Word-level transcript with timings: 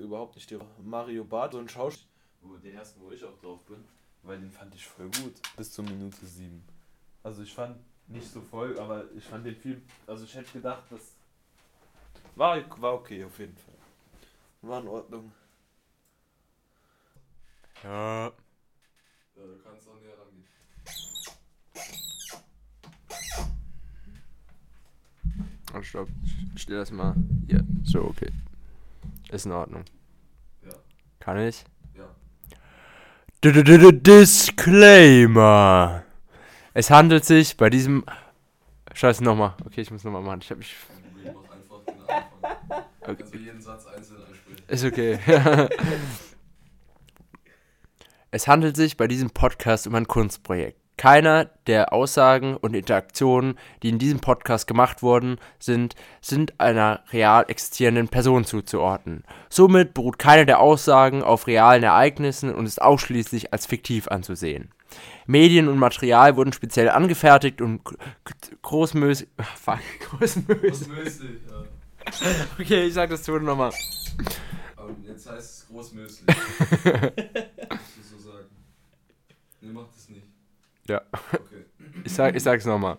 überhaupt 0.00 0.34
nicht. 0.34 0.52
Mario 0.82 1.24
Barth, 1.24 1.52
so 1.52 1.58
ein 1.58 1.68
Schauspieler. 1.68 2.08
Den 2.62 2.74
ersten, 2.74 3.00
wo 3.02 3.10
ich 3.10 3.22
auch 3.24 3.38
drauf 3.38 3.60
bin, 3.66 3.84
weil 4.22 4.38
den 4.38 4.50
fand 4.50 4.74
ich 4.74 4.86
voll 4.86 5.10
gut. 5.22 5.34
Bis 5.56 5.72
zur 5.72 5.84
Minute 5.84 6.24
7. 6.24 6.62
Also 7.22 7.42
ich 7.42 7.52
fand 7.52 7.76
nicht 8.08 8.30
so 8.30 8.40
voll, 8.40 8.78
aber 8.78 9.10
ich 9.12 9.24
fand 9.24 9.44
den 9.44 9.56
viel. 9.56 9.82
Also 10.06 10.24
ich 10.24 10.34
hätte 10.34 10.52
gedacht, 10.52 10.84
das 10.90 11.14
war, 12.34 12.58
war 12.80 12.94
okay 12.94 13.24
auf 13.24 13.38
jeden 13.38 13.56
Fall. 13.56 13.74
War 14.62 14.80
in 14.80 14.88
Ordnung. 14.88 15.32
Ja. 17.82 18.26
Ja, 18.26 18.32
du 19.36 19.58
kannst 19.62 19.88
auch 19.88 20.00
näher 20.00 20.16
rangehen. 20.18 20.44
Oh, 25.74 25.82
stopp. 25.82 26.08
Ich 26.54 26.62
stell 26.62 26.76
das 26.76 26.90
mal 26.90 27.14
hier. 27.46 27.64
So, 27.84 28.02
okay. 28.04 28.30
Ist 29.30 29.46
in 29.46 29.52
Ordnung. 29.52 29.84
Ja. 30.64 30.72
Kann 31.20 31.38
ich? 31.38 31.64
Ja. 31.94 32.08
D 33.44 33.50
-d 33.50 33.62
-d 33.62 33.92
Disclaimer. 33.92 36.02
Es 36.74 36.90
handelt 36.90 37.24
sich 37.24 37.56
bei 37.56 37.70
diesem. 37.70 38.04
Scheiße, 38.92 39.22
nochmal. 39.22 39.54
Okay, 39.64 39.82
ich 39.82 39.90
muss 39.90 40.02
nochmal 40.02 40.22
machen. 40.22 40.40
Ich 40.42 40.50
hab 40.50 40.58
mich. 40.58 40.74
Okay. 43.02 43.24
Du 43.32 43.38
jeden 43.38 43.62
Satz 43.62 43.86
einzeln 43.86 44.22
einsprechen. 44.24 44.62
Ist 44.68 44.84
okay. 44.84 45.18
es 48.30 48.46
handelt 48.46 48.76
sich 48.76 48.98
bei 48.98 49.08
diesem 49.08 49.30
Podcast 49.30 49.86
um 49.86 49.94
ein 49.94 50.06
Kunstprojekt. 50.06 50.79
Keiner 51.00 51.46
der 51.66 51.94
Aussagen 51.94 52.58
und 52.58 52.74
Interaktionen, 52.74 53.58
die 53.82 53.88
in 53.88 53.98
diesem 53.98 54.20
Podcast 54.20 54.66
gemacht 54.66 55.02
wurden, 55.02 55.38
sind, 55.58 55.94
sind 56.20 56.60
einer 56.60 57.02
real 57.10 57.46
existierenden 57.48 58.08
Person 58.08 58.44
zuzuordnen. 58.44 59.24
Somit 59.48 59.94
beruht 59.94 60.18
keine 60.18 60.44
der 60.44 60.60
Aussagen 60.60 61.22
auf 61.22 61.46
realen 61.46 61.84
Ereignissen 61.84 62.54
und 62.54 62.66
ist 62.66 62.82
ausschließlich 62.82 63.50
als 63.50 63.64
fiktiv 63.64 64.08
anzusehen. 64.08 64.72
Medien 65.24 65.68
und 65.68 65.78
Material 65.78 66.36
wurden 66.36 66.52
speziell 66.52 66.90
angefertigt 66.90 67.62
und 67.62 67.80
großmös... 68.60 69.26
möglich, 70.20 71.14
ja. 71.48 71.64
Okay, 72.58 72.88
ich 72.88 72.92
sag 72.92 73.08
das 73.08 73.22
Ton 73.22 73.44
nochmal. 73.44 73.72
Jetzt 75.02 75.30
heißt 75.30 75.62
es 75.62 75.66
großmöglich. 75.66 76.20
Musst 76.26 76.36
du 76.84 78.18
so 78.18 78.32
sagen. 78.32 78.48
Ne, 79.62 79.72
mach 79.72 79.86
das 79.86 80.10
nicht. 80.10 80.26
Ja. 80.90 81.02
Okay. 81.12 82.02
Ich, 82.04 82.14
sag, 82.14 82.34
ich 82.34 82.42
sag's 82.42 82.64
nochmal. 82.64 82.96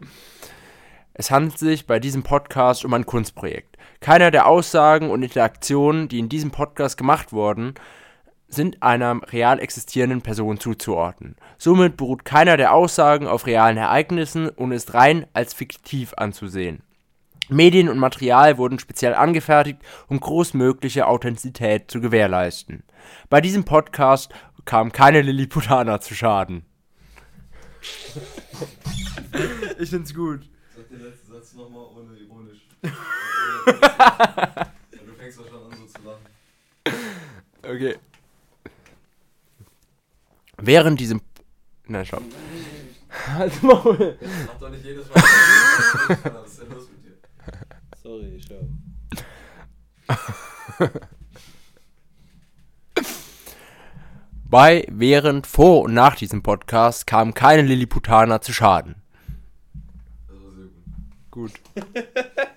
Es 1.13 1.29
handelt 1.29 1.57
sich 1.57 1.87
bei 1.87 1.99
diesem 1.99 2.23
Podcast 2.23 2.85
um 2.85 2.93
ein 2.93 3.05
Kunstprojekt. 3.05 3.77
Keiner 3.99 4.31
der 4.31 4.47
Aussagen 4.47 5.09
und 5.09 5.23
Interaktionen, 5.23 6.07
die 6.07 6.19
in 6.19 6.29
diesem 6.29 6.51
Podcast 6.51 6.97
gemacht 6.97 7.33
wurden, 7.33 7.73
sind 8.47 8.81
einer 8.81 9.19
real 9.31 9.59
existierenden 9.59 10.21
Person 10.21 10.57
zuzuordnen. 10.59 11.35
Somit 11.57 11.97
beruht 11.97 12.23
keiner 12.23 12.55
der 12.55 12.73
Aussagen 12.73 13.27
auf 13.27 13.45
realen 13.45 13.77
Ereignissen 13.77 14.47
und 14.47 14.71
ist 14.71 14.93
rein 14.93 15.25
als 15.33 15.53
fiktiv 15.53 16.13
anzusehen. 16.15 16.83
Medien 17.49 17.89
und 17.89 17.97
Material 17.97 18.57
wurden 18.57 18.79
speziell 18.79 19.13
angefertigt, 19.13 19.79
um 20.07 20.19
großmögliche 20.19 21.07
Authentizität 21.07 21.91
zu 21.91 21.99
gewährleisten. 21.99 22.83
Bei 23.29 23.41
diesem 23.41 23.65
Podcast 23.65 24.33
kam 24.63 24.93
keine 24.93 25.21
Lilliputaner 25.21 25.99
zu 25.99 26.15
Schaden. 26.15 26.65
Ich 29.79 29.89
find's 29.89 30.13
gut. 30.13 30.47
Sag 30.75 30.89
den 30.89 31.01
letzten 31.01 31.31
Satz 31.31 31.53
nochmal 31.53 31.85
ohne 31.95 32.17
ironisch. 32.17 32.67
ja, 32.83 32.91
du 34.91 35.13
fängst 35.17 35.39
doch 35.39 35.49
schon 35.49 35.71
an 35.71 35.77
so 35.77 35.85
zu 35.85 36.01
lachen. 36.05 36.25
Okay. 37.63 37.97
Während 40.57 40.99
diesem. 40.99 41.21
Na, 41.87 42.05
schau. 42.05 42.21
Halt 43.27 43.63
Maul. 43.63 44.17
Mach 44.47 44.59
doch 44.59 44.69
nicht 44.69 44.85
jedes 44.85 45.09
Mal. 45.09 45.15
Was 46.33 46.51
ist 46.51 46.61
denn 46.61 46.69
los 46.71 46.87
mit 46.89 47.03
dir? 47.05 47.17
Sorry, 48.01 48.35
ich 48.35 48.45
schau. 48.47 48.67
Bei, 54.51 54.85
während, 54.91 55.47
vor 55.47 55.83
und 55.83 55.93
nach 55.93 56.17
diesem 56.17 56.43
Podcast 56.43 57.07
kamen 57.07 57.33
keine 57.33 57.61
Lilliputaner 57.61 58.41
zu 58.41 58.51
Schaden. 58.51 58.95
Das 60.27 60.43
war 60.43 60.51
sehr 60.51 60.65
Gut. 61.31 61.53
gut. 61.73 61.95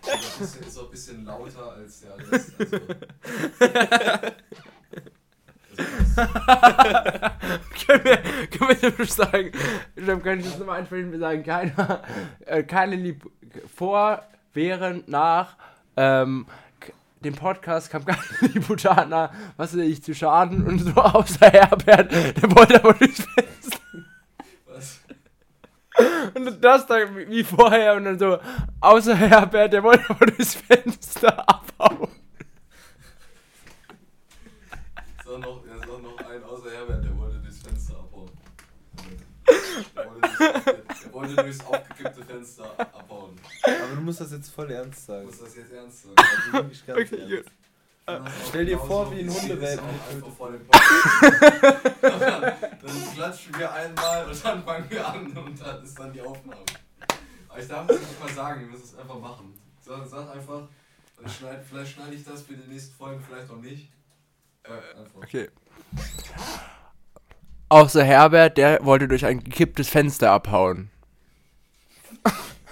Ist 0.04 0.38
bisschen, 0.40 0.66
ist 0.66 0.76
auch 0.76 0.86
ein 0.86 0.90
bisschen 0.90 1.24
lauter 1.24 1.72
als 1.74 2.00
der 2.00 2.16
Rest. 2.32 2.52
Also, 2.58 2.78
können, 7.86 8.04
wir, 8.04 8.16
können 8.50 8.70
wir 8.70 8.90
das 8.90 8.98
nicht 8.98 9.12
sagen? 9.12 9.52
Dann 9.94 10.20
kann 10.20 10.40
ich 10.40 10.46
das 10.46 10.58
nochmal 10.58 10.80
ansprechen. 10.80 11.12
Wir 11.12 11.20
sagen 11.20 11.44
keiner, 11.44 12.02
äh, 12.44 12.64
keine 12.64 12.96
Lieb 12.96 13.22
vor, 13.72 14.20
während, 14.52 15.06
nach 15.06 15.56
ähm, 15.96 16.46
dem 17.24 17.34
Podcast 17.34 17.90
kam 17.90 18.04
keine 18.04 18.20
Lilliputaner, 18.40 19.32
was 19.56 19.74
weiß 19.76 19.82
ich, 19.82 20.02
zu 20.02 20.14
Schaden 20.14 20.66
und 20.66 20.78
so 20.78 20.92
außer 20.94 21.50
Herbert, 21.50 22.12
der 22.12 22.56
wollte 22.56 22.82
aber 22.82 22.94
durchs 22.94 23.22
Fenster. 23.22 23.80
was? 24.66 25.00
Und 26.34 26.62
das 26.62 26.86
dann 26.86 27.16
wie 27.16 27.44
vorher 27.44 27.94
und 27.94 28.04
dann 28.04 28.18
so, 28.18 28.38
außer 28.80 29.16
Herbert, 29.16 29.72
der 29.72 29.82
wollte 29.82 30.04
aber 30.10 30.26
durchs 30.26 30.54
Fenster 30.54 31.48
abhauen. 31.48 32.08
Es 35.18 35.26
war 35.26 35.38
noch, 35.38 35.62
es 35.64 35.88
war 35.88 35.98
noch 35.98 36.18
ein 36.18 36.42
außer 36.42 36.70
Herbert, 36.70 37.04
der 37.04 37.16
wollte 37.16 37.38
durchs 37.38 37.58
Fenster 37.62 37.94
abhauen. 37.94 38.30
Der 39.96 40.06
wollte, 40.06 40.20
durchs, 40.20 41.02
der 41.02 41.12
wollte 41.12 41.34
durchs 41.36 41.66
aufgekippte 41.66 42.24
Fenster 42.24 42.64
abhauen. 42.78 43.36
Aber 43.62 43.93
du 43.93 43.93
musst 44.04 44.20
das 44.20 44.32
jetzt 44.32 44.50
voll 44.50 44.70
ernst 44.70 44.98
Ich 45.00 45.04
sagen. 45.06 45.26
muss 45.26 45.38
das 45.38 45.56
jetzt 45.56 45.72
ernst 45.72 46.02
sagen. 46.02 46.14
Also 46.16 46.52
wirklich 46.52 46.86
ganz 46.86 46.98
Okay, 47.12 47.34
ernst. 47.36 47.50
hast 48.06 48.18
du 48.20 48.28
auch 48.42 48.48
Stell 48.48 48.66
dir 48.66 48.78
vor, 48.78 49.10
wie 49.12 49.20
ein 49.20 49.30
auch. 49.30 49.34
Und 52.02 52.20
dann, 52.20 52.52
klatschen 53.14 53.58
wir 53.58 53.72
einmal 53.72 54.26
und 54.26 54.44
dann 54.44 54.62
fangen 54.64 54.90
wir 54.90 55.08
an 55.08 55.26
und 55.36 55.60
dann 55.60 55.82
ist 55.82 55.98
dann 55.98 56.12
die 56.12 56.20
Aufnahme. 56.20 56.60
Aber 57.48 57.58
ich 57.58 57.66
darf 57.68 57.88
es 57.88 57.98
nicht 58.00 58.20
mal 58.20 58.28
sagen, 58.30 58.60
wir 58.60 58.66
müssen 58.68 58.84
es 58.84 58.98
einfach 58.98 59.18
machen. 59.18 59.54
Sag, 59.80 60.06
sag 60.06 60.30
einfach, 60.34 60.62
schneid, 61.26 61.64
vielleicht 61.68 61.92
schneide 61.92 62.14
ich 62.14 62.24
das 62.24 62.42
für 62.42 62.54
die 62.54 62.68
nächsten 62.70 62.94
Folgen, 62.94 63.22
vielleicht 63.26 63.48
noch 63.48 63.60
nicht. 63.60 63.88
Äh, 64.64 64.98
einfach. 64.98 65.16
Okay. 65.22 65.48
Außer 67.70 68.04
Herbert, 68.04 68.58
der 68.58 68.84
wollte 68.84 69.08
durch 69.08 69.24
ein 69.24 69.42
gekipptes 69.42 69.88
Fenster 69.88 70.30
abhauen. 70.30 70.90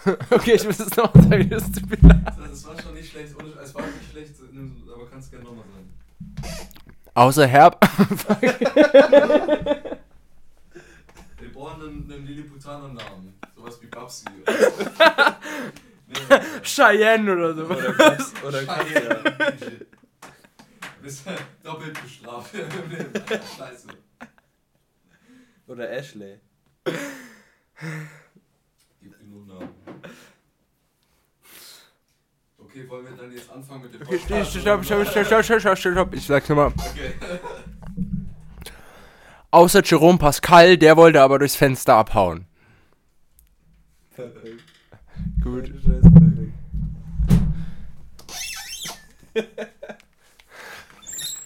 okay, 0.30 0.54
ich 0.54 0.64
muss 0.64 0.80
es 0.80 0.96
noch 0.96 1.14
sagen, 1.14 1.48
das 1.48 1.70
tut 1.70 1.88
mir 1.90 2.08
leid. 2.08 2.26
Das, 2.26 2.64
war 2.66 2.80
schon 2.80 2.94
nicht 2.94 3.10
schlecht, 3.10 3.34
ohne- 3.38 3.52
es 3.62 3.74
war 3.74 3.82
nicht 3.82 4.10
schlecht, 4.10 4.34
aber 4.92 5.06
kannst 5.08 5.30
gerne 5.30 5.44
nochmal 5.44 5.64
sagen. 5.72 5.88
Außer 7.14 7.46
Herb. 7.46 7.78
Wir 11.38 11.52
brauchen 11.52 11.82
einen, 11.82 12.10
einen 12.12 12.26
Lilliputaner-Namen. 12.26 13.34
Sowas 13.54 13.82
wie 13.82 13.86
Babsi. 13.86 14.24
nee, 16.06 16.14
Cheyenne 16.62 17.32
oder 17.32 17.54
so. 17.54 17.64
Oder 17.64 17.92
Katz, 17.92 18.32
oder. 18.44 18.62
Scheiße. 18.62 19.86
Bist 21.02 21.24
doppelt 21.62 22.00
bestraft. 22.02 22.54
Scheiße. 23.58 23.88
Oder 25.66 25.90
Ashley. 25.90 26.40
Gibt 29.00 29.18
genug 29.18 29.46
Namen. 29.48 29.81
Okay, 32.72 32.88
wollen 32.88 33.04
wir 33.04 33.12
dann 33.12 33.30
jetzt 33.30 33.50
anfangen 33.50 33.82
mit 33.82 33.92
dem 33.92 34.00
Okay, 34.02 34.16
Podcast? 34.16 34.50
stopp, 34.52 34.82
stopp, 34.82 35.06
stopp, 35.06 35.26
stopp, 35.26 35.44
stopp, 35.44 35.60
stopp, 35.60 35.78
stopp, 35.78 35.92
stopp. 35.92 36.14
Ich 36.14 36.26
sag's 36.26 36.48
nochmal. 36.48 36.68
Okay. 36.68 37.12
Außer 39.50 39.82
Jerome 39.84 40.16
Pascal, 40.16 40.78
der 40.78 40.96
wollte 40.96 41.20
aber 41.20 41.38
durchs 41.38 41.54
Fenster 41.54 41.96
abhauen. 41.96 42.46
Perfekt. 44.14 44.62
Gut. 45.44 45.70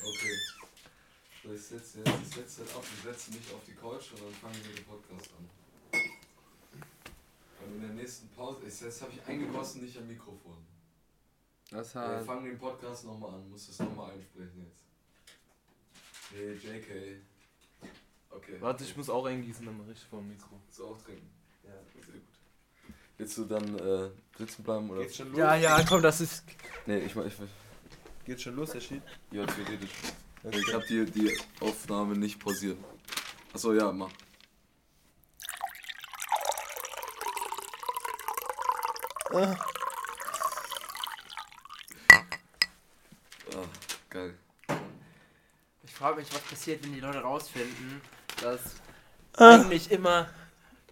Okay. 0.03 0.37
So, 1.43 1.53
ich 1.55 1.63
setze 1.63 1.99
jetzt, 2.05 2.37
jetzt 2.37 2.61
ab, 2.75 2.83
ich 2.85 3.03
setze 3.03 3.31
mich 3.31 3.53
auf 3.53 3.61
die 3.67 3.75
Couch 3.75 4.13
und 4.13 4.23
dann 4.23 4.35
fangen 4.41 4.55
wir 4.65 4.75
dem 4.75 4.85
Podcast 4.85 5.31
an. 5.39 5.45
Und 7.65 7.75
in 7.77 7.81
der 7.81 7.91
nächsten 7.91 8.29
Pause, 8.31 8.63
ich, 8.67 8.81
jetzt 8.81 9.03
habe 9.03 9.13
ich 9.13 9.21
eingegossen, 9.29 9.83
nicht 9.83 9.97
am 9.99 10.07
Mikrofon. 10.07 10.26
Das 11.77 11.95
Wir 11.95 12.01
hat. 12.01 12.25
fangen 12.25 12.45
den 12.47 12.59
Podcast 12.59 13.05
nochmal 13.05 13.35
an, 13.35 13.51
muss 13.51 13.67
das 13.67 13.79
nochmal 13.81 14.13
einsprechen 14.13 14.67
jetzt. 14.67 14.85
Nee, 16.33 16.53
JK. 16.55 17.21
Okay. 18.31 18.57
Warte, 18.61 18.85
ich 18.85 18.97
muss 18.97 19.11
auch 19.11 19.27
eingießen, 19.27 19.67
dann 19.67 19.77
mach 19.77 19.93
ich 19.93 20.03
vor 20.05 20.21
dem 20.21 20.29
Mikro. 20.29 20.59
Willst 20.65 20.79
du 20.79 20.87
auch 20.87 21.03
trinken? 21.03 21.29
Ja. 21.65 21.71
Sehr 21.93 22.15
gut. 22.15 22.23
Willst 23.19 23.39
du 23.39 23.45
dann 23.45 23.79
äh, 23.79 24.11
sitzen 24.39 24.63
bleiben 24.63 24.89
oder? 24.89 25.03
Geht's 25.03 25.17
schon 25.17 25.29
los? 25.29 25.39
Ja, 25.39 25.55
ja, 25.55 25.85
komm, 25.87 26.01
das 26.01 26.21
ist. 26.23 26.45
Nee, 26.87 26.99
ich 27.01 27.15
mach. 27.15 27.27
Ich, 27.27 27.35
Geht 28.25 28.41
schon 28.41 28.57
los, 28.57 28.71
der 28.71 28.81
Schied? 28.81 29.03
Ja, 29.31 29.45
theoretisch. 29.45 29.91
Okay. 30.43 30.59
Ich 30.59 30.73
habe 30.75 30.85
die, 30.87 31.05
die 31.05 31.39
Aufnahme 31.61 32.17
nicht 32.17 32.41
pausiert. 32.41 32.79
Achso, 33.53 33.75
ja, 33.75 33.93
mach. 33.93 34.11
Ah. 39.33 39.57
Ah 43.57 43.69
geil. 44.11 44.35
Ich 45.85 45.93
frage 45.93 46.17
mich, 46.17 46.33
was 46.33 46.41
passiert, 46.41 46.85
wenn 46.85 46.93
die 46.93 47.01
Leute 47.01 47.19
rausfinden, 47.19 48.01
dass 48.43 48.77
ah. 49.37 49.61
eigentlich 49.61 49.91
immer 49.91 50.29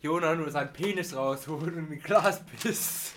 Jonah 0.00 0.34
nur 0.34 0.50
seinen 0.50 0.72
Penis 0.72 1.14
rausholt 1.14 1.74
und 1.74 1.90
ein 1.90 2.00
Glas 2.00 2.42
pisst. 2.44 3.14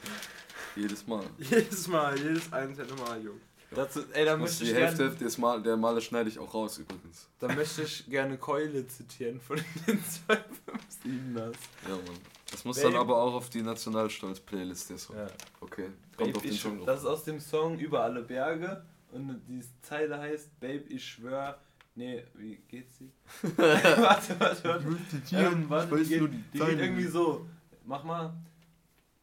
Jedes 0.75 1.05
Mal. 1.07 1.25
Jedes 1.37 1.87
Mal, 1.87 2.17
jedes 2.17 2.51
einzelne 2.51 2.93
Mal, 2.93 3.21
Junge. 3.21 3.41
Dazu, 3.71 4.01
ey, 4.13 4.23
da 4.23 4.37
möchte 4.37 4.63
die 4.63 4.73
Hälfte 4.73 5.09
des 5.09 5.37
Mal, 5.37 5.61
der 5.61 5.75
Male 5.75 5.99
schneide 5.99 6.29
ich 6.29 6.39
auch 6.39 6.53
raus 6.53 6.77
übrigens. 6.77 7.27
Da 7.39 7.53
möchte 7.53 7.83
ich 7.83 8.09
gerne 8.09 8.37
Keule 8.37 8.87
zitieren 8.87 9.41
von 9.41 9.57
den 9.87 10.01
257ers. 10.01 11.55
Ja, 11.83 11.95
Mann. 11.95 12.17
Das 12.49 12.63
muss 12.63 12.77
Babe. 12.77 12.91
dann 12.91 13.01
aber 13.01 13.21
auch 13.21 13.33
auf 13.33 13.49
die 13.49 13.61
Nationalstolz-Playlist 13.61 14.89
der 14.89 14.97
Song. 14.97 15.17
Ja. 15.17 15.27
Okay, 15.59 15.89
kommt 16.15 16.17
Babe, 16.17 16.37
auf 16.37 16.43
den 16.43 16.53
ich, 16.53 16.61
Song 16.61 16.85
Das 16.85 17.01
ist 17.01 17.05
aus 17.05 17.23
dem 17.25 17.41
Song 17.41 17.77
Über 17.77 18.03
alle 18.03 18.21
Berge 18.21 18.85
und 19.11 19.41
die 19.47 19.61
Zeile 19.81 20.19
heißt 20.19 20.59
Babe, 20.59 20.83
ich 20.89 21.05
schwör. 21.05 21.59
Nee, 21.95 22.23
wie 22.35 22.57
geht's 22.67 22.99
sie? 22.99 23.11
warte, 23.57 24.39
warte, 24.39 24.63
warte. 24.63 24.85
Ähm, 25.31 25.69
warte 25.69 25.97
die, 25.97 26.09
geht, 26.09 26.29
die 26.53 26.59
geht 26.59 26.79
irgendwie 26.79 27.07
so. 27.07 27.47
Mach 27.85 28.03
mal. 28.03 28.33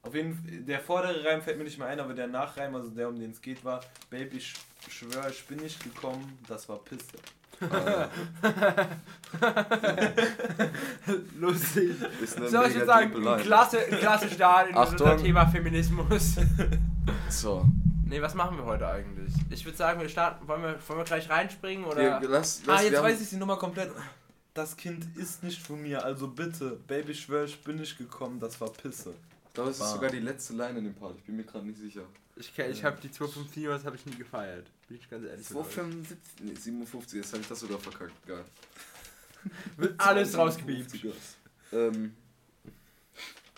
Auf 0.02 0.14
jeden 0.14 0.34
Fall, 0.34 0.50
der 0.62 0.80
vordere 0.80 1.24
Reim 1.24 1.40
fällt 1.40 1.56
mir 1.56 1.64
nicht 1.64 1.78
mehr 1.78 1.86
ein, 1.86 2.00
aber 2.00 2.12
der 2.12 2.26
Nachreim, 2.26 2.74
also 2.74 2.90
der, 2.90 3.08
um 3.08 3.18
den 3.18 3.30
es 3.30 3.40
geht, 3.40 3.64
war: 3.64 3.80
Baby, 4.10 4.38
ich 4.38 4.54
schwör, 4.88 5.30
ich 5.30 5.46
bin 5.46 5.58
nicht 5.58 5.82
gekommen, 5.82 6.38
das 6.46 6.68
war 6.68 6.78
Pisse. 6.78 7.16
Lustig. 11.38 11.92
Soll 12.26 12.66
ich 12.66 12.74
jetzt 12.74 12.86
sagen, 12.86 13.26
ein 13.26 13.40
klasse, 13.42 13.78
klasse 13.78 14.28
Start 14.28 14.70
in 14.70 14.76
unser 14.76 15.16
Thema 15.16 15.46
Feminismus. 15.46 16.36
so. 17.28 17.64
Nee, 18.14 18.22
was 18.22 18.34
machen 18.34 18.56
wir 18.56 18.64
heute 18.64 18.86
eigentlich? 18.86 19.34
Ich 19.50 19.64
würde 19.64 19.76
sagen, 19.76 20.00
wir 20.00 20.08
starten. 20.08 20.46
Wollen 20.46 20.62
wir, 20.62 20.78
wollen 20.86 21.00
wir 21.00 21.04
gleich 21.04 21.28
reinspringen? 21.28 21.84
Oder? 21.84 22.00
Ja, 22.00 22.20
lass, 22.20 22.62
lass, 22.64 22.80
ah, 22.80 22.84
jetzt 22.84 23.02
weiß 23.02 23.20
ich 23.20 23.30
die 23.30 23.36
Nummer 23.36 23.56
komplett. 23.56 23.90
Das 24.54 24.76
Kind 24.76 25.04
ist 25.16 25.42
nicht 25.42 25.60
von 25.60 25.82
mir, 25.82 26.04
also 26.04 26.28
bitte. 26.28 26.78
Baby, 26.86 27.10
ich 27.10 27.22
schwör, 27.22 27.42
ich 27.42 27.60
bin 27.64 27.74
nicht 27.74 27.98
gekommen, 27.98 28.38
das 28.38 28.60
war 28.60 28.70
Pisse. 28.70 29.14
Ich 29.48 29.54
glaube, 29.54 29.70
es 29.70 29.80
ist 29.80 29.90
sogar 29.90 30.10
die 30.10 30.20
letzte 30.20 30.52
Line 30.52 30.78
in 30.78 30.84
dem 30.84 30.94
Part. 30.94 31.16
Ich 31.16 31.24
bin 31.24 31.34
mir 31.34 31.42
gerade 31.42 31.66
nicht 31.66 31.80
sicher. 31.80 32.02
Ich, 32.36 32.56
ich 32.56 32.84
habe 32.84 33.00
die 33.00 33.10
254 33.10 33.68
was 33.68 33.84
habe 33.84 33.96
ich 33.96 34.06
nie 34.06 34.14
gefeiert. 34.14 34.68
Bin 34.86 34.96
ich 34.96 35.10
ganz 35.10 35.26
ehrlich. 35.26 35.44
275, 35.48 36.16
nee, 36.44 36.54
57, 36.54 37.16
jetzt 37.16 37.32
habe 37.32 37.42
ich 37.42 37.48
das 37.48 37.58
sogar 37.58 37.80
verkackt. 37.80 38.26
Geil. 38.28 38.44
Wird 39.76 39.94
alles 39.98 40.38
rausgebiebt. 40.38 41.04
Ähm, 41.72 42.14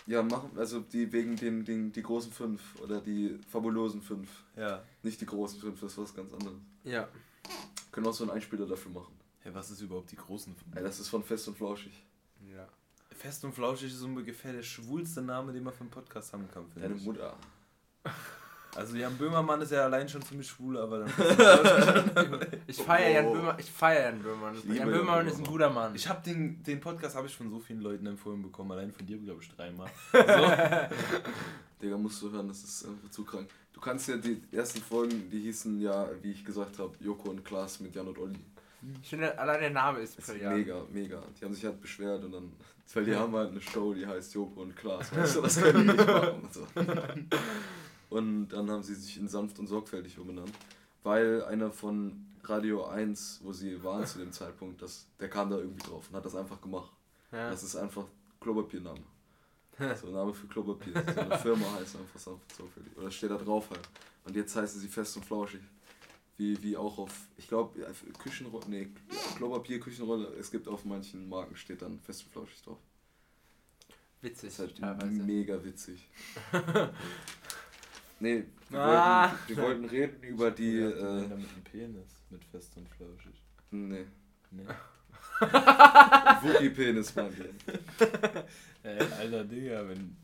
ja, 0.07 0.23
machen, 0.23 0.51
also 0.55 0.79
die 0.79 1.11
wegen 1.11 1.35
den, 1.35 1.65
den 1.65 1.91
die 1.91 2.01
großen 2.01 2.31
fünf 2.31 2.61
oder 2.81 3.01
die 3.01 3.37
fabulosen 3.49 4.01
fünf. 4.01 4.29
Ja. 4.55 4.81
Nicht 5.03 5.21
die 5.21 5.25
großen 5.25 5.59
fünf, 5.59 5.79
das 5.81 5.91
ist 5.91 5.97
was 5.97 6.15
ganz 6.15 6.33
anderes. 6.33 6.57
Ja. 6.83 7.07
Können 7.91 8.07
auch 8.07 8.13
so 8.13 8.23
einen 8.23 8.31
Einspieler 8.31 8.65
dafür 8.65 8.91
machen. 8.91 9.13
Hey, 9.41 9.53
was 9.53 9.69
ist 9.69 9.81
überhaupt 9.81 10.11
die 10.11 10.15
großen 10.15 10.55
fünf? 10.55 10.75
Ja, 10.75 10.81
das 10.81 10.99
ist 10.99 11.09
von 11.09 11.23
Fest 11.23 11.47
und 11.49 11.57
Flauschig. 11.57 11.93
Ja. 12.53 12.67
Fest 13.11 13.43
und 13.43 13.53
Flauschig 13.53 13.91
ist 13.91 14.01
ungefähr 14.01 14.53
der 14.53 14.63
schwulste 14.63 15.21
Name, 15.21 15.51
den 15.51 15.63
man 15.63 15.73
für 15.73 15.81
einen 15.81 15.89
Podcast 15.89 16.31
haben 16.33 16.49
kann, 16.51 16.65
Deine 16.75 16.95
ich. 16.95 17.03
Mutter. 17.03 17.37
Also 18.75 18.95
Jan 18.95 19.17
Böhmermann 19.17 19.61
ist 19.61 19.71
ja 19.71 19.85
allein 19.85 20.07
schon 20.07 20.21
ziemlich 20.21 20.47
schwul, 20.47 20.77
aber 20.77 20.99
dann. 20.99 21.09
ich 22.67 22.77
feiere 22.77 23.11
Jan 23.11 23.31
Böhmermann. 23.31 23.59
Ich 23.59 23.71
feiere 23.71 24.11
Jan 24.11 24.21
Böhmermann. 24.21 24.55
Jan 24.73 24.87
Böhmermann 24.87 25.27
ist 25.27 25.37
ein 25.39 25.45
guter 25.45 25.69
Mann. 25.69 25.95
Ich 25.95 26.07
habe 26.07 26.21
den, 26.23 26.61
den 26.63 26.79
Podcast 26.79 27.15
habe 27.15 27.27
ich 27.27 27.35
von 27.35 27.49
so 27.49 27.59
vielen 27.59 27.81
Leuten 27.81 28.05
empfohlen 28.05 28.41
bekommen, 28.41 28.71
allein 28.71 28.91
von 28.91 29.05
dir 29.05 29.17
glaube 29.17 29.41
ich 29.41 29.49
dreimal. 29.55 29.89
So. 30.11 31.81
Digga, 31.81 31.97
musst 31.97 32.21
du 32.23 32.31
hören, 32.31 32.47
das 32.47 32.63
ist 32.63 32.85
einfach 32.85 33.09
zu 33.11 33.23
krank. 33.23 33.49
Du 33.71 33.79
kannst 33.79 34.07
ja 34.07 34.17
die 34.17 34.41
ersten 34.51 34.81
Folgen, 34.81 35.29
die 35.29 35.41
hießen 35.41 35.79
ja, 35.79 36.09
wie 36.23 36.31
ich 36.31 36.43
gesagt 36.43 36.79
habe, 36.79 36.95
Joko 36.99 37.29
und 37.29 37.45
Klaas 37.45 37.79
mit 37.79 37.95
Jan 37.95 38.07
und 38.07 38.17
Olli. 38.17 38.39
Ich 39.01 39.09
finde, 39.09 39.37
allein 39.37 39.59
der 39.59 39.69
Name 39.71 39.99
ist, 39.99 40.17
ist 40.17 40.33
mega, 40.33 40.83
mega. 40.91 41.21
Die 41.39 41.45
haben 41.45 41.53
sich 41.53 41.65
halt 41.65 41.81
beschwert 41.81 42.23
und 42.23 42.31
dann, 42.31 42.51
weil 42.93 43.05
die 43.05 43.15
haben 43.15 43.35
halt 43.35 43.51
eine 43.51 43.61
Show, 43.61 43.93
die 43.93 44.05
heißt 44.05 44.33
Joko 44.33 44.61
und 44.61 44.75
Klaas. 44.75 45.11
Weißt 45.15 45.35
du, 45.35 45.41
das 45.41 45.61
können 45.61 45.87
die 45.87 45.93
nicht 45.93 46.07
machen. 46.07 46.41
Und, 46.41 46.53
so. 46.53 46.67
Und 48.09 48.49
dann 48.49 48.69
haben 48.71 48.83
sie 48.83 48.95
sich 48.95 49.17
in 49.17 49.27
sanft 49.27 49.59
und 49.59 49.67
sorgfältig 49.67 50.17
umbenannt, 50.19 50.53
weil 51.03 51.43
einer 51.45 51.71
von 51.71 52.25
Radio 52.43 52.85
1, 52.85 53.41
wo 53.43 53.51
sie 53.51 53.83
waren 53.83 54.05
zu 54.05 54.19
dem 54.19 54.31
Zeitpunkt, 54.31 54.81
das, 54.81 55.07
der 55.19 55.29
kam 55.29 55.49
da 55.49 55.57
irgendwie 55.57 55.83
drauf 55.83 56.07
und 56.09 56.15
hat 56.15 56.25
das 56.25 56.35
einfach 56.35 56.61
gemacht. 56.61 56.91
Ja. 57.31 57.49
Das 57.49 57.63
ist 57.63 57.75
einfach 57.75 58.05
Klopapiername. 58.39 59.03
so 60.01 60.07
ein 60.07 60.13
Name 60.13 60.33
für 60.33 60.47
Klopapier. 60.47 60.93
So 61.13 61.21
eine 61.21 61.37
Firma 61.37 61.65
heißt 61.73 61.97
einfach 61.97 62.19
sanft 62.19 62.43
und 62.51 62.55
sorgfältig. 62.55 62.97
Oder 62.97 63.11
steht 63.11 63.31
da 63.31 63.37
drauf 63.37 63.69
halt. 63.69 63.87
Und 64.23 64.35
jetzt 64.35 64.55
heißt 64.55 64.79
sie 64.79 64.87
fest 64.87 65.15
und 65.17 65.25
flauschig. 65.25 65.61
Wie, 66.37 66.61
wie 66.61 66.77
auch 66.77 66.99
auf, 66.99 67.11
ich 67.35 67.47
glaube, 67.47 67.79
Küchenrolle, 68.19 68.65
nee, 68.69 68.89
Klopapier, 69.37 69.79
Küchenrolle, 69.79 70.27
es 70.39 70.51
gibt 70.51 70.67
auf 70.67 70.85
manchen 70.85 71.27
Marken 71.27 71.55
steht 71.55 71.81
dann 71.81 71.99
fest 71.99 72.25
und 72.25 72.31
flauschig 72.31 72.61
drauf. 72.61 72.77
Witzig. 74.21 74.49
Das 74.49 74.53
ist 74.53 74.59
halt 74.59 74.77
teilweise. 74.77 75.23
mega 75.23 75.63
witzig. 75.63 76.07
nee, 78.19 78.43
wir, 78.69 78.79
ah. 78.79 79.31
wollten, 79.31 79.47
wir 79.47 79.57
wollten 79.63 79.85
reden 79.85 80.23
über 80.23 80.51
die. 80.51 80.77
Ja, 80.77 80.89
äh, 80.89 81.21
mit 81.21 81.31
einem 81.31 81.63
Penis, 81.71 82.09
mit 82.29 82.43
fest 82.45 82.73
und 82.75 82.87
flauschig. 82.89 83.41
Nee. 83.71 84.05
Nee. 84.51 84.63
Wookie-Penis, 86.41 87.15
Mann. 87.15 87.33
Ey, 88.83 88.99
alter 89.19 89.43
Digga, 89.43 89.87
wenn. 89.87 90.15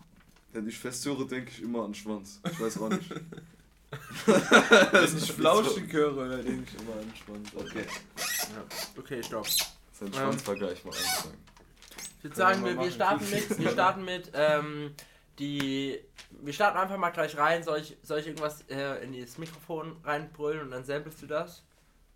Wenn 0.54 0.68
ich 0.68 0.78
fest 0.78 1.04
höre, 1.06 1.28
denke 1.28 1.50
ich 1.50 1.63
immer 1.63 1.84
an 1.84 1.95
Schwanz. 1.95 2.40
Ich 2.50 2.60
weiß 2.60 2.78
auch 2.80 2.90
nicht. 2.90 3.10
Wenn 4.25 5.18
ich 5.18 5.31
flauschig 5.31 5.92
höre, 5.92 6.38
denke 6.38 6.63
ich 6.68 6.81
immer 6.81 6.94
an 6.94 7.12
Schwanz. 7.16 7.50
Okay. 7.56 7.86
Ja. 8.16 8.63
Okay, 8.95 9.24
stopp. 9.24 9.48
Sein 9.48 10.07
ähm, 10.07 10.13
Schwanzvergleich 10.13 10.86
mal 10.86 10.92
einsagen. 10.92 11.38
Ich 12.18 12.24
würde 12.24 12.36
sagen, 12.36 12.66
wir, 12.66 12.80
wir, 12.80 12.92
starten 12.92 13.30
mit, 13.30 13.60
wir 13.60 13.69
starten 13.72 14.06
mit, 14.06 14.31
ähm, 14.34 14.92
die, 15.39 16.00
wir 16.30 16.53
starten 16.53 16.77
einfach 16.77 16.97
mal 16.97 17.09
gleich 17.09 17.38
rein. 17.38 17.63
Soll 17.63 17.80
ich, 17.80 17.97
soll 18.03 18.19
ich 18.19 18.27
irgendwas 18.27 18.62
äh, 18.69 19.03
in 19.03 19.19
das 19.19 19.38
Mikrofon 19.38 19.97
reinbrüllen 20.03 20.62
und 20.62 20.71
dann 20.71 20.83
samplest 20.83 21.21
du 21.21 21.27
das? 21.27 21.63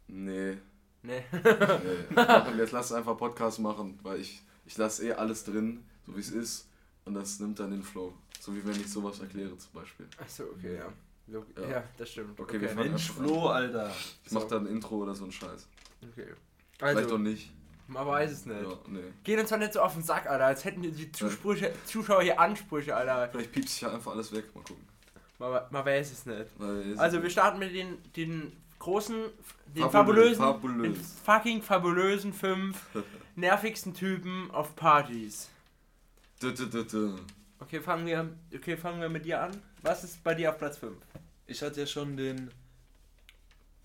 Nee. 0.08 0.58
Nee. 1.04 1.24
nee. 1.32 2.16
Machen, 2.16 2.58
jetzt 2.58 2.72
lass 2.72 2.92
einfach 2.92 3.18
Podcast 3.18 3.60
machen, 3.60 4.00
weil 4.04 4.20
ich, 4.20 4.42
ich 4.66 4.78
lasse 4.78 5.08
eh 5.08 5.14
alles 5.14 5.44
drin, 5.44 5.86
so 6.06 6.16
wie 6.16 6.20
es 6.20 6.32
ist. 6.32 6.70
Und 7.06 7.14
das 7.14 7.40
nimmt 7.40 7.60
dann 7.60 7.72
den 7.72 7.84
Flow. 7.84 8.14
So 8.40 8.54
wie 8.54 8.66
wenn 8.66 8.80
ich 8.80 8.92
sowas 8.92 9.20
erkläre 9.20 9.58
zum 9.58 9.72
Beispiel. 9.74 10.08
Achso, 10.18 10.44
okay, 10.44 10.76
ja. 10.76 10.94
Ja, 11.28 11.70
ja 11.70 11.84
das 11.98 12.12
stimmt. 12.12 12.40
Okay, 12.40 12.58
okay. 12.58 12.62
wir 12.62 12.76
Mensch, 12.76 13.12
Flo, 13.12 13.48
Alter. 13.48 13.92
Ich 14.26 14.32
mach 14.32 14.44
da 14.46 14.58
ein 14.58 14.66
Intro 14.68 14.98
oder 14.98 15.16
so 15.16 15.26
ein 15.26 15.32
Scheiß. 15.32 15.68
Okay. 16.12 16.34
Also, 16.80 16.96
Vielleicht 16.96 17.12
doch 17.12 17.18
nicht. 17.18 17.52
Man 17.88 18.06
weiß 18.06 18.32
es 18.32 18.46
nicht. 18.46 18.62
Ja, 18.62 18.78
nee. 18.88 19.00
Gehen 19.24 19.40
uns 19.40 19.50
doch 19.50 19.58
nicht 19.58 19.74
so 19.74 19.82
auf 19.82 19.94
den 19.94 20.04
Sack, 20.04 20.28
Alter. 20.30 20.46
Als 20.46 20.66
hätten 20.66 20.82
die 20.82 21.12
Zusprüche, 21.12 21.74
Zuschauer 21.86 22.22
hier 22.22 22.40
Ansprüche, 22.40 22.96
Alter. 22.96 23.30
Vielleicht 23.30 23.52
piepst 23.52 23.70
sich 23.70 23.82
ja 23.82 23.94
einfach 23.94 24.12
alles 24.12 24.32
weg. 24.34 24.54
Mal 24.54 24.62
gucken. 24.62 24.86
Man, 25.40 25.62
man 25.70 25.86
weiß 25.86 26.12
es 26.12 26.26
nicht. 26.26 26.48
Weiß 26.58 26.98
also, 26.98 27.22
wir 27.22 27.30
starten 27.30 27.60
mit 27.60 27.74
den, 27.74 27.98
den 28.16 28.54
großen, 28.80 29.16
den 29.76 29.90
fabulösen, 29.90 30.44
fabulös. 30.44 30.96
den 30.96 31.04
fucking 31.24 31.62
fabulösen 31.62 32.34
fünf 32.34 32.82
nervigsten 33.36 33.94
Typen 33.94 34.50
auf 34.52 34.76
Partys. 34.76 35.50
Du, 36.40 36.52
du, 36.52 36.84
du, 36.84 37.20
okay, 37.60 37.82
fangen 37.82 38.06
wir, 38.06 38.30
okay, 38.54 38.78
fangen 38.78 39.02
wir 39.02 39.10
mit 39.10 39.26
dir 39.26 39.42
an. 39.42 39.52
Was 39.82 40.04
ist 40.04 40.24
bei 40.24 40.36
dir 40.36 40.50
auf 40.50 40.58
Platz 40.58 40.78
5? 40.78 40.96
Ich 41.48 41.62
hatte 41.62 41.82
ja 41.82 41.88
schon 41.88 42.18
den. 42.18 42.52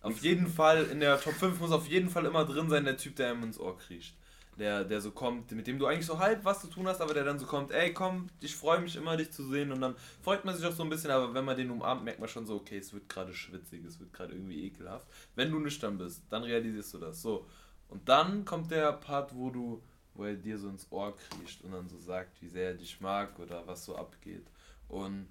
Auf 0.02 0.18
jeden 0.22 0.48
Fall, 0.48 0.86
in 0.86 0.98
der 0.98 1.20
Top 1.20 1.34
5 1.34 1.60
muss 1.60 1.70
auf 1.70 1.86
jeden 1.86 2.10
Fall 2.10 2.26
immer 2.26 2.44
drin 2.44 2.68
sein, 2.68 2.84
der 2.84 2.96
Typ, 2.96 3.16
der 3.16 3.32
ihm 3.32 3.44
ins 3.44 3.58
Ohr 3.58 3.78
kriecht. 3.78 4.16
Der, 4.58 4.84
der 4.84 5.00
so 5.00 5.12
kommt, 5.12 5.50
mit 5.52 5.66
dem 5.66 5.78
du 5.78 5.86
eigentlich 5.86 6.04
so 6.04 6.18
halb 6.18 6.44
was 6.44 6.60
zu 6.60 6.66
tun 6.66 6.86
hast, 6.86 7.00
aber 7.00 7.14
der 7.14 7.24
dann 7.24 7.38
so 7.38 7.46
kommt, 7.46 7.70
ey 7.70 7.94
komm, 7.94 8.28
ich 8.40 8.54
freue 8.54 8.80
mich 8.80 8.96
immer, 8.96 9.16
dich 9.16 9.30
zu 9.30 9.48
sehen. 9.48 9.72
Und 9.72 9.80
dann 9.80 9.94
freut 10.20 10.44
man 10.44 10.54
sich 10.54 10.66
auch 10.66 10.72
so 10.72 10.82
ein 10.82 10.90
bisschen, 10.90 11.10
aber 11.10 11.32
wenn 11.32 11.44
man 11.44 11.56
den 11.56 11.70
umarmt, 11.70 12.04
merkt 12.04 12.20
man 12.20 12.28
schon 12.28 12.46
so, 12.46 12.56
okay, 12.56 12.78
es 12.78 12.92
wird 12.92 13.08
gerade 13.08 13.32
schwitzig, 13.32 13.84
es 13.84 13.98
wird 13.98 14.12
gerade 14.12 14.34
irgendwie 14.34 14.66
ekelhaft. 14.66 15.06
Wenn 15.36 15.50
du 15.50 15.58
nüchtern 15.58 15.96
bist, 15.96 16.22
dann 16.28 16.42
realisierst 16.42 16.92
du 16.94 16.98
das. 16.98 17.22
So. 17.22 17.46
Und 17.88 18.08
dann 18.08 18.44
kommt 18.44 18.70
der 18.70 18.92
Part, 18.92 19.34
wo 19.34 19.50
du, 19.50 19.82
wo 20.14 20.24
er 20.24 20.34
dir 20.34 20.58
so 20.58 20.68
ins 20.68 20.86
Ohr 20.90 21.16
kriecht 21.16 21.62
und 21.62 21.72
dann 21.72 21.88
so 21.88 21.98
sagt, 21.98 22.42
wie 22.42 22.48
sehr 22.48 22.68
er 22.68 22.74
dich 22.74 23.00
mag 23.00 23.38
oder 23.38 23.66
was 23.66 23.84
so 23.84 23.96
abgeht. 23.96 24.46
Und 24.88 25.28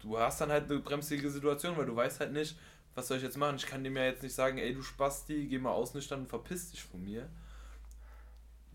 du 0.00 0.18
hast 0.18 0.40
dann 0.40 0.50
halt 0.50 0.70
eine 0.70 0.80
bremsige 0.80 1.30
Situation, 1.30 1.76
weil 1.76 1.86
du 1.86 1.96
weißt 1.96 2.20
halt 2.20 2.32
nicht, 2.32 2.56
was 2.94 3.08
soll 3.08 3.16
ich 3.18 3.22
jetzt 3.22 3.36
machen? 3.36 3.56
Ich 3.56 3.66
kann 3.66 3.82
dem 3.84 3.96
ja 3.96 4.04
jetzt 4.04 4.22
nicht 4.22 4.34
sagen, 4.34 4.58
ey 4.58 4.74
du 4.74 4.82
Spasti, 4.82 5.46
geh 5.46 5.58
mal 5.58 5.72
ausnüchtern 5.72 6.20
und 6.20 6.28
verpiss 6.28 6.70
dich 6.70 6.82
von 6.82 7.02
mir. 7.02 7.28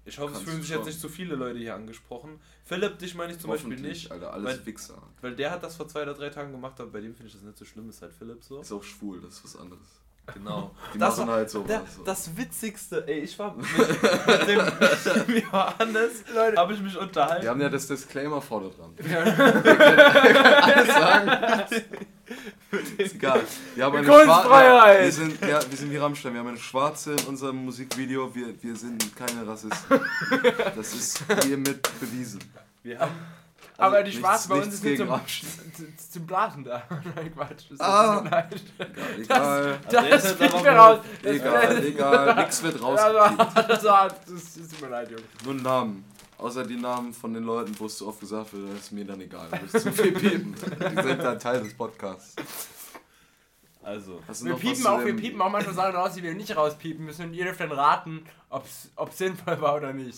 Ich 0.06 0.18
hoffe, 0.18 0.30
es 0.32 0.38
Kannst 0.38 0.46
fühlen 0.50 0.62
du 0.62 0.64
sich 0.68 0.76
jetzt 0.76 0.86
nicht 0.86 1.00
zu 1.00 1.10
viele 1.10 1.36
Leute 1.36 1.60
hier 1.60 1.76
angesprochen. 1.76 2.40
Philipp, 2.66 2.98
dich 2.98 3.14
meine 3.16 3.34
ich 3.34 3.40
zum 3.40 3.52
Beispiel 3.52 3.80
nicht. 3.80 4.12
Alter, 4.12 4.34
alles 4.34 4.46
weil- 4.60 4.66
Wichser. 4.66 5.02
Weil 5.22 5.36
der 5.36 5.52
hat 5.52 5.62
das 5.62 5.76
vor 5.76 5.88
zwei 5.88 6.04
oder 6.04 6.14
drei 6.14 6.30
Tagen 6.30 6.52
gemacht, 6.52 6.80
aber 6.80 6.90
bei 6.92 7.02
dem 7.02 7.14
finde 7.14 7.28
ich 7.28 7.34
das 7.34 7.44
nicht 7.44 7.58
so 7.58 7.66
schlimm, 7.66 7.90
ist 7.90 8.02
halt 8.02 8.14
Philipp 8.14 8.44
so. 8.44 8.60
Ist 8.62 8.72
auch 8.72 8.84
schwul, 8.84 9.22
das 9.22 9.36
ist 9.36 9.44
was 9.44 9.56
anderes. 9.58 10.02
Genau. 10.34 10.72
Die 10.94 10.98
Das 10.98 11.18
machen 11.18 11.28
war 11.28 11.36
halt 11.36 11.50
so. 11.50 11.64
Der, 11.64 11.82
so. 11.96 12.04
das 12.04 12.36
Witzigste, 12.36 13.08
ey, 13.08 13.20
ich 13.20 13.38
war 13.38 13.56
mit, 13.56 13.66
mit 13.78 14.48
dem 14.48 15.44
Johannes, 15.52 16.24
habe 16.56 16.74
ich 16.74 16.82
mich 16.82 16.98
unterhalten. 16.98 17.44
Wir 17.44 17.50
haben 17.50 17.62
ja 17.62 17.70
das 17.70 17.88
Disclaimer 17.88 18.42
vorne 18.42 18.70
dran. 18.70 18.94
Ja. 19.10 19.20
Alles 20.62 20.88
sagen. 20.88 21.64
ist 22.98 23.16
egal. 23.16 23.42
Wir 23.76 23.86
haben 23.86 23.98
eine 23.98 24.08
Kunstfreiheit. 24.08 25.04
Wir 25.04 25.12
sind, 25.12 25.42
ja, 25.42 25.60
wir 25.68 25.78
sind 25.78 25.92
wie 25.92 25.98
Rammstein. 25.98 26.34
Wir 26.34 26.40
haben 26.40 26.48
eine 26.48 26.58
Schwarze 26.58 27.14
in 27.14 27.26
unserem 27.26 27.66
Musikvideo. 27.66 28.34
Wir, 28.34 28.62
wir 28.62 28.76
sind 28.76 29.16
keine 29.16 29.48
Rassisten. 29.48 30.00
Das 30.76 30.94
ist 30.94 31.24
hiermit 31.44 31.82
bewiesen. 32.00 32.40
Wir 32.84 33.00
haben, 33.00 33.12
Aber 33.80 34.04
die 34.04 34.12
Schwarzen 34.12 34.50
bei 34.50 34.56
uns 34.56 34.74
ist 34.74 34.84
gegen 34.84 34.98
zum, 35.08 35.20
zum, 35.76 35.98
zum 36.12 36.26
Blasen 36.28 36.64
da. 36.64 36.84
Nein, 37.16 37.34
Quatsch. 37.34 37.66
Das 37.72 37.80
Ah. 37.80 38.16
tut 38.16 38.24
mir 38.26 38.30
leid. 38.32 38.62
Egal. 39.20 39.80
Also 39.88 39.98
ist 40.16 40.26
Das 40.26 40.32
fliegt 40.34 40.54
aber 40.54 40.64
mir 40.64 40.70
wohl- 40.72 40.78
raus. 40.78 41.00
Das- 41.24 41.32
Egal, 41.36 41.84
egal. 41.86 42.36
Nix 42.36 42.64
wird. 42.64 42.82
Also, 42.84 43.36
das, 43.68 43.84
war- 43.84 44.08
das, 44.10 44.18
das 44.28 44.54
tut 44.70 44.82
mir 44.82 44.90
leid, 44.90 45.10
Junge. 45.12 45.24
Nur 45.46 45.54
Namen. 45.56 46.06
Außer 46.38 46.64
die 46.66 46.78
Namen 46.78 47.14
von 47.14 47.34
den 47.34 47.44
Leuten, 47.44 47.78
wo 47.80 47.86
es 47.88 47.98
so 47.98 48.08
oft 48.08 48.22
gesagt 48.22 48.54
wird, 48.54 48.72
das 48.74 48.80
ist 48.86 48.92
mir 48.94 49.04
dann 49.04 49.20
egal. 49.20 49.48
Du 49.52 49.58
musst 49.62 49.80
zu 49.82 49.92
viel 49.92 50.14
piepen. 50.14 50.56
Die 50.56 51.02
sind 51.04 51.20
dann 51.22 51.38
Teil 51.38 51.62
des 51.62 51.74
Podcasts. 51.74 52.36
also, 53.84 54.22
Wir 54.44 54.56
piepen 54.56 54.76
zu 54.76 54.90
auch, 54.90 55.04
wir 55.04 55.16
piepen 55.16 55.42
auch 55.42 55.50
manchmal 55.50 55.76
Sachen 55.76 55.96
raus, 55.96 56.14
die 56.14 56.24
wir 56.24 56.34
nicht 56.36 56.56
rauspiepen 56.56 57.06
müssen 57.06 57.26
und 57.26 57.34
ihr 57.34 57.44
dürft 57.46 57.60
dann 57.60 57.72
raten, 57.72 58.24
ob 58.50 58.66
es 58.66 59.18
sinnvoll 59.18 59.60
war 59.60 59.76
oder 59.76 59.92
nicht. 59.94 60.18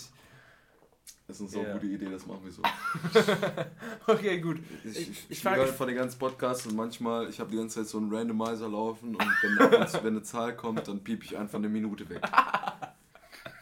Das 1.32 1.40
ist 1.40 1.54
eine 1.54 1.62
so 1.64 1.68
Ja. 1.68 1.72
gute 1.72 1.86
Idee, 1.86 2.08
das 2.10 2.26
machen 2.26 2.40
wir 2.44 2.52
so. 2.52 2.60
Okay, 4.06 4.38
gut. 4.38 4.58
Ich, 4.84 5.08
Ich- 5.08 5.26
ich, 5.30 5.42
gerade 5.42 5.66
vor 5.72 5.86
den 5.86 5.96
ganzen 5.96 6.18
Podcasts 6.18 6.66
und 6.66 6.76
manchmal, 6.76 7.30
ich 7.30 7.40
habe 7.40 7.50
die 7.50 7.56
ganze 7.56 7.76
Zeit 7.80 7.86
so 7.88 7.96
einen 7.96 8.14
Randomizer 8.14 8.68
laufen 8.68 9.16
und 9.16 9.24
wenn, 9.42 9.88
zu, 9.88 10.04
wenn 10.04 10.08
eine 10.14 10.22
Zahl 10.22 10.54
kommt, 10.54 10.86
dann 10.88 11.02
piep 11.02 11.24
ich 11.24 11.38
einfach 11.38 11.56
eine 11.58 11.70
Minute 11.70 12.06
weg. 12.10 12.20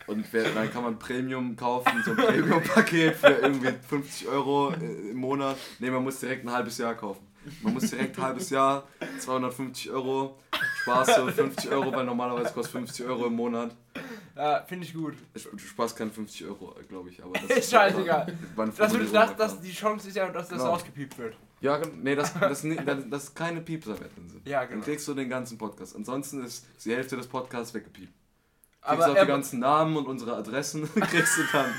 Und 0.09 0.27
wer, 0.33 0.51
dann 0.51 0.69
kann 0.73 0.83
man 0.83 0.99
Premium 0.99 1.55
kaufen, 1.55 2.03
so 2.05 2.11
ein 2.11 2.17
Premium-Paket 2.17 3.15
für 3.15 3.29
irgendwie 3.29 3.69
50 3.89 4.27
Euro 4.27 4.73
äh, 4.73 5.11
im 5.11 5.19
Monat. 5.19 5.57
Ne, 5.79 5.93
man 5.93 6.03
muss 6.03 6.19
direkt 6.19 6.45
ein 6.45 6.51
halbes 6.51 6.77
Jahr 6.79 6.97
kaufen. 6.97 7.25
Man 7.63 7.75
muss 7.75 7.89
direkt 7.89 8.19
ein 8.19 8.25
halbes 8.25 8.51
Jahr, 8.51 8.89
250 9.21 9.93
Euro, 9.93 10.41
sparst 10.83 11.17
du 11.17 11.29
50 11.31 11.71
Euro, 11.71 11.93
weil 11.93 12.05
normalerweise 12.05 12.53
kostet 12.53 12.73
50 12.73 13.07
Euro 13.07 13.27
im 13.27 13.35
Monat. 13.35 13.77
Ja, 14.43 14.63
finde 14.67 14.87
ich 14.87 14.95
gut. 14.95 15.15
Du 15.35 15.59
sparst 15.59 15.97
keine 15.97 16.11
50 16.11 16.47
Euro, 16.47 16.75
glaube 16.89 17.11
ich, 17.11 17.23
aber 17.23 17.33
das 17.49 17.59
Ist 17.59 17.71
scheißegal. 17.71 18.27
Das, 18.57 18.93
wird- 18.95 19.15
das, 19.15 19.37
das, 19.37 19.61
die 19.61 19.73
Chance 19.73 20.09
ist 20.09 20.15
ja, 20.17 20.29
dass 20.31 20.49
das 20.49 20.59
Genau. 20.59 20.71
ausgepiept 20.73 21.19
wird. 21.19 21.37
Ja, 21.61 21.79
nee, 22.03 22.15
das, 22.15 22.33
das, 22.41 22.63
das, 22.63 22.99
das 23.11 23.35
keine 23.35 23.61
Piepser 23.61 23.91
mehr 23.99 24.09
drin 24.09 24.29
sind. 24.31 24.49
Ja, 24.49 24.61
Dann 24.61 24.71
genau. 24.71 24.85
kriegst 24.85 25.07
du 25.07 25.13
den 25.15 25.29
ganzen 25.29 25.59
Podcast. 25.59 25.95
Ansonsten 25.95 26.43
ist 26.43 26.67
die 26.85 26.95
Hälfte 26.95 27.17
des 27.19 27.27
Podcasts 27.27 27.75
weggepiept. 27.75 28.13
Kriegst 28.83 29.03
Aber 29.03 29.13
auch 29.13 29.21
die 29.21 29.27
ganzen 29.27 29.61
Namen 29.61 29.95
und 29.99 30.07
unsere 30.07 30.35
Adressen 30.37 30.89
kriegst 30.95 31.37
du 31.37 31.43
dann. 31.53 31.71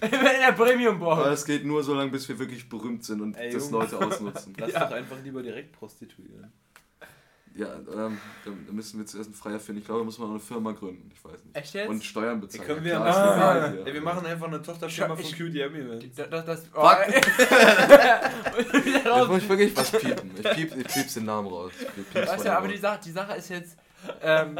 wenn 0.00 0.40
er 0.40 0.52
Premium 0.52 0.96
Aber 1.00 1.16
braucht. 1.22 1.26
es 1.30 1.44
geht 1.44 1.64
nur 1.64 1.84
so 1.84 1.94
lange, 1.94 2.10
bis 2.10 2.28
wir 2.28 2.36
wirklich 2.36 2.68
berühmt 2.68 3.04
sind 3.04 3.20
und 3.20 3.36
Ey, 3.36 3.52
das 3.52 3.70
Junge. 3.70 3.84
Leute 3.84 3.98
ausnutzen. 4.04 4.54
lass 4.58 4.72
Ja. 4.72 4.86
doch 4.86 4.90
einfach 4.96 5.18
lieber 5.22 5.40
direkt 5.40 5.70
prostituieren. 5.70 6.50
Ja, 7.56 7.68
ähm, 7.76 8.18
da 8.44 8.50
müssen 8.72 8.98
wir 8.98 9.06
zuerst 9.06 9.28
einen 9.28 9.34
Freier 9.36 9.60
finden. 9.60 9.80
Ich 9.80 9.86
glaube, 9.86 10.00
da 10.00 10.04
muss 10.06 10.18
man 10.18 10.26
auch 10.26 10.32
eine 10.32 10.40
Firma 10.40 10.72
gründen. 10.72 11.08
Ich 11.14 11.24
weiß 11.24 11.44
nicht. 11.44 11.56
Echt 11.56 11.74
jetzt? 11.74 11.88
Und 11.88 12.02
Steuern 12.04 12.34
Ey, 12.36 12.40
bezahlen. 12.40 12.66
können 12.66 12.84
wir, 12.84 12.96
Klar, 12.96 13.06
Ah. 13.66 13.70
hier. 13.70 13.86
ey, 13.86 13.94
wir 13.94 14.00
machen 14.00 14.26
einfach 14.26 14.48
eine 14.48 14.60
Tochterfirma 14.60 15.14
von 15.14 15.24
QDM 15.24 15.74
Event. 15.76 16.18
das, 16.18 16.30
das, 16.30 16.44
das, 16.46 16.62
oh, 16.74 16.90
Jetzt 18.84 19.28
muss 19.28 19.38
ich 19.42 19.48
wirklich 19.48 19.76
was 19.76 19.90
piepen. 19.92 20.30
Ich 20.36 20.42
piep, 20.50 20.76
ich 20.76 20.86
piep's 20.88 21.14
den 21.14 21.26
Namen 21.26 21.46
raus. 21.48 21.72
Weißt 22.12 22.44
dem 22.44 22.52
aber 22.52 22.66
die. 22.68 22.76
Sache, 22.78 22.98
die 23.04 23.12
Sache 23.12 23.34
ist 23.36 23.48
jetzt, 23.50 23.76
ähm, 24.20 24.58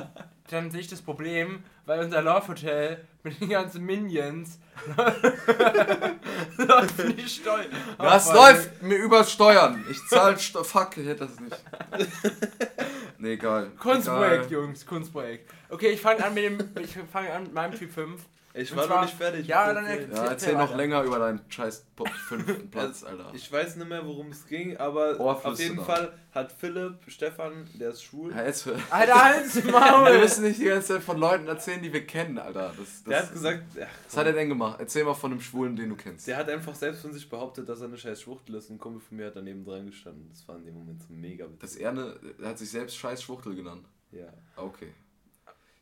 dann 0.51 0.71
sehe 0.71 0.81
ich 0.81 0.89
das 0.89 1.03
Problem, 1.03 1.65
weil 1.87 1.99
unser 2.05 2.23
Love 2.23 2.47
Hotel 2.49 3.05
mit 3.25 3.41
den 3.41 3.49
ganzen 3.49 3.85
Minions 3.85 4.59
läuft 6.57 6.99
nicht 7.17 7.41
steuern. 7.41 7.67
Das 7.99 8.33
läuft 8.33 8.83
mir 8.83 8.97
über 8.97 9.25
Steuern. 9.25 9.85
Ich 9.91 9.99
zahle 10.09 10.39
Steuern. 10.39 10.65
Fuck, 10.65 10.97
ich 10.99 11.07
hätte 11.07 11.27
das 11.27 11.41
nicht. 11.41 11.57
Nee, 13.19 13.33
egal. 13.35 13.71
Kunstprojekt, 13.79 14.47
Egal. 14.47 14.63
Jungs, 14.63 14.87
Kunstprojekt. 14.87 15.51
Okay, 15.69 15.91
ich 15.91 16.01
fange 16.01 16.25
an 16.25 16.35
mit 16.35 16.45
dem, 16.45 16.59
ich 16.83 16.97
fange 17.11 17.33
an 17.33 17.45
mit 17.45 17.55
meinem 17.55 17.75
Typ 17.75 17.93
5. 17.93 18.21
Ich 18.57 18.71
Und 18.71 18.77
war 18.79 18.87
zwar- 18.87 18.97
noch 18.99 19.05
nicht 19.07 19.17
fertig. 19.17 19.47
Ja, 19.49 19.75
dann 19.75 19.85
erzähl. 19.85 20.13
Ja, 20.15 20.25
erzähl 20.27 20.55
noch 20.57 20.77
länger 20.77 21.03
über 21.03 21.19
deinen 21.19 21.41
scheiß 21.49 21.87
Pop 21.97 22.09
5. 22.09 22.71
Platz, 22.71 23.03
Alter. 23.03 23.33
Ich 23.35 23.51
weiß 23.51 23.75
nicht 23.77 23.89
mehr, 23.89 24.07
worum 24.07 24.29
es 24.31 24.47
ging, 24.47 24.77
aber 24.77 25.19
auf 25.19 25.59
jeden 25.59 25.81
Fall 25.81 26.13
hat 26.33 26.53
Philipp, 26.53 26.99
Stefan, 27.09 27.69
der 27.75 27.91
ist 27.91 28.05
schwul, 28.05 28.31
Ja, 28.31 28.45
jetzt 28.45 28.69
Alter, 28.91 29.25
halt's 29.25 29.57
Wir 29.65 29.73
Maul! 29.73 30.19
müssen 30.21 30.45
nicht 30.45 30.61
die 30.61 30.67
ganze 30.67 30.95
Zeit 30.95 31.03
von 31.03 31.19
Leuten 31.19 31.49
erzählen, 31.49 31.83
die 31.83 31.93
wir 31.93 32.07
kennen, 32.07 32.39
Alter. 32.39 32.69
Das, 32.69 32.77
das, 32.77 33.03
der 33.05 33.23
hat 33.23 33.33
gesagt, 33.33 33.63
ja, 33.77 33.87
Was 34.07 34.17
hat 34.17 34.27
er 34.27 34.33
denn 34.33 34.49
gemacht? 34.49 34.77
Erzähl 34.79 35.03
mal 35.05 35.15
von 35.15 35.33
einem 35.33 35.41
Schwulen, 35.41 35.75
den 35.75 35.89
du 35.89 35.97
kennst. 35.97 36.29
der 36.29 36.37
hat 36.37 36.49
einfach 36.49 36.77
selbst 36.77 37.03
von 37.03 37.13
sich 37.13 37.29
behauptet, 37.29 37.69
dass 37.69 37.81
er 37.81 37.89
eine 37.89 37.99
scheiß 37.99 38.23
Schwuchtel 38.23 38.55
ist 38.55 38.71
und 38.71 38.77
ein 38.77 38.79
Kumpel 38.79 39.01
von 39.01 39.17
mir 39.17 39.27
hat 39.27 39.37
daneben 39.37 39.65
dran 39.65 39.87
gestanden. 39.87 40.29
Das 40.31 40.47
war 40.47 40.57
in 40.59 40.65
dem 40.65 40.75
Moment 40.75 41.01
so 41.03 41.09
mega 41.13 41.45
witzig. 41.47 41.59
Das 41.61 41.75
Erne, 41.77 42.17
er 42.41 42.49
hat 42.51 42.59
sich 42.59 42.71
selbst 42.71 42.97
scheiß 42.97 43.21
Schwuchtel 43.21 43.57
genannt. 43.57 43.85
Ja. 44.13 44.33
Okay. 44.57 44.93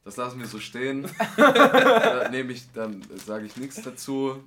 Das 0.05 0.17
lassen 0.17 0.41
wir 0.41 0.47
so 0.47 0.59
stehen. 0.59 1.09
da 1.37 2.29
nehme 2.29 2.53
ich, 2.53 2.71
dann 2.73 3.03
sage 3.25 3.47
ich 3.47 3.57
nichts 3.57 3.81
dazu. 3.83 4.43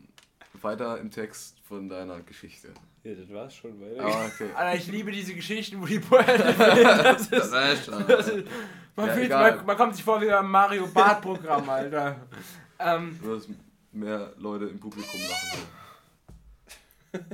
Weiter 0.62 1.00
im 1.00 1.12
Text 1.12 1.58
von 1.68 1.90
deiner 1.90 2.22
Geschichte. 2.22 2.70
Ja, 3.04 3.14
das 3.14 3.32
war's 3.32 3.56
schon, 3.56 3.80
weil. 3.80 4.00
Ah, 4.00 4.26
okay. 4.26 4.50
Alter, 4.56 4.80
ich 4.80 4.88
liebe 4.88 5.12
diese 5.12 5.36
Geschichten, 5.36 5.82
wo 5.82 5.86
die 5.86 6.00
Pointe 6.00 6.38
das 6.58 7.22
ist, 7.22 7.32
Das 7.32 7.74
ist 7.74 7.86
schon. 7.86 8.08
das 8.08 8.28
ist, 8.28 8.48
man, 8.96 9.08
Ja, 9.08 9.14
fühlt, 9.14 9.30
man, 9.30 9.66
man 9.66 9.78
kommt 9.78 9.96
sich 9.96 10.04
vor 10.04 10.22
wie 10.22 10.28
beim 10.28 10.50
Mario 10.50 10.88
Bart 10.88 11.22
Programm, 11.22 11.70
Alter. 11.70 12.16
Ähm, 12.80 13.20
Nur, 13.22 13.36
dass 13.36 13.48
mehr 13.92 14.34
Leute 14.38 14.66
im 14.66 14.80
Publikum 14.80 15.20
lachen. 17.14 17.26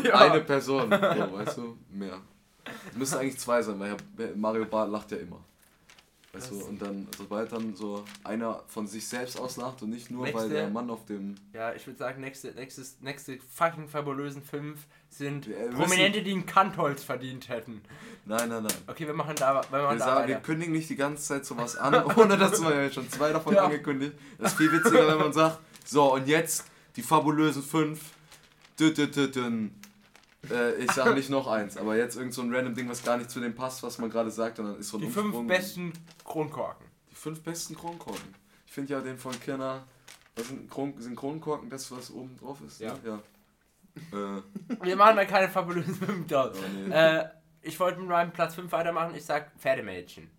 ja. 0.04 0.14
Eine 0.14 0.40
Person, 0.42 0.90
so, 0.90 1.32
weißt 1.32 1.56
du? 1.56 1.78
Mehr. 1.90 2.20
Es 2.90 2.96
müssen 2.96 3.18
eigentlich 3.18 3.38
zwei 3.38 3.62
sein, 3.62 3.80
weil 3.80 3.96
Mario 4.36 4.66
Bart 4.66 4.90
lacht 4.90 5.10
ja 5.12 5.18
immer. 5.18 5.42
Weißt 6.38 6.50
du, 6.50 6.58
Das- 6.58 6.64
und 6.68 6.82
dann, 6.82 7.06
sobald 7.16 7.52
dann 7.52 7.74
so 7.74 8.04
einer 8.24 8.62
von 8.68 8.86
sich 8.86 9.06
selbst 9.06 9.38
aus 9.38 9.56
lacht 9.56 9.82
und 9.82 9.90
nicht 9.90 10.10
nur, 10.10 10.22
weil 10.24 10.32
Nächste. 10.32 10.48
der 10.50 10.70
Mann 10.70 10.90
auf 10.90 11.04
dem. 11.06 11.34
Ja, 11.52 11.72
ich 11.74 11.86
würde 11.86 11.98
sagen, 11.98 12.20
nächste, 12.20 12.52
nächstes, 12.52 12.96
nächste 13.00 13.38
fucking 13.54 13.88
fabulösen 13.88 14.42
fünf 14.42 14.86
sind 15.10 15.46
müssen- 15.48 15.70
Prominente, 15.74 16.22
die 16.22 16.32
ein 16.32 16.46
Kantholz 16.46 17.02
verdient 17.02 17.48
hätten. 17.48 17.80
Nein, 18.26 18.48
nein, 18.48 18.62
nein. 18.62 18.72
Okay, 18.86 19.06
wir 19.06 19.14
machen 19.14 19.34
da, 19.36 19.54
wir 19.70 19.78
machen 19.82 19.94
Wir, 19.94 19.98
da 19.98 20.04
sagen, 20.04 20.28
wir 20.28 20.36
kündigen 20.36 20.72
nicht 20.74 20.90
die 20.90 20.96
ganze 20.96 21.22
Zeit 21.24 21.46
sowas 21.46 21.76
an, 21.76 21.94
ohne 22.16 22.36
dass 22.36 22.60
wir 22.62 22.82
ja 22.84 22.90
schon 22.90 23.08
zwei 23.08 23.32
davon 23.32 23.54
Ja. 23.54 23.64
angekündigt. 23.64 24.12
Das 24.38 24.52
ist 24.52 24.58
viel 24.58 24.70
witziger, 24.72 25.06
wenn 25.08 25.18
man 25.18 25.32
sagt, 25.32 25.58
so 25.84 26.14
und 26.14 26.28
jetzt 26.28 26.64
die 26.96 27.02
fabulösen 27.02 27.62
fünf. 27.62 28.00
Dü, 28.78 28.92
dü, 28.94 29.06
dü. 29.08 29.70
Äh, 30.50 30.74
ich 30.76 30.90
sage 30.92 31.14
nicht 31.14 31.30
noch 31.30 31.46
eins, 31.46 31.76
aber 31.76 31.96
jetzt 31.96 32.16
irgend 32.16 32.32
so 32.34 32.42
ein 32.42 32.54
random 32.54 32.74
Ding, 32.74 32.88
was 32.88 33.02
gar 33.04 33.16
nicht 33.16 33.30
zu 33.30 33.40
dem 33.40 33.54
passt, 33.54 33.82
was 33.82 33.98
man 33.98 34.10
gerade 34.10 34.30
sagt, 34.30 34.58
und 34.58 34.66
dann 34.66 34.78
ist 34.78 34.88
so 34.88 34.96
ein 34.96 35.00
Die 35.02 35.06
fünf 35.08 35.26
Umsprung. 35.26 35.46
besten 35.46 35.92
Kronkorken. 36.24 36.86
Die 37.10 37.14
fünf 37.14 37.42
besten 37.42 37.74
Kronkorken. 37.76 38.34
Ich 38.66 38.72
finde 38.72 38.92
ja 38.94 39.00
den 39.00 39.18
von 39.18 39.38
Kirner. 39.40 39.84
Was 40.36 40.48
sind, 40.48 40.70
Kron 40.70 40.94
sind 40.98 41.16
Kronkorken 41.16 41.68
das, 41.68 41.90
was 41.90 42.10
oben 42.10 42.36
drauf 42.36 42.58
ist? 42.66 42.80
Ja. 42.80 42.94
Ne? 42.94 42.98
ja. 43.04 44.38
Äh, 44.38 44.42
Wir 44.84 44.96
machen 44.96 45.16
da 45.16 45.24
keine 45.24 45.48
fabulösen 45.48 45.94
fünf 45.94 46.26
draus. 46.28 46.56
oh 46.56 46.88
nee. 46.88 46.94
Äh, 46.94 47.24
ich 47.62 47.78
wollte 47.80 47.98
mit 47.98 48.08
meinem 48.08 48.30
Platz 48.30 48.54
5 48.54 48.70
weitermachen. 48.70 49.14
Ich 49.16 49.24
sag 49.24 49.50
Pferdemädchen. 49.58 50.30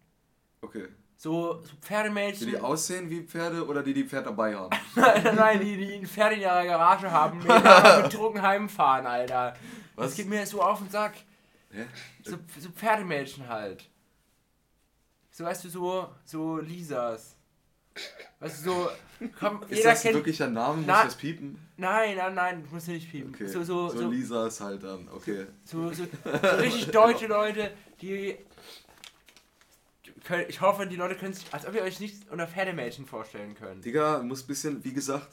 Okay. 0.62 0.88
So, 1.18 1.56
so 1.56 1.68
Die, 1.68 1.86
Pferdemädchen. 1.86 2.48
die 2.48 2.58
aussehen 2.58 3.10
wie 3.10 3.22
Pferde 3.24 3.68
oder 3.68 3.84
die, 3.84 3.94
die 3.94 4.06
Pferd 4.06 4.26
dabei 4.26 4.56
haben? 4.56 4.70
nein, 4.96 5.36
nein, 5.36 5.60
die, 5.60 5.76
die 5.76 5.94
ein 5.96 6.06
Pferd 6.08 6.32
in 6.34 6.40
ihrer 6.42 6.64
Garage 6.64 7.12
haben, 7.12 7.38
mit 7.40 7.48
nachher 7.48 8.04
betrunken 8.04 8.42
heimfahren, 8.42 9.06
Alter. 9.06 9.54
Was? 10.00 10.08
Das 10.12 10.16
geht 10.16 10.28
mir 10.28 10.46
so 10.46 10.62
auf 10.62 10.80
den 10.80 10.90
Sack. 10.90 11.14
Hä? 11.72 11.86
So, 12.24 12.38
so 12.60 12.70
Pferdemädchen 12.72 13.48
halt. 13.48 13.88
So, 15.32 15.44
weißt 15.46 15.66
du, 15.66 15.70
so, 15.70 16.10
so 16.26 16.58
Lisas. 16.58 17.36
Weißt 18.40 18.66
du, 18.66 18.72
so, 18.72 18.90
komm, 19.40 19.62
Ist 19.64 19.78
jeder 19.80 19.92
das 19.92 20.02
kennt. 20.02 20.16
wirklich 20.16 20.42
ein 20.42 20.54
Name? 20.54 20.78
Muss 20.78 20.86
Na- 20.88 21.04
das 21.04 21.16
piepen? 21.16 21.60
Nein, 21.78 22.16
nein, 22.18 22.34
nein, 22.34 22.64
du 22.64 22.74
musst 22.74 22.88
nicht 22.88 23.12
piepen. 23.12 23.34
Okay. 23.34 23.48
So, 23.48 23.64
so, 23.64 23.90
so, 23.90 24.10
Lisa 24.10 24.48
ist 24.48 24.62
halt 24.62 24.84
dann, 24.84 25.10
okay. 25.10 25.48
so, 25.66 25.92
so, 25.92 26.06
so 26.24 26.48
richtig 26.58 26.92
deutsche 26.92 27.28
Leute, 27.28 27.72
die. 28.02 28.38
Können, 30.24 30.46
ich 30.48 30.62
hoffe, 30.62 30.86
die 30.86 30.96
Leute 30.96 31.16
können 31.16 31.34
sich, 31.34 31.46
als 31.54 31.66
ob 31.66 31.74
ihr 31.76 31.82
euch 31.82 32.00
nichts 32.00 32.30
unter 32.30 32.48
Pferdemädchen 32.48 33.06
vorstellen 33.06 33.56
könnt. 33.56 33.84
Digga, 33.86 34.20
muss 34.22 34.44
bisschen, 34.44 34.84
wie 34.84 34.94
gesagt, 34.94 35.28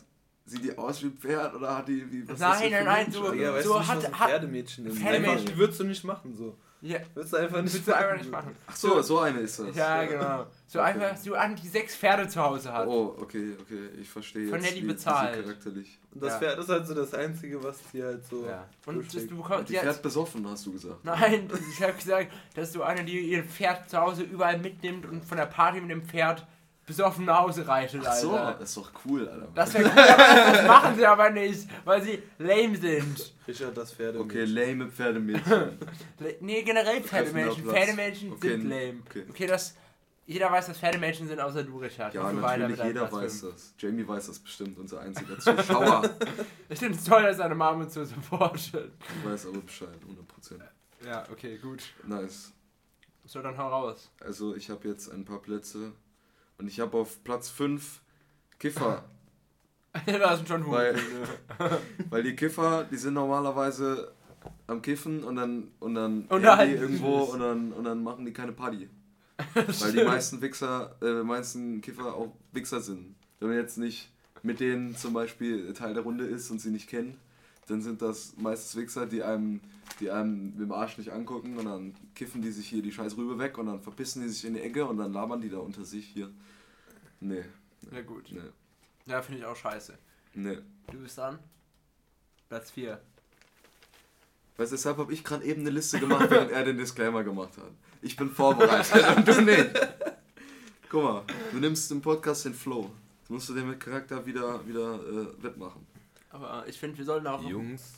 sieht 0.47 0.65
die 0.65 0.79
aus 0.79 1.03
wie 1.03 1.07
ein 1.09 1.19
Pferd 1.19 1.55
oder 1.55 1.77
hat 1.79 1.89
die 1.89 2.11
wie 2.11 2.29
was 2.29 2.39
Nein, 2.39 2.71
nein, 2.71 2.75
ein 2.75 2.85
nein, 2.85 3.13
so- 3.13 3.21
Alter? 3.25 3.33
Digga, 3.33 3.53
weißt 3.55 3.67
so 3.67 3.73
du 3.75 3.79
nicht, 3.81 3.89
hat- 3.89 3.97
was 3.99 4.05
ein 4.07 4.15
Pferdemädchen 4.15 4.87
ist? 4.87 4.99
Pferdemädchen- 4.99 5.57
würdest 5.57 5.81
du 5.81 5.85
nicht 5.85 6.05
machen, 6.05 6.35
so. 6.37 6.57
Ja. 6.83 6.99
Willst 7.15 7.33
du 7.33 7.39
einfach 7.39 7.63
nicht, 7.63 7.89
du 7.89 7.97
einfach 7.97 8.17
nicht 8.19 8.31
machen. 8.31 8.55
Ach 8.67 8.77
so, 8.77 9.01
so 9.01 9.19
eine 9.21 9.41
ist 9.41 9.59
das. 9.59 9.75
Ja, 9.75 10.05
genau. 10.05 10.47
So 10.69 10.79
Okay. 10.79 10.89
einfach, 10.91 11.17
so 11.17 11.35
an 11.35 11.57
die 11.57 11.67
sechs 11.67 11.97
Pferde 11.97 12.29
zu 12.29 12.41
Hause 12.41 12.71
hat. 12.73 12.87
Oh, 12.87 13.17
okay, 13.19 13.57
okay, 13.61 13.89
ich 14.01 14.09
verstehe 14.09 14.49
Von 14.51 14.61
der 14.61 14.71
die 14.73 14.83
bezahlt. 14.83 15.43
charakterlich. 15.43 15.99
Und 16.13 16.23
das 16.23 16.35
Ja. 16.35 16.39
Pferd 16.39 16.59
ist 16.61 16.69
halt 16.69 16.87
so 16.87 16.95
das 16.95 17.15
Einzige, 17.15 17.65
was 17.65 17.79
dir 17.93 18.05
halt 18.05 18.25
so. 18.27 18.45
Ja. 18.47 18.69
Und 18.85 19.13
das, 19.13 19.27
du 19.27 19.37
bekommst 19.39 19.71
Die 19.71 19.75
fährt 19.77 20.03
besoffen, 20.03 20.47
hast 20.49 20.67
du 20.67 20.73
gesagt. 20.73 21.03
Nein, 21.03 21.49
ich 21.73 21.83
habe 21.83 21.95
gesagt, 21.95 22.31
dass 22.55 22.71
du 22.73 22.83
eine, 22.83 23.05
die 23.05 23.21
ihr 23.21 23.43
Pferd 23.43 23.89
zu 23.89 23.99
Hause 23.99 24.23
überall 24.25 24.59
mitnimmt 24.59 25.07
und 25.07 25.25
von 25.25 25.39
der 25.39 25.47
Party 25.47 25.81
mit 25.81 25.91
dem 25.91 26.03
Pferd 26.05 26.47
besoffen 26.87 27.25
nach 27.25 27.41
Hause 27.41 27.67
reitet, 27.67 28.03
Ach 28.07 28.15
so, 28.15 28.37
Alter. 28.37 28.61
das 28.61 28.69
ist 28.71 28.77
doch 28.77 28.93
cool, 29.05 29.29
Alter. 29.29 29.49
Das 29.55 29.75
wäre 29.75 29.85
cool, 29.91 29.99
aber 29.99 30.53
das 30.53 30.67
machen 30.67 30.97
sie 30.97 31.07
aber 31.07 31.31
nicht, 31.31 31.69
weil 31.85 32.01
sie 32.03 32.23
lame 32.39 32.77
sind. 32.77 33.35
Richard, 33.49 33.77
das 33.77 33.93
Pferde. 33.93 34.21
okay, 34.21 34.45
lame 34.45 34.89
Pferdemädchen. 34.89 35.79
Nee, 36.41 36.63
generell 36.63 37.03
Pferdemenschen. 37.03 37.65
Platz. 37.65 37.77
Pferdemenschen 37.77 38.33
Okay, 38.33 38.49
sind 38.51 38.69
lame. 38.71 39.03
okay. 39.07 39.25
Okay, 39.29 39.47
das. 39.47 39.75
Jeder 40.29 40.51
weiß, 40.51 40.67
dass 40.67 40.79
Pferdemenschen 40.79 41.29
sind, 41.29 41.39
außer 41.39 41.63
du, 41.63 41.79
Richard. 41.79 42.13
Ja, 42.13 42.29
du 42.33 42.43
weiter 42.43 42.67
natürlich, 42.69 42.83
jeder 42.85 43.07
Platz 43.07 43.13
weiß 43.23 43.41
das. 43.43 43.75
Jamie 43.79 44.07
weiß 44.09 44.27
das 44.27 44.41
bestimmt, 44.41 44.77
unser 44.77 45.01
einziger 45.01 45.39
Zuschauer. 45.39 46.03
Ich 46.69 46.81
finde 46.81 46.99
es 46.99 47.05
toll, 47.05 47.23
dass 47.23 47.37
seine 47.37 47.55
Mama 47.55 47.85
uns 47.85 47.95
so 47.95 48.05
supportet. 48.05 48.91
Ich 49.21 49.25
weiß 49.31 49.47
aber 49.47 49.59
Bescheid, 49.61 49.89
100%. 50.51 50.61
Ja, 51.07 51.23
okay, 51.31 51.59
gut. 51.59 51.81
Nice. 52.05 52.53
So, 53.25 53.41
dann 53.41 53.57
hau 53.57 53.69
raus. 53.69 54.11
Also, 54.21 54.57
ich 54.57 54.69
habe 54.69 54.89
jetzt 54.89 55.13
ein 55.13 55.25
paar 55.25 55.41
Plätze 55.41 55.93
und 56.59 56.69
ich 56.69 56.81
habe 56.81 56.97
auf 56.97 57.23
Platz 57.25 57.49
5 57.49 58.01
Kiffer. 58.59 59.05
da 60.07 60.35
ist 60.35 60.47
schon 60.49 60.65
Hunger. 60.65 60.77
Weil- 60.79 60.99
Weil 62.11 62.23
die 62.23 62.37
Kiffer, 62.37 62.85
die 62.91 62.97
sind 62.97 63.15
normalerweise 63.15 64.13
am 64.67 64.83
Kiffen 64.83 65.25
und 65.25 65.37
dann 65.37 65.69
und 65.81 65.95
dann 65.95 66.23
Und 66.29 66.43
dann- 66.43 66.69
die 66.69 66.75
irgendwo 66.75 67.23
und 67.25 67.41
dann, 67.41 67.73
und 67.73 67.85
dann 67.85 68.03
machen 68.03 68.25
die 68.25 68.33
keine 68.33 68.53
Party. 68.53 68.89
Weil 69.55 69.93
die 69.93 70.05
meisten 70.05 70.41
Wichser, 70.41 70.97
äh, 71.03 71.23
meisten 71.23 71.81
Kiffer 71.81 72.15
auch 72.15 72.33
Wichser 72.53 72.81
sind. 72.81 73.15
Wenn 73.39 73.49
man 73.49 73.59
jetzt 73.59 73.77
nicht 73.77 74.11
mit 74.43 74.61
denen 74.61 74.97
zum 74.97 75.13
Beispiel 75.13 75.73
Teil 75.75 75.93
der 75.95 76.03
Runde 76.05 76.25
ist 76.25 76.51
und 76.51 76.59
sie 76.61 76.71
nicht 76.71 76.89
kennt, 76.89 77.17
dann 77.67 77.83
sind 77.83 78.01
das 78.01 78.35
meistens 78.39 78.81
Wichser, 78.81 79.07
die 79.07 79.23
einem, 79.23 79.61
die 80.01 80.11
einem 80.11 80.51
mit 80.51 80.61
dem 80.61 80.73
Arsch 80.73 80.99
nicht 80.99 81.11
angucken 81.13 81.57
und 81.57 81.65
dann 81.67 81.95
kiffen 82.15 82.43
die 82.43 82.51
sich 82.53 82.69
hier 82.69 82.83
die 82.83 82.93
scheiß 82.93 83.17
Rübe 83.17 83.39
weg 83.39 83.57
und 83.59 83.67
dann 83.67 83.81
verpissen 83.81 84.23
die 84.23 84.29
sich 84.29 84.45
in 84.45 84.55
die 84.55 84.61
Ecke 84.61 84.85
und 84.87 84.99
dann 84.99 85.13
labern 85.13 85.41
die 85.41 85.49
da 85.51 85.59
unter 85.59 85.85
sich 85.85 86.07
hier. 86.07 86.31
Nee, 87.21 87.45
Ja, 87.93 88.03
gut. 88.03 88.27
nee, 88.31 88.41
Ja, 89.07 89.23
finde 89.23 89.41
ich 89.41 89.47
auch 89.47 89.57
scheiße. 89.57 89.97
nee. 90.35 90.59
Du 90.91 90.99
bist 90.99 91.19
dran. 91.19 91.39
Platz 92.49 92.71
4. 92.71 93.01
Weißt 94.59 94.71
du, 94.73 94.77
deshalb 94.77 94.99
habe 94.99 95.13
ich 95.13 95.25
gerade 95.25 95.45
eben 95.45 95.63
eine 95.63 95.71
Liste 95.71 95.99
gemacht, 95.99 96.31
während 96.31 96.51
er 96.53 96.65
den 96.65 96.79
Disclaimer 96.79 97.25
gemacht 97.25 97.57
hat. 97.59 97.71
Ich 98.03 98.17
bin 98.17 98.31
vorbereitet 98.31 99.05
und 99.17 99.27
du 99.29 99.41
nicht. 99.43 99.71
Guck 100.89 101.03
mal, 101.03 101.25
du 101.53 101.59
nimmst 101.59 101.91
im 101.91 102.01
Podcast 102.01 102.45
den 102.45 102.55
Flow. 102.55 102.91
Du 103.27 103.35
musst 103.35 103.49
du 103.49 103.55
den 103.55 103.69
mit 103.69 103.81
Charakter 103.81 104.25
wieder, 104.25 104.65
wieder 104.67 104.95
äh, 104.95 105.43
wettmachen. 105.43 105.85
Aber 106.31 106.65
ich 106.69 106.79
finde, 106.79 106.97
wir 106.99 107.05
sollten 107.05 107.27
auch. 107.27 107.43
Jungs, 107.43 107.95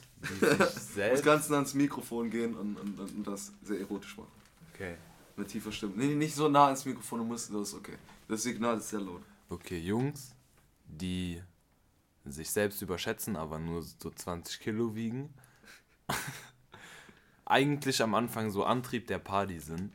selbst. 0.75 1.25
ganz 1.25 1.49
nah 1.49 1.57
ans 1.57 1.75
Mikrofon 1.75 2.31
gehen 2.31 2.55
und, 2.57 2.77
und, 2.77 2.99
und 2.99 3.27
das 3.27 3.53
sehr 3.63 3.81
erotisch 3.81 4.17
machen. 4.17 4.33
Okay. 4.75 4.97
Mit 5.37 5.49
tiefer 5.49 5.73
Stimme. 5.73 5.93
Nee, 5.97 6.15
nicht 6.15 6.35
so 6.35 6.49
nah 6.49 6.67
ans 6.67 6.85
Mikrofon, 6.85 7.21
du 7.21 7.25
musst, 7.25 7.53
das 7.53 7.69
ist 7.69 7.75
okay. 7.75 7.97
Das 8.27 8.43
Signal 8.43 8.79
ist 8.79 8.89
sehr 8.91 9.01
laut. 9.01 9.23
Okay, 9.49 9.79
Jungs, 9.79 10.35
die 10.87 11.41
sich 12.25 12.51
selbst 12.51 12.83
überschätzen, 12.83 13.37
aber 13.37 13.59
nur 13.59 13.83
so 13.83 14.11
20 14.11 14.61
Kilo 14.61 14.95
wiegen. 14.95 15.33
Eigentlich 17.47 18.03
am 18.03 18.15
Anfang 18.15 18.51
so 18.51 18.65
Antrieb 18.65 19.07
der 19.07 19.19
Party 19.19 19.59
sind, 19.59 19.93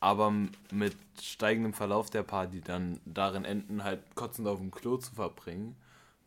aber 0.00 0.30
mit 0.70 0.96
steigendem 1.20 1.72
Verlauf 1.72 2.10
der 2.10 2.22
Party 2.22 2.60
dann 2.60 3.00
darin 3.06 3.44
enden, 3.44 3.84
halt 3.84 4.02
kotzend 4.14 4.46
auf 4.48 4.58
dem 4.58 4.70
Klo 4.70 4.98
zu 4.98 5.14
verbringen. 5.14 5.76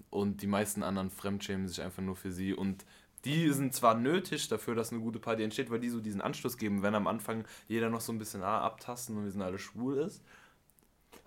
Und 0.10 0.42
die 0.42 0.48
meisten 0.48 0.82
anderen 0.82 1.12
fremdschämen 1.12 1.68
sich 1.68 1.82
einfach 1.82 2.02
nur 2.02 2.16
für 2.16 2.32
sie. 2.32 2.54
Und 2.54 2.86
die 3.26 3.52
sind 3.52 3.74
zwar 3.74 3.96
nötig 3.96 4.48
dafür, 4.48 4.76
dass 4.76 4.92
eine 4.92 5.02
gute 5.02 5.20
Party 5.20 5.44
entsteht, 5.44 5.72
weil 5.72 5.80
die 5.80 5.90
so 5.90 6.00
diesen 6.00 6.22
Anschluss 6.22 6.58
geben, 6.58 6.84
wenn 6.84 6.96
am 6.96 7.08
Anfang 7.08 7.44
jeder 7.68 7.90
noch 7.90 8.02
so 8.02 8.14
ein 8.14 8.20
bisschen 8.20 8.44
ah, 8.44 8.62
abtasten 8.62 9.18
und 9.18 9.26
wir 9.26 9.32
sind 9.32 9.42
alle 9.42 9.60
schwul 9.60 9.98
ist. 9.98 10.22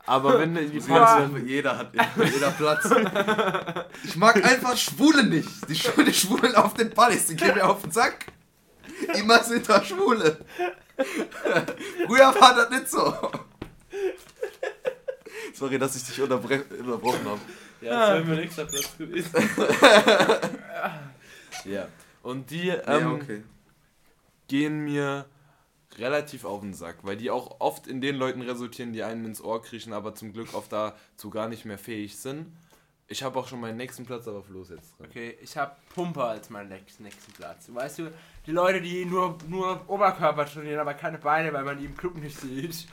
Aber 0.06 0.38
wenn 0.38 0.54
die 0.54 0.78
Party 0.88 1.38
Jeder 1.40 1.76
hat 1.76 1.92
jeder 1.92 2.50
Platz. 2.52 2.88
Ich 4.04 4.16
mag 4.16 4.36
einfach 4.44 4.76
Schwule 4.76 5.24
nicht. 5.24 5.48
Die, 5.68 5.74
die 6.04 6.14
Schwulen 6.14 6.54
auf 6.54 6.74
den 6.74 6.90
Partys, 6.90 7.26
die 7.26 7.36
gehen 7.36 7.54
mir 7.54 7.68
auf 7.68 7.82
den 7.82 7.90
Sack. 7.90 8.26
Immer 9.14 9.42
sind 9.42 9.68
da 9.68 9.82
Schwule. 9.82 10.38
Früher 12.06 12.34
war 12.40 12.54
das 12.54 12.70
nicht 12.70 12.88
so. 12.88 13.14
Sorry, 15.52 15.78
dass 15.78 15.96
ich 15.96 16.04
dich 16.04 16.20
unterbrochen 16.22 17.26
habe. 17.26 17.40
Ja, 17.80 18.14
das 18.14 18.26
wäre 18.26 18.36
mir 18.36 18.42
extra 18.42 18.64
Platz 18.64 18.96
gewesen. 18.96 19.30
ja. 21.64 21.88
Und 22.22 22.50
die 22.50 22.68
ähm, 22.68 22.84
ja, 22.86 23.10
okay. 23.12 23.42
gehen 24.48 24.84
mir 24.84 25.26
relativ 25.96 26.44
auf 26.44 26.60
den 26.60 26.74
Sack, 26.74 26.98
weil 27.02 27.16
die 27.16 27.30
auch 27.30 27.60
oft 27.60 27.86
in 27.86 28.00
den 28.00 28.16
Leuten 28.16 28.42
resultieren, 28.42 28.92
die 28.92 29.02
einem 29.02 29.24
ins 29.24 29.42
Ohr 29.42 29.62
kriechen, 29.62 29.92
aber 29.92 30.14
zum 30.14 30.32
Glück 30.32 30.54
oft 30.54 30.72
dazu 30.72 31.30
gar 31.30 31.48
nicht 31.48 31.64
mehr 31.64 31.78
fähig 31.78 32.16
sind. 32.16 32.46
Ich 33.10 33.22
habe 33.22 33.38
auch 33.38 33.48
schon 33.48 33.60
meinen 33.60 33.78
nächsten 33.78 34.04
Platz, 34.04 34.28
aber 34.28 34.42
Flo 34.42 34.60
ist 34.62 34.70
jetzt 34.70 34.98
dran. 34.98 35.08
Okay, 35.08 35.38
ich 35.40 35.56
habe 35.56 35.74
Pumper 35.94 36.24
als 36.24 36.50
meinen 36.50 36.68
nächsten, 36.68 37.04
nächsten 37.04 37.32
Platz. 37.32 37.70
Weißt 37.72 38.00
du, 38.00 38.12
die 38.46 38.52
Leute, 38.52 38.82
die 38.82 39.06
nur, 39.06 39.38
nur 39.48 39.82
Oberkörper 39.88 40.44
trainieren, 40.44 40.78
aber 40.78 40.92
keine 40.92 41.16
Beine, 41.16 41.50
weil 41.54 41.64
man 41.64 41.78
die 41.78 41.86
im 41.86 41.96
Club 41.96 42.16
nicht 42.16 42.38
sieht. 42.38 42.86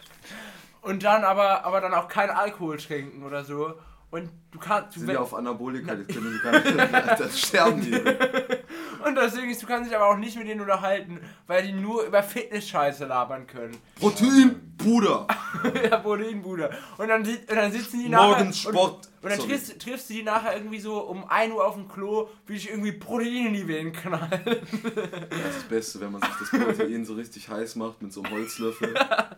Und 0.81 1.03
dann 1.03 1.25
aber, 1.25 1.65
aber 1.65 1.81
dann 1.81 1.93
auch 1.93 2.07
keinen 2.07 2.29
Alkohol 2.29 2.77
trinken 2.77 3.23
oder 3.23 3.43
so. 3.43 3.73
Und 4.09 4.29
du 4.51 4.59
kannst. 4.59 4.95
Du, 4.95 5.01
sind 5.01 5.09
ja 5.09 5.19
auf 5.19 5.33
Anabolika, 5.33 5.95
die 5.95 6.05
können 6.05 6.31
die 6.31 6.39
gar 6.39 6.51
nicht. 6.53 6.93
Das 7.19 7.37
sterben 7.37 7.81
die. 7.81 8.01
Und 9.05 9.15
Ding 9.15 9.49
ist, 9.49 9.61
du 9.61 9.67
kannst 9.67 9.89
dich 9.89 9.95
aber 9.95 10.07
auch 10.07 10.17
nicht 10.17 10.37
mit 10.37 10.47
denen 10.47 10.61
unterhalten, 10.61 11.19
weil 11.47 11.63
die 11.63 11.73
nur 11.73 12.03
über 12.03 12.23
Fitness-Scheiße 12.23 13.05
labern 13.05 13.47
können. 13.47 13.77
Protein, 13.99 14.73
Bruder. 14.77 15.27
ja, 15.83 15.97
Proteinbude. 15.97 16.69
Und 16.97 17.07
dann, 17.07 17.21
und 17.21 17.49
dann 17.49 17.71
sitzen 17.71 17.99
die 17.99 18.09
nachher. 18.09 18.37
Morgens 18.37 18.59
Sport. 18.59 19.09
Und, 19.21 19.31
und 19.31 19.39
dann 19.39 19.47
triffst, 19.47 19.79
triffst 19.79 20.09
du 20.09 20.13
die 20.13 20.23
nachher 20.23 20.55
irgendwie 20.55 20.79
so 20.79 20.99
um 20.99 21.27
1 21.27 21.53
Uhr 21.53 21.65
auf 21.65 21.75
dem 21.75 21.87
Klo, 21.87 22.29
wie 22.47 22.55
ich 22.55 22.69
irgendwie 22.69 22.91
Protein 22.93 23.47
in 23.47 23.53
die 23.53 23.67
Venen 23.67 23.93
knallen. 23.93 24.41
Das 24.45 24.55
ist 24.55 25.55
das 25.55 25.63
Beste, 25.69 25.99
wenn 25.99 26.11
man 26.11 26.21
sich 26.21 26.31
das 26.39 26.49
Protein 26.49 27.05
so 27.05 27.13
richtig 27.13 27.49
heiß 27.49 27.75
macht 27.75 28.01
mit 28.01 28.13
so 28.13 28.21
einem 28.23 28.33
Holzlöffel. 28.33 28.93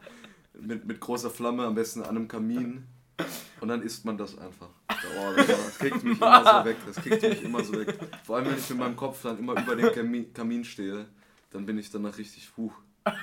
mit, 0.59 0.85
mit 0.85 0.99
großer 0.99 1.29
Flamme, 1.29 1.65
am 1.65 1.75
besten 1.75 2.01
an 2.01 2.09
einem 2.09 2.27
Kamin. 2.27 2.85
Und 3.61 3.67
dann 3.69 3.81
isst 3.81 4.05
man 4.05 4.17
das 4.17 4.37
einfach. 4.37 4.69
Oh, 5.17 5.33
das, 5.35 5.47
das 5.47 5.77
kriegt 5.79 6.03
mich 6.03 6.17
immer 6.19 6.43
so 6.43 6.65
weg. 6.65 6.77
Das 6.85 6.95
kriegt 6.97 7.21
mich 7.21 7.43
immer 7.43 7.63
so 7.63 7.73
weg. 7.73 7.97
Vor 8.23 8.37
allem, 8.37 8.47
wenn 8.47 8.57
ich 8.57 8.69
mit 8.69 8.79
meinem 8.79 8.95
Kopf 8.95 9.21
dann 9.21 9.37
immer 9.39 9.53
über 9.59 9.75
dem 9.75 9.91
Kamin, 9.91 10.33
Kamin 10.33 10.63
stehe, 10.63 11.05
dann 11.51 11.65
bin 11.65 11.77
ich 11.77 11.89
danach 11.89 12.17
richtig, 12.17 12.49
puh. 12.55 12.71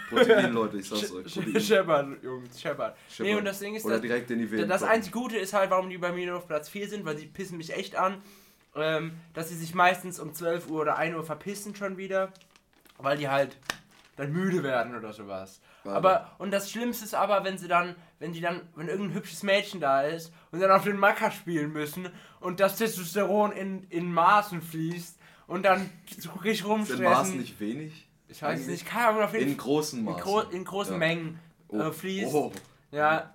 Protein, 0.08 0.52
Leute, 0.52 0.78
ich 0.78 0.88
sag's 0.88 1.12
euch. 1.12 1.34
Protein. 1.34 1.60
Scheppern, 1.60 2.16
Jungs, 2.22 2.60
scheppern. 2.60 2.92
Nee, 3.18 3.34
und 3.34 3.44
das 3.44 3.58
Ding 3.58 3.74
ist, 3.74 3.84
Oder 3.84 4.00
direkt 4.00 4.30
in 4.30 4.38
die 4.38 4.50
Venen. 4.50 4.68
das 4.68 4.82
einzig 4.82 5.12
Gute 5.12 5.36
ist 5.36 5.52
halt, 5.52 5.70
warum 5.70 5.90
die 5.90 5.98
bei 5.98 6.12
mir 6.12 6.26
nur 6.26 6.38
auf 6.38 6.46
Platz 6.46 6.68
4 6.68 6.88
sind, 6.88 7.04
weil 7.04 7.18
sie 7.18 7.26
pissen 7.26 7.58
mich 7.58 7.74
echt 7.74 7.96
an, 7.96 8.22
ähm, 8.74 9.12
dass 9.34 9.50
sie 9.50 9.56
sich 9.56 9.74
meistens 9.74 10.18
um 10.18 10.32
12 10.32 10.68
Uhr 10.68 10.80
oder 10.80 10.96
1 10.96 11.14
Uhr 11.14 11.22
verpissen 11.22 11.74
schon 11.76 11.96
wieder, 11.96 12.32
weil 12.98 13.18
die 13.18 13.28
halt 13.28 13.58
dann 14.16 14.32
müde 14.32 14.62
werden 14.62 14.96
oder 14.96 15.12
sowas. 15.12 15.60
Warte. 15.84 15.96
Aber, 15.96 16.30
und 16.38 16.50
das 16.50 16.70
Schlimmste 16.70 17.04
ist 17.04 17.14
aber, 17.14 17.44
wenn 17.44 17.58
sie 17.58 17.68
dann, 17.68 17.94
wenn 18.18 18.32
die 18.32 18.40
dann, 18.40 18.62
wenn 18.74 18.88
irgendein 18.88 19.14
hübsches 19.16 19.42
Mädchen 19.42 19.80
da 19.80 20.02
ist 20.02 20.32
und 20.50 20.60
dann 20.60 20.70
auf 20.70 20.84
den 20.84 20.96
Macker 20.96 21.30
spielen 21.30 21.72
müssen 21.72 22.08
und 22.40 22.58
das 22.60 22.76
Testosteron 22.76 23.52
in, 23.52 23.84
in 23.90 24.12
Maßen 24.12 24.62
fließt 24.62 25.18
und 25.46 25.62
dann 25.64 25.90
so 26.18 26.30
richtig 26.32 26.60
Ist 26.60 26.62
denn 26.64 27.02
Maß 27.04 27.18
rumstressen. 27.18 27.36
nicht 27.38 27.60
wenig? 27.60 28.08
ich 28.28 28.42
weiß 28.42 28.60
es 28.60 28.66
nicht, 28.66 28.86
keine 28.86 29.08
Ahnung, 29.08 29.22
auf 29.22 29.34
jeden 29.34 29.50
In 29.52 29.56
großen 29.58 29.98
in, 30.00 30.04
Maßen. 30.06 30.20
gro 30.22 30.40
in 30.40 30.64
großen 30.64 30.92
Ja. 30.94 30.98
Mengen 30.98 31.38
Oh. 31.68 31.78
äh, 31.80 31.92
fließt. 31.92 32.32
Oh. 32.34 32.52
Ja. 32.90 33.34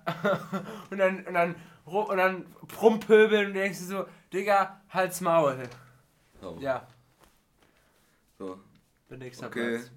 und 0.90 0.98
dann, 0.98 1.24
und 1.26 1.34
dann, 1.34 1.54
und 1.84 2.16
dann 2.16 2.46
rumpöbeln 2.80 3.48
und 3.48 3.54
denkst 3.54 3.78
du 3.80 3.84
so, 3.84 4.06
Digga, 4.32 4.80
halt's 4.90 5.20
Maul. 5.20 5.68
Oh. 6.42 6.56
Ja, 6.60 6.86
So. 8.38 8.58
nächste 9.10 9.46
Okay. 9.46 9.78
Platz. 9.78 9.90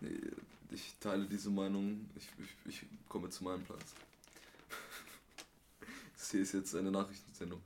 Ich 0.70 0.94
teile 1.00 1.24
diese 1.24 1.50
Meinung. 1.50 2.08
Ich, 2.14 2.28
ich, 2.38 2.82
ich 2.82 2.86
komme 3.08 3.30
zu 3.30 3.44
meinem 3.44 3.62
Platz. 3.64 3.94
Das 6.16 6.32
hier 6.32 6.42
ist 6.42 6.52
jetzt 6.52 6.74
eine 6.74 6.90
Nachrichtensendung. 6.90 7.60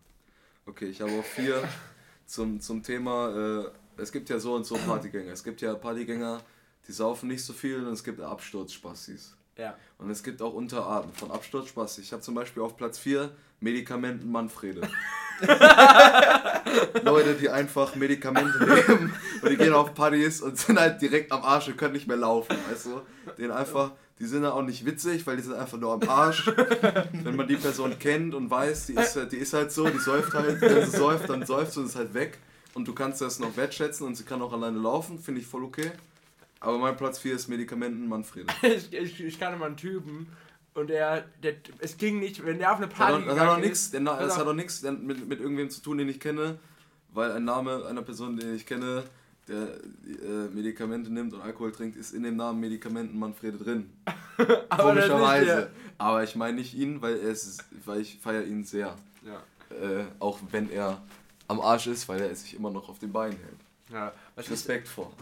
Okay, 0.67 0.85
ich 0.85 1.01
habe 1.01 1.11
auch 1.13 1.25
vier 1.25 1.67
zum, 2.27 2.61
zum 2.61 2.83
Thema. 2.83 3.65
Äh, 3.65 3.71
es 3.97 4.13
gibt 4.13 4.29
ja 4.29 4.39
so 4.39 4.55
und 4.55 4.65
so 4.65 4.77
Partygänger. 4.77 5.33
Es 5.33 5.43
gibt 5.43 5.63
ja 5.63 5.75
Partygänger, 5.75 6.43
die 6.87 6.93
saufen 6.93 7.29
nicht 7.29 7.43
so 7.43 7.53
viel 7.53 7.85
und 7.85 7.93
es 7.93 8.05
gibt 8.05 8.21
Absturzspastis. 8.21 9.37
Ja. 9.57 9.77
Und 9.99 10.11
es 10.11 10.23
gibt 10.23 10.41
auch 10.43 10.53
Unterarten 10.55 11.13
von 11.13 11.31
Absturzspaß. 11.31 11.99
Ich 11.99 12.13
habe 12.13 12.23
zum 12.23 12.35
Beispiel 12.35 12.63
auf 12.63 12.77
Platz 12.77 12.99
4 12.99 13.35
Medikamenten 13.63 14.31
Manfrede. 14.31 14.83
Leute, 17.03 17.35
die 17.35 17.49
einfach 17.49 17.95
Medikamente 17.95 18.59
nehmen 18.59 19.13
und 19.41 19.51
die 19.51 19.57
gehen 19.57 19.73
auf 19.73 19.95
Partys 19.95 20.41
und 20.41 20.59
sind 20.59 20.79
halt 20.79 21.01
direkt 21.01 21.33
am 21.33 21.43
Arsch 21.43 21.69
und 21.69 21.79
können 21.79 21.95
nicht 21.95 22.07
mehr 22.07 22.17
laufen, 22.17 22.57
weißt 22.71 22.87
du? 22.87 23.01
Den 23.39 23.51
einfach, 23.51 23.93
die 24.19 24.27
sind 24.27 24.43
ja 24.43 24.53
auch 24.53 24.63
nicht 24.63 24.85
witzig, 24.85 25.27
weil 25.27 25.37
die 25.37 25.43
sind 25.43 25.55
einfach 25.55 25.79
nur 25.79 25.93
am 25.93 26.09
Arsch. 26.09 26.47
Wenn 27.13 27.37
man 27.37 27.49
die 27.49 27.57
Person 27.57 27.99
kennt 27.99 28.35
und 28.35 28.51
weiß, 28.51 28.87
die 28.87 28.95
ist, 28.95 29.19
die 29.33 29.39
ist 29.39 29.53
halt 29.53 29.73
so, 29.73 29.89
die 29.89 29.99
säuft 29.99 30.35
halt, 30.35 30.61
wenn 30.61 30.85
sie 30.85 30.97
säuft, 30.97 31.29
dann 31.29 31.45
säuft 31.47 31.73
sie 31.73 31.81
und 31.81 31.87
ist 31.87 31.97
halt 31.97 32.15
weg. 32.15 32.39
Und 32.75 32.87
du 32.89 32.95
kannst 32.95 33.21
das 33.21 33.39
noch 33.39 33.57
wertschätzen 33.57 34.07
und 34.07 34.15
sie 34.15 34.25
kann 34.25 34.41
auch 34.43 34.53
alleine 34.53 34.79
laufen, 34.79 35.19
finde 35.19 35.41
ich 35.41 35.47
voll 35.47 35.65
okay. 35.65 35.93
Aber 36.61 36.79
mein 36.79 36.97
Platz 36.97 37.19
4 37.19 37.35
ist 37.35 37.49
Medikamenten 37.49 38.09
Manfrede. 38.09 38.47
ich, 38.63 38.93
ich, 38.93 39.25
ich 39.25 39.41
kannte 39.41 39.59
mal 39.59 39.67
einen 39.67 39.77
Typen 39.77 40.29
und 40.75 40.89
der, 40.89 41.25
der, 41.43 41.55
es 41.81 41.99
ging 41.99 42.19
nicht, 42.19 42.45
wenn 42.45 42.59
der 42.59 42.73
auf 42.73 42.79
eine 42.79 42.89
Party 42.89 43.25
das 43.27 43.39
hat 43.39 43.49
doch 43.49 43.59
ist, 43.59 43.93
der 43.93 44.01
das 44.01 44.39
hat 44.39 44.47
doch 44.47 44.55
nichts 44.55 44.83
mit, 44.83 45.29
mit 45.29 45.41
irgendwem 45.41 45.69
zu 45.69 45.83
tun, 45.83 45.99
den 45.99 46.09
ich 46.09 46.19
kenne, 46.19 46.59
weil 47.13 47.33
ein 47.33 47.45
Name 47.45 47.85
einer 47.87 48.03
Person, 48.03 48.37
den 48.37 48.55
ich 48.55 48.65
kenne, 48.65 49.05
der 49.49 49.57
äh, 49.59 50.49
Medikamente 50.53 51.13
nimmt 51.13 51.35
und 51.35 51.43
Alkohol 51.43 51.73
trinkt, 51.73 51.97
ist 51.97 52.15
in 52.15 52.23
dem 52.23 52.37
Namen 52.37 52.61
Medikamenten 52.61 53.19
Manfrede 53.19 53.59
drin. 53.59 53.93
Komischerweise. 54.71 55.71
Aber 55.99 56.23
ich 56.23 56.37
meine 56.37 56.59
nicht 56.59 56.75
ihn, 56.75 57.03
weil, 57.03 57.19
er 57.19 57.31
ist, 57.31 57.65
weil 57.85 58.01
ich 58.01 58.19
feiere 58.21 58.45
ihn 58.45 58.65
sehr. 58.65 58.97
Ja. 59.25 59.43
Äh, 59.77 60.05
auch 60.21 60.39
wenn 60.51 60.71
er 60.71 61.03
am 61.49 61.61
Arsch 61.61 61.87
ist, 61.87 62.09
weil 62.09 62.21
er 62.21 62.35
sich 62.35 62.55
immer 62.55 62.71
noch 62.71 62.89
auf 62.89 62.99
den 62.99 63.13
Beinen 63.13 63.37
hält. 63.37 63.59
Ja, 63.93 64.13
was 64.35 64.47
ich, 64.47 64.53
Respekt 64.53 64.89
vor. 64.89 65.13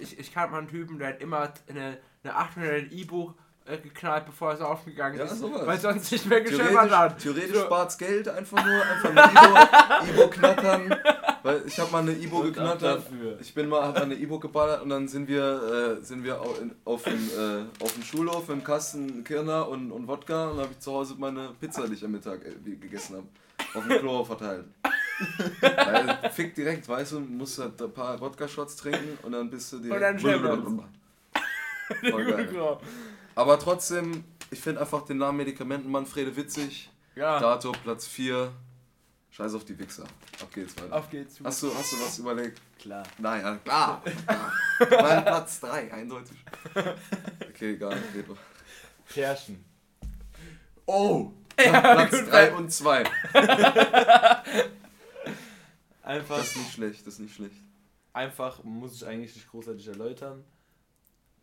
ich, 0.00 0.18
ich 0.18 0.32
kannte 0.32 0.52
mal 0.52 0.58
einen 0.58 0.68
Typen, 0.68 0.98
der 0.98 1.08
hat 1.08 1.20
immer 1.20 1.52
eine, 1.68 1.98
eine 2.24 2.34
800 2.34 2.90
E-Buch 2.90 3.34
geknallt, 3.78 4.26
bevor 4.26 4.50
er 4.50 4.56
so 4.56 4.64
aufgegangen 4.64 5.18
Ja, 5.18 5.24
ist, 5.24 5.38
sowas. 5.38 5.66
weil 5.66 5.78
sonst 5.78 6.10
nicht 6.12 6.26
mehr 6.26 6.44
Theoretisch, 6.44 6.90
hat. 6.90 7.18
theoretisch 7.18 7.56
So. 7.56 7.64
spart's 7.64 7.98
Geld 7.98 8.28
einfach 8.28 8.64
nur, 8.64 8.82
einfach 8.82 9.10
ein 9.16 10.10
Ibo, 10.10 10.12
Ibo 10.22 10.30
knattern. 10.30 10.96
Weil 11.42 11.62
ich 11.66 11.78
habe 11.80 11.90
mal 11.90 11.98
eine 12.02 12.12
Ibo 12.12 12.38
Und 12.40 12.44
geknattert. 12.52 13.02
Ich 13.40 13.54
bin 13.54 13.68
mal, 13.68 13.82
hab 13.82 13.94
mal 13.94 14.02
eine 14.02 14.14
Ibo 14.14 14.38
geballert 14.38 14.82
und 14.82 14.90
dann 14.90 15.08
sind 15.08 15.26
wir, 15.28 15.98
äh, 16.00 16.04
sind 16.04 16.22
wir 16.22 16.40
au- 16.40 16.54
in, 16.60 16.72
auf, 16.84 17.04
dem, 17.04 17.14
äh, 17.14 17.82
auf 17.82 17.92
dem 17.94 18.02
Schulhof 18.02 18.48
im 18.50 18.62
Kasten 18.62 19.24
Kirner 19.24 19.66
und, 19.68 19.90
und 19.90 20.06
Wodka 20.06 20.50
und 20.50 20.58
habe 20.58 20.68
ich 20.72 20.78
zu 20.80 20.92
Hause 20.92 21.14
meine 21.18 21.50
Pizza, 21.58 21.86
die 21.88 21.94
ich 21.94 22.04
am 22.04 22.10
Mittag 22.12 22.40
äh, 22.44 22.76
gegessen 22.76 23.16
habe, 23.16 23.26
auf 23.78 23.86
dem 23.88 23.98
Klo 24.00 24.22
verteilt. 24.24 24.64
Weil, 25.60 26.30
fick 26.32 26.54
direkt, 26.54 26.88
weißt 26.88 27.12
du, 27.12 27.20
musst 27.20 27.58
halt 27.58 27.80
ein 27.80 27.92
paar 27.92 28.18
Wodka-Shots 28.20 28.76
trinken 28.76 29.18
und 29.22 29.32
dann 29.32 29.50
bist 29.50 29.72
du 29.72 29.78
direkt. 29.78 29.94
Und 29.96 30.00
dann 30.02 30.18
schimmert's. 30.18 30.70
Voll 32.10 32.24
geil. 32.30 32.48
Aber 33.40 33.58
trotzdem, 33.58 34.24
ich 34.50 34.60
finde 34.60 34.82
einfach 34.82 35.06
den 35.06 35.16
Namen 35.16 35.38
Medikamenten 35.38 35.90
Manfrede 35.90 36.36
witzig. 36.36 36.90
Ja, 37.16 37.40
Dato 37.40 37.72
Platz 37.72 38.06
4. 38.06 38.52
Scheiß 39.30 39.54
auf 39.54 39.64
die 39.64 39.78
Wichser. 39.78 40.04
Ab 40.42 40.52
geht's 40.52 40.76
weiter. 40.76 40.94
auf 40.94 41.08
geht's. 41.08 41.40
Hast 41.42 41.62
du, 41.62 41.74
hast 41.74 41.90
du 41.90 41.96
was 42.02 42.18
überlegt? 42.18 42.60
Klar. 42.78 43.02
Naja, 43.16 43.56
klar. 43.64 44.02
klar. 44.26 44.52
Mein 44.90 45.24
Platz 45.24 45.60
3, 45.60 45.90
eindeutig. 45.90 46.36
Okay, 47.48 47.72
egal. 47.76 47.96
Pärchen. 49.08 49.64
Oh! 50.84 51.32
Ja, 51.58 51.80
Platz 51.80 52.10
gut, 52.10 52.30
3 52.30 52.54
und 52.56 52.70
2. 52.70 53.04
Einfach, 56.02 56.36
Das 56.36 56.48
ist 56.48 56.56
nicht 56.58 56.72
schlecht, 56.74 57.06
das 57.06 57.14
ist 57.14 57.20
nicht 57.20 57.34
schlecht. 57.36 57.56
einfach 58.12 58.62
muss 58.64 58.96
ich 58.96 59.06
eigentlich 59.06 59.34
nicht 59.34 59.48
großartig 59.50 59.88
erläutern. 59.88 60.44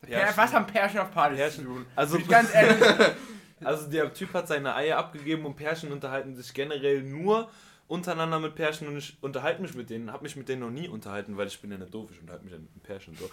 Per, 0.01 0.37
was 0.37 0.53
haben 0.53 0.67
Pärchen 0.67 0.99
auf 0.99 1.11
Partys 1.11 1.37
Pärchen. 1.37 1.63
zu 1.65 1.69
tun? 1.71 1.85
Also, 1.95 2.19
ganz 2.27 2.53
ehrlich, 2.53 2.83
also 3.63 3.89
der 3.89 4.13
Typ 4.13 4.33
hat 4.33 4.47
seine 4.47 4.75
Eier 4.75 4.97
abgegeben 4.97 5.45
und 5.45 5.55
Pärchen 5.55 5.91
unterhalten 5.91 6.35
sich 6.35 6.53
generell 6.53 7.01
nur 7.03 7.49
untereinander 7.87 8.39
mit 8.39 8.53
Pärchen 8.55 8.87
und 8.89 8.97
ich 8.97 9.17
unterhalte 9.21 9.61
mich 9.61 9.73
mit 9.73 9.89
denen, 9.89 10.11
habe 10.11 10.23
mich 10.23 10.35
mit 10.35 10.49
denen 10.49 10.61
noch 10.61 10.69
nie 10.69 10.87
unterhalten, 10.87 11.35
weil 11.37 11.47
ich 11.47 11.59
bin 11.61 11.71
ja 11.71 11.77
nicht 11.77 11.93
doof, 11.93 12.09
ich 12.11 12.19
unterhalte 12.19 12.43
mich 12.45 12.53
ja 12.53 12.59
mit 12.59 12.69
einem 12.71 12.81
Pärchen 12.81 13.15
so. 13.15 13.29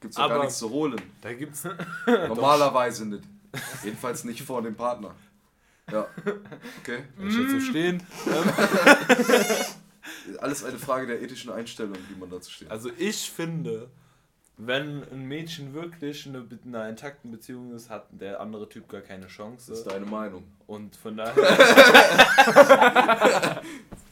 Gibt's 0.00 0.16
doch 0.16 0.22
gar 0.26 0.32
Aber- 0.36 0.44
nichts 0.44 0.58
zu 0.58 0.70
holen. 0.70 1.00
Da 1.20 1.32
gibt's 1.32 1.64
Normalerweise 2.06 3.06
nicht. 3.06 3.22
Jedenfalls 3.84 4.24
nicht 4.24 4.42
vor 4.42 4.62
dem 4.62 4.74
Partner. 4.74 5.14
Ja. 5.90 6.06
Okay. 6.80 7.04
wenn 7.16 7.28
ich 7.28 7.36
jetzt 7.36 7.50
so 7.50 7.60
stehen. 7.60 8.02
Alles 10.40 10.64
eine 10.64 10.78
Frage 10.78 11.06
der 11.06 11.20
ethischen 11.22 11.50
Einstellung, 11.52 11.96
wie 12.08 12.18
man 12.18 12.30
dazu 12.30 12.50
steht. 12.50 12.70
Also 12.70 12.90
ich 12.98 13.30
finde, 13.30 13.90
wenn 14.58 15.02
ein 15.10 15.26
Mädchen 15.26 15.74
wirklich 15.74 16.26
eine, 16.26 16.46
in 16.64 16.74
einer 16.74 16.88
intakten 16.88 17.30
Beziehung 17.30 17.74
ist, 17.74 17.90
hat 17.90 18.06
der 18.10 18.40
andere 18.40 18.68
Typ 18.68 18.88
gar 18.88 19.00
keine 19.00 19.22
Das 19.22 19.30
ist 19.32 19.36
Chance. 19.36 19.84
deine 19.88 20.06
Meinung. 20.06 20.44
Und 20.66 20.94
von 20.96 21.16
daher, 21.16 21.34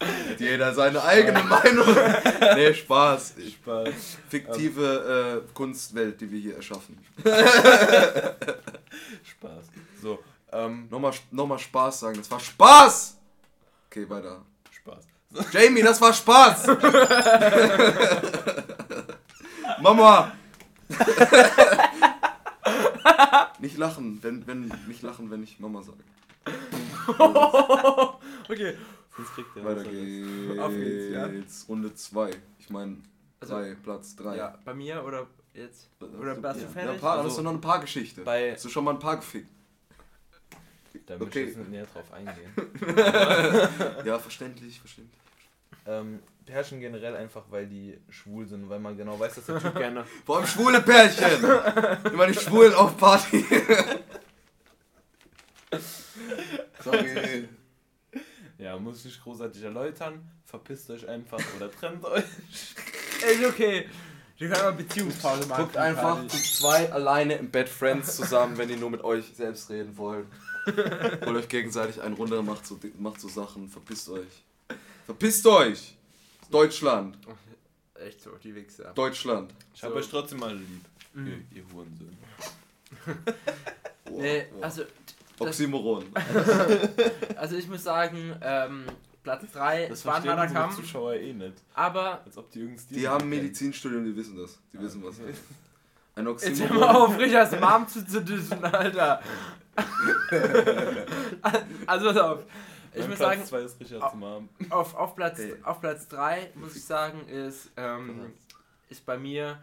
Hat 0.00 0.38
jeder 0.38 0.72
seine 0.74 1.02
eigene 1.04 1.42
Meinung. 1.42 1.86
Nee, 2.56 2.74
Spaß. 2.74 3.34
Spaß. 3.52 4.18
Fiktive 4.28 5.42
äh, 5.46 5.52
Kunstwelt, 5.54 6.20
die 6.20 6.30
wir 6.30 6.40
hier 6.40 6.56
erschaffen. 6.56 6.98
Spaß. 9.22 9.64
So, 10.02 10.18
ähm, 10.52 10.88
Nochmal, 10.90 11.12
nochmal 11.30 11.58
Spaß 11.58 12.00
sagen, 12.00 12.16
das 12.16 12.30
war 12.30 12.40
Spaß! 12.40 13.16
Okay, 13.88 14.08
weiter. 14.08 14.42
Spaß. 14.70 15.04
Jamie, 15.52 15.82
das 15.82 16.00
war 16.00 16.12
Spaß! 16.12 16.66
Mama! 19.82 20.32
nicht 23.60 23.76
lachen, 23.78 24.22
wenn, 24.22 24.46
wenn, 24.46 24.72
nicht 24.86 25.02
lachen, 25.02 25.30
wenn 25.30 25.42
ich 25.42 25.58
Mama 25.60 25.82
sage. 25.82 25.98
okay. 28.48 28.76
Sonst 29.16 29.34
kriegt 29.34 29.54
der 29.56 29.64
Weiter 29.64 29.84
geht's. 29.84 30.58
Auf 30.60 30.72
geht's, 30.72 31.12
ja. 31.12 31.28
Runde 31.68 31.94
2. 31.94 32.30
Ich 32.58 32.70
meine, 32.70 32.98
Also- 33.40 33.54
3, 33.54 33.74
Platz 33.82 34.16
3. 34.16 34.36
Ja, 34.36 34.58
bei 34.64 34.74
mir 34.74 35.04
oder 35.04 35.26
jetzt? 35.54 35.88
Oder 36.00 36.34
ja. 36.36 36.42
warst 36.42 36.60
du 36.60 36.64
Ja, 36.64 36.70
fertig? 36.70 37.00
Paar, 37.00 37.16
Also, 37.18 37.28
hast 37.28 37.38
du 37.38 37.42
noch 37.42 37.50
eine 37.50 37.58
Paargeschichte? 37.60 38.22
bei- 38.22 38.52
Hast 38.52 38.64
du 38.64 38.68
schon 38.68 38.84
mal 38.84 38.92
ein 38.92 38.98
Paar 38.98 39.16
gefickt? 39.16 39.48
Da 41.06 41.14
möchte 41.18 41.24
Okay. 41.26 41.40
ich 41.42 41.46
jetzt 41.48 41.58
nicht 41.58 41.70
näher 41.70 41.86
drauf 41.92 42.12
eingehen. 42.12 42.52
Ja, 44.04 44.18
verständlich, 44.18 44.80
verständlich. 44.80 45.18
Ähm, 45.86 46.20
Pärchen 46.50 46.80
generell 46.80 47.14
einfach, 47.14 47.44
weil 47.50 47.66
die 47.66 47.96
schwul 48.08 48.46
sind, 48.46 48.68
weil 48.68 48.80
man 48.80 48.96
genau 48.96 49.18
weiß, 49.18 49.36
dass 49.36 49.46
der 49.46 49.60
Typ 49.60 49.74
gerne. 49.76 50.04
Vor 50.26 50.38
allem 50.38 50.46
schwule 50.46 50.80
Pärchen! 50.80 51.44
Immer 52.12 52.26
die 52.26 52.34
Schwulen 52.34 52.74
auf 52.74 52.96
Party. 52.96 53.44
Sorry. 56.82 57.48
Ja, 58.58 58.76
muss 58.78 58.98
ich 58.98 59.04
nicht 59.06 59.22
großartig 59.22 59.62
erläutern. 59.62 60.28
Verpisst 60.44 60.90
euch 60.90 61.08
einfach 61.08 61.38
oder 61.56 61.70
trennt 61.70 62.04
euch. 62.04 62.24
Ist 63.32 63.44
okay. 63.46 63.88
Wir 64.36 64.48
können 64.48 64.62
mal 64.62 64.72
Beziehungspause 64.72 65.46
machen. 65.46 65.64
Guckt 65.64 65.76
einfach 65.76 66.26
zu 66.26 66.36
zwei 66.36 66.90
alleine 66.90 67.34
im 67.34 67.50
Bett 67.50 67.68
Friends 67.68 68.16
zusammen, 68.16 68.58
wenn 68.58 68.70
ihr 68.70 68.78
nur 68.78 68.90
mit 68.90 69.04
euch 69.04 69.26
selbst 69.36 69.70
reden 69.70 69.96
wollt. 69.96 70.26
Holt 70.66 71.36
euch 71.36 71.48
gegenseitig 71.48 72.02
einen 72.02 72.14
runter, 72.14 72.42
macht 72.42 72.66
so, 72.66 72.80
macht 72.98 73.20
so 73.20 73.28
Sachen, 73.28 73.68
verpisst 73.68 74.08
euch. 74.08 74.44
Verpisst 75.06 75.46
euch! 75.46 75.96
Deutschland! 76.50 77.18
Echt 77.94 78.22
so, 78.22 78.30
die 78.42 78.54
Wichser. 78.54 78.92
Deutschland! 78.94 79.52
Ich 79.74 79.82
habe 79.82 79.92
So. 79.94 79.98
euch 80.00 80.08
trotzdem 80.08 80.38
mal 80.40 80.54
lieb. 80.56 80.84
Mhm. 81.14 81.26
Ihr, 81.26 81.58
ihr 81.58 81.64
Hurensöhne. 81.72 82.16
Nee, 84.12 84.46
wow. 84.54 84.64
also, 84.64 84.82
Oxymoron. 85.38 86.04
also 87.36 87.56
ich 87.56 87.68
muss 87.68 87.84
sagen, 87.84 88.34
ähm, 88.42 88.84
Platz 89.22 89.44
3, 89.52 89.86
Das 89.86 90.00
es 90.00 90.04
war 90.04 90.16
ein 90.16 90.22
verstehen 90.22 90.40
harter 90.40 90.52
Kampf, 90.54 90.76
Zuschauer 90.76 91.14
eh 91.14 91.32
nicht. 91.32 91.54
aber 91.74 92.20
Als 92.24 92.36
ob 92.36 92.50
die 92.50 92.58
irgendeinen 92.58 92.84
Stil 92.86 92.98
Die 92.98 93.06
haben. 93.08 93.28
Medizinstudium, 93.28 94.04
die 94.04 94.16
wissen 94.16 94.36
das. 94.36 94.58
Die 94.72 94.80
wissen 94.80 95.04
was. 95.04 95.20
Ein 95.20 95.26
jetzt 95.26 95.40
hör 96.16 96.32
Oxymoron. 96.32 96.80
mal 96.80 96.96
auf, 96.96 97.18
Richards 97.18 97.60
Mom 97.60 97.86
zu 97.86 98.04
zerdüsen, 98.04 98.64
Alter. 98.64 99.22
also 101.86 102.06
pass 102.06 102.16
auf. 102.16 102.40
Ich 102.94 103.06
muss 103.08 103.18
Platz 103.18 103.18
sagen, 103.18 103.44
2 103.44 103.58
ist 103.60 103.80
Richard 103.80 104.02
Au- 104.02 104.14
Mom. 104.16 104.48
auf, 104.70 104.94
auf 104.94 105.14
Platz 105.16 105.38
Ey. 105.38 105.54
auf 105.62 105.80
Platz 105.80 106.08
3 106.08 106.50
muss 106.54 106.76
ich 106.76 106.84
sagen, 106.84 107.26
ist, 107.28 107.70
ähm, 107.76 108.32
ist 108.88 109.04
bei 109.06 109.16
mir 109.18 109.58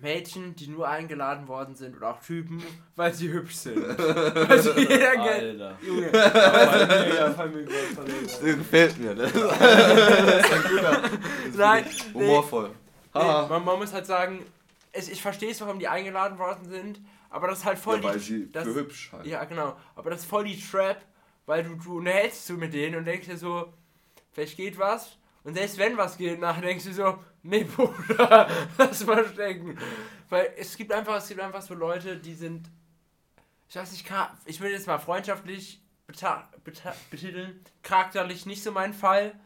Mädchen, 0.00 0.54
die 0.54 0.68
nur 0.68 0.86
eingeladen 0.88 1.48
worden 1.48 1.74
sind 1.74 1.96
oder 1.96 2.10
auch 2.10 2.20
Typen, 2.22 2.62
weil 2.94 3.12
sie 3.12 3.28
hübsch 3.32 3.56
sind. 3.56 3.84
also 4.48 4.72
jeder 4.78 5.12
kennt. 5.12 5.60
Alter. 5.60 5.76
Junge. 5.84 6.10
Das 6.12 7.36
gefällt 8.40 8.98
mir, 8.98 9.14
ne? 9.14 9.22
Das 9.32 10.46
ist 10.46 10.52
ein 10.52 10.62
guter. 10.70 11.02
Nein, 11.56 11.84
nee, 12.14 12.20
Humorvoll. 12.20 12.70
nee, 13.14 13.20
man, 13.20 13.64
man 13.64 13.78
muss 13.78 13.92
halt 13.92 14.06
sagen, 14.06 14.44
es, 14.92 15.08
ich 15.08 15.22
verstehe 15.22 15.50
es, 15.50 15.60
warum 15.60 15.78
die 15.78 15.88
eingeladen 15.88 16.38
worden 16.38 16.68
sind, 16.68 17.00
aber 17.28 17.48
das 17.48 17.58
ist 17.60 17.64
halt 17.64 17.78
voll 17.78 17.98
Ja, 17.98 18.04
weil 18.04 18.14
die. 18.14 18.18
sie 18.24 18.52
das, 18.52 18.64
für 18.64 18.74
hübsch 18.74 19.10
halt. 19.12 19.26
Ja, 19.26 19.44
genau. 19.44 19.76
Aber 19.96 20.10
das 20.10 20.20
ist 20.20 20.26
voll 20.26 20.44
die 20.44 20.60
Trap, 20.60 21.00
weil 21.50 21.64
du, 21.64 21.74
du 21.74 21.98
unterhältst 21.98 22.48
du 22.48 22.54
mit 22.54 22.72
denen 22.72 22.96
und 22.96 23.04
denkst 23.04 23.26
dir 23.26 23.36
so, 23.36 23.72
vielleicht 24.32 24.56
geht 24.56 24.78
was. 24.78 25.18
Und 25.44 25.54
selbst 25.54 25.78
wenn 25.78 25.96
was 25.96 26.16
geht, 26.16 26.38
nachher 26.38 26.62
denkst 26.62 26.84
du 26.84 26.92
so, 26.92 27.18
nee, 27.42 27.64
Bruder, 27.64 28.48
lass 28.78 29.04
mal 29.04 29.26
stecken. 29.26 29.78
Weil 30.28 30.52
es 30.56 30.76
gibt 30.76 30.92
einfach, 30.92 31.16
es 31.16 31.28
gibt 31.28 31.40
einfach 31.40 31.62
so 31.62 31.74
Leute, 31.74 32.16
die 32.16 32.34
sind 32.34 32.70
ich 33.70 33.76
weiß 33.76 33.92
nicht, 33.92 34.04
ich 34.46 34.60
will 34.60 34.72
jetzt 34.72 34.88
mal 34.88 34.98
freundschaftlich 34.98 35.80
betiteln, 37.08 37.64
charakterlich 37.84 38.44
nicht 38.44 38.64
so 38.64 38.72
mein 38.72 38.92
Fall. 38.92 39.38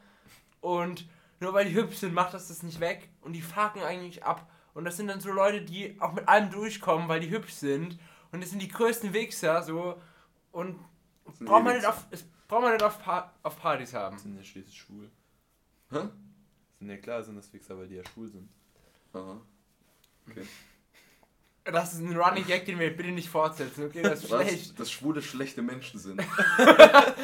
Und 0.63 1.07
nur 1.41 1.53
weil 1.53 1.67
die 1.67 1.75
hübsch 1.75 1.99
sind, 1.99 2.15
macht 2.15 2.33
das 2.33 2.49
das 2.49 2.63
nicht 2.63 2.81
weg. 2.81 3.11
Und 3.21 3.35
die 3.35 3.43
fucken 3.43 3.83
eigentlich 3.83 4.25
ab. 4.25 4.51
Und 4.73 4.87
das 4.87 4.97
sind 4.97 5.09
dann 5.09 5.21
so 5.21 5.31
Leute, 5.31 5.61
die 5.61 6.01
auch 6.01 6.15
mit 6.15 6.27
allem 6.27 6.51
durchkommen, 6.51 7.07
weil 7.07 7.21
die 7.21 7.29
hübsch 7.29 7.53
sind. 7.53 7.99
Und 8.33 8.43
das 8.43 8.49
sind 8.49 8.63
die 8.63 8.69
größten 8.69 9.13
Wichser, 9.13 9.63
so. 9.63 10.01
Und 10.53 10.79
braucht 11.25 11.65
man, 11.65 11.77
nicht 11.77 11.87
auf, 11.87 12.07
braucht 12.49 12.63
man 12.63 12.73
nicht 12.73 12.83
auf, 12.83 13.03
pa 13.03 13.33
auf 13.43 13.59
Partys 13.59 13.95
haben. 13.95 14.19
Sind 14.19 14.37
ja 14.37 14.43
schließlich 14.43 14.77
schwul. 14.77 15.11
Hä? 15.91 16.09
Sind 16.79 16.91
ja 16.91 16.97
klar, 16.99 17.23
sind 17.23 17.37
das 17.37 17.53
Wichser, 17.53 17.79
weil 17.79 17.89
die 17.89 17.97
ja 17.97 18.03
schwul 18.07 18.29
sind. 18.29 18.49
Aha. 19.13 19.41
Okay. 20.29 20.47
Das 21.65 21.95
ist 21.95 22.01
ein 22.01 22.15
Running 22.15 22.47
Gag, 22.47 22.67
den 22.67 22.79
wir 22.79 22.95
bitte 22.95 23.11
nicht 23.11 23.31
fortsetzen, 23.31 23.87
okay? 23.87 24.03
Das 24.03 24.23
ist 24.23 24.31
Was? 24.31 24.47
schlecht. 24.47 24.79
Dass 24.79 24.91
Schwule 24.91 25.23
schlechte 25.23 25.63
Menschen 25.63 25.99
sind. 25.99 26.21
das, 26.59 27.15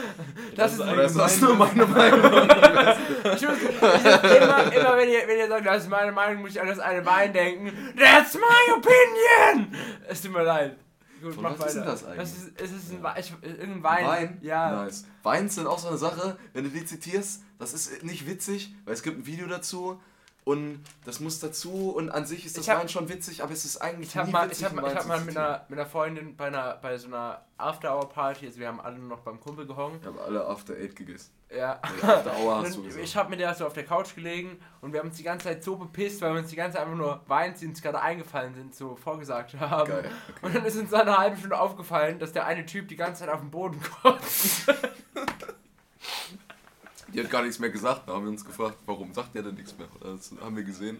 das, 0.57 0.73
ist, 0.73 0.81
oder 0.81 1.03
ist 1.05 1.17
das 1.17 1.41
nur 1.43 1.55
meine 1.57 1.85
Meinung? 1.85 2.49
ich 3.35 3.43
muss, 3.43 3.59
immer, 3.61 4.73
immer 4.73 4.97
wenn, 4.97 5.11
ihr, 5.11 5.29
wenn 5.29 5.39
ihr 5.39 5.47
sagt, 5.49 5.67
das 5.67 5.83
ist 5.83 5.91
meine 5.91 6.11
Meinung, 6.13 6.41
muss 6.41 6.53
ich 6.53 6.61
an 6.61 6.69
das 6.69 6.79
eine 6.79 7.05
Wein 7.05 7.35
denken. 7.35 7.95
That's 7.99 8.33
my 8.35 8.73
opinion! 8.73 9.75
Es 10.09 10.23
tut 10.23 10.33
mir 10.33 10.43
leid. 10.43 10.79
Gut, 11.23 11.35
Von 11.35 11.43
mach 11.43 11.53
was 11.53 11.61
weiter. 11.61 11.69
ist 11.69 11.75
denn 11.77 11.85
das 11.85 12.05
eigentlich? 12.05 12.19
Das 12.19 12.33
ist, 12.33 12.61
es 12.61 12.73
ist 12.73 12.93
ein, 12.93 13.05
ich, 13.19 13.33
irgendein 13.43 13.83
Wein. 13.83 14.07
Wein? 14.07 14.39
Ja. 14.43 14.85
Nice. 14.85 15.05
Weins 15.23 15.55
sind 15.55 15.67
auch 15.67 15.79
so 15.79 15.89
eine 15.89 15.99
Sache, 15.99 16.39
wenn 16.53 16.65
du 16.65 16.71
die 16.71 16.85
zitierst, 16.85 17.43
das 17.59 17.75
ist 17.75 18.03
nicht 18.03 18.27
witzig, 18.27 18.75
weil 18.85 18.95
es 18.95 19.03
gibt 19.03 19.19
ein 19.19 19.27
Video 19.27 19.47
dazu, 19.47 20.01
und 20.45 20.83
das 21.05 21.21
muss 21.21 21.39
dazu 21.39 21.91
und 21.91 22.11
an 22.11 22.25
sich 22.25 22.47
ist 22.47 22.57
das 22.57 22.69
hab, 22.69 22.81
Wein 22.81 22.89
schon 22.89 23.09
witzig, 23.09 23.43
aber 23.43 23.53
es 23.53 23.65
ist 23.65 23.77
eigentlich 23.77 24.09
ich 24.09 24.17
hab 24.17 24.27
nie 24.27 24.33
mal, 24.33 24.49
witzig. 24.49 24.67
Ich 24.67 24.73
habe 24.73 24.95
hab 24.95 25.07
mal 25.07 25.21
mit 25.21 25.37
einer, 25.37 25.65
mit 25.69 25.79
einer 25.79 25.89
Freundin 25.89 26.35
bei, 26.35 26.47
einer, 26.47 26.79
bei 26.81 26.97
so 26.97 27.09
einer 27.09 27.43
After-Hour-Party, 27.59 28.47
also 28.47 28.59
wir 28.59 28.69
haben 28.69 28.81
alle 28.81 28.99
noch 28.99 29.21
beim 29.21 29.39
Kumpel 29.39 29.67
gehongen. 29.67 29.99
Ich 30.01 30.07
habe 30.07 30.21
alle 30.23 30.45
After 30.45 30.75
Eight 30.75 30.97
gegessen. 30.97 31.31
Ja. 31.55 31.81
Hour 32.03 32.59
hast 32.59 32.77
du 32.77 32.85
gesagt. 32.85 33.05
Ich 33.05 33.17
habe 33.17 33.31
mit 33.31 33.41
der 33.41 33.55
so 33.55 33.67
auf 33.67 33.73
der 33.73 33.85
Couch 33.85 34.15
gelegen 34.15 34.59
und 34.81 34.93
wir 34.93 35.01
haben 35.01 35.09
uns 35.09 35.17
die 35.17 35.25
ganze 35.25 35.47
Zeit 35.47 35.65
so 35.65 35.77
bepisst, 35.77 36.21
weil 36.23 36.33
wir 36.33 36.41
uns 36.41 36.51
die 36.51 36.57
ganze 36.57 36.77
Zeit 36.77 36.87
einfach 36.87 36.97
nur 36.97 37.21
Weins, 37.27 37.59
die 37.61 37.67
uns 37.67 37.83
gerade 37.83 38.01
eingefallen 38.01 38.55
sind, 38.55 38.75
so 38.75 38.95
vorgesagt 38.95 39.59
haben. 39.59 39.91
Geil, 39.91 40.11
okay. 40.29 40.47
Und 40.47 40.55
dann 40.55 40.65
ist 40.65 40.77
uns 40.77 40.91
nach 40.93 41.01
einer 41.01 41.19
halben 41.19 41.37
Stunde 41.37 41.59
aufgefallen, 41.59 42.19
dass 42.19 42.33
der 42.33 42.47
eine 42.47 42.65
Typ 42.67 42.87
die 42.89 42.97
ganze 42.97 43.25
Zeit 43.25 43.31
auf 43.31 43.41
dem 43.41 43.51
Boden 43.51 43.81
kotzt. 44.03 44.73
Die 47.13 47.21
hat 47.21 47.31
gar 47.31 47.43
nichts 47.43 47.59
mehr 47.59 47.71
gesagt. 47.71 48.09
Da 48.09 48.15
haben 48.15 48.23
wir 48.25 48.31
uns 48.31 48.45
gefragt, 48.45 48.77
warum 48.87 49.13
sagt 49.13 49.35
der 49.35 49.43
denn 49.43 49.57
nichts 49.57 49.77
mehr? 49.77 49.89
Das 50.01 50.33
haben 50.41 50.55
wir 50.55 50.63
gesehen. 50.63 50.99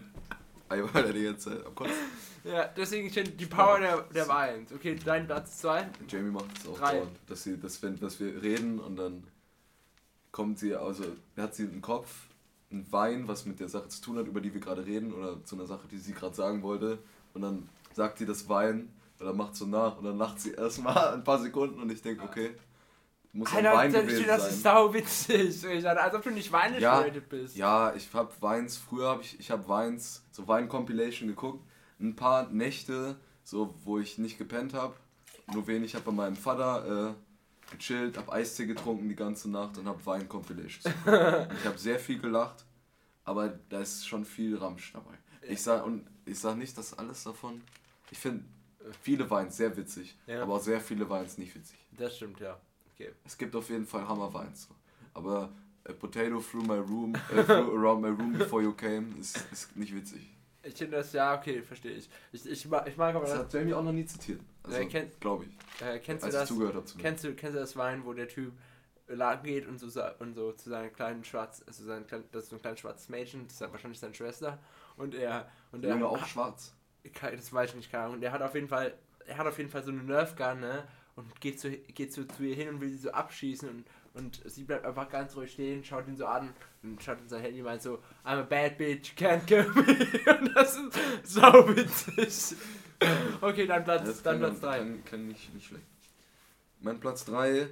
Weil 0.67 1.05
er 1.05 1.13
die 1.13 1.23
ganze 1.23 1.49
Zeit 1.49 1.65
am 1.65 1.75
Kotzen. 1.75 1.95
Ja, 2.43 2.65
deswegen 2.65 3.09
steht 3.09 3.39
die 3.39 3.45
Power 3.45 3.79
der, 3.79 4.01
der 4.13 4.27
Weins. 4.27 4.71
Okay, 4.73 4.97
dein 5.03 5.27
Platz 5.27 5.59
2. 5.59 5.89
Jamie 6.07 6.31
macht 6.31 6.57
es 6.57 6.67
auch 6.67 6.79
dauernd, 6.79 7.11
dass, 7.27 7.43
sie, 7.43 7.59
dass, 7.59 7.81
wenn, 7.83 7.99
dass 7.99 8.19
wir 8.19 8.41
reden 8.41 8.79
und 8.79 8.95
dann 8.95 9.23
kommt 10.31 10.59
sie, 10.59 10.75
also 10.75 11.03
hat 11.37 11.55
sie 11.55 11.63
einen 11.63 11.81
Kopf, 11.81 12.27
einen 12.71 12.91
Wein, 12.91 13.27
was 13.27 13.45
mit 13.45 13.59
der 13.59 13.69
Sache 13.69 13.89
zu 13.89 14.01
tun 14.01 14.17
hat, 14.17 14.27
über 14.27 14.41
die 14.41 14.53
wir 14.53 14.61
gerade 14.61 14.85
reden, 14.85 15.13
oder 15.13 15.43
zu 15.43 15.55
einer 15.55 15.65
Sache, 15.65 15.87
die 15.89 15.97
sie 15.97 16.13
gerade 16.13 16.35
sagen 16.35 16.61
wollte. 16.63 16.99
Und 17.33 17.41
dann 17.41 17.69
sagt 17.93 18.17
sie 18.17 18.25
das 18.25 18.47
Wein, 18.47 18.89
dann 19.19 19.37
macht 19.37 19.55
so 19.55 19.65
nach 19.65 19.97
und 19.97 20.05
dann 20.05 20.17
lacht 20.17 20.39
sie 20.39 20.53
erstmal 20.53 21.13
ein 21.13 21.23
paar 21.23 21.39
Sekunden 21.39 21.81
und 21.81 21.91
ich 21.91 22.01
denke, 22.01 22.23
okay, 22.23 22.51
muss 23.33 23.53
Alter, 23.53 23.73
Wein 23.73 23.91
gewesen 23.91 24.15
steht, 24.15 24.27
das 24.27 24.49
ist 24.49 24.63
sau 24.63 24.93
witzig. 24.93 25.65
Als 25.85 26.15
ob 26.15 26.21
du 26.21 26.31
nicht 26.31 26.51
Wein 26.51 26.77
ja, 26.79 27.05
bist. 27.29 27.55
Ja, 27.55 27.93
ich 27.95 28.13
hab 28.13 28.41
Weins, 28.41 28.77
früher 28.77 29.07
habe 29.07 29.21
ich, 29.21 29.39
ich 29.39 29.51
hab 29.51 29.69
Weins, 29.69 30.23
so 30.31 30.47
Wein-Compilation 30.47 31.29
geguckt. 31.29 31.63
Ein 31.99 32.15
paar 32.15 32.49
Nächte, 32.49 33.15
so 33.43 33.73
wo 33.85 33.99
ich 33.99 34.17
nicht 34.17 34.37
gepennt 34.37 34.73
habe. 34.73 34.95
Nur 35.53 35.67
wenig, 35.67 35.91
ich 35.91 35.95
habe 35.95 36.05
bei 36.05 36.11
meinem 36.11 36.35
Vater 36.35 37.11
äh, 37.11 37.13
gechillt, 37.71 38.17
hab 38.17 38.31
Eistee 38.31 38.65
getrunken 38.65 39.09
die 39.09 39.15
ganze 39.15 39.49
Nacht 39.49 39.77
und 39.77 39.87
hab 39.87 40.05
Wein-Compilations 40.05 40.85
Ich 41.05 41.65
habe 41.65 41.77
sehr 41.77 41.99
viel 41.99 42.19
gelacht, 42.19 42.65
aber 43.23 43.59
da 43.69 43.81
ist 43.81 44.07
schon 44.07 44.25
viel 44.25 44.57
Ramsch 44.57 44.93
dabei. 44.93 45.17
Ich 45.41 45.61
sag, 45.61 45.85
und 45.85 46.05
ich 46.25 46.39
sag 46.39 46.57
nicht, 46.57 46.77
dass 46.77 46.97
alles 46.97 47.23
davon. 47.23 47.61
Ich 48.11 48.19
finde 48.19 48.43
viele 49.01 49.29
Weins 49.29 49.57
sehr 49.57 49.75
witzig, 49.75 50.17
ja. 50.27 50.43
aber 50.43 50.55
auch 50.55 50.61
sehr 50.61 50.79
viele 50.79 51.09
Weins 51.09 51.37
nicht 51.37 51.55
witzig. 51.55 51.77
Das 51.97 52.15
stimmt, 52.15 52.39
ja. 52.39 52.59
Okay. 52.93 53.11
Es 53.25 53.37
gibt 53.37 53.55
auf 53.55 53.69
jeden 53.69 53.85
Fall 53.85 54.07
Hammerweins. 54.07 54.67
Aber 55.13 55.51
a 55.87 55.93
potato 55.93 56.39
through 56.39 56.63
my 56.63 56.77
room, 56.77 57.15
uh, 57.15 57.43
through 57.43 57.75
around 57.77 58.01
my 58.01 58.09
room 58.09 58.33
before 58.33 58.61
you 58.61 58.73
came, 58.73 59.07
ist, 59.19 59.37
ist 59.51 59.75
nicht 59.75 59.95
witzig. 59.95 60.21
Ich 60.63 60.75
finde 60.75 60.97
das, 60.97 61.11
ja, 61.13 61.35
okay, 61.35 61.61
verstehe 61.63 61.93
ich. 61.93 62.09
Ich, 62.31 62.45
ich, 62.45 62.65
ich 62.65 62.67
mag 62.67 63.15
aber 63.15 63.21
das. 63.21 63.31
Das 63.31 63.39
hat 63.39 63.53
Jamie 63.53 63.73
auch 63.73 63.83
noch 63.83 63.91
nie 63.91 64.05
zitiert. 64.05 64.41
Also, 64.63 64.77
äh, 64.77 65.07
glaube 65.19 65.45
ich. 65.45 65.85
Äh, 65.85 65.99
kennst, 65.99 66.25
du 66.25 66.29
das, 66.29 66.47
zugehört 66.47 66.75
habe 66.75 66.85
kennst, 66.99 67.23
du, 67.23 67.33
kennst 67.33 67.55
du 67.55 67.59
das 67.59 67.75
Wein, 67.75 68.05
wo 68.05 68.13
der 68.13 68.27
Typ 68.27 68.53
lang 69.07 69.43
geht 69.43 69.67
und 69.67 69.79
so, 69.79 70.01
und 70.19 70.35
so 70.35 70.51
zu 70.53 70.69
seinem 70.69 70.93
kleinen 70.93 71.23
schwarz, 71.23 71.63
also 71.67 71.83
sein, 71.83 72.05
das 72.31 72.43
ist 72.43 72.49
so 72.49 72.55
ein 72.55 72.61
kleines 72.61 72.79
schwarzes 72.79 73.09
Mädchen, 73.09 73.47
das 73.47 73.59
ist 73.59 73.71
wahrscheinlich 73.71 73.99
seine 73.99 74.13
Schwester. 74.13 74.59
Und 74.97 75.15
er. 75.15 75.49
Und 75.71 75.83
er 75.83 76.05
auch 76.05 76.25
schwarz. 76.25 76.73
Das 77.19 77.51
weiß 77.51 77.71
ich 77.71 77.75
nicht, 77.77 77.91
keine 77.91 78.03
Ahnung. 78.03 78.17
Und 78.17 78.23
er 78.23 78.31
hat 78.31 78.41
auf 78.41 78.53
jeden 78.53 78.67
Fall, 78.67 78.93
er 79.25 79.37
hat 79.37 79.47
auf 79.47 79.57
jeden 79.57 79.69
Fall 79.69 79.83
so 79.83 79.91
eine 79.91 80.03
Nerf 80.03 80.35
Gun, 80.35 80.59
ne? 80.59 80.87
und 81.15 81.41
geht, 81.41 81.59
so, 81.59 81.69
geht 81.69 82.13
so 82.13 82.23
zu 82.23 82.43
ihr 82.43 82.55
hin 82.55 82.69
und 82.69 82.81
will 82.81 82.89
sie 82.89 82.97
so 82.97 83.11
abschießen 83.11 83.67
und, 83.69 83.85
und 84.13 84.41
sie 84.45 84.63
bleibt 84.63 84.85
einfach 84.85 85.09
ganz 85.09 85.35
ruhig 85.35 85.51
stehen, 85.51 85.83
schaut 85.83 86.07
ihn 86.07 86.15
so 86.15 86.25
an 86.25 86.53
und 86.83 87.01
schaut 87.01 87.19
in 87.19 87.27
sein 87.27 87.41
Handy 87.41 87.59
und 87.59 87.65
meint 87.65 87.81
so, 87.81 87.99
I'm 88.23 88.39
a 88.39 88.43
bad 88.43 88.77
bitch, 88.77 89.13
can't 89.17 89.45
kill 89.45 89.69
me. 89.69 89.83
Und 90.39 90.55
das 90.55 90.75
ist 90.75 90.99
sau 91.23 91.67
witzig. 91.75 92.57
Okay, 93.41 93.65
dann 93.65 93.83
Platz, 93.83 94.21
dann 94.21 94.39
Platz 94.39 94.59
3. 94.59 94.77
Kann, 94.77 95.05
kann 95.05 95.27
nicht, 95.27 95.53
nicht 95.53 95.67
schlecht. 95.67 95.85
Mein 96.79 96.99
Platz 96.99 97.25
3 97.25 97.69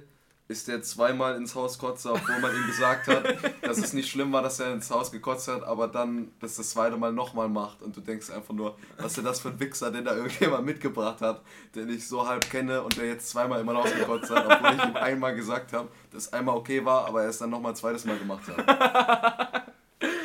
ist 0.50 0.66
der 0.66 0.82
zweimal 0.82 1.36
ins 1.36 1.54
Haus 1.54 1.78
kotze, 1.78 2.12
obwohl 2.12 2.40
man 2.40 2.52
ihm 2.54 2.66
gesagt 2.66 3.06
hat, 3.06 3.24
dass 3.62 3.78
es 3.78 3.92
nicht 3.92 4.10
schlimm 4.10 4.32
war, 4.32 4.42
dass 4.42 4.58
er 4.58 4.72
ins 4.72 4.90
Haus 4.90 5.12
gekotzt 5.12 5.46
hat, 5.46 5.62
aber 5.62 5.86
dann 5.86 6.32
das 6.40 6.56
das 6.56 6.70
zweite 6.70 6.96
Mal 6.96 7.12
nochmal 7.12 7.48
macht 7.48 7.82
und 7.82 7.96
du 7.96 8.00
denkst 8.00 8.30
einfach 8.30 8.52
nur, 8.52 8.76
was 8.98 9.16
ist 9.16 9.24
das 9.24 9.40
für 9.40 9.50
ein 9.50 9.60
Wichser, 9.60 9.92
den 9.92 10.04
da 10.04 10.14
irgendjemand 10.16 10.66
mitgebracht 10.66 11.20
hat, 11.20 11.42
den 11.76 11.88
ich 11.88 12.06
so 12.06 12.26
halb 12.26 12.50
kenne 12.50 12.82
und 12.82 12.96
der 12.96 13.06
jetzt 13.06 13.30
zweimal 13.30 13.60
immer 13.60 13.74
Haus 13.74 13.94
gekotzt 13.94 14.30
hat, 14.30 14.44
obwohl 14.44 14.74
ich 14.76 14.84
ihm 14.84 14.96
einmal 14.96 15.36
gesagt 15.36 15.72
habe, 15.72 15.88
dass 16.10 16.32
einmal 16.32 16.56
okay 16.56 16.84
war, 16.84 17.06
aber 17.06 17.22
er 17.22 17.28
es 17.28 17.38
dann 17.38 17.50
nochmal 17.50 17.76
zweites 17.76 18.04
Mal 18.04 18.18
gemacht 18.18 18.42
hat. 18.48 19.66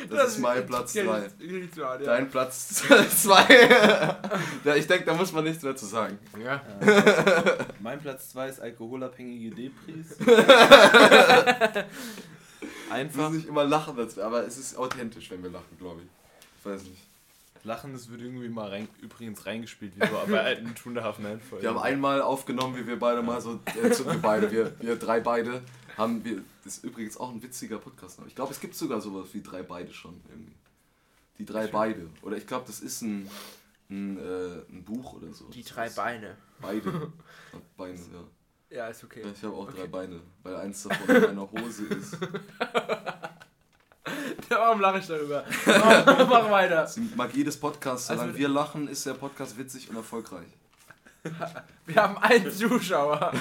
Das, 0.10 0.20
das 0.20 0.32
ist 0.34 0.40
mein 0.40 0.66
Platz 0.68 0.94
3. 0.94 1.02
Ja. 1.02 1.98
Dein 1.98 2.30
Platz 2.30 2.84
2. 3.24 4.18
ich 4.76 4.88
denke, 4.88 5.06
da 5.06 5.14
muss 5.14 5.32
man 5.32 5.44
nichts 5.44 5.64
mehr 5.64 5.76
zu 5.76 5.86
sagen. 5.86 6.18
Ja. 6.44 6.62
Äh, 6.82 7.64
mein 7.80 8.00
Platz 8.00 8.32
2 8.32 8.50
ist 8.50 8.60
alkoholabhängige 8.62 9.56
Depris. 9.56 10.18
Einfach. 12.90 13.18
Wir 13.18 13.24
müssen 13.24 13.38
nicht 13.38 13.48
immer 13.48 13.64
lachen, 13.64 13.98
aber 14.22 14.46
es 14.46 14.58
ist 14.58 14.78
authentisch, 14.78 15.30
wenn 15.32 15.44
wir 15.44 15.50
lachen, 15.52 15.78
glaube 15.80 16.02
ich. 16.02 16.08
Ich 16.60 16.66
weiß 16.66 16.84
nicht. 16.84 17.02
Lachen, 17.66 17.94
das 17.94 18.12
wird 18.12 18.22
irgendwie 18.22 18.48
mal 18.48 18.70
rein, 18.70 18.88
übrigens 19.02 19.46
reingespielt, 19.46 19.94
wie 19.96 20.06
so 20.06 20.14
bei 20.30 20.40
alten 20.40 20.76
Two 20.76 20.90
and 20.90 21.00
a 21.00 21.04
Half 21.04 21.18
Man 21.18 21.42
Folgen. 21.42 21.64
Wir 21.64 21.70
haben 21.72 21.80
einmal 21.80 22.22
aufgenommen, 22.22 22.78
wie 22.78 22.86
wir 22.86 23.00
beide 23.00 23.24
mal 23.24 23.42
so, 23.42 23.60
äh, 23.66 23.90
wir 23.90 24.20
beide, 24.22 24.52
wir, 24.52 24.72
wir 24.80 24.96
drei 24.98 25.20
beide, 25.20 25.62
haben 25.98 26.24
wir, 26.24 26.44
das 26.66 26.78
ist 26.78 26.84
übrigens 26.84 27.16
auch 27.18 27.30
ein 27.30 27.44
witziger 27.44 27.78
Podcast. 27.78 28.20
Ich 28.28 28.34
glaube, 28.34 28.52
es 28.52 28.60
gibt 28.60 28.74
sogar 28.74 29.00
sowas 29.00 29.28
wie 29.34 29.42
drei 29.42 29.62
beide 29.62 29.94
schon 29.94 30.20
irgendwie. 30.28 30.56
Die 31.38 31.46
drei 31.46 31.68
beide. 31.68 32.10
Oder 32.24 32.38
ich 32.38 32.48
glaube, 32.48 32.66
das 32.66 32.80
ist 32.80 33.04
ein, 33.04 33.30
ein, 33.92 34.18
äh, 34.18 34.64
ein 34.68 34.84
Buch 34.84 35.14
oder 35.14 35.32
so. 35.32 35.46
Die 35.50 35.64
drei 35.64 35.90
Beine. 35.90 36.36
Beide. 36.60 36.92
Beine, 37.78 38.00
ja. 38.00 38.78
Ja, 38.78 38.88
ist 38.88 39.04
okay. 39.04 39.22
Ich 39.32 39.44
habe 39.44 39.56
auch 39.56 39.68
okay. 39.68 39.82
drei 39.82 39.88
Beine, 39.88 40.22
weil 40.42 40.56
eins 40.56 40.82
davon 40.90 41.16
in 41.16 41.22
meiner 41.22 41.52
Hose 41.52 41.86
ist. 41.86 42.18
Warum 44.50 44.82
lache 44.82 45.00
ich 45.00 45.06
darüber? 45.06 45.46
Mach, 45.68 46.28
mach 46.28 46.50
weiter. 46.50 46.92
Die 46.96 47.12
Magie 47.16 47.44
des 47.44 47.60
Podcasts. 47.60 48.08
Solange 48.08 48.30
also, 48.30 48.40
wir 48.40 48.50
lachen, 48.50 48.88
ist 48.88 49.06
der 49.06 49.14
Podcast 49.14 49.56
witzig 49.60 49.92
und 49.92 49.98
erfolgreich. 49.98 50.48
Wir 51.86 51.96
haben 51.96 52.18
einen 52.18 52.52
Zuschauer. 52.52 53.32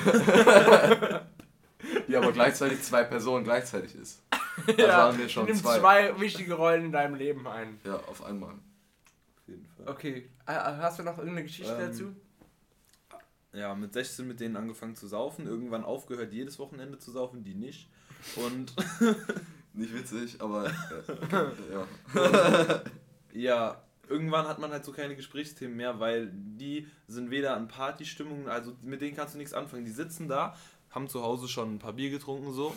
ja, 2.08 2.20
aber 2.20 2.32
gleichzeitig 2.32 2.82
zwei 2.82 3.04
Personen 3.04 3.44
gleichzeitig 3.44 3.94
ist. 3.94 4.22
Da 4.66 4.72
ja, 4.72 4.98
waren 4.98 5.18
wir 5.18 5.28
schon 5.28 5.52
zwei. 5.52 5.80
zwei 5.80 6.20
wichtige 6.20 6.54
Rollen 6.54 6.84
in 6.84 6.92
deinem 6.92 7.16
Leben 7.16 7.44
ein. 7.48 7.80
Ja, 7.84 7.96
auf 7.96 8.22
einmal. 8.22 8.50
Auf 8.52 9.48
jeden 9.48 9.66
Fall. 9.66 9.88
Okay, 9.88 10.30
äh, 10.46 10.52
hast 10.52 11.00
du 11.00 11.02
noch 11.02 11.18
irgendeine 11.18 11.42
Geschichte 11.42 11.72
ähm, 11.72 11.88
dazu? 11.88 12.16
Ja, 13.52 13.74
mit 13.74 13.92
16 13.92 14.28
mit 14.28 14.38
denen 14.38 14.54
angefangen 14.56 14.94
zu 14.94 15.08
saufen, 15.08 15.48
irgendwann 15.48 15.82
aufgehört, 15.84 16.32
jedes 16.32 16.60
Wochenende 16.60 17.00
zu 17.00 17.10
saufen, 17.10 17.42
die 17.42 17.54
nicht. 17.54 17.88
Und 18.36 18.72
Nicht 19.74 19.92
witzig, 19.92 20.40
aber 20.40 20.66
äh, 20.66 20.72
ja. 21.72 22.82
ja, 23.32 23.82
irgendwann 24.08 24.46
hat 24.46 24.60
man 24.60 24.70
halt 24.70 24.84
so 24.84 24.92
keine 24.92 25.16
Gesprächsthemen 25.16 25.76
mehr, 25.76 25.98
weil 25.98 26.30
die 26.32 26.86
sind 27.08 27.30
weder 27.30 27.56
an 27.56 27.66
Partystimmung, 27.66 28.48
also 28.48 28.76
mit 28.82 29.00
denen 29.00 29.16
kannst 29.16 29.34
du 29.34 29.38
nichts 29.38 29.52
anfangen. 29.52 29.84
Die 29.84 29.90
sitzen 29.90 30.28
da, 30.28 30.56
haben 30.94 31.08
zu 31.08 31.22
Hause 31.22 31.48
schon 31.48 31.74
ein 31.74 31.78
paar 31.78 31.92
Bier 31.94 32.10
getrunken 32.10 32.52
so 32.52 32.74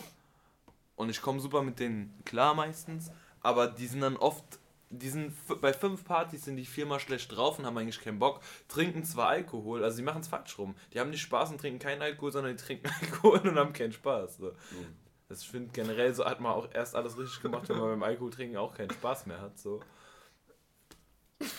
und 0.96 1.08
ich 1.10 1.22
komme 1.22 1.40
super 1.40 1.62
mit 1.62 1.78
denen 1.78 2.12
klar 2.24 2.54
meistens, 2.54 3.10
aber 3.40 3.66
die 3.68 3.86
sind 3.86 4.00
dann 4.00 4.16
oft 4.16 4.44
die 4.90 5.10
sind 5.10 5.34
bei 5.60 5.74
fünf 5.74 6.02
Partys 6.02 6.46
sind 6.46 6.56
die 6.56 6.64
viermal 6.64 6.98
schlecht 6.98 7.30
drauf 7.36 7.58
und 7.58 7.66
haben 7.66 7.76
eigentlich 7.76 8.00
keinen 8.00 8.18
Bock, 8.18 8.40
trinken 8.68 9.04
zwar 9.04 9.28
Alkohol, 9.28 9.84
also 9.84 9.98
sie 9.98 10.02
machen 10.02 10.22
es 10.22 10.28
falsch 10.28 10.56
rum. 10.56 10.74
Die 10.94 10.98
haben 10.98 11.10
nicht 11.10 11.20
Spaß 11.20 11.50
und 11.50 11.60
trinken 11.60 11.78
keinen 11.78 12.00
Alkohol, 12.00 12.32
sondern 12.32 12.56
die 12.56 12.62
trinken 12.62 12.88
Alkohol 13.02 13.38
und 13.46 13.58
haben 13.58 13.74
keinen 13.74 13.92
Spaß. 13.92 14.38
So. 14.38 14.52
Das 15.28 15.42
ich 15.42 15.48
finde 15.50 15.68
generell 15.74 16.14
so 16.14 16.24
hat 16.24 16.40
man 16.40 16.52
auch 16.52 16.72
erst 16.72 16.94
alles 16.96 17.18
richtig 17.18 17.42
gemacht, 17.42 17.68
wenn 17.68 17.76
man 17.76 17.90
beim 17.90 18.02
Alkohol 18.02 18.30
trinken 18.30 18.56
auch 18.56 18.72
keinen 18.74 18.90
Spaß 18.90 19.26
mehr 19.26 19.42
hat. 19.42 19.58
So. 19.58 19.80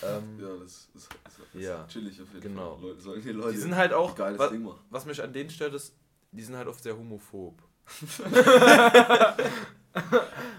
Ähm, 0.04 0.39
Ja, 0.39 0.56
das 0.58 0.72
ist, 0.72 0.89
das 0.95 1.39
ist 1.54 1.63
Ja, 1.63 1.86
chillig 1.88 2.19
auf 2.19 2.28
jeden 2.34 2.41
genau. 2.41 2.78
Fall. 2.78 2.89
Leute, 2.89 3.02
sollen 3.02 3.22
die 3.22 3.30
Leute 3.32 3.54
die 3.54 3.60
sind 3.60 3.76
halt 3.76 3.93
auch, 3.93 4.15
geiles 4.15 4.39
wa- 4.39 4.48
Ding 4.48 4.63
machen. 4.63 4.80
was 4.89 5.06
mich 5.06 5.22
an 5.22 5.32
denen 5.32 5.52
stört, 5.52 5.76
ist, 5.76 5.93
die 6.32 6.42
sind 6.44 6.56
halt 6.56 6.68
oft 6.68 6.82
sehr 6.84 6.98
homophob. 6.98 7.62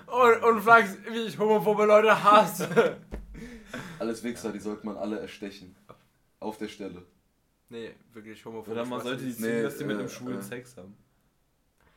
Und, 0.06 0.42
und 0.42 0.60
fragst, 0.62 0.98
wie 1.08 1.20
ich 1.20 1.38
homophobe 1.38 1.84
Leute 1.84 2.22
hasse. 2.22 2.96
Alles 3.98 4.22
Wichser, 4.24 4.52
die 4.52 4.58
sollte 4.58 4.84
man 4.84 4.96
alle 4.96 5.20
erstechen. 5.20 5.76
Auf 6.40 6.56
der 6.58 6.68
Stelle. 6.68 7.06
nee, 7.68 7.94
wirklich 8.12 8.44
homophob. 8.44 8.72
Oder 8.72 8.84
man 8.84 8.98
ich 8.98 9.04
sollte 9.04 9.24
die 9.24 9.36
zwingen, 9.36 9.56
Nee, 9.56 9.62
dass 9.62 9.78
die 9.78 9.84
mit 9.84 9.96
äh, 9.96 10.00
einem 10.00 10.08
Schwulen 10.08 10.40
äh. 10.40 10.42
Sex 10.42 10.76
haben. 10.76 10.96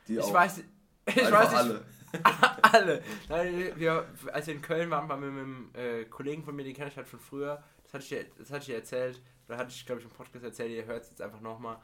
Die 0.07 0.13
nicht. 0.13 0.21
auch. 0.23 0.27
Ich 0.27 0.33
weiß, 0.33 0.63
ich 1.07 1.25
Einfach 1.25 1.31
weiß 1.53 1.65
nicht, 1.65 1.81
alle. 2.23 2.61
alle. 2.61 3.03
Nein, 3.29 3.71
wir, 3.75 4.05
als 4.31 4.47
wir 4.47 4.53
in 4.53 4.61
Köln 4.61 4.89
waren, 4.91 5.09
waren 5.09 5.21
wir 5.21 5.31
mit 5.31 5.43
einem 5.43 5.69
äh, 5.73 6.05
Kollegen 6.05 6.43
von 6.43 6.55
mir, 6.55 6.63
den 6.63 6.73
kenne 6.75 6.89
ich 6.89 6.97
halt 6.97 7.07
von 7.07 7.19
früher. 7.19 7.63
Das 7.83 7.93
hatte 7.93 8.03
ich 8.03 8.09
dir, 8.09 8.25
das 8.37 8.49
hatte 8.51 8.59
ich 8.59 8.65
dir 8.67 8.75
erzählt. 8.75 9.21
Oder 9.47 9.57
hatte 9.57 9.71
ich, 9.71 9.85
glaube 9.85 9.99
ich, 10.01 10.05
im 10.07 10.13
Podcast 10.13 10.45
erzählt. 10.45 10.71
Ihr 10.71 10.85
hört 10.85 11.03
es 11.03 11.09
jetzt 11.09 11.21
einfach 11.21 11.41
nochmal. 11.41 11.77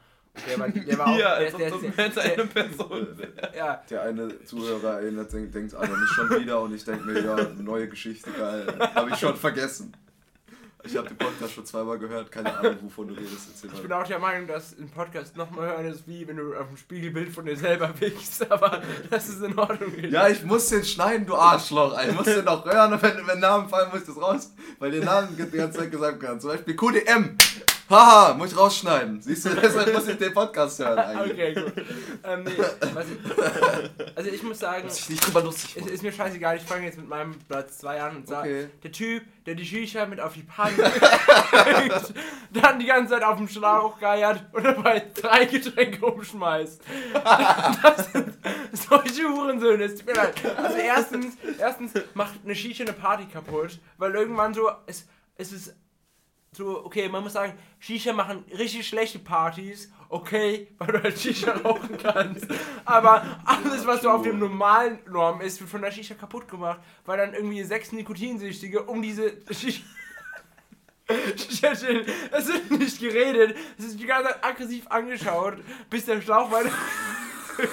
Der 0.48 0.58
war, 0.58 0.68
der 0.68 0.98
war 0.98 1.06
auch. 1.08 1.18
ja, 1.18 1.38
der, 1.38 1.46
als 1.46 1.54
ob 1.54 1.60
der, 1.60 1.70
das 1.70 1.80
der, 1.80 2.04
als 2.04 2.18
eine 2.18 2.36
der, 2.36 2.44
Person 2.44 3.08
wäre. 3.18 3.56
ja, 3.56 3.82
Der 3.90 4.02
eine 4.02 4.44
Zuhörer 4.44 5.00
erinnert, 5.00 5.32
denkt, 5.32 5.54
denkt 5.54 5.74
Alter, 5.74 5.96
nicht 5.96 6.12
schon 6.12 6.30
wieder 6.40 6.60
und 6.60 6.74
ich 6.74 6.84
denke 6.84 7.04
mir, 7.04 7.20
ja, 7.24 7.36
neue 7.58 7.88
Geschichte, 7.88 8.30
geil. 8.30 8.66
Habe 8.94 9.10
ich 9.10 9.16
schon 9.16 9.36
vergessen. 9.36 9.92
Ich 10.82 10.96
habe 10.96 11.08
den 11.08 11.18
Podcast 11.18 11.52
schon 11.52 11.66
zweimal 11.66 11.98
gehört, 11.98 12.32
keine 12.32 12.56
Ahnung, 12.56 12.76
wovon 12.80 13.08
du 13.08 13.14
redest. 13.14 13.48
Erzähl 13.52 13.70
ich 13.74 13.82
bin 13.82 13.92
auch 13.92 14.06
der 14.06 14.18
Meinung, 14.18 14.48
dass 14.48 14.78
ein 14.78 14.88
Podcast 14.88 15.36
nochmal 15.36 15.68
hören 15.68 15.84
ist, 15.84 16.08
wie 16.08 16.26
wenn 16.26 16.38
du 16.38 16.54
auf 16.54 16.68
dem 16.68 16.76
Spiegelbild 16.78 17.28
von 17.34 17.44
dir 17.44 17.54
selber 17.54 17.92
wickst. 18.00 18.50
Aber 18.50 18.80
das 19.10 19.28
ist 19.28 19.42
in 19.42 19.58
Ordnung. 19.58 19.92
Ja, 20.08 20.28
ich 20.28 20.42
muss 20.42 20.68
den 20.70 20.82
schneiden, 20.82 21.26
du 21.26 21.34
Arschloch. 21.36 22.00
Ich 22.02 22.14
muss 22.14 22.24
den 22.24 22.48
auch 22.48 22.64
hören 22.64 22.94
und 22.94 23.02
wenn, 23.02 23.26
wenn 23.26 23.40
Namen 23.40 23.68
fallen, 23.68 23.90
muss 23.90 24.00
ich 24.00 24.06
das 24.06 24.16
raus, 24.16 24.54
weil 24.78 24.90
den 24.92 25.04
Namen 25.04 25.36
die 25.36 25.54
ganze 25.58 25.80
Zeit 25.80 25.90
gesagt 25.90 26.22
werden. 26.22 26.40
Zum 26.40 26.48
Beispiel 26.50 26.74
QDM. 26.74 27.36
Haha, 27.90 28.34
muss 28.34 28.52
ich 28.52 28.56
rausschneiden. 28.58 29.20
Siehst 29.20 29.44
du, 29.46 29.50
deshalb 29.62 29.92
muss 29.92 30.06
ich 30.06 30.16
den 30.16 30.32
Podcast 30.32 30.78
hören 30.78 30.98
eigentlich. 30.98 31.32
Okay, 31.32 31.54
gut. 31.54 31.72
Ähm, 32.24 32.44
nee, 32.44 32.50
ich, 32.52 34.10
also 34.16 34.30
ich 34.30 34.42
muss 34.44 34.58
sagen, 34.60 34.84
Muss 34.84 34.98
ich 35.00 35.08
nicht 35.10 35.26
drüber 35.26 35.42
lustig 35.42 35.72
es 35.76 35.82
machen. 35.82 35.92
ist 35.94 36.02
mir 36.04 36.12
scheißegal, 36.12 36.56
ich 36.56 36.62
fange 36.62 36.86
jetzt 36.86 36.98
mit 36.98 37.08
meinem 37.08 37.36
Platz 37.48 37.78
2 37.78 38.00
an 38.02 38.16
und 38.16 38.28
sage, 38.28 38.48
Okay. 38.48 38.68
der 38.84 38.92
Typ, 38.92 39.22
der 39.44 39.54
die 39.56 39.66
Shisha 39.66 40.06
mit 40.06 40.20
auf 40.20 40.34
die 40.34 40.44
Party 40.44 40.76
bringt, 40.76 42.14
dann 42.52 42.78
die 42.78 42.86
ganze 42.86 43.14
Zeit 43.14 43.24
auf 43.24 43.36
dem 43.38 43.48
Schlauch 43.48 43.98
geiert 43.98 44.44
und 44.52 44.62
dabei 44.64 45.02
drei 45.20 45.44
Getränke 45.46 46.06
umschmeißt. 46.06 46.80
Das 47.82 48.12
sind 48.12 48.32
solche 48.72 49.24
Hurensöhne, 49.28 49.84
es 49.84 49.96
tut 49.96 50.06
mir 50.06 50.14
leid. 50.14 50.34
Also 50.56 50.76
erstens, 50.78 51.34
erstens 51.58 51.92
macht 52.14 52.34
eine 52.44 52.54
Shisha 52.54 52.84
eine 52.84 52.92
Party 52.92 53.26
kaputt, 53.26 53.78
weil 53.98 54.14
irgendwann 54.14 54.54
so, 54.54 54.70
es, 54.86 55.06
es 55.36 55.52
ist 55.52 55.74
so, 56.52 56.84
okay, 56.84 57.08
man 57.08 57.22
muss 57.22 57.34
sagen, 57.34 57.52
Shisha 57.78 58.12
machen 58.12 58.44
richtig 58.56 58.88
schlechte 58.88 59.20
Partys, 59.20 59.90
okay, 60.08 60.68
weil 60.78 60.88
du 60.88 61.02
halt 61.02 61.18
Shisha 61.18 61.52
rauchen 61.52 61.96
kannst. 61.96 62.46
Aber 62.84 63.24
alles, 63.44 63.86
was 63.86 64.02
so 64.02 64.10
auf 64.10 64.22
dem 64.22 64.38
normalen 64.38 64.98
Norm 65.08 65.40
ist, 65.40 65.60
wird 65.60 65.70
von 65.70 65.82
der 65.82 65.92
Shisha 65.92 66.14
kaputt 66.14 66.48
gemacht, 66.48 66.80
weil 67.04 67.18
dann 67.18 67.34
irgendwie 67.34 67.62
sechs 67.62 67.92
Nikotinsüchtige 67.92 68.82
um 68.82 69.00
diese 69.02 69.32
Shisha. 69.50 69.82
Es 71.10 71.60
wird 71.60 72.70
nicht 72.70 73.00
geredet, 73.00 73.56
es 73.76 73.86
ist 73.86 73.98
die 73.98 74.06
ganze 74.06 74.28
Zeit 74.28 74.44
aggressiv 74.44 74.86
angeschaut, 74.86 75.54
bis 75.88 76.04
der 76.04 76.22
Schlauch 76.22 76.52
weiter 76.52 76.70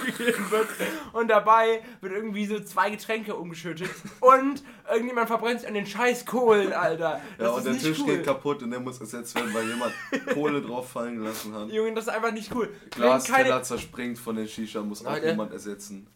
gegeben 0.06 0.46
wird. 0.52 0.68
Und 1.14 1.28
dabei 1.30 1.82
wird 2.02 2.14
irgendwie 2.14 2.46
so 2.46 2.60
zwei 2.60 2.90
Getränke 2.90 3.36
umgeschüttet. 3.36 3.90
Und 4.20 4.64
irgendjemand 4.90 5.28
verbrennt 5.28 5.60
sich 5.62 5.68
an 5.68 5.74
den 5.76 5.86
scheiß 5.86 6.26
Kohlen, 6.26 6.74
Alter. 6.74 7.22
Das 7.38 7.46
Ja, 7.46 7.52
und 7.52 7.58
ist 7.60 7.66
der 7.66 7.74
nicht 7.74 7.86
Tisch 7.86 8.00
cool. 8.02 8.16
geht 8.18 8.26
kaputt 8.26 8.64
und 8.64 8.72
der 8.72 8.80
muss 8.80 9.00
ersetzt 9.00 9.36
werden, 9.36 9.54
weil 9.54 9.68
jemand 9.68 9.94
Kohle 10.34 10.62
drauf 10.62 10.90
fallen 10.90 11.18
gelassen 11.18 11.54
hat. 11.54 11.70
Junge, 11.70 11.94
das 11.94 12.06
ist 12.06 12.14
einfach 12.14 12.32
nicht 12.32 12.54
cool. 12.54 12.70
Glasteller 12.92 13.44
keine 13.50 13.62
zerspringt 13.64 14.18
von 14.20 14.36
den 14.36 14.48
Shisha, 14.48 14.82
muss 14.82 15.06
auch 15.06 15.14
Leute. 15.14 15.28
jemand 15.28 15.52
ersetzen. 15.54 16.08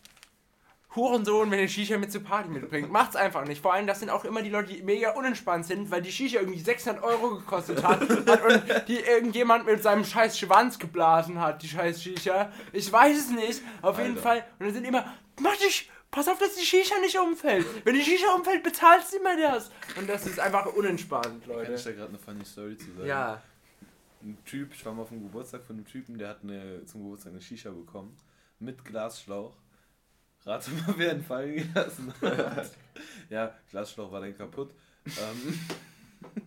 Hurensohn, 0.95 1.49
wenn 1.51 1.59
ihr 1.59 1.69
Shisha 1.69 1.97
mit 1.97 2.11
zur 2.11 2.21
Party 2.23 2.49
mitbringt, 2.49 2.91
macht's 2.91 3.15
einfach 3.15 3.45
nicht. 3.45 3.61
Vor 3.61 3.73
allem, 3.73 3.87
das 3.87 3.99
sind 3.99 4.09
auch 4.09 4.25
immer 4.25 4.41
die 4.41 4.49
Leute, 4.49 4.73
die 4.73 4.83
mega 4.83 5.11
unentspannt 5.11 5.65
sind, 5.65 5.89
weil 5.89 6.01
die 6.01 6.11
Shisha 6.11 6.39
irgendwie 6.39 6.59
600 6.59 7.01
Euro 7.01 7.37
gekostet 7.37 7.81
hat, 7.83 8.01
hat 8.01 8.45
und 8.45 8.87
die 8.89 8.99
irgendjemand 8.99 9.65
mit 9.65 9.81
seinem 9.81 10.03
scheiß 10.03 10.37
Schwanz 10.37 10.79
geblasen 10.79 11.39
hat, 11.39 11.63
die 11.63 11.69
scheiß 11.69 12.03
Shisha. 12.03 12.51
Ich 12.73 12.91
weiß 12.91 13.17
es 13.17 13.29
nicht. 13.29 13.61
Auf 13.81 13.97
jeden 13.99 14.11
Alter. 14.11 14.21
Fall. 14.21 14.45
Und 14.59 14.65
dann 14.65 14.73
sind 14.73 14.83
immer, 14.85 15.05
mach 15.39 15.55
dich, 15.57 15.89
pass 16.11 16.27
auf, 16.27 16.37
dass 16.39 16.55
die 16.55 16.65
Shisha 16.65 16.99
nicht 16.99 17.17
umfällt. 17.17 17.65
Wenn 17.85 17.95
die 17.95 18.03
Shisha 18.03 18.33
umfällt, 18.35 18.61
bezahlst 18.61 19.13
du 19.13 19.17
immer 19.17 19.37
das. 19.37 19.71
Und 19.97 20.09
das 20.09 20.25
ist 20.27 20.39
einfach 20.41 20.65
unentspannt, 20.65 21.23
Kann 21.47 21.61
ich 21.61 21.69
Leute. 21.69 21.83
da 21.83 21.91
gerade 21.91 22.09
eine 22.09 22.19
funny 22.19 22.43
Story 22.43 22.77
zu 22.77 22.91
sagen? 22.97 23.07
Ja. 23.07 23.41
Ein 24.23 24.37
Typ, 24.45 24.73
ich 24.73 24.85
war 24.85 24.93
mal 24.93 25.03
auf 25.03 25.09
dem 25.09 25.23
Geburtstag 25.23 25.63
von 25.63 25.77
einem 25.77 25.87
Typen, 25.87 26.17
der 26.17 26.29
hat 26.29 26.39
eine, 26.43 26.85
zum 26.85 27.01
Geburtstag 27.03 27.31
eine 27.31 27.41
Shisha 27.41 27.69
bekommen. 27.71 28.17
Mit 28.59 28.83
Glasschlauch. 28.85 29.53
Rate 30.45 30.71
mal, 30.87 30.93
wer 30.97 31.11
einen 31.11 31.23
fallen 31.23 31.55
gelassen 31.55 32.13
hat. 32.21 32.71
ja, 33.29 33.55
Glasschlauch 33.69 34.11
war 34.11 34.21
dann 34.21 34.35
kaputt. 34.35 34.73
Ähm, 35.05 35.59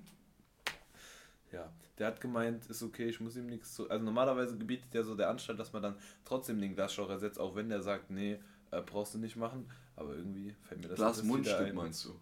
ja, 1.53 1.71
der 1.99 2.07
hat 2.09 2.21
gemeint, 2.21 2.67
ist 2.67 2.83
okay, 2.83 3.09
ich 3.09 3.21
muss 3.21 3.37
ihm 3.37 3.47
nichts 3.47 3.75
zu. 3.75 3.89
Also 3.89 4.05
normalerweise 4.05 4.59
gebietet 4.59 4.93
ja 4.95 5.03
so 5.03 5.15
der 5.15 5.31
Anstalt, 5.31 5.59
dass 5.59 5.73
man 5.73 5.83
dann 5.83 5.97
trotzdem 6.25 6.61
den 6.61 6.75
Glasschlauch 6.75 7.11
ersetzt, 7.11 7.39
auch 7.39 7.55
wenn 7.55 7.69
der 7.69 7.83
sagt, 7.83 8.11
nee, 8.11 8.39
äh, 8.71 8.81
brauchst 8.83 9.15
du 9.15 9.19
nicht 9.19 9.37
machen. 9.37 9.71
Aber 9.97 10.15
irgendwie 10.15 10.55
fällt 10.63 10.81
mir 10.81 10.89
das 10.89 10.97
Glas 10.97 11.17
jetzt 11.17 11.25
wieder 11.25 11.35
Mundstück 11.35 11.67
ein. 11.67 11.75
meinst 11.75 12.05
du? 12.05 12.21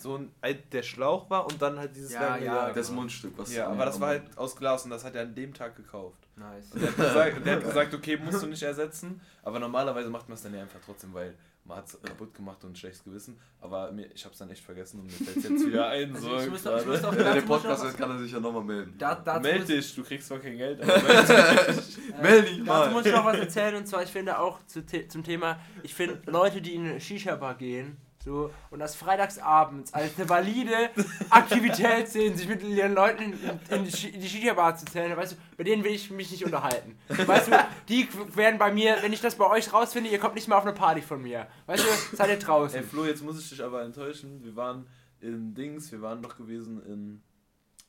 So 0.00 0.16
ein, 0.16 0.30
ein, 0.40 0.58
der 0.72 0.82
Schlauch 0.82 1.28
war 1.30 1.46
und 1.46 1.60
dann 1.60 1.78
halt 1.78 1.94
dieses 1.96 2.12
Ja, 2.12 2.28
lange 2.36 2.44
ja. 2.44 2.72
Das 2.72 2.88
genau. 2.88 3.00
Mundstück, 3.00 3.32
was 3.36 3.54
Ja, 3.54 3.68
aber 3.68 3.84
das 3.84 4.00
war 4.00 4.08
halt 4.08 4.22
aus 4.36 4.54
Glas 4.56 4.84
und 4.84 4.90
das 4.90 5.04
hat 5.04 5.14
er 5.14 5.22
an 5.22 5.34
dem 5.34 5.52
Tag 5.52 5.76
gekauft. 5.76 6.18
Nice. 6.36 6.70
Und 6.72 6.82
der, 6.82 6.88
hat 6.90 6.96
gesagt, 6.96 7.46
der 7.46 7.56
hat 7.56 7.64
gesagt, 7.64 7.94
okay, 7.94 8.16
musst 8.16 8.42
du 8.42 8.46
nicht 8.46 8.62
ersetzen, 8.62 9.20
aber 9.42 9.58
normalerweise 9.58 10.08
macht 10.08 10.28
man 10.28 10.36
es 10.36 10.42
dann 10.42 10.54
ja 10.54 10.62
einfach 10.62 10.78
trotzdem, 10.84 11.12
weil 11.12 11.34
man 11.64 11.78
hat 11.78 11.86
es 11.88 12.00
kaputt 12.00 12.32
gemacht 12.34 12.64
und 12.64 12.70
ein 12.72 12.76
schlechtes 12.76 13.04
Gewissen. 13.04 13.38
Aber 13.60 13.92
mir, 13.92 14.06
ich 14.14 14.24
habe 14.24 14.32
es 14.32 14.38
dann 14.38 14.48
echt 14.50 14.64
vergessen 14.64 15.00
und 15.00 15.06
mir 15.06 15.12
fällt 15.12 15.36
jetzt 15.36 15.66
wieder 15.66 15.88
ein. 15.88 16.14
Also 16.14 16.38
so 16.38 16.54
ich 16.54 16.62
doch- 16.62 16.78
ich 16.78 16.84
er 16.94 17.12
den 17.12 17.16
Dazu 17.24 17.34
muss 17.34 17.46
Podcast 17.46 17.84
noch 17.84 17.96
kann 17.96 18.10
er 18.10 18.18
sich 18.18 18.32
ja 18.32 18.40
nochmal 18.40 18.64
melden. 18.64 18.94
Da, 18.96 19.14
dazu 19.16 19.40
Meld 19.42 19.68
dich, 19.68 19.94
du 19.94 20.02
kriegst 20.02 20.28
zwar 20.28 20.38
kein 20.38 20.56
Geld, 20.56 20.80
aber 20.80 21.02
meld 21.02 21.28
dich. 21.28 21.98
Meld 22.22 22.48
dich 22.48 22.58
Dazu 22.58 22.64
mal. 22.64 22.90
muss 22.90 23.04
ich 23.06 23.12
noch 23.12 23.24
was 23.26 23.38
erzählen 23.38 23.74
und 23.74 23.86
zwar, 23.86 24.02
ich 24.02 24.10
finde 24.10 24.38
auch 24.38 24.64
zu, 24.66 24.82
zum 25.08 25.22
Thema, 25.24 25.58
ich 25.82 25.94
finde 25.94 26.22
Leute, 26.24 26.62
die 26.62 26.74
in 26.74 26.86
eine 26.88 27.00
Shisha-Bar 27.00 27.56
gehen, 27.56 27.98
so, 28.28 28.52
und 28.70 28.78
das 28.78 28.94
freitagsabends 28.94 29.94
als 29.94 30.18
eine 30.18 30.28
valide 30.28 30.90
Aktivität 31.30 32.08
sehen, 32.08 32.36
sich 32.36 32.46
mit 32.46 32.62
ihren 32.62 32.94
Leuten 32.94 33.32
in, 33.32 33.60
in 33.70 33.84
die, 33.84 33.90
Shisha-Bar 34.28 34.76
zu 34.76 34.84
zählen, 34.84 35.16
weißt 35.16 35.32
du, 35.32 35.36
bei 35.56 35.64
denen 35.64 35.82
will 35.82 35.92
ich 35.92 36.10
mich 36.10 36.30
nicht 36.30 36.44
unterhalten. 36.44 36.98
Weißt 37.08 37.48
du, 37.48 37.52
die 37.88 38.06
werden 38.34 38.58
bei 38.58 38.70
mir, 38.70 38.98
wenn 39.00 39.12
ich 39.12 39.22
das 39.22 39.34
bei 39.36 39.48
euch 39.48 39.72
rausfinde, 39.72 40.10
ihr 40.10 40.18
kommt 40.18 40.34
nicht 40.34 40.46
mehr 40.46 40.58
auf 40.58 40.64
eine 40.64 40.74
Party 40.74 41.00
von 41.00 41.22
mir. 41.22 41.46
Weißt 41.66 41.84
du, 41.84 42.16
seid 42.16 42.28
ihr 42.28 42.34
Ey 42.34 42.38
draußen. 42.38 42.84
Flo, 42.84 43.06
jetzt 43.06 43.22
muss 43.22 43.40
ich 43.40 43.48
dich 43.48 43.62
aber 43.62 43.82
enttäuschen. 43.82 44.44
Wir 44.44 44.54
waren 44.54 44.86
in 45.20 45.54
Dings, 45.54 45.90
wir 45.90 46.02
waren 46.02 46.20
doch 46.22 46.36
gewesen 46.36 46.82
in, 46.84 47.22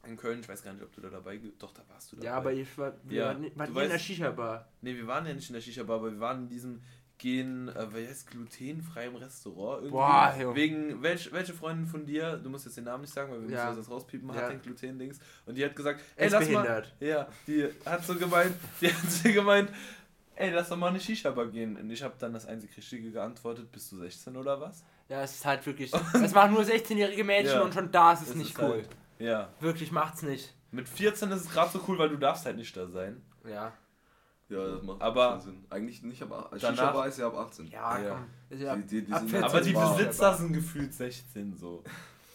in 0.10 0.16
Köln. 0.16 0.40
Ich 0.40 0.48
weiß 0.48 0.64
gar 0.64 0.74
nicht, 0.74 0.84
ob 0.84 0.94
du 0.94 1.02
da 1.02 1.10
dabei 1.10 1.40
Doch, 1.60 1.74
da 1.74 1.84
warst 1.90 2.12
du 2.12 2.16
dabei. 2.16 2.28
Ja, 2.28 2.38
aber 2.38 2.54
ich 2.54 2.78
war, 2.78 2.94
wir 3.04 3.18
Ja, 3.18 3.26
waren, 3.28 3.52
waren 3.56 3.68
du 3.68 3.74
hier 3.74 3.84
in 3.84 3.90
der 3.90 4.00
Shisha-Bar. 4.00 4.70
Nee, 4.82 4.96
wir 4.96 5.08
waren 5.08 5.26
ja 5.26 5.34
nicht 5.34 5.50
in 5.50 5.54
der 5.54 5.62
Shisha-Bar, 5.62 5.98
aber 5.98 6.12
wir 6.12 6.20
waren 6.20 6.44
in 6.44 6.50
diesem 6.50 6.82
gehen, 7.20 7.68
äh, 7.70 7.94
wie 7.94 8.08
heißt 8.08 8.32
glutenfreiem 8.32 9.16
Restaurant. 9.18 9.78
Irgendwie. 9.84 9.92
Boah, 9.92 10.36
Junge. 10.40 10.56
Wegen, 10.56 11.04
welch, 11.04 11.32
welche 11.32 11.54
Freundin 11.54 11.86
von 11.86 12.06
dir, 12.06 12.38
du 12.38 12.50
musst 12.50 12.66
jetzt 12.66 12.78
den 12.78 12.86
Namen 12.86 13.02
nicht 13.02 13.14
sagen, 13.14 13.32
weil 13.32 13.48
wir 13.48 13.56
Ja. 13.56 13.66
müssen 13.68 13.78
das 13.82 13.90
rauspiepen, 13.92 14.28
Ja. 14.30 14.36
hat 14.36 14.52
den 14.52 14.62
Gluten-Dings. 14.62 15.20
Und 15.46 15.56
die 15.56 15.64
hat 15.64 15.76
gesagt, 15.76 16.02
ey, 16.16 16.26
ist 16.28 16.34
lass 16.34 16.50
mal. 16.50 16.62
behindert. 16.64 16.96
Ja, 17.00 17.28
die 17.46 17.68
hat 17.86 18.04
so 18.06 18.16
gemeint, 18.16 18.56
die 18.82 18.88
hat 18.88 19.12
so 19.12 19.32
gemeint, 19.32 19.70
ey, 20.36 20.50
lass 20.52 20.70
doch 20.70 20.78
mal 20.78 20.88
eine 20.88 21.00
Shisha-Bar 21.00 21.48
gehen. 21.48 21.76
Und 21.78 21.92
ich 21.92 22.02
habe 22.02 22.16
dann 22.18 22.34
das 22.34 22.46
einzig 22.48 22.76
Richtige 22.76 23.12
geantwortet, 23.12 23.72
bist 23.72 23.92
du 23.92 23.98
16 23.98 24.36
oder 24.38 24.60
was? 24.60 24.84
Ja, 25.10 25.22
es 25.24 25.36
ist 25.36 25.46
halt 25.46 25.66
wirklich, 25.66 25.92
es 26.14 26.34
machen 26.34 26.54
nur 26.54 26.64
16-jährige 26.64 27.24
Mädchen 27.24 27.56
Ja. 27.56 27.62
und 27.62 27.74
schon 27.74 27.92
da 27.92 28.14
ist 28.14 28.22
es 28.22 28.28
Das 28.30 28.36
nicht 28.38 28.52
ist 28.52 28.60
cool. 28.60 28.70
Halt, 28.72 28.90
ja. 29.20 29.50
Wirklich 29.60 29.92
macht's 29.92 30.22
nicht. 30.24 30.54
Mit 30.72 30.88
14 30.88 31.32
ist 31.32 31.42
es 31.46 31.50
gerade 31.52 31.72
so 31.72 31.82
cool, 31.88 31.98
weil 32.00 32.10
du 32.10 32.16
darfst 32.18 32.46
halt 32.46 32.56
nicht 32.56 32.76
da 32.78 32.88
sein. 32.88 33.22
Ja. 33.46 33.74
Ja, 34.50 34.68
das 34.68 34.84
macht 34.84 35.02
Aber- 35.02 35.40
Sinn. 35.40 35.64
Eigentlich 35.70 36.02
nicht 36.04 36.22
ab 36.24 36.50
Danach- 36.52 36.72
Shisha-Bar 36.72 37.08
ist 37.08 37.18
ja 37.20 37.28
ab 37.28 37.36
18. 37.38 37.68
Ja, 37.68 38.00
Ja. 38.00 38.26
ja 38.50 38.76
Die- 38.76 38.84
die- 38.88 39.06
die 39.06 39.14
ab 39.14 39.20
sind- 39.20 39.30
14 39.30 39.44
Aber 39.50 39.62
die 39.62 39.76
Wow. 39.76 39.98
Besitzer 39.98 40.34
sind 40.38 40.54
gefühlt 40.54 40.94
16 40.94 41.56
so. 41.56 41.84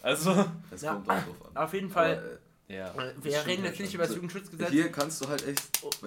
Also, 0.01 0.33
Das 0.71 0.81
Ja. 0.81 0.93
kommt 0.93 1.09
auch 1.09 1.13
drauf 1.15 1.45
an. 1.53 1.57
Auf 1.63 1.73
jeden 1.73 1.89
Fall. 1.89 2.17
Aber, 2.17 2.73
äh, 2.73 2.77
ja. 2.77 2.91
äh, 3.09 3.13
wir 3.21 3.45
reden 3.45 3.63
jetzt 3.65 3.79
nicht 3.79 3.93
über 3.93 4.05
das 4.05 4.13
Jugendschutzgesetz. 4.15 4.69
Hier 4.69 4.91
kannst 4.91 5.23
du 5.23 5.27
halt 5.27 5.45
echt. 5.47 5.61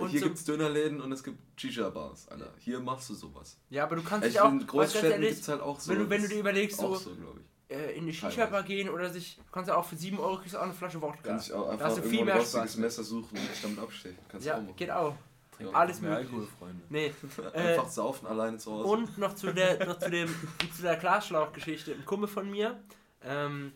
Hier 0.09 0.21
gibt 0.21 0.37
es 0.39 0.45
Dönerläden 0.45 1.01
und 1.01 1.13
es 1.13 1.23
gibt 1.23 1.39
Shisha-Bars, 1.61 2.29
Alter. 2.29 2.53
Hier 2.59 2.81
machst 2.81 3.11
du 3.11 3.15
sowas. 3.15 3.59
ja, 3.71 3.85
aber 3.85 3.97
du 3.97 4.03
kannst 4.03 4.27
Ich 4.27 4.33
dich 4.35 4.41
auch, 4.41 4.51
in 4.51 4.67
Großstädten 4.67 5.21
gibt 5.21 5.33
es 5.41 5.49
halt 5.49 5.61
auch 5.61 5.79
so. 5.81 5.91
wenn 5.93 5.99
du, 5.99 6.09
wenn 6.11 6.23
du 6.23 6.29
dir 6.29 6.39
überlegst, 6.41 6.79
so, 6.79 6.95
so, 6.95 7.11
glaube 7.15 7.41
ich. 7.41 7.77
äh, 7.77 7.97
in 7.97 8.05
eine 8.05 8.13
Shisha-Bar 8.15 8.63
gehen 8.63 8.89
oder 8.89 9.11
sich, 9.11 9.37
du 9.37 9.43
kannst 9.53 9.69
ja 9.69 9.77
auch 9.77 9.85
für 9.85 9.97
7 9.97 10.19
Euro 10.19 10.39
kriegst 10.39 10.55
du 10.55 10.59
auch 10.59 10.63
eine 10.63 10.73
Flasche 10.73 11.03
Wodka. 11.03 11.19
Kannst 11.23 11.49
dich 11.49 11.55
auch 11.55 11.67
Da 11.67 11.73
einfach 11.73 11.87
hast 11.87 11.99
du 11.99 12.03
viel 12.03 12.21
ein 12.21 12.25
mehr 12.27 12.41
Spaß. 12.41 12.77
Messer 12.79 13.03
suchen 13.05 13.37
und 13.37 13.51
dich 13.51 13.61
damit 13.61 13.79
abstechen. 13.79 14.19
Kannst 14.29 14.47
du 14.47 14.51
Ja, 14.51 14.57
auch 14.57 14.63
machen. 14.63 14.77
geht 14.77 14.91
auch. 14.91 15.15
Trinkt 15.59 15.75
Alles 15.75 16.01
mehr 16.01 16.11
möglich. 16.11 16.29
Alkohol, 16.29 16.49
Freunde. 16.59 16.83
Nee. 16.89 17.15
Äh, 17.53 17.73
Einfach 17.73 17.89
saufen 17.89 18.27
alleine 18.27 18.59
zu 18.59 18.73
Hause. 18.73 18.89
Und 18.89 19.19
noch 19.19 19.35
zu 19.35 19.53
der, 19.53 19.87
noch 19.87 19.99
zu 19.99 20.11
dem, 20.11 20.29
zu 20.77 20.83
der 20.83 20.97
Glasschlauchgeschichte. 20.97 21.93
Ein 21.93 22.05
Kumpel 22.05 22.29
von 22.29 22.51
mir, 22.51 22.81
ähm, 23.23 23.73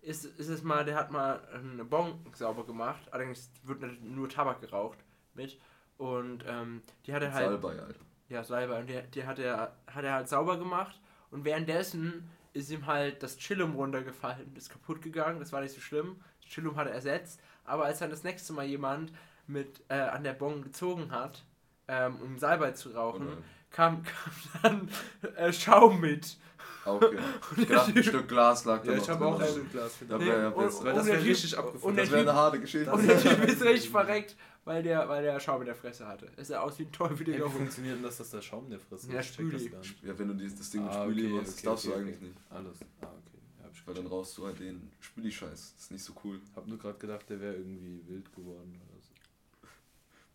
ist, 0.00 0.24
ist 0.24 0.48
es 0.48 0.62
mal, 0.62 0.84
der 0.84 0.96
hat 0.96 1.10
mal 1.10 1.40
eine 1.52 1.84
Bon 1.84 2.14
sauber 2.32 2.64
gemacht. 2.64 3.02
Allerdings 3.10 3.50
wird 3.64 3.82
nur 4.02 4.28
Tabak 4.28 4.60
geraucht 4.60 4.98
mit. 5.34 5.58
Und 5.98 6.44
ähm, 6.46 6.82
die 7.06 7.12
hat 7.12 7.22
er 7.22 7.32
halt. 7.32 7.46
Salbei, 7.46 7.80
Alter. 7.80 8.00
Ja, 8.28 8.44
Salbei. 8.44 8.80
Und 8.80 8.88
die, 8.88 9.02
die 9.14 9.24
hat, 9.24 9.38
er, 9.38 9.76
hat 9.86 10.04
er 10.04 10.14
halt 10.14 10.28
sauber 10.28 10.58
gemacht. 10.58 11.00
Und 11.30 11.44
währenddessen 11.44 12.30
ist 12.52 12.70
ihm 12.70 12.86
halt 12.86 13.22
das 13.22 13.36
Chillum 13.36 13.74
runtergefallen. 13.74 14.54
Ist 14.56 14.70
kaputt 14.70 15.02
gegangen. 15.02 15.40
Das 15.40 15.52
war 15.52 15.60
nicht 15.60 15.74
so 15.74 15.80
schlimm. 15.80 16.20
Das 16.40 16.50
Chillum 16.50 16.76
hat 16.76 16.86
er 16.86 16.94
ersetzt. 16.94 17.40
Aber 17.64 17.84
als 17.84 17.98
dann 17.98 18.10
das 18.10 18.22
nächste 18.22 18.52
Mal 18.52 18.64
jemand 18.64 19.12
mit 19.48 19.82
äh, 19.88 19.94
an 19.94 20.24
der 20.24 20.32
Bon 20.34 20.62
gezogen 20.62 21.10
hat, 21.10 21.44
ähm, 21.88 22.16
um 22.22 22.38
Salbei 22.38 22.72
zu 22.72 22.90
Oh 22.90 22.94
rauchen, 22.98 23.26
nein. 23.26 23.44
kam, 23.70 24.02
kam 24.62 24.88
dann 25.22 25.34
äh, 25.36 25.52
Schaum 25.52 26.00
mit. 26.00 26.36
Okay. 26.84 27.18
Ich 27.56 27.66
dachte, 27.66 27.92
ein 27.96 28.02
Stück 28.02 28.28
Glas 28.28 28.64
lag 28.64 28.82
da 28.84 28.92
Ja, 28.92 28.96
noch 28.96 29.02
ich 29.04 29.10
habe 29.10 29.26
auch 29.26 29.40
ein 29.40 29.70
Glas 29.70 29.96
für 29.96 30.04
Da 30.04 30.18
dich. 30.18 30.26
wäre 30.28 30.42
ja 30.42 30.48
und- 30.50 30.64
besser. 30.66 30.84
Weil 30.84 30.94
das 30.94 31.06
wäre 31.06 31.24
richtig 31.24 31.58
abgefuckt. 31.58 31.84
und 31.84 31.96
Das 31.96 32.10
wäre 32.10 32.20
eine 32.22 32.34
harte 32.34 32.60
Geschichte. 32.60 32.92
Und 32.92 33.06
der 33.06 33.20
Typ 33.20 33.42
ist 33.44 33.62
richtig 33.62 33.90
verreckt, 33.90 34.36
weil 34.64 34.82
der, 34.84 35.08
weil 35.08 35.22
der 35.24 35.40
Schaum 35.40 35.62
in 35.62 35.66
der 35.66 35.74
Fresse 35.74 36.06
hatte. 36.06 36.30
Es 36.36 36.46
sah 36.48 36.60
aus 36.60 36.78
wie 36.78 36.84
ein 36.84 36.92
Teufel, 36.92 37.20
Wie 37.26 37.32
der 37.32 37.44
Hund. 37.44 37.54
funktioniert 37.54 37.96
denn 37.96 38.02
das, 38.04 38.18
dass 38.18 38.30
der 38.30 38.40
Schaum 38.40 38.64
in 38.66 38.70
der 38.70 38.78
Fresse 38.80 39.12
Ja, 39.12 39.20
Spüli. 39.22 39.70
Ja, 40.04 40.16
wenn 40.16 40.28
du 40.38 40.48
das 40.48 40.70
Ding 40.70 40.84
mit 40.84 40.92
Ah, 40.92 41.02
Spüli 41.04 41.24
okay, 41.26 41.32
machst, 41.34 41.48
das 41.48 41.54
okay, 41.58 41.66
darfst 41.66 41.86
du 41.86 41.94
eigentlich 41.94 42.16
okay. 42.18 42.24
nicht. 42.26 42.38
Alles. 42.50 42.78
Ah, 43.00 43.06
okay. 43.06 43.70
Ich 43.72 43.86
Weil 43.86 43.94
dann 43.94 44.06
rauchst 44.06 44.38
du 44.38 44.46
halt 44.46 44.58
den 44.60 44.90
Spüli-Scheiß. 45.00 45.74
Das 45.74 45.82
ist 45.84 45.90
nicht 45.90 46.04
so 46.04 46.12
cool. 46.24 46.40
hab 46.54 46.66
nur 46.68 46.78
gerade 46.78 46.98
gedacht, 46.98 47.28
der 47.28 47.40
wäre 47.40 47.54
irgendwie 47.54 48.00
wild 48.08 48.32
geworden. 48.34 48.80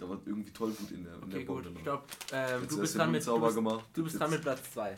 Da 0.01 0.09
war 0.09 0.17
irgendwie 0.25 0.51
Tollwut 0.51 0.89
in 0.89 1.03
der, 1.03 1.13
in 1.13 1.19
Okay, 1.23 1.31
der 1.31 1.45
gut. 1.45 1.63
Bombe. 1.63 1.77
Ich 1.77 1.83
glaube, 1.83 2.03
ähm, 2.31 2.67
du 2.67 2.79
bist 2.79 2.95
dran 2.97 3.11
Mund 3.11 3.23
mit, 3.23 3.27
du 3.27 3.39
bist, 3.39 3.55
gemacht. 3.55 3.85
du 3.93 4.03
bist 4.03 4.13
Jetzt- 4.15 4.19
dran 4.21 4.31
mit 4.31 4.41
Platz 4.41 4.71
2. 4.73 4.97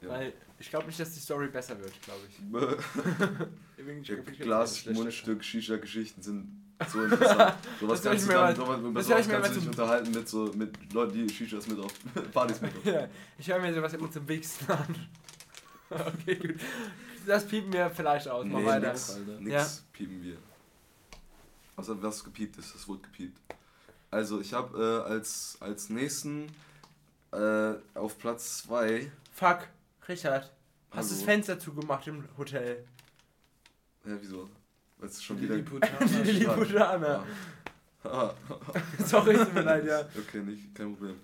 Ja. 0.00 0.08
Weil 0.08 0.32
ich 0.58 0.70
glaube 0.70 0.86
nicht, 0.86 0.98
dass 0.98 1.12
die 1.12 1.20
Story 1.20 1.48
besser 1.48 1.78
wird, 1.78 1.92
glaube 2.02 2.20
ich. 2.28 2.38
Nicht- 3.84 4.40
Glas. 4.40 4.86
Mundstück, 4.86 5.44
Shisha-Geschichten 5.44 6.22
sind 6.22 6.48
so 6.90 7.04
interessant. 7.04 7.56
Hör 7.80 7.92
ich 7.92 8.02
kannst 8.02 8.04
du 8.04 8.08
dann, 8.08 8.16
ich 8.16 8.26
mir 9.28 9.32
kannst 9.34 9.56
du 9.56 9.60
dich 9.60 9.68
unterhalten 9.68 10.10
mit 10.12 10.28
so 10.28 10.50
mit 10.54 10.92
Leuten, 10.94 11.12
die 11.12 11.28
Shishas 11.28 11.66
mit 11.66 11.78
auf 11.78 11.92
Partys 12.32 12.60
mit. 12.62 12.72
Ja, 12.86 13.06
ich 13.36 13.48
höre 13.48 13.60
mir 13.60 13.74
sowas 13.74 13.92
immer 13.92 14.10
zum 14.10 14.26
Wichsen 14.28 14.70
an. 14.70 15.08
okay, 15.90 16.36
gut. 16.36 16.54
Das 17.26 17.46
piepen 17.46 17.70
wir 17.72 17.90
vielleicht 17.90 18.28
aus. 18.28 18.46
Mal 18.46 18.60
Nee, 18.62 18.66
weiter. 18.66 18.88
nix, 18.92 19.18
nix 19.40 19.50
Ja. 19.52 19.66
piepen 19.92 20.22
wir. 20.22 20.38
Außer 21.76 22.02
was 22.02 22.24
gepiept 22.24 22.56
ist, 22.56 22.74
das 22.74 22.88
wurde 22.88 23.02
gepiept. 23.02 23.38
Also 24.10 24.40
ich 24.40 24.52
habe 24.54 25.04
äh, 25.06 25.10
als, 25.10 25.58
als 25.60 25.90
nächsten 25.90 26.46
äh, 27.32 27.72
auf 27.94 28.18
Platz 28.18 28.62
2. 28.62 29.10
Fuck, 29.32 29.68
Richard. 30.08 30.44
Hast 30.90 31.10
du 31.10 31.14
Hallo? 31.14 31.18
das 31.18 31.22
Fenster 31.22 31.58
zugemacht 31.58 32.06
im 32.06 32.24
Hotel? 32.38 32.84
Ja, 34.04 34.12
wieso? 34.20 34.48
Weil 34.96 35.08
es 35.08 35.22
schon 35.22 35.40
wieder. 35.40 35.54
Lilliputaner 35.56 36.00
Lilliputaner. 36.24 37.24
Ah, 38.04 38.32
Sorry, 39.04 39.36
tut 39.36 39.52
mir 39.54 39.62
leid, 39.62 39.84
ja. 39.84 40.00
okay, 40.18 40.38
nicht, 40.40 40.74
kein 40.74 40.94
Problem. 40.96 41.16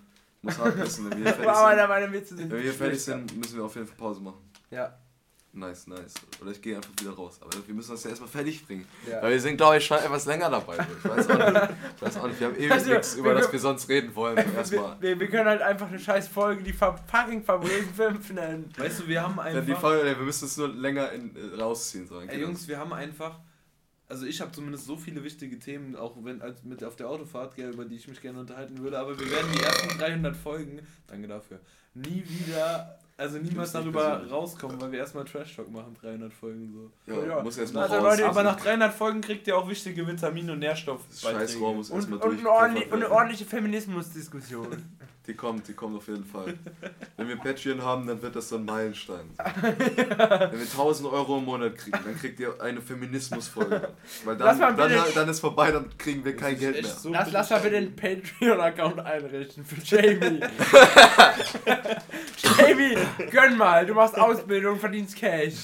Muss 0.42 0.58
hart 0.58 0.76
essen, 0.78 1.08
wenn 1.10 1.18
wir 1.18 1.24
hier 1.24 1.34
fertig 1.34 1.46
Wow, 1.46 1.70
sind. 1.70 1.88
meine 1.88 2.12
Witze 2.12 2.36
sind 2.36 2.50
Wenn 2.50 2.56
wir 2.58 2.62
hier 2.64 2.74
fertig 2.74 3.02
sind, 3.02 3.36
müssen 3.36 3.56
wir 3.56 3.64
auf 3.64 3.74
jeden 3.74 3.86
Fall 3.86 3.96
Pause 3.96 4.20
machen. 4.20 4.50
Ja, 4.70 4.98
Nice, 5.56 5.86
nice. 5.86 6.14
Oder 6.42 6.50
ich 6.50 6.60
gehe 6.60 6.74
einfach 6.76 6.90
wieder 7.00 7.12
raus. 7.12 7.38
Aber 7.40 7.50
wir 7.66 7.74
müssen 7.74 7.92
das 7.92 8.02
ja 8.02 8.10
erstmal 8.10 8.28
fertig 8.28 8.66
bringen. 8.66 8.86
ja. 9.08 9.22
Weil 9.22 9.30
wir 9.32 9.40
sind, 9.40 9.56
glaube 9.56 9.76
ich, 9.78 9.86
schon 9.86 9.98
etwas 9.98 10.26
länger 10.26 10.50
dabei. 10.50 10.76
Ich 10.98 11.08
weiß 11.08 11.30
auch 11.30 11.38
nicht. 11.52 11.68
Ich 11.96 12.02
weiß 12.02 12.16
auch 12.16 12.26
nicht. 12.26 12.40
Wir 12.40 12.46
haben 12.48 12.56
ewig 12.56 12.72
Also, 12.72 12.90
nichts, 12.90 13.14
über 13.14 13.28
wir- 13.30 13.34
das 13.40 13.52
wir 13.52 13.58
sonst 13.60 13.88
reden 13.88 14.14
wollen. 14.16 14.36
Erstmal. 14.56 15.00
Wir, 15.00 15.10
wir, 15.10 15.20
wir 15.20 15.28
können 15.28 15.48
halt 15.48 15.62
einfach 15.62 15.86
eine 15.88 15.98
scheiß 16.00 16.26
Folge, 16.28 16.64
die 16.64 16.72
fucking 16.72 17.44
Favoriten 17.44 17.94
5 17.94 18.30
nennen. 18.32 18.72
Weißt 18.76 19.00
du, 19.00 19.06
wir 19.08 19.22
haben 19.22 19.36
Ja, 19.36 19.42
einfach... 19.42 19.64
die 19.64 19.74
Folge, 19.80 20.04
wir 20.18 20.24
müssen 20.24 20.44
es 20.46 20.56
nur 20.56 20.68
länger 20.68 21.12
in, 21.12 21.36
äh, 21.36 21.54
rausziehen. 21.60 22.08
So. 22.08 22.20
Ey, 22.20 22.40
Jungs, 22.40 22.66
wir 22.66 22.78
haben 22.78 22.92
einfach... 22.92 23.38
Also 24.06 24.26
ich 24.26 24.40
habe 24.40 24.52
zumindest 24.52 24.84
so 24.84 24.96
viele 24.96 25.24
wichtige 25.24 25.58
Themen, 25.58 25.96
auch 25.96 26.14
wenn 26.22 26.42
als 26.42 26.62
mit 26.62 26.84
auf 26.84 26.94
der 26.96 27.08
Autofahrt, 27.08 27.56
gell, 27.56 27.72
über 27.72 27.84
die 27.86 27.96
ich 27.96 28.06
mich 28.06 28.20
gerne 28.20 28.38
unterhalten 28.38 28.78
würde, 28.78 28.98
aber 28.98 29.18
wir 29.18 29.30
werden 29.30 29.50
die 29.56 29.62
ersten 29.62 29.98
300 29.98 30.36
Folgen, 30.36 30.80
danke 31.06 31.26
dafür, 31.26 31.58
nie 31.94 32.22
wieder, 32.28 32.98
also 33.16 33.38
niemals 33.38 33.72
darüber 33.72 34.02
persönlich. 34.06 34.32
rauskommen, 34.32 34.80
weil 34.80 34.92
wir 34.92 34.98
erstmal 34.98 35.24
Trash 35.24 35.56
Talk 35.56 35.70
machen, 35.70 35.96
300 36.00 36.32
Folgen 36.32 36.72
so. 37.06 37.12
ja, 37.12 37.24
Ja. 37.26 37.42
muss 37.42 37.56
erstmal 37.58 37.84
Also, 37.84 37.96
raus. 37.96 38.04
Leute, 38.04 38.28
Aber 38.28 38.42
nach 38.42 38.56
300 38.60 38.92
Folgen 38.92 39.20
kriegt 39.20 39.46
ihr 39.46 39.56
auch 39.56 39.68
wichtige 39.68 40.06
Vitamine 40.06 40.52
und 40.52 40.58
Nährstoffe. 40.58 41.04
das 41.08 41.20
Scheißrohr 41.22 41.74
muss 41.74 41.90
Und, 41.90 41.96
erstmal 41.98 42.18
und, 42.20 42.38
eine 42.38 42.50
ordentlich, 42.50 42.86
und 42.86 42.94
eine 42.94 43.10
ordentliche 43.10 43.44
Feminismusdiskussion. 43.44 44.66
Die 45.26 45.32
kommt, 45.34 45.66
die 45.68 45.72
kommt 45.72 45.96
auf 45.96 46.06
jeden 46.08 46.24
Fall. 46.26 46.52
Wenn 47.16 47.28
wir 47.28 47.36
Patreon 47.36 47.80
haben, 47.82 48.06
dann 48.06 48.20
wird 48.20 48.36
das 48.36 48.50
so 48.50 48.56
ein 48.56 48.64
Meilenstein. 48.66 49.30
Wenn 49.62 49.78
wir 49.78 50.60
1000 50.70 51.10
Euro 51.10 51.38
im 51.38 51.46
Monat 51.46 51.78
kriegen, 51.78 51.98
dann 52.04 52.14
kriegt 52.18 52.38
ihr 52.40 52.60
eine 52.60 52.82
Feminismusfolge. 52.82 53.88
Weil 54.24 54.36
Lass 54.36 54.58
dann, 54.58 54.76
mal 54.76 54.88
dann, 54.88 55.02
bitte- 55.02 55.14
dann 55.14 55.28
ist 55.30 55.40
vorbei, 55.40 55.70
dann 55.72 55.88
kriegen 55.96 56.22
wir 56.26 56.36
kein 56.36 56.58
Geld 56.58 56.82
mehr. 56.82 56.92
lass, 57.04 57.32
lass 57.32 57.48
mal 57.48 57.60
bitte 57.60 57.76
einen 57.78 57.96
Patreon-Account 57.96 59.00
einrichten 59.00 59.64
für 59.64 59.80
Jamie. 59.82 60.40
Jamie, 62.58 62.98
gönn 63.30 63.56
mal, 63.56 63.86
du 63.86 63.94
machst 63.94 64.18
Ausbildung, 64.18 64.78
verdienst 64.78 65.16
Cash. 65.16 65.54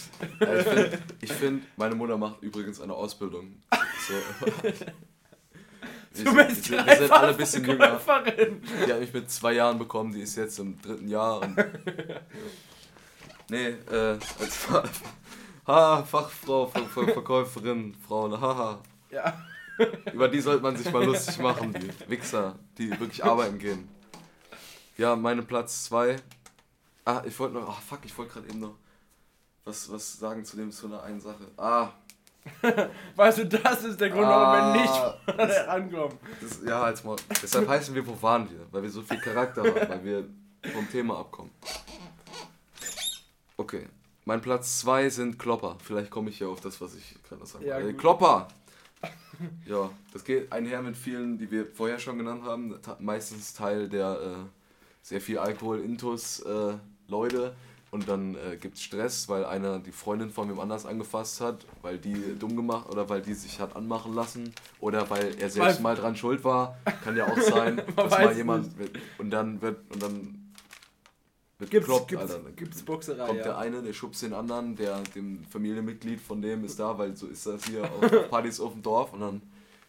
Ja, 0.40 0.56
ich 0.56 0.64
finde, 0.64 0.98
find, 1.34 1.62
meine 1.76 1.94
Mutter 1.94 2.16
macht 2.16 2.42
übrigens 2.42 2.80
eine 2.80 2.94
Ausbildung. 2.94 3.60
So. 4.08 4.14
Wir 6.12 6.24
Du 6.24 6.30
sind, 6.32 6.48
bist 6.48 6.70
wir 6.70 6.78
sind, 6.78 6.86
wir 6.86 6.96
sind 6.96 7.12
alle 7.12 7.28
ein 7.28 7.36
bisschen 7.36 7.64
jünger. 7.64 8.00
Die 8.86 8.92
hat 8.92 9.00
mich 9.00 9.12
mit 9.12 9.30
zwei 9.30 9.52
Jahren 9.52 9.78
bekommen, 9.78 10.12
die 10.12 10.22
ist 10.22 10.36
jetzt 10.36 10.58
im 10.58 10.80
dritten 10.80 11.08
Jahr. 11.08 11.40
Und 11.40 11.56
nee, 13.50 13.68
äh, 13.68 14.18
als 14.40 14.56
Fa 14.56 14.82
ha, 15.66 16.02
Fachfrau, 16.02 16.66
Ver 16.66 16.84
Ver 16.86 17.08
Verkäuferin, 17.08 17.94
Frauen, 18.06 18.40
haha. 18.40 18.82
Ja. 19.10 19.44
Über 20.12 20.28
die 20.28 20.40
sollte 20.40 20.62
man 20.62 20.76
sich 20.76 20.92
mal 20.92 21.04
lustig 21.04 21.38
machen, 21.38 21.72
die 21.72 22.10
Wichser, 22.10 22.58
die 22.76 22.90
wirklich 22.90 23.24
arbeiten 23.24 23.58
gehen. 23.58 23.88
Ja, 24.98 25.16
meine 25.16 25.42
Platz 25.42 25.84
zwei. 25.84 26.16
Ah, 27.04 27.22
ich 27.24 27.38
wollte 27.38 27.54
noch, 27.54 27.68
ah 27.68 27.80
fuck, 27.88 28.00
ich 28.04 28.16
wollte 28.18 28.34
gerade 28.34 28.48
eben 28.48 28.60
noch 28.60 28.74
was, 29.64 29.90
was 29.90 30.18
sagen 30.18 30.44
zu 30.44 30.56
dem, 30.56 30.70
zu 30.70 30.86
einer 30.86 31.02
einen 31.02 31.20
Sache. 31.20 31.50
Ah, 31.56 31.92
Weißt 33.16 33.38
du, 33.38 33.46
das 33.46 33.84
ist 33.84 34.00
der 34.00 34.10
Grund, 34.10 34.26
warum 34.26 34.74
wir 34.74 34.80
nicht 34.82 34.92
ah, 34.92 35.72
rankommen. 35.72 36.18
das, 36.40 36.60
ja, 36.66 36.82
als 36.82 37.04
mal. 37.04 37.16
Deshalb 37.42 37.68
heißen 37.68 37.94
wir, 37.94 38.06
wo 38.06 38.20
waren 38.22 38.48
wir? 38.50 38.60
Weil 38.70 38.82
wir 38.82 38.90
so 38.90 39.02
viel 39.02 39.18
Charakter 39.18 39.62
haben, 39.62 39.88
weil 39.88 40.04
wir 40.04 40.24
vom 40.72 40.90
Thema 40.90 41.18
abkommen. 41.18 41.50
Okay. 43.56 43.88
Mein 44.24 44.40
Platz 44.40 44.78
2 44.80 45.08
sind 45.08 45.38
Klopper. 45.38 45.76
Vielleicht 45.82 46.10
komme 46.10 46.30
ich 46.30 46.40
ja 46.40 46.48
auf 46.48 46.60
das, 46.60 46.80
was 46.80 46.94
ich 46.94 47.16
gerade 47.28 47.44
sagen 47.46 47.64
Ja. 47.66 47.78
Äh. 47.78 47.92
Klopper! 47.94 48.48
Ja, 49.64 49.90
das 50.12 50.24
geht 50.24 50.52
einher 50.52 50.82
mit 50.82 50.96
vielen, 50.96 51.38
die 51.38 51.50
wir 51.50 51.66
vorher 51.66 51.98
schon 51.98 52.18
genannt 52.18 52.44
haben. 52.44 52.78
Meistens 52.98 53.54
Teil 53.54 53.88
der 53.88 54.20
äh, 54.20 54.48
sehr 55.02 55.20
viel 55.20 55.38
Alkohol-Intus 55.38 56.40
äh, 56.40 56.74
Leute. 57.08 57.56
Und 57.90 58.08
dann 58.08 58.36
äh, 58.36 58.56
gibt 58.56 58.76
es 58.76 58.82
Stress, 58.82 59.28
weil 59.28 59.44
einer 59.44 59.80
die 59.80 59.90
Freundin 59.90 60.30
von 60.30 60.48
wem 60.48 60.60
anders 60.60 60.86
angefasst 60.86 61.40
hat, 61.40 61.66
weil 61.82 61.98
die 61.98 62.38
dumm 62.38 62.54
gemacht 62.54 62.88
oder 62.88 63.08
weil 63.08 63.20
die 63.20 63.34
sich 63.34 63.58
hat 63.58 63.74
anmachen 63.74 64.14
lassen 64.14 64.54
oder 64.78 65.10
weil 65.10 65.34
er 65.40 65.50
selbst 65.50 65.76
Weil- 65.76 65.82
mal 65.82 65.96
dran 65.96 66.14
schuld 66.14 66.44
war. 66.44 66.78
Kann 67.02 67.16
ja 67.16 67.26
auch 67.26 67.40
sein, 67.40 67.82
dass 67.96 68.10
mal 68.10 68.36
jemand 68.36 68.78
wird, 68.78 68.92
und 69.18 69.30
dann 69.30 69.60
wird 69.60 69.78
und 69.92 70.00
dann 70.00 70.52
wird 71.58 71.70
Gibt's, 71.72 71.86
gekloppt, 71.88 72.08
gibt's, 72.08 72.22
Alter. 72.30 72.44
Dann 72.44 72.56
gibt's 72.56 72.82
Boxerei, 72.82 73.26
kommt 73.26 73.40
der 73.40 73.46
ja. 73.46 73.58
eine, 73.58 73.82
der 73.82 73.92
schubst 73.92 74.22
den 74.22 74.34
anderen, 74.34 74.76
der 74.76 75.00
dem 75.16 75.44
Familienmitglied 75.50 76.20
von 76.20 76.40
dem 76.40 76.64
ist 76.64 76.78
da, 76.78 76.96
weil 76.96 77.16
so 77.16 77.26
ist 77.26 77.44
das 77.44 77.64
hier 77.64 77.82
auf 77.84 78.02
auf 78.12 78.30
Partys 78.30 78.60
auf 78.60 78.72
dem 78.72 78.82
Dorf 78.82 79.12
und 79.12 79.20
dann 79.20 79.42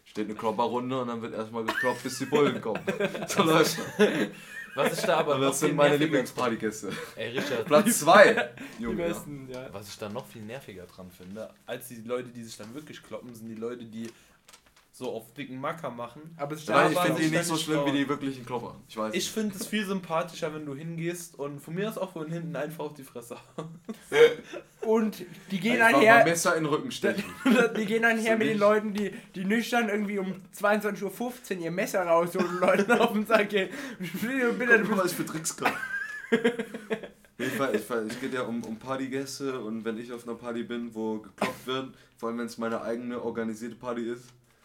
steht 0.04 0.26
eine 0.26 0.34
Klopperrunde 0.34 1.00
und 1.00 1.08
dann 1.08 1.22
wird 1.22 1.34
erstmal 1.34 1.64
gekloppt, 1.64 2.02
bis 2.02 2.18
die 2.18 2.26
Bullen 2.26 2.60
kommen. 2.60 2.80
So 3.28 3.42
läuft 3.42 3.78
Was 4.74 4.98
ich 4.98 5.04
da 5.04 5.18
aber 5.18 5.34
Und 5.34 5.40
noch 5.42 5.48
das 5.48 5.60
sind 5.60 5.76
meine 5.76 5.90
nerviger- 5.90 6.04
Lieblingspartygäste. 6.04 6.92
Ey, 7.16 7.38
Richard, 7.38 7.66
Platz 7.66 8.00
2. 8.00 8.50
Die 8.78 8.82
Junge. 8.84 9.02
Ja. 9.02 9.08
besten, 9.08 9.48
ja. 9.52 9.68
was 9.72 9.88
ich 9.88 9.98
da 9.98 10.08
noch 10.08 10.26
viel 10.26 10.42
nerviger 10.42 10.86
dran 10.86 11.10
finde, 11.10 11.50
als 11.66 11.88
die 11.88 11.96
Leute, 12.06 12.28
die 12.30 12.42
sich 12.42 12.56
dann 12.56 12.74
wirklich 12.74 13.02
kloppen, 13.02 13.34
sind 13.34 13.48
die 13.48 13.54
Leute, 13.54 13.84
die 13.84 14.10
so 15.02 15.10
auf 15.10 15.34
dicken 15.34 15.60
Macker 15.60 15.90
machen. 15.90 16.34
Aber 16.36 16.54
es 16.54 16.66
Nein, 16.68 16.92
ich 16.92 16.98
aber 16.98 17.06
finde 17.06 17.20
die 17.20 17.26
ich 17.26 17.32
nicht 17.32 17.44
so 17.44 17.56
schlimm 17.56 17.84
wie 17.86 17.92
die 17.92 18.08
wirklichen 18.08 18.46
Klopper. 18.46 18.76
Ich 18.88 18.96
weiß. 18.96 19.12
Ich 19.14 19.30
finde 19.30 19.56
es 19.56 19.66
viel 19.66 19.84
sympathischer, 19.84 20.54
wenn 20.54 20.64
du 20.64 20.74
hingehst 20.74 21.38
und 21.38 21.60
von 21.60 21.74
mir 21.74 21.88
aus 21.88 21.98
auch 21.98 22.12
von 22.12 22.30
hinten 22.30 22.54
einfach 22.54 22.84
auf 22.84 22.94
die 22.94 23.02
Fresse. 23.02 23.36
Und 24.82 25.24
die 25.52 25.60
gehen 25.60 25.80
Einfach 25.80 26.00
mal 26.00 26.08
einher, 26.08 26.24
Messer 26.24 26.56
in 26.56 26.64
den 26.64 26.72
Rücken 26.72 26.90
stechen. 26.90 27.22
die 27.76 27.86
gehen 27.86 28.04
einher 28.04 28.32
So 28.32 28.38
mit 28.38 28.48
den. 28.48 28.58
Leuten, 28.58 28.92
die, 28.92 29.12
die 29.36 29.44
nüchtern 29.44 29.88
irgendwie 29.88 30.18
um 30.18 30.34
22.15 30.58 31.04
Uhr 31.04 31.62
ihr 31.62 31.70
Messer 31.70 32.02
rausholen 32.02 32.48
und 32.54 32.60
Leuten 32.60 32.90
auf 32.92 33.12
den 33.12 33.24
Sack 33.24 33.50
gehen. 33.50 33.68
Bitte, 33.98 34.52
bitte, 34.52 34.80
Guck 34.80 34.90
mal, 34.90 35.04
was 35.04 35.12
ich 35.12 35.16
für 35.18 35.26
Tricks 35.26 35.56
kann. 35.56 35.72
ich, 37.38 37.90
es 37.90 38.20
geht 38.20 38.34
ja 38.34 38.42
um, 38.42 38.64
um 38.64 38.76
Partygäste 38.76 39.60
und 39.60 39.84
wenn 39.84 39.98
ich 39.98 40.12
auf 40.12 40.26
einer 40.26 40.36
Party 40.36 40.64
bin, 40.64 40.92
wo 40.94 41.18
geklopft 41.18 41.66
wird, 41.66 41.94
vor 42.16 42.28
allem 42.28 42.38
wenn 42.38 42.46
es 42.46 42.58
meine 42.58 42.82
eigene 42.82 43.22
organisierte 43.22 43.76
Party 43.76 44.02
ist, 44.02 44.24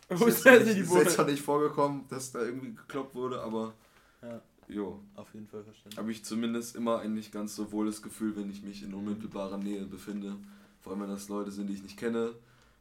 ist 0.10 0.45
jetzt 0.45 0.76
nicht, 0.76 1.10
zwar 1.12 1.26
nicht 1.26 1.41
vorgekommen, 1.41 2.05
dass 2.10 2.32
da 2.32 2.41
irgendwie 2.41 2.74
gekloppt 2.74 3.14
wurde, 3.16 3.41
aber 3.41 3.74
ja. 4.22 4.41
jo. 4.68 4.99
Auf 5.16 5.34
jeden 5.34 5.47
Fall 5.47 5.64
verstanden. 5.64 5.97
Habe 5.97 6.12
ich 6.12 6.24
zumindest 6.24 6.76
immer 6.76 6.99
ein 6.99 7.14
nicht 7.14 7.32
ganz 7.32 7.55
so 7.55 7.72
wohles 7.72 8.01
Gefühl, 8.01 8.36
wenn 8.36 8.49
ich 8.49 8.64
mich 8.64 8.84
in 8.84 8.93
unmittelbarer 8.93 9.58
Nähe 9.58 9.86
befinde. 9.86 10.36
Vor 10.82 10.93
allem 10.93 11.01
wenn 11.01 11.10
das 11.10 11.28
Leute 11.28 11.51
sind, 11.51 11.68
die 11.68 11.74
ich 11.74 11.84
nicht 11.84 11.97
kenne. 11.97 12.34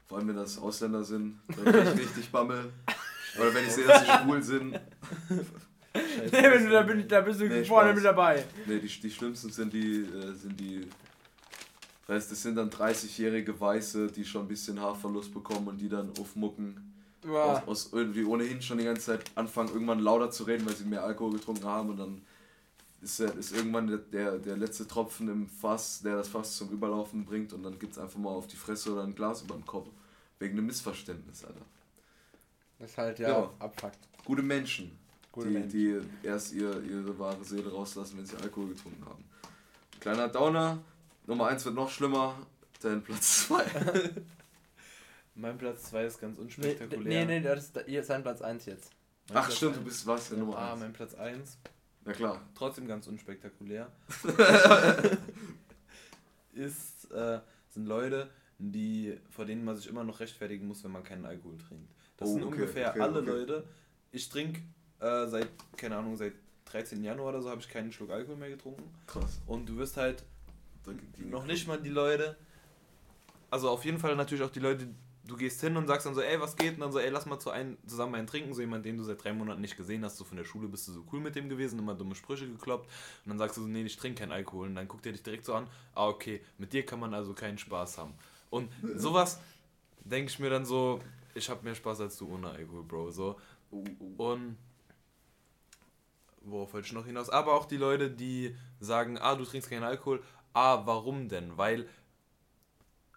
Vor 0.07 0.19
allem 0.19 0.29
wenn 0.29 0.37
das 0.37 0.59
Ausländer 0.59 1.03
sind, 1.03 1.39
dann 1.49 1.65
bin 1.65 1.83
ich 1.83 1.99
richtig 2.07 2.31
Bammel. 2.31 2.73
Oder 3.39 3.55
wenn 3.55 3.65
ich 3.65 3.73
sehe, 3.73 3.87
dass 3.87 4.05
sie 4.05 4.13
schwul 4.13 4.43
sind. 4.43 4.71
nee, 4.73 6.31
wenn 6.33 6.65
du, 6.65 6.71
da, 6.71 6.83
bin, 6.83 7.09
da 7.09 7.21
bist 7.21 7.41
du 7.41 7.49
nee, 7.49 7.65
vorne 7.65 7.89
Spaß. 7.89 7.97
mit 7.97 8.05
dabei. 8.05 8.45
Nee, 8.67 8.79
die, 8.79 9.01
die 9.01 9.11
schlimmsten 9.11 9.51
sind 9.51 9.73
die, 9.73 10.03
äh, 10.03 10.33
sind 10.35 10.59
die. 10.59 10.87
Weißt, 12.07 12.31
das 12.31 12.41
sind 12.41 12.55
dann 12.55 12.71
30-jährige 12.71 13.59
Weiße, 13.59 14.07
die 14.07 14.25
schon 14.25 14.43
ein 14.43 14.49
bisschen 14.49 14.81
Haarverlust 14.81 15.35
bekommen 15.35 15.67
und 15.67 15.79
die 15.79 15.89
dann 15.89 16.13
aufmucken. 16.21 16.96
Aus, 17.35 17.69
aus, 17.69 17.93
irgendwie 17.93 18.25
ohnehin 18.25 18.61
schon 18.63 18.79
die 18.79 18.85
ganze 18.85 19.03
Zeit 19.03 19.31
anfangen, 19.35 19.71
irgendwann 19.73 20.01
lauter 20.01 20.31
zu 20.31 20.45
reden, 20.45 20.67
weil 20.67 20.77
sie 20.77 20.85
mehr 20.85 21.05
Alkohol 21.05 21.33
getrunken 21.33 21.65
haben 21.65 21.91
und 21.91 21.97
dann 21.99 22.23
ist, 23.03 23.21
ist 23.21 23.55
irgendwann 23.55 23.87
der, 23.87 23.99
der, 23.99 24.39
der 24.39 24.57
letzte 24.57 24.87
Tropfen 24.87 25.29
im 25.29 25.47
Fass, 25.47 26.01
der 26.03 26.17
das 26.17 26.29
Fass 26.29 26.57
zum 26.57 26.71
Überlaufen 26.71 27.25
bringt 27.25 27.53
und 27.53 27.63
dann 27.63 27.79
gibt 27.79 27.93
es 27.93 27.99
einfach 27.99 28.19
mal 28.19 28.31
auf 28.31 28.47
die 28.47 28.57
Fresse 28.57 28.93
oder 28.93 29.05
ein 29.05 29.15
Glas 29.15 29.43
über 29.43 29.55
den 29.55 29.67
Kopf. 29.67 29.89
Wegen 30.39 30.59
einem 30.59 30.67
Missverständnis, 30.67 31.45
Alter. 31.45 31.61
Das 32.79 32.91
ist 32.91 32.99
halt 32.99 33.19
ja, 33.19 33.29
ja. 33.29 33.51
abfuckt. 33.59 33.99
Gute 34.25 34.43
Menschen 34.43 34.99
die, 35.45 35.51
Mensch. 35.51 35.73
die 35.73 36.01
erst 36.23 36.53
ihr, 36.53 36.83
ihre 36.83 37.19
wahre 37.19 37.45
Seele 37.45 37.71
rauslassen, 37.71 38.19
wenn 38.19 38.27
sie 38.27 38.37
Alkohol 38.37 38.69
getrunken 38.69 39.05
haben. 39.05 39.25
Kleiner 40.01 40.29
Downer, 40.29 40.79
Nummer 41.27 41.49
1 41.49 41.65
wird 41.65 41.75
noch 41.75 41.91
schlimmer, 41.91 42.35
dein 42.81 43.03
Platz 43.03 43.47
2. 43.47 43.65
mein 45.37 45.59
Platz 45.59 45.85
2 45.85 46.05
ist 46.05 46.21
ganz 46.21 46.39
unspektakulär. 46.39 47.05
Nee, 47.05 47.25
nee, 47.25 47.41
nee 47.41 47.45
das 47.45 47.71
ist, 47.87 48.07
sein 48.07 48.23
Platz 48.23 48.43
1 48.43 48.67
jetzt. 48.67 48.91
Mein 49.29 49.39
Ach 49.39 49.45
Platz 49.45 49.57
stimmt, 49.57 49.73
1. 49.73 49.79
du 49.81 49.85
bist 49.85 50.07
was, 50.07 50.29
der 50.29 50.39
Nummer 50.39 50.59
1. 50.59 50.71
Ah, 50.71 50.77
mein 50.77 50.93
Platz 50.93 51.15
1. 51.15 51.59
Ja 52.07 52.13
klar. 52.13 52.41
Trotzdem 52.55 52.87
ganz 52.87 53.07
unspektakulär. 53.07 53.91
ist, 56.53 57.11
äh, 57.11 57.41
sind 57.69 57.87
Leute, 57.87 58.31
die, 58.59 59.19
vor 59.31 59.45
denen 59.45 59.65
man 59.65 59.77
sich 59.77 59.89
immer 59.89 60.05
noch 60.05 60.21
rechtfertigen 60.21 60.67
muss, 60.67 60.83
wenn 60.85 60.93
man 60.93 61.05
keinen 61.05 61.27
Alkohol 61.27 61.59
trinkt. 61.59 61.93
Das 62.17 62.29
oh, 62.29 62.33
sind 62.33 62.45
okay, 62.45 62.53
ungefähr 62.55 62.91
okay, 62.91 63.01
alle 63.01 63.21
okay. 63.21 63.31
Leute. 63.31 63.65
Ich 64.13 64.29
trinke 64.29 64.63
äh, 65.01 65.27
seit, 65.27 65.49
keine 65.77 65.97
Ahnung, 65.97 66.17
seit 66.17 66.35
13. 66.67 67.03
Januar 67.03 67.29
oder 67.29 67.43
so 67.43 67.51
habe 67.51 67.61
ich 67.61 67.69
keinen 67.69 67.93
Schluck 67.93 68.11
Alkohol 68.11 68.37
mehr 68.37 68.51
getrunken. 68.51 68.83
Krass. 69.07 69.41
Und 69.47 69.69
du 69.69 69.77
wirst 69.77 69.97
halt 69.97 70.25
noch 71.19 71.47
nicht 71.47 71.67
mal 71.67 71.81
die 71.81 71.91
Leute, 71.91 72.37
also 73.51 73.71
auf 73.71 73.85
jeden 73.85 73.99
Fall 73.99 74.15
natürlich 74.17 74.45
auch 74.45 74.51
die 74.51 74.61
Leute, 74.61 74.87
du 75.27 75.37
gehst 75.37 75.61
hin 75.61 75.77
und 75.77 75.87
sagst 75.87 76.07
dann 76.07 76.15
so, 76.15 76.21
ey, 76.21 76.41
was 76.41 76.57
geht? 76.57 76.75
Und 76.75 76.81
dann 76.81 76.93
so, 76.93 76.99
ey, 76.99 77.11
lass 77.11 77.27
mal 77.27 77.39
zu 77.39 77.51
ein, 77.51 77.77
zusammen 77.87 78.15
einen 78.15 78.27
trinken. 78.27 78.55
So 78.55 78.61
jemand, 78.61 78.85
den 78.85 78.97
du 78.97 79.05
seit 79.05 79.23
drei 79.23 79.33
Monaten 79.33 79.61
nicht 79.61 79.77
gesehen 79.77 80.05
hast, 80.05 80.17
so 80.17 80.25
von 80.25 80.37
der 80.37 80.45
Schule 80.45 80.69
bist 80.69 80.87
du 80.89 80.93
so 80.93 81.05
cool 81.13 81.21
mit 81.21 81.35
dem 81.35 81.49
gewesen, 81.49 81.79
immer 81.79 81.95
dumme 81.95 82.15
Sprüche 82.15 82.47
gekloppt. 82.47 82.87
Und 83.25 83.31
dann 83.31 83.39
sagst 83.39 83.57
du 83.57 83.63
so, 83.63 83.69
nee, 83.69 83.83
ich 83.83 83.97
trinke 83.97 84.21
keinen 84.21 84.33
Alkohol. 84.33 84.69
Und 84.69 84.77
dann 84.77 84.89
guckt 84.89 85.07
er 85.07 85.13
dich 85.13 85.23
direkt 85.23 85.45
so 85.45 85.55
an, 85.55 85.67
ah, 85.95 86.07
okay, 86.07 86.43
mit 86.59 86.73
dir 86.73 86.87
kann 86.87 87.01
man 87.01 87.13
also 87.15 87.35
keinen 87.35 87.59
Spaß 87.59 87.99
haben. 87.99 88.15
Und 88.51 88.71
sowas 88.95 89.41
denke 90.05 90.31
ich 90.31 90.39
mir 90.39 90.51
dann 90.51 90.65
so, 90.65 91.01
ich 91.35 91.49
habe 91.51 91.65
mehr 91.65 91.75
Spaß 91.75 92.01
als 92.01 92.17
du 92.17 92.33
ohne 92.33 92.51
Alkohol, 92.51 92.85
Bro. 92.85 93.11
So. 93.11 93.41
Und 94.17 94.57
worauf 96.43 96.73
wollte 96.73 96.87
ich 96.87 96.93
noch 96.93 97.05
hinaus? 97.05 97.31
Aber 97.31 97.55
auch 97.55 97.67
die 97.67 97.77
Leute, 97.77 98.11
die 98.11 98.55
sagen, 98.81 99.19
ah, 99.19 99.35
du 99.35 99.45
trinkst 99.45 99.69
keinen 99.69 99.83
Alkohol. 99.83 100.23
Ah, 100.53 100.87
warum 100.87 101.29
denn? 101.29 101.59
Weil 101.59 101.89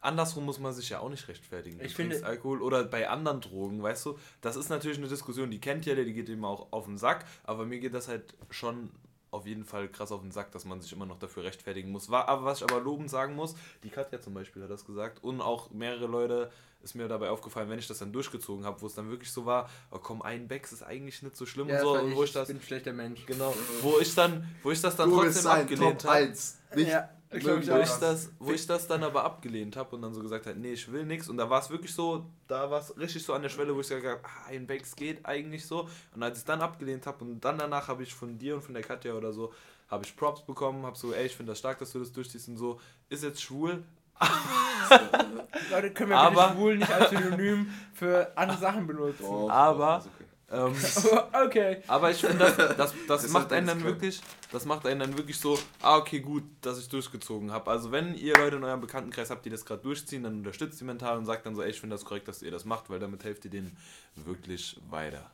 andersrum 0.02 0.46
muss 0.46 0.60
man 0.60 0.74
sich 0.74 0.90
ja 0.90 1.00
auch 1.00 1.10
nicht 1.10 1.28
rechtfertigen. 1.28 1.80
Du 1.80 1.86
ich 1.86 1.96
finde 1.96 2.24
Alkohol 2.26 2.62
oder 2.62 2.84
bei 2.84 3.10
anderen 3.10 3.42
Drogen, 3.42 3.82
weißt 3.82 4.06
du? 4.06 4.20
Das 4.42 4.56
ist 4.56 4.70
natürlich 4.70 4.98
eine 4.98 5.08
Diskussion, 5.08 5.52
die 5.52 5.60
kennt 5.60 5.86
ja 5.86 5.96
der, 5.96 6.06
die 6.06 6.14
geht 6.14 6.30
ihm 6.30 6.46
auch 6.46 6.72
auf 6.72 6.86
den 6.86 6.98
Sack. 6.98 7.26
Aber 7.44 7.66
mir 7.66 7.80
geht 7.80 7.94
das 7.94 8.08
halt 8.08 8.36
schon 8.50 8.92
auf 9.32 9.46
jeden 9.46 9.64
Fall 9.64 9.90
krass 9.90 10.12
auf 10.12 10.22
den 10.22 10.32
Sack, 10.32 10.52
dass 10.52 10.66
man 10.66 10.82
sich 10.82 10.92
immer 10.92 11.06
noch 11.06 11.20
dafür 11.20 11.44
rechtfertigen 11.44 11.92
muss. 11.92 12.12
Aber 12.12 12.46
was 12.46 12.62
ich 12.62 12.64
aber 12.64 12.82
lobend 12.82 13.10
sagen 13.10 13.36
muss, 13.36 13.56
die 13.84 13.90
Katja 13.90 14.20
zum 14.20 14.34
Beispiel 14.34 14.64
hat 14.64 14.72
das 14.72 14.86
gesagt 14.86 15.24
und 15.24 15.42
auch 15.42 15.70
mehrere 15.72 16.08
Leute 16.08 16.52
ist 16.82 16.96
mir 16.96 17.08
dabei 17.08 17.30
aufgefallen, 17.30 17.70
wenn 17.70 17.80
ich 17.80 17.88
das 17.88 18.00
dann 18.00 18.14
durchgezogen 18.14 18.66
habe, 18.66 18.82
wo 18.82 18.88
es 18.88 18.96
dann 18.96 19.10
wirklich 19.10 19.32
so 19.32 19.46
war, 19.46 19.70
oh 19.92 20.00
komm, 20.00 20.22
ein 20.22 20.48
Becks 20.48 20.72
ist 20.72 20.82
eigentlich 20.82 21.22
nicht 21.22 21.36
so 21.36 21.46
schlimm 21.46 21.68
ja, 21.68 21.76
und 21.76 21.82
so. 21.82 22.00
Und 22.00 22.16
wo 22.16 22.24
ich, 22.24 22.32
das, 22.32 22.48
bin 22.48 22.58
ein 22.58 22.64
schlechter 22.64 22.94
Mensch. 22.94 23.26
Genau, 23.26 23.54
wo 23.82 24.00
ich 24.00 24.16
dann, 24.16 24.48
wo 24.64 24.72
ich 24.72 24.82
das 24.82 24.96
dann 24.96 25.10
du 25.10 25.22
trotzdem 25.22 25.48
abgelehnt 25.48 26.06
habe. 26.06 26.34
Ja, 26.76 27.10
ich 27.32 27.44
glaub, 27.44 27.58
wo, 27.68 27.78
ich 27.78 27.90
das, 27.90 28.32
wo 28.40 28.52
ich 28.52 28.66
das 28.66 28.88
dann 28.88 29.04
aber 29.04 29.24
abgelehnt 29.24 29.76
habe 29.76 29.96
und 29.96 30.02
dann 30.02 30.14
so 30.14 30.22
gesagt 30.22 30.48
habe, 30.48 30.60
nee, 30.60 30.74
ich 30.74 30.92
will 30.92 31.06
nichts. 31.06 31.30
Und 31.30 31.38
da 31.38 31.48
war 31.48 31.60
es 31.60 31.70
wirklich 31.70 31.94
so, 31.94 32.26
da 32.48 32.72
war 32.72 32.80
es 32.80 32.98
richtig 32.98 33.24
so 33.24 33.34
an 33.34 33.44
der 33.44 33.50
Schwelle, 33.50 33.76
wo 33.76 33.82
ich 33.82 33.88
gesagt 33.88 34.06
habe, 34.06 34.20
ah, 34.24 34.48
ein 34.48 34.66
Becks 34.66 34.96
geht 34.96 35.24
eigentlich 35.26 35.66
so. 35.66 35.88
Und 36.16 36.24
als 36.24 36.40
ich 36.40 36.46
dann 36.46 36.62
abgelehnt 36.62 37.06
habe 37.06 37.24
und 37.24 37.40
dann 37.40 37.60
danach 37.60 37.88
habe 37.88 38.02
ich 38.02 38.14
von 38.14 38.38
dir 38.40 38.56
und 38.56 38.62
von 38.62 38.74
der 38.74 38.82
Katja 38.82 39.14
oder 39.14 39.32
so, 39.32 39.54
habe 39.90 40.06
ich 40.06 40.16
Props 40.16 40.42
bekommen, 40.42 40.86
habe 40.86 40.98
so, 40.98 41.14
ey, 41.14 41.28
ich 41.28 41.36
finde 41.36 41.52
das 41.52 41.60
stark, 41.60 41.78
dass 41.78 41.92
du 41.92 42.00
das 42.00 42.12
durchziehst 42.12 42.48
und 42.48 42.58
so, 42.58 42.80
ist 43.10 43.24
jetzt 43.24 43.42
schwul. 43.42 43.84
Leute, 45.72 45.94
können 45.94 46.10
wir 46.10 46.18
aber 46.18 46.54
schwul 46.54 46.78
nicht 46.78 46.92
als 46.92 47.12
Synonym 47.12 47.72
für 47.94 48.32
andere 48.36 48.58
Sachen 48.58 48.88
benutzen. 48.88 49.24
Oh, 49.24 49.50
aber 49.50 50.04
ähm, 50.52 50.74
okay. 51.46 51.84
Aber 51.88 52.12
ich 52.12 52.18
finde, 52.18 52.38
das, 52.38 52.56
das, 52.56 52.78
das, 52.78 52.94
das 53.08 53.30
macht 53.30 53.54
einen 53.54 53.68
dann 53.68 53.84
wirklich, 53.84 54.22
das 54.52 54.66
macht 54.66 54.86
einen 54.86 55.00
dann 55.00 55.18
wirklich 55.18 55.38
so, 55.38 55.60
ah, 55.82 55.98
okay, 55.98 56.20
gut, 56.20 56.44
dass 56.62 56.80
ich 56.80 56.90
durchgezogen 56.90 57.52
habe. 57.52 57.70
Also 57.70 57.92
wenn 57.92 58.16
ihr 58.16 58.36
Leute 58.36 58.56
in 58.56 58.64
eurem 58.64 58.82
Bekanntenkreis 58.82 59.30
habt, 59.30 59.46
die 59.46 59.50
das 59.50 59.66
gerade 59.66 59.82
durchziehen, 59.82 60.24
dann 60.24 60.38
unterstützt 60.38 60.80
die 60.80 60.86
mental 60.86 61.18
und 61.18 61.26
sagt 61.26 61.46
dann 61.46 61.56
so, 61.56 61.62
ey, 61.62 61.70
ich 61.70 61.80
finde 61.80 61.96
das 61.96 62.06
korrekt, 62.06 62.28
dass 62.28 62.42
ihr 62.42 62.52
das 62.52 62.66
macht, 62.66 62.90
weil 62.90 63.00
damit 63.00 63.24
helft 63.24 63.46
ihr 63.46 63.52
denen 63.52 63.76
wirklich 64.16 64.80
weiter. 64.90 65.30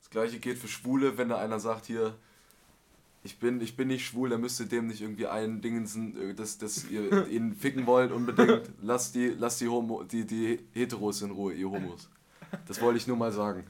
Das 0.00 0.10
gleiche 0.10 0.38
geht 0.38 0.58
für 0.58 0.68
Schwule, 0.68 1.18
wenn 1.18 1.30
da 1.30 1.38
einer 1.38 1.58
sagt 1.58 1.86
hier, 1.86 2.14
ich 3.24 3.38
bin, 3.38 3.60
ich 3.62 3.74
bin 3.74 3.88
nicht 3.88 4.06
schwul, 4.06 4.28
dann 4.28 4.42
müsst 4.42 4.60
ihr 4.60 4.66
dem 4.66 4.86
nicht 4.86 5.00
irgendwie 5.00 5.26
ein 5.26 5.62
Dingensen, 5.62 6.30
äh, 6.30 6.34
dass, 6.34 6.58
dass 6.58 6.88
ihr 6.90 7.26
ihn 7.28 7.54
ficken 7.54 7.86
wollt 7.86 8.12
unbedingt. 8.12 8.70
Lasst 8.82 9.14
die, 9.14 9.28
lasst 9.28 9.60
die, 9.60 9.68
Homo, 9.68 10.04
die, 10.04 10.26
die 10.26 10.60
Heteros 10.72 11.22
in 11.22 11.30
Ruhe, 11.30 11.54
ihr 11.54 11.68
Homos. 11.68 12.10
Das 12.68 12.80
wollte 12.80 12.98
ich 12.98 13.06
nur 13.06 13.16
mal 13.16 13.32
sagen. 13.32 13.64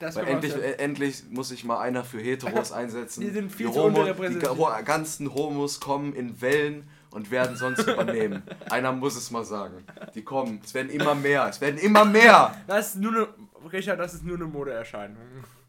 Das 0.00 0.16
endlich, 0.16 0.54
äh, 0.54 0.72
endlich 0.78 1.24
muss 1.28 1.50
sich 1.50 1.62
mal 1.62 1.78
einer 1.78 2.04
für 2.04 2.18
Heteros 2.18 2.72
einsetzen. 2.72 3.20
Die 3.20 3.30
sind 3.30 3.52
viel 3.52 3.66
die 3.66 3.72
zu 3.74 3.82
Homo, 3.82 4.04
Die 4.04 4.84
ganzen 4.84 5.34
Homos 5.34 5.78
kommen 5.78 6.14
in 6.14 6.40
Wellen 6.40 6.88
und 7.10 7.30
werden 7.30 7.54
sonst 7.56 7.86
übernehmen. 7.86 8.42
Einer 8.70 8.92
muss 8.92 9.14
es 9.16 9.30
mal 9.30 9.44
sagen. 9.44 9.84
Die 10.14 10.22
kommen. 10.22 10.60
Es 10.64 10.72
werden 10.72 10.90
immer 10.90 11.14
mehr. 11.14 11.48
Es 11.48 11.60
werden 11.60 11.78
immer 11.78 12.06
mehr. 12.06 12.54
Das 12.66 12.94
ist 12.94 12.96
nur 12.96 13.12
eine, 13.12 13.28
Richard, 13.70 14.00
das 14.00 14.14
ist 14.14 14.24
nur 14.24 14.36
eine 14.36 14.46
Modeerscheinung. 14.46 15.18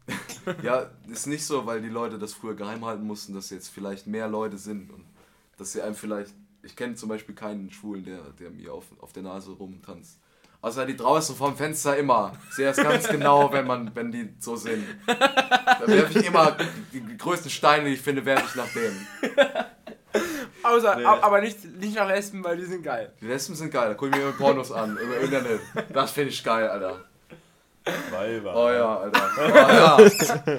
ja, 0.62 0.90
ist 1.10 1.26
nicht 1.26 1.44
so, 1.44 1.66
weil 1.66 1.82
die 1.82 1.88
Leute 1.88 2.18
das 2.18 2.32
früher 2.32 2.54
geheim 2.54 2.84
halten 2.86 3.06
mussten, 3.06 3.34
dass 3.34 3.50
jetzt 3.50 3.68
vielleicht 3.68 4.06
mehr 4.06 4.28
Leute 4.28 4.56
sind 4.56 4.90
und 4.90 5.04
dass 5.58 5.72
sie 5.72 5.82
einem 5.82 5.94
vielleicht. 5.94 6.32
Ich 6.62 6.74
kenne 6.74 6.94
zum 6.94 7.08
Beispiel 7.08 7.34
keinen 7.34 7.70
Schwulen, 7.70 8.04
der, 8.04 8.20
der 8.38 8.50
mir 8.50 8.72
auf, 8.72 8.84
auf 9.00 9.12
der 9.12 9.24
Nase 9.24 9.50
rumtanzt. 9.50 10.18
Außer 10.62 10.86
die 10.86 10.96
draußen 10.96 11.34
vom 11.34 11.56
Fenster 11.56 11.96
immer. 11.96 12.32
Ich 12.48 12.54
sehe 12.54 12.68
es 12.68 12.76
ganz 12.76 13.08
genau, 13.08 13.52
wenn, 13.52 13.66
man, 13.66 13.90
wenn 13.96 14.12
die 14.12 14.32
so 14.38 14.54
sind. 14.54 14.86
Da 15.06 15.86
werfe 15.88 16.20
ich 16.20 16.26
immer 16.26 16.56
die, 16.92 17.18
größten 17.18 17.50
Steine, 17.50 17.86
die 17.86 17.94
ich 17.94 18.00
finde, 18.00 18.24
werfe 18.24 18.44
ich 18.48 18.54
nach 18.54 18.72
denen. 18.72 19.06
Außer, 20.62 20.96
nee. 20.96 21.04
aber 21.04 21.40
nicht, 21.40 21.64
nicht 21.64 21.96
nach 21.96 22.06
Lesben, 22.06 22.44
weil 22.44 22.56
die 22.56 22.64
sind 22.64 22.84
geil. 22.84 23.12
Die 23.20 23.26
Lesben 23.26 23.56
sind 23.56 23.72
geil, 23.72 23.88
da 23.88 23.94
gucke 23.94 24.12
ich 24.12 24.16
mir 24.16 24.22
immer 24.22 24.38
Pornos 24.38 24.70
an, 24.70 24.96
über 24.96 25.18
Internet. 25.18 25.60
Das 25.92 26.12
finde 26.12 26.30
ich 26.30 26.44
geil, 26.44 26.68
Alter. 26.68 27.00
Weiber. 28.12 28.54
Oh 28.54 28.70
ja, 28.70 28.98
Alter. 28.98 29.30
Oh 29.38 29.48
ja. 29.48 30.58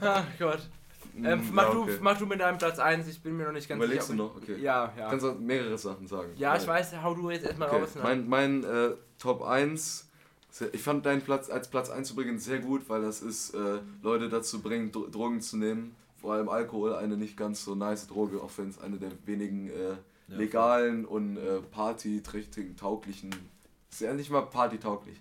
Ach 0.00 0.24
Gott. 0.38 0.60
Ähm, 1.24 1.40
hm, 1.40 1.50
mach, 1.52 1.62
ja, 1.64 1.78
okay. 1.78 1.96
du, 1.96 2.02
mach 2.02 2.18
du 2.18 2.26
mit 2.26 2.40
deinem 2.40 2.58
Platz 2.58 2.78
1, 2.78 3.08
ich 3.08 3.22
bin 3.22 3.36
mir 3.36 3.44
noch 3.44 3.52
nicht 3.52 3.68
ganz 3.68 3.82
Überlegst 3.82 4.08
sicher. 4.08 4.22
Überlegst 4.22 4.48
du 4.48 4.52
noch? 4.52 4.54
Okay. 4.56 4.62
Ja, 4.62 4.92
ja. 4.96 5.10
Kannst 5.10 5.24
du 5.24 5.32
mehrere 5.32 5.78
Sachen 5.78 6.06
sagen? 6.06 6.32
Ja, 6.36 6.56
ich 6.56 6.66
weiß, 6.66 7.02
hau 7.02 7.14
du 7.14 7.30
jetzt 7.30 7.44
erstmal 7.44 7.68
okay. 7.68 7.80
raus. 7.80 7.94
Ne? 7.94 8.02
Mein, 8.02 8.28
mein 8.28 8.64
äh, 8.64 8.90
Top 9.18 9.42
1, 9.42 10.08
ich 10.72 10.82
fand 10.82 11.06
deinen 11.06 11.22
Platz 11.22 11.50
als 11.50 11.68
Platz 11.68 11.90
1 11.90 12.10
übrigens 12.12 12.44
sehr 12.44 12.58
gut, 12.58 12.88
weil 12.88 13.02
das 13.02 13.22
ist, 13.22 13.54
äh, 13.54 13.78
Leute 14.02 14.28
dazu 14.28 14.60
bringen, 14.60 14.92
Drogen 14.92 15.40
zu 15.40 15.56
nehmen. 15.56 15.94
Vor 16.20 16.34
allem 16.34 16.48
Alkohol, 16.48 16.94
eine 16.94 17.16
nicht 17.16 17.36
ganz 17.36 17.64
so 17.64 17.74
nice 17.74 18.06
Droge, 18.08 18.40
auch 18.40 18.50
wenn 18.56 18.68
es 18.68 18.80
eine 18.80 18.96
der 18.96 19.10
wenigen 19.24 19.68
äh, 19.68 19.96
legalen 20.28 21.02
ja, 21.02 21.08
und 21.08 21.36
äh, 21.36 21.60
partyträchtigen, 21.70 22.76
tauglichen, 22.76 23.30
ist 23.90 24.00
ja 24.00 24.12
nicht 24.12 24.30
mal 24.30 24.42
partytauglich 24.42 25.20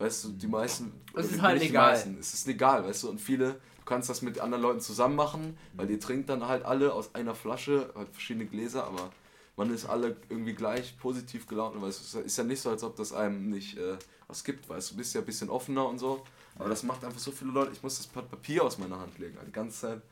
Weißt 0.00 0.24
du, 0.24 0.28
die 0.30 0.46
meisten. 0.46 0.92
Es 1.14 1.30
ist 1.30 1.42
halt 1.42 1.60
egal. 1.60 1.90
Meisten, 1.90 2.16
es 2.18 2.32
ist 2.32 2.48
egal, 2.48 2.82
weißt 2.84 3.02
du, 3.02 3.10
und 3.10 3.20
viele, 3.20 3.60
kannst 3.90 4.08
das 4.08 4.22
mit 4.22 4.38
anderen 4.38 4.62
Leuten 4.62 4.80
zusammen 4.80 5.16
machen, 5.16 5.58
weil 5.74 5.88
die 5.88 5.98
trinken 5.98 6.26
dann 6.26 6.46
halt 6.46 6.64
alle 6.64 6.94
aus 6.94 7.12
einer 7.16 7.34
Flasche, 7.34 7.92
halt 7.96 8.08
verschiedene 8.10 8.46
Gläser, 8.46 8.84
aber 8.84 9.10
man 9.56 9.74
ist 9.74 9.84
alle 9.84 10.16
irgendwie 10.28 10.54
gleich 10.54 10.96
positiv 10.96 11.48
gelaunt, 11.48 11.82
weil 11.82 11.88
es 11.88 12.14
ist 12.14 12.38
ja 12.38 12.44
nicht 12.44 12.60
so, 12.60 12.70
als 12.70 12.84
ob 12.84 12.94
das 12.94 13.12
einem 13.12 13.50
nicht 13.50 13.76
äh, 13.76 13.98
was 14.28 14.44
gibt, 14.44 14.68
weißt 14.68 14.92
du, 14.92 14.96
bist 14.96 15.12
ja 15.14 15.20
ein 15.20 15.26
bisschen 15.26 15.50
offener 15.50 15.88
und 15.88 15.98
so, 15.98 16.22
aber 16.56 16.68
das 16.68 16.84
macht 16.84 17.04
einfach 17.04 17.18
so 17.18 17.32
viele 17.32 17.50
Leute, 17.50 17.72
ich 17.72 17.82
muss 17.82 17.96
das 17.96 18.06
Papier 18.06 18.62
aus 18.62 18.78
meiner 18.78 19.00
Hand 19.00 19.18
legen, 19.18 19.36
die 19.44 19.52
ganze 19.52 19.80
Zeit. 19.80 20.02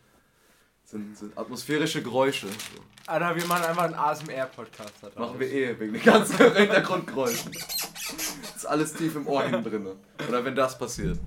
Sind, 0.85 1.19
sind 1.19 1.37
atmosphärische 1.37 2.03
Geräusche. 2.03 2.47
So. 2.47 2.81
Alter, 3.07 3.37
wir 3.37 3.45
machen 3.45 3.63
einfach 3.63 3.83
einen 3.83 3.95
ASMR-Podcast. 3.95 5.19
Machen 5.19 5.39
wir 5.39 5.53
eh, 5.53 5.79
wegen 5.79 5.93
den 5.93 6.03
ganzen 6.03 6.37
Hintergrundgeräuschen. 6.55 7.53
Ist 7.53 8.67
alles 8.67 8.95
tief 8.95 9.15
im 9.15 9.27
Ohr 9.27 9.43
hinten 9.43 9.65
drin. 9.65 9.87
Oder 10.27 10.43
wenn 10.47 10.55
das 10.55 10.79
passiert. 10.79 11.19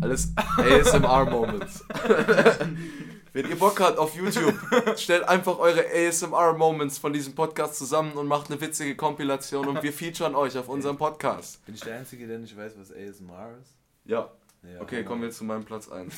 Alles 0.00 0.32
ASMR-Moments. 0.56 1.84
wenn 3.32 3.48
ihr 3.48 3.56
Bock 3.56 3.80
habt 3.80 3.98
auf 3.98 4.14
YouTube, 4.14 4.54
stellt 4.96 5.28
einfach 5.28 5.58
eure 5.58 5.84
ASMR-Moments 5.84 6.98
von 6.98 7.12
diesem 7.12 7.34
Podcast 7.34 7.76
zusammen 7.76 8.12
und 8.12 8.26
macht 8.26 8.50
eine 8.50 8.60
witzige 8.60 8.96
Kompilation 8.96 9.68
und 9.68 9.82
wir 9.82 9.92
featuren 9.92 10.34
euch 10.34 10.56
auf 10.56 10.68
unserem 10.68 10.96
Podcast. 10.96 11.64
Bin 11.66 11.74
ich 11.74 11.82
der 11.82 11.98
Einzige, 11.98 12.26
der 12.26 12.38
nicht 12.38 12.56
weiß, 12.56 12.72
was 12.78 12.90
ASMR 12.90 13.50
ist? 13.60 13.76
Ja. 14.04 14.30
Ja, 14.62 14.80
Okay, 14.80 15.04
kommen 15.04 15.22
wir 15.22 15.30
zu 15.30 15.44
meinem 15.44 15.64
Platz 15.64 15.88
1. 15.88 16.14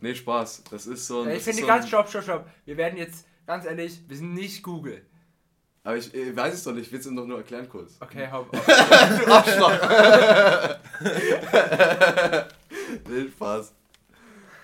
Nee, 0.00 0.14
Spaß. 0.14 0.64
Das 0.70 0.86
ist 0.86 1.06
so 1.06 1.22
ein. 1.22 1.28
Das 1.28 1.38
ich 1.38 1.42
finde 1.42 1.66
ganz, 1.66 1.88
stopp, 1.88 2.08
stopp, 2.08 2.22
stopp. 2.22 2.46
Wir 2.64 2.76
werden 2.76 2.96
jetzt, 2.96 3.26
ganz 3.46 3.64
ehrlich, 3.64 4.00
wir 4.08 4.16
sind 4.16 4.34
nicht 4.34 4.62
Google. 4.62 5.04
Aber 5.84 5.96
ich, 5.96 6.14
ich 6.14 6.36
weiß 6.36 6.54
es 6.54 6.62
doch 6.62 6.72
nicht, 6.72 6.86
ich 6.86 6.92
will 6.92 7.00
es 7.00 7.06
ihm 7.06 7.16
doch 7.16 7.26
nur 7.26 7.38
erklären 7.38 7.68
kurz. 7.68 7.96
Okay, 7.98 8.28
hau 8.30 8.40
auf. 8.40 8.50
Du 8.50 9.32
Arschloch! 9.32 9.72
nee, 13.08 13.28
Spaß. 13.28 13.72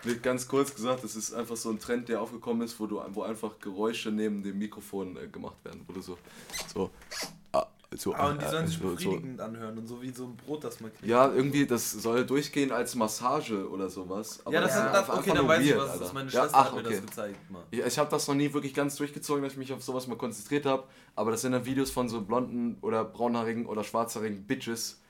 Nee, 0.04 0.14
ganz 0.22 0.46
kurz 0.46 0.72
gesagt, 0.72 1.02
das 1.02 1.16
ist 1.16 1.34
einfach 1.34 1.56
so 1.56 1.70
ein 1.70 1.80
Trend, 1.80 2.08
der 2.08 2.20
aufgekommen 2.20 2.62
ist, 2.62 2.78
wo, 2.78 2.86
du, 2.86 3.02
wo 3.08 3.22
einfach 3.22 3.58
Geräusche 3.58 4.12
neben 4.12 4.44
dem 4.44 4.58
Mikrofon 4.58 5.16
äh, 5.16 5.26
gemacht 5.26 5.56
werden. 5.64 5.82
Wo 5.88 5.92
du 5.92 6.00
so. 6.00 6.18
so, 6.72 6.90
so 7.97 8.14
Ah, 8.14 8.28
und 8.28 8.43
die 8.43 8.47
sollen 8.47 8.66
sich 8.66 8.76
so, 8.78 8.89
so. 8.91 8.95
befriedigend 8.97 9.41
anhören 9.41 9.78
und 9.78 9.86
so 9.86 10.03
wie 10.03 10.11
so 10.12 10.24
ein 10.24 10.36
Brot, 10.36 10.62
das 10.62 10.78
man 10.80 10.91
kriegt. 10.93 11.07
Ja, 11.07 11.32
irgendwie, 11.32 11.66
das 11.66 11.91
soll 11.91 12.26
durchgehen 12.26 12.70
als 12.70 12.95
Massage 12.95 13.66
oder 13.70 13.89
sowas. 13.89 14.41
Aber 14.45 14.55
ja, 14.55 14.61
das 14.61 14.74
Ja, 14.74 14.84
ist 14.86 14.93
das, 14.93 14.99
einfach 15.01 15.18
okay, 15.18 15.32
dann 15.34 15.49
weiß 15.49 15.64
ich, 15.64 15.76
was 15.76 15.95
es 15.95 16.01
ist. 16.03 16.12
Meine 16.14 16.30
Ja, 16.30 16.41
Schwester 16.43 16.59
ach, 16.59 16.64
hat 16.66 16.74
mir 16.74 16.80
okay. 16.80 16.91
das 16.91 17.01
gezeigt, 17.01 17.51
Mann. 17.51 17.62
Ja, 17.70 17.86
ich 17.86 17.99
habe 17.99 18.11
das 18.11 18.28
noch 18.28 18.34
nie 18.34 18.53
wirklich 18.53 18.74
ganz 18.74 18.97
durchgezogen, 18.97 19.43
dass 19.43 19.53
ich 19.53 19.59
mich 19.59 19.72
auf 19.72 19.82
sowas 19.82 20.07
mal 20.07 20.16
konzentriert 20.16 20.66
habe. 20.66 20.84
Aber 21.16 21.30
das 21.30 21.41
sind 21.41 21.53
dann 21.53 21.64
Videos 21.64 21.91
von 21.91 22.09
so 22.11 22.20
blonden 22.20 22.76
oder 22.82 23.05
braunhaarigen 23.05 23.64
oder 23.66 23.82
schwarzhaarigen 23.84 24.43
Bitches. 24.47 25.01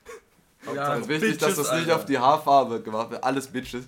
Ja, 0.65 0.73
Ganz 0.95 1.07
wichtig, 1.07 1.37
dass 1.37 1.55
das 1.55 1.71
nicht 1.71 1.83
Alter. 1.83 1.95
auf 1.97 2.05
die 2.05 2.17
Haarfarbe 2.19 2.81
gemacht 2.81 3.11
wird. 3.11 3.23
Alles 3.23 3.47
Bitches. 3.47 3.85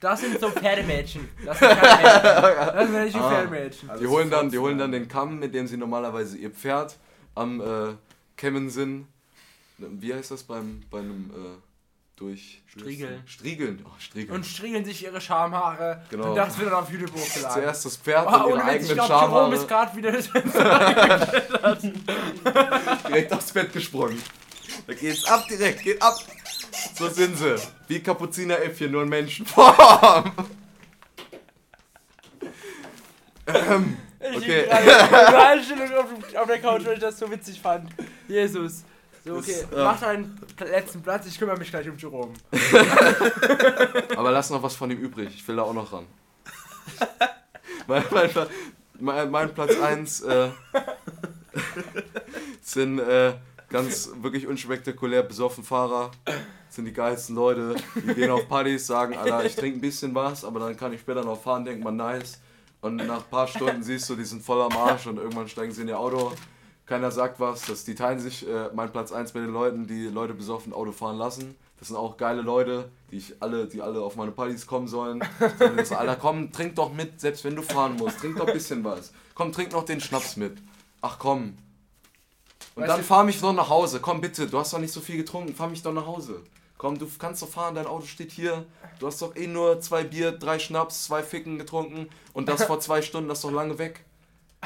Das 0.00 0.20
sind 0.20 0.38
so 0.38 0.48
Pferdemädchen. 0.50 1.28
Das 1.46 1.58
sind 1.58 1.68
keine 1.70 2.02
Mädchen. 2.02 2.74
Das 2.74 2.88
sind 2.88 3.14
die 3.14 3.18
Ah. 3.18 3.28
Pferdemädchen. 3.30 3.90
Also 3.90 4.00
Die 4.00 4.04
das 4.06 4.12
holen, 4.14 4.30
dann, 4.30 4.50
die 4.50 4.58
holen 4.58 4.78
dann 4.78 4.92
den 4.92 5.08
Kamm, 5.08 5.38
mit 5.38 5.54
dem 5.54 5.66
sie 5.66 5.76
normalerweise 5.78 6.36
ihr 6.36 6.50
Pferd 6.50 6.96
am 7.34 7.60
äh, 7.60 7.64
Kämmen 8.36 8.70
sind. 8.70 9.06
Wie 9.78 10.14
heißt 10.14 10.30
das 10.30 10.44
beim, 10.44 10.82
bei 10.90 11.00
einem 11.00 11.30
äh, 11.30 11.56
durch... 12.16 12.62
Striegeln. 12.66 13.22
Striegeln. 13.26 13.84
Oh, 13.84 13.90
Striegeln. 13.98 14.36
Und 14.36 14.46
striegeln 14.46 14.84
sich 14.84 15.02
ihre 15.02 15.20
Schamhaare. 15.20 16.04
Genau. 16.10 16.30
Und 16.30 16.36
das 16.36 16.56
wird 16.58 16.70
dann 16.70 16.82
auf 16.82 16.90
YouTube 16.90 17.12
hochgeladen. 17.12 17.62
Zuerst 17.62 17.84
das 17.84 17.96
Pferd 17.96 18.28
Oh, 18.28 18.30
und 18.30 18.36
ihre 18.50 18.58
Witz, 18.58 18.64
ich 18.64 18.70
eigenen 18.70 18.94
glaube, 18.94 19.12
Jerome 19.12 19.20
Schamhaare 19.20 19.54
ist 19.54 19.68
gerade 19.68 19.96
wieder 19.96 20.12
das 20.12 20.30
direkt 23.08 23.32
aufs 23.32 23.52
Bett 23.52 23.72
gesprungen. 23.72 24.22
Da 24.86 24.94
geht's 24.94 25.24
ab 25.24 25.44
direkt, 25.48 25.82
geht 25.82 26.00
ab. 26.02 26.16
So 26.94 27.08
sind 27.08 27.36
sie. 27.36 27.56
Wie 27.88 27.98
Kapuzineräffchen, 28.00 28.92
nur 28.92 29.02
in 29.02 29.08
Menschenform. 29.08 30.32
Ähm, 33.46 33.98
Ich 34.30 34.36
Okay. 34.36 34.68
Einstellung 34.68 35.92
auf, 35.94 36.36
auf 36.36 36.46
der 36.46 36.58
Couch, 36.60 36.84
weil 36.84 36.94
ich 36.94 37.00
das 37.00 37.18
so 37.18 37.30
witzig 37.30 37.60
fand. 37.60 37.90
Jesus. 38.26 38.84
So, 39.24 39.36
okay, 39.36 39.64
Das, 39.70 39.84
mach 39.84 40.00
deinen 40.00 40.38
letzten 40.58 41.02
Platz, 41.02 41.26
ich 41.26 41.38
kümmere 41.38 41.56
mich 41.56 41.70
gleich 41.70 41.88
um 41.88 41.96
Jerome. 41.96 42.34
aber 44.16 44.30
lass 44.30 44.50
noch 44.50 44.62
was 44.62 44.76
von 44.76 44.90
ihm 44.90 44.98
übrig. 44.98 45.28
Ich 45.34 45.48
will 45.48 45.56
da 45.56 45.62
auch 45.62 45.72
noch 45.72 45.92
ran. 45.92 46.06
mein, 47.86 48.04
mein, 49.00 49.30
mein 49.30 49.54
Platz 49.54 49.80
1 49.80 50.20
äh, 50.22 50.50
sind 52.60 52.98
äh, 52.98 53.32
ganz 53.70 54.10
wirklich 54.20 54.46
unspektakulär 54.46 55.22
besoffen 55.22 55.64
Fahrer. 55.64 56.10
Sind 56.68 56.84
die 56.84 56.92
geilsten 56.92 57.34
Leute. 57.34 57.76
Die 57.94 58.14
gehen 58.14 58.30
auf 58.30 58.46
Partys, 58.46 58.86
sagen, 58.86 59.16
Alter, 59.16 59.44
ich 59.44 59.56
trinke 59.56 59.78
ein 59.78 59.80
bisschen 59.80 60.14
was, 60.14 60.44
aber 60.44 60.60
dann 60.60 60.76
kann 60.76 60.92
ich 60.92 61.00
später 61.00 61.24
noch 61.24 61.40
fahren, 61.40 61.64
denkt 61.64 61.82
man 61.82 61.96
nice. 61.96 62.40
Und 62.84 62.96
nach 62.96 63.24
ein 63.24 63.30
paar 63.30 63.46
Stunden 63.48 63.82
siehst 63.82 64.10
du, 64.10 64.14
die 64.14 64.24
sind 64.24 64.42
voll 64.42 64.60
am 64.60 64.76
Arsch 64.76 65.06
und 65.06 65.16
irgendwann 65.16 65.48
steigen 65.48 65.72
sie 65.72 65.80
in 65.82 65.88
ihr 65.88 65.98
Auto. 65.98 66.32
Keiner 66.84 67.10
sagt 67.10 67.40
was, 67.40 67.62
das, 67.62 67.84
die 67.84 67.94
teilen 67.94 68.18
sich 68.18 68.46
äh, 68.46 68.68
mein 68.74 68.92
Platz 68.92 69.10
1 69.10 69.32
mit 69.32 69.42
den 69.42 69.54
Leuten, 69.54 69.86
die 69.86 70.04
Leute 70.08 70.34
besoffen 70.34 70.74
Auto 70.74 70.92
fahren 70.92 71.16
lassen. 71.16 71.54
Das 71.78 71.88
sind 71.88 71.96
auch 71.96 72.18
geile 72.18 72.42
Leute, 72.42 72.90
die 73.10 73.16
ich 73.16 73.36
alle, 73.40 73.66
die 73.66 73.80
alle 73.80 74.02
auf 74.02 74.16
meine 74.16 74.32
Partys 74.32 74.66
kommen 74.66 74.86
sollen. 74.86 75.22
Sagen 75.58 75.78
das, 75.78 75.92
Alter, 75.92 76.16
komm, 76.16 76.52
trink 76.52 76.74
doch 76.74 76.92
mit, 76.92 77.18
selbst 77.22 77.42
wenn 77.44 77.56
du 77.56 77.62
fahren 77.62 77.96
musst, 77.96 78.18
trink 78.20 78.36
doch 78.36 78.46
ein 78.46 78.52
bisschen 78.52 78.84
was. 78.84 79.14
Komm, 79.34 79.50
trink 79.50 79.72
noch 79.72 79.84
den 79.86 80.02
Schnaps 80.02 80.36
mit. 80.36 80.58
Ach 81.00 81.18
komm. 81.18 81.56
Und 82.74 82.82
Weißt 82.82 82.90
dann 82.90 83.00
du- 83.00 83.06
fahr 83.06 83.24
mich 83.24 83.40
doch 83.40 83.54
nach 83.54 83.70
Hause. 83.70 84.00
Komm 84.00 84.20
bitte, 84.20 84.46
du 84.46 84.58
hast 84.58 84.74
doch 84.74 84.78
nicht 84.78 84.92
so 84.92 85.00
viel 85.00 85.16
getrunken, 85.16 85.54
fahr 85.54 85.68
mich 85.68 85.82
doch 85.82 85.92
nach 85.94 86.06
Hause. 86.06 86.42
Komm, 86.76 86.98
du 86.98 87.08
kannst 87.18 87.40
doch 87.40 87.48
fahren, 87.48 87.74
dein 87.76 87.86
Auto 87.86 88.04
steht 88.04 88.30
hier. 88.30 88.66
Du 89.04 89.08
hast 89.08 89.20
doch 89.20 89.36
eh 89.36 89.46
nur 89.46 89.82
zwei 89.82 90.02
Bier, 90.02 90.32
drei 90.32 90.58
Schnaps, 90.58 91.04
zwei 91.04 91.22
Ficken 91.22 91.58
getrunken 91.58 92.08
und 92.32 92.48
das 92.48 92.64
vor 92.64 92.80
zwei 92.80 93.02
Stunden, 93.02 93.28
das 93.28 93.36
ist 93.36 93.44
doch 93.44 93.50
lange 93.50 93.76
weg. 93.76 94.02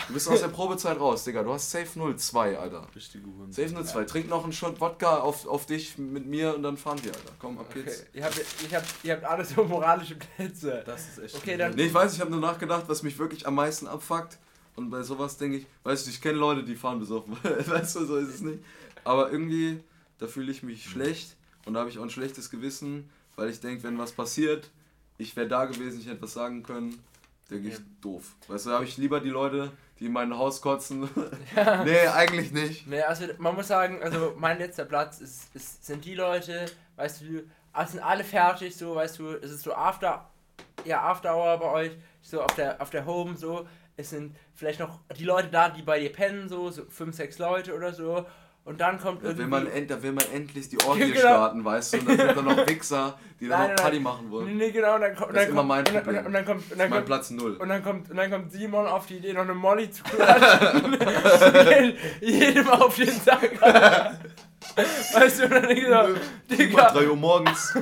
Du 0.07 0.15
bist 0.15 0.29
aus 0.29 0.39
der 0.39 0.47
Probezeit 0.47 1.01
raus, 1.01 1.25
Digga. 1.25 1.43
Du 1.43 1.53
hast 1.53 1.69
Safe 1.73 1.89
02, 2.17 2.57
Alter. 2.57 2.87
Richtige 2.95 3.27
Hund. 3.27 3.53
Safe 3.53 3.75
02. 3.85 4.05
Trink 4.05 4.29
noch 4.29 4.45
einen 4.45 4.53
Shot 4.53 4.81
Wodka 4.81 5.17
auf, 5.17 5.45
auf 5.49 5.67
dich 5.67 5.99
mit 5.99 6.27
mir 6.27 6.55
und 6.55 6.63
dann 6.63 6.77
fahren 6.77 7.03
wir, 7.03 7.13
Alter. 7.13 7.33
Komm, 7.41 7.59
ab 7.59 7.67
Okay, 7.69 7.83
geht's. 7.83 8.05
ihr 8.13 8.23
habt, 8.23 8.37
ihr, 8.39 8.77
habt, 8.77 8.87
ihr 9.03 9.13
habt 9.15 9.25
alle 9.25 9.45
so 9.45 9.65
moralische 9.65 10.15
Plätze. 10.15 10.85
Das 10.87 11.09
ist 11.09 11.19
echt 11.19 11.35
Okay, 11.35 11.57
dann-. 11.57 11.75
Nee, 11.75 11.87
ich 11.87 11.95
weiß, 11.95 12.15
ich 12.15 12.21
habe 12.21 12.31
nur 12.31 12.39
nachgedacht, 12.39 12.85
was 12.87 13.03
mich 13.03 13.19
wirklich 13.19 13.45
am 13.45 13.57
meisten 13.57 13.89
abfuckt. 13.89 14.39
Und 14.77 14.91
bei 14.91 15.03
sowas 15.03 15.37
denke 15.37 15.57
ich, 15.57 15.67
weißt 15.83 16.07
du, 16.07 16.11
ich 16.11 16.21
kenne 16.21 16.39
Leute, 16.39 16.63
die 16.63 16.77
fahren 16.77 17.01
besoffen. 17.01 17.37
weißt 17.43 17.97
du, 17.97 18.05
so 18.07 18.19
ist 18.19 18.29
es 18.29 18.41
nicht. 18.41 18.61
Aber 19.03 19.33
irgendwie, 19.33 19.81
da 20.19 20.29
fühle 20.29 20.53
ich 20.53 20.63
mich 20.63 20.85
schlecht 20.85 21.35
und 21.67 21.75
da 21.75 21.81
habe 21.81 21.91
ich 21.91 21.99
auch 21.99 22.05
ein 22.05 22.11
schlechtes 22.11 22.51
Gewissen, 22.51 23.11
weil 23.39 23.51
ich 23.51 23.61
denke, 23.61 23.85
wenn 23.85 23.97
was 23.99 24.13
passiert, 24.13 24.69
ich 25.17 25.35
wäre 25.37 25.49
da 25.49 25.65
gewesen, 25.65 26.01
ich 26.01 26.09
hätte 26.09 26.23
was 26.23 26.33
sagen 26.35 26.63
können, 26.63 27.03
denke 27.51 27.69
ich, 27.69 27.75
Ja. 27.75 27.81
doof. 28.03 28.35
Weißt 28.49 28.67
du, 28.67 28.71
da 28.71 28.75
habe 28.77 28.85
ich 28.85 28.97
lieber 28.97 29.21
die 29.21 29.31
Leute, 29.31 29.71
die 29.99 30.07
in 30.07 30.13
mein 30.13 30.37
Haus 30.37 30.61
kotzen. 30.61 31.09
nee, 31.85 32.07
eigentlich 32.09 32.53
nicht. 32.53 32.87
Nee, 32.87 33.03
also 33.03 33.25
man 33.39 33.55
muss 33.55 33.69
sagen, 33.69 34.03
also 34.03 34.35
mein 34.37 34.59
letzter 34.59 34.85
Platz 34.85 35.21
ist, 35.21 35.55
ist, 35.55 35.87
sind 35.87 36.05
die 36.05 36.15
Leute, 36.15 36.67
weißt 36.97 37.23
du, 37.23 37.45
also 37.73 37.93
sind 37.93 38.03
alle 38.03 38.25
fertig, 38.25 38.77
so, 38.77 38.95
weißt 38.97 39.19
du, 39.21 39.29
es 39.35 39.51
ist 39.53 39.63
so 39.63 39.73
After, 39.73 40.29
ja, 40.85 41.01
After 41.03 41.35
Hour 41.37 41.59
bei 41.59 41.71
euch, 41.71 41.93
so 42.23 42.43
auf 42.43 42.55
der, 42.57 42.81
auf 42.83 42.91
der 42.91 43.07
Home, 43.07 43.37
so, 43.37 43.67
es 43.97 44.11
sind 44.11 44.37
vielleicht 44.55 44.81
noch 44.81 44.99
die 45.17 45.25
Leute 45.25 45.49
da, 45.49 45.69
die 45.69 45.83
bei 45.83 46.01
dir 46.01 46.13
pennen, 46.13 46.49
so, 46.49 46.71
so 46.71 46.85
fünf, 46.89 47.15
sechs 47.15 47.39
Leute 47.39 47.75
oder 47.75 47.93
so, 47.93 48.27
und 48.69 48.81
dann 48.81 49.01
kommt 49.01 49.25
Da 49.25 49.37
will, 49.37 49.47
man, 49.47 49.67
end- 49.67 49.91
da 49.91 50.03
will 50.03 50.13
man 50.13 50.25
endlich 50.35 50.69
die 50.69 50.79
Orgie 50.85 51.07
Genau. 51.13 51.19
starten, 51.21 51.65
weißt 51.65 51.95
du? 51.95 51.99
Und 51.99 52.09
dann 52.09 52.17
sind 52.19 52.37
da 52.37 52.43
noch 52.43 52.67
Wichser, 52.67 53.19
die 53.41 53.49
dann 53.49 53.59
Nein, 53.67 53.71
noch 53.71 53.77
Party 53.77 53.97
nein. 53.97 54.03
machen 54.05 54.31
wollen. 54.31 54.57
nee, 54.57 54.71
genau, 54.71 54.95
und 54.97 55.01
dann 55.01 55.15
kommt, 55.17 55.35
Das 55.35 55.43
ist 55.45 55.49
immer 55.51 55.63
mein 55.63 55.79
und 55.81 55.95
dann, 55.95 56.05
Problem. 56.05 56.27
und 56.27 56.33
dann 56.33 56.45
kommt, 56.45 56.63
und 56.73 56.79
dann 56.79 56.79
mein 56.79 56.91
kommt, 56.99 57.07
Platz 57.07 57.31
null. 57.31 57.57
und 57.57 57.69
dann 57.69 57.83
kommt, 57.83 58.11
und 58.11 58.17
dann 58.17 58.31
kommt 58.31 58.53
Simon 58.53 58.87
auf 58.87 59.07
die 59.07 59.17
Idee, 59.17 59.33
noch 59.33 59.43
eine 59.43 59.55
Molly 59.55 59.91
zu 59.91 60.03
klatschen. 60.05 61.95
Jedem 62.21 62.69
auf 62.69 62.95
den 62.97 63.11
Sack. 63.11 63.61
weißt 63.63 65.39
du, 65.41 65.45
und 65.45 65.51
dann 65.53 65.63
denke 65.69 65.81
ich 65.81 65.87
so, 65.87 66.57
Digga, 66.57 66.91
3 66.91 67.09
Uhr 67.09 67.17
morgens. 67.17 67.75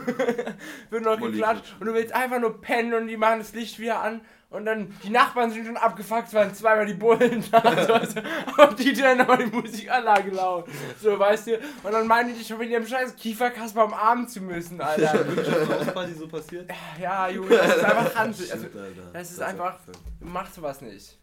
wird 0.90 1.04
noch 1.04 1.18
Molly 1.18 1.32
geklatscht 1.32 1.74
und 1.80 1.86
du 1.86 1.94
willst 1.94 2.14
einfach 2.14 2.38
nur 2.40 2.60
pennen 2.60 2.94
und 2.94 3.08
die 3.08 3.16
machen 3.16 3.40
das 3.40 3.52
Licht 3.54 3.78
wieder 3.78 4.00
an 4.02 4.20
und 4.50 4.64
dann 4.64 4.94
die 5.02 5.10
Nachbarn 5.10 5.50
sind 5.50 5.66
schon 5.66 5.76
abgefuckt, 5.76 6.32
waren 6.34 6.54
zweimal 6.54 6.86
die 6.86 6.94
Bullen 6.94 7.44
da, 7.50 7.60
so, 7.86 7.92
also, 7.94 8.20
aber 8.56 8.74
die 8.74 8.92
drehen 8.92 9.20
aber 9.20 9.36
die 9.36 9.46
Musikanlage 9.46 10.30
laut, 10.30 10.66
so 11.02 11.18
weißt 11.18 11.48
du, 11.48 11.58
und 11.82 11.92
dann 11.92 12.06
meinen 12.06 12.28
die 12.28 12.38
dich 12.38 12.46
schon 12.46 12.58
mit 12.58 12.70
ihrem 12.70 12.86
scheiß 12.86 13.16
Kieferkasper 13.16 13.84
umarmen 13.86 14.28
zu 14.28 14.40
müssen, 14.40 14.80
Alter. 14.80 15.26
Wirklich 15.26 15.48
auf 15.48 15.68
einer 15.70 15.80
Hausparty 15.80 16.14
so 16.14 16.28
passiert? 16.28 16.70
Ja, 17.00 17.28
Junge, 17.28 17.56
das 17.56 17.76
ist 17.76 17.84
einfach 17.84 18.16
ranzig, 18.16 18.52
also, 18.52 18.66
das 19.12 19.30
ist 19.30 19.40
Das 19.40 19.48
einfach- 19.48 19.78
mach 20.20 20.50
sowas 20.50 20.80
nicht. 20.80 21.18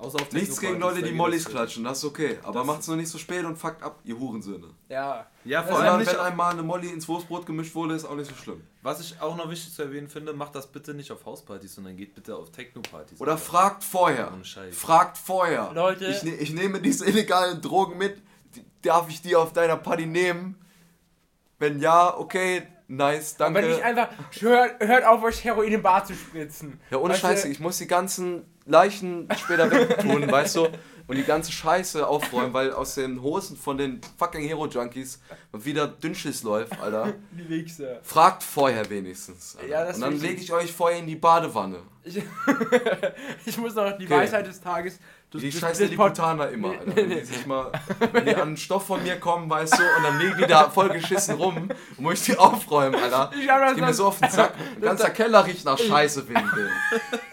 Außer 0.00 0.16
auf 0.20 0.32
Nichts 0.32 0.58
gegen 0.58 0.72
Techno-Partys, 0.72 1.00
Leute, 1.02 1.12
die 1.12 1.16
Mollys 1.16 1.44
klatschen, 1.44 1.84
das 1.84 1.98
ist 1.98 2.04
okay. 2.04 2.38
Aber 2.42 2.60
Das- 2.60 2.66
macht's 2.66 2.88
nur 2.88 2.96
nicht 2.96 3.08
so 3.10 3.18
spät 3.18 3.44
und 3.44 3.56
fuckt 3.56 3.82
ab, 3.82 4.00
ihr 4.04 4.18
Hurensöhne. 4.18 4.68
Ja. 4.88 5.26
Ja, 5.44 5.60
Das 5.60 5.70
vor 5.70 5.78
Und 5.80 5.84
allem 5.86 6.06
wenn 6.06 6.16
einmal 6.16 6.52
eine 6.52 6.62
Molly 6.62 6.88
ins 6.88 7.06
Wurstbrot 7.06 7.44
gemischt 7.44 7.74
wurde, 7.74 7.94
ist 7.94 8.04
auch 8.06 8.14
nicht 8.16 8.30
so 8.30 8.34
schlimm. 8.36 8.62
was 8.82 9.00
ich 9.00 9.20
auch 9.20 9.36
noch 9.36 9.50
wichtig 9.50 9.74
zu 9.74 9.82
erwähnen 9.82 10.08
finde, 10.08 10.32
macht 10.32 10.54
das 10.54 10.66
bitte 10.66 10.94
nicht 10.94 11.10
auf 11.12 11.26
Hauspartys, 11.26 11.74
sondern 11.74 11.96
geht 11.98 12.14
bitte 12.14 12.34
auf 12.34 12.50
Techno-Partys. 12.50 13.20
Oder 13.20 13.32
Alter. 13.32 13.44
fragt 13.44 13.84
vorher. 13.84 14.32
Scheiß. 14.42 14.74
Fragt 14.74 15.18
vorher. 15.18 15.70
Leute. 15.74 16.06
Ich, 16.06 16.22
ne 16.22 16.34
ich 16.36 16.50
nehme 16.52 16.80
diese 16.80 17.04
illegalen 17.06 17.60
Drogen 17.60 17.98
mit. 17.98 18.22
Darf 18.82 19.10
ich 19.10 19.20
die 19.20 19.36
auf 19.36 19.52
deiner 19.52 19.76
Party 19.76 20.06
nehmen? 20.06 20.56
Wenn 21.58 21.78
ja, 21.80 22.16
okay, 22.16 22.66
nice, 22.90 23.36
danke. 23.36 23.58
Aber 23.58 23.68
nicht 23.68 23.82
einfach, 23.82 24.08
hört, 24.40 24.80
hört 24.80 25.04
auf, 25.04 25.22
euch 25.22 25.44
Heroin 25.44 25.72
im 25.72 25.82
Bar 25.82 26.04
zu 26.04 26.14
spritzen. 26.14 26.80
Ja, 26.90 26.98
ohne 26.98 27.14
Weißt 27.14 27.22
Scheiße, 27.22 27.48
ich 27.48 27.60
muss 27.60 27.78
die 27.78 27.86
ganzen 27.86 28.44
Leichen 28.66 29.28
später 29.36 29.70
wegtun, 29.70 30.30
weißt 30.30 30.56
du? 30.56 30.68
Und 31.06 31.16
die 31.16 31.24
ganze 31.24 31.50
Scheiße 31.50 32.06
aufräumen, 32.06 32.52
weil 32.54 32.72
aus 32.72 32.94
den 32.94 33.20
Hosen 33.20 33.56
von 33.56 33.76
den 33.76 34.00
fucking 34.16 34.42
Hero-Junkies 34.42 35.20
wieder 35.52 35.88
Dünnschiss 35.88 36.44
läuft, 36.44 36.80
Alter. 36.80 37.14
Die 37.32 37.48
Wichser. 37.48 37.98
Fragt 38.02 38.44
vorher 38.44 38.88
wenigstens. 38.88 39.56
Alter. 39.56 39.68
Ja, 39.68 39.84
das 39.84 39.96
Und 39.96 40.02
dann 40.02 40.20
lege 40.20 40.40
ich 40.40 40.52
euch 40.52 40.72
vorher 40.72 41.00
in 41.00 41.08
die 41.08 41.16
Badewanne. 41.16 41.78
Ich, 42.04 42.22
ich 43.46 43.58
muss 43.58 43.74
noch 43.74 43.90
die 43.98 44.04
okay. 44.04 44.18
Weisheit 44.18 44.46
des 44.46 44.60
Tages. 44.60 45.00
Das, 45.32 45.42
die 45.42 45.52
scheiße 45.52 45.84
Liputaner 45.84 46.48
immer, 46.48 46.70
nee, 46.70 46.78
Alter. 46.78 47.02
Nee, 47.02 47.20
die 47.20 47.24
sich 47.24 47.46
mal 47.46 47.70
wenn 48.12 48.24
die 48.24 48.34
an 48.34 48.56
Stoff 48.56 48.86
von 48.86 49.00
mir 49.02 49.14
kommen, 49.16 49.48
weißt 49.48 49.78
du, 49.78 49.82
und 49.82 50.02
dann 50.02 50.18
liegen 50.18 50.38
die 50.38 50.46
da 50.46 50.68
voll 50.68 50.88
geschissen 50.88 51.36
rum 51.36 51.68
und 51.96 52.00
muss 52.00 52.14
ich 52.14 52.34
die 52.34 52.36
aufräumen, 52.36 52.96
Alter. 53.00 53.30
Ich 53.40 53.48
hab 53.48 53.60
das 53.60 53.76
Geh 53.76 53.80
mir 53.80 53.94
so 53.94 54.06
auf 54.06 54.18
den 54.18 54.28
Sack. 54.28 54.54
Ein 54.76 54.80
ganzer 54.82 55.10
Keller 55.10 55.46
riecht 55.46 55.64
nach 55.64 55.78
Scheiße 55.78 56.28
wegen 56.28 56.50
denen. 56.56 56.72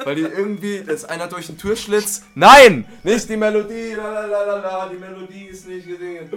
Weil 0.03 0.15
die 0.15 0.21
irgendwie, 0.21 0.83
da 0.85 0.93
ist 0.93 1.05
einer 1.05 1.27
durch 1.27 1.47
den 1.47 1.57
Türschlitz. 1.57 2.23
Nein! 2.35 2.85
Nicht 3.03 3.27
die 3.29 3.37
Melodie, 3.37 3.95
la 3.95 4.89
die 4.89 4.97
Melodie 4.97 5.45
ist 5.45 5.67
nicht 5.67 5.87
gesehen. 5.87 6.29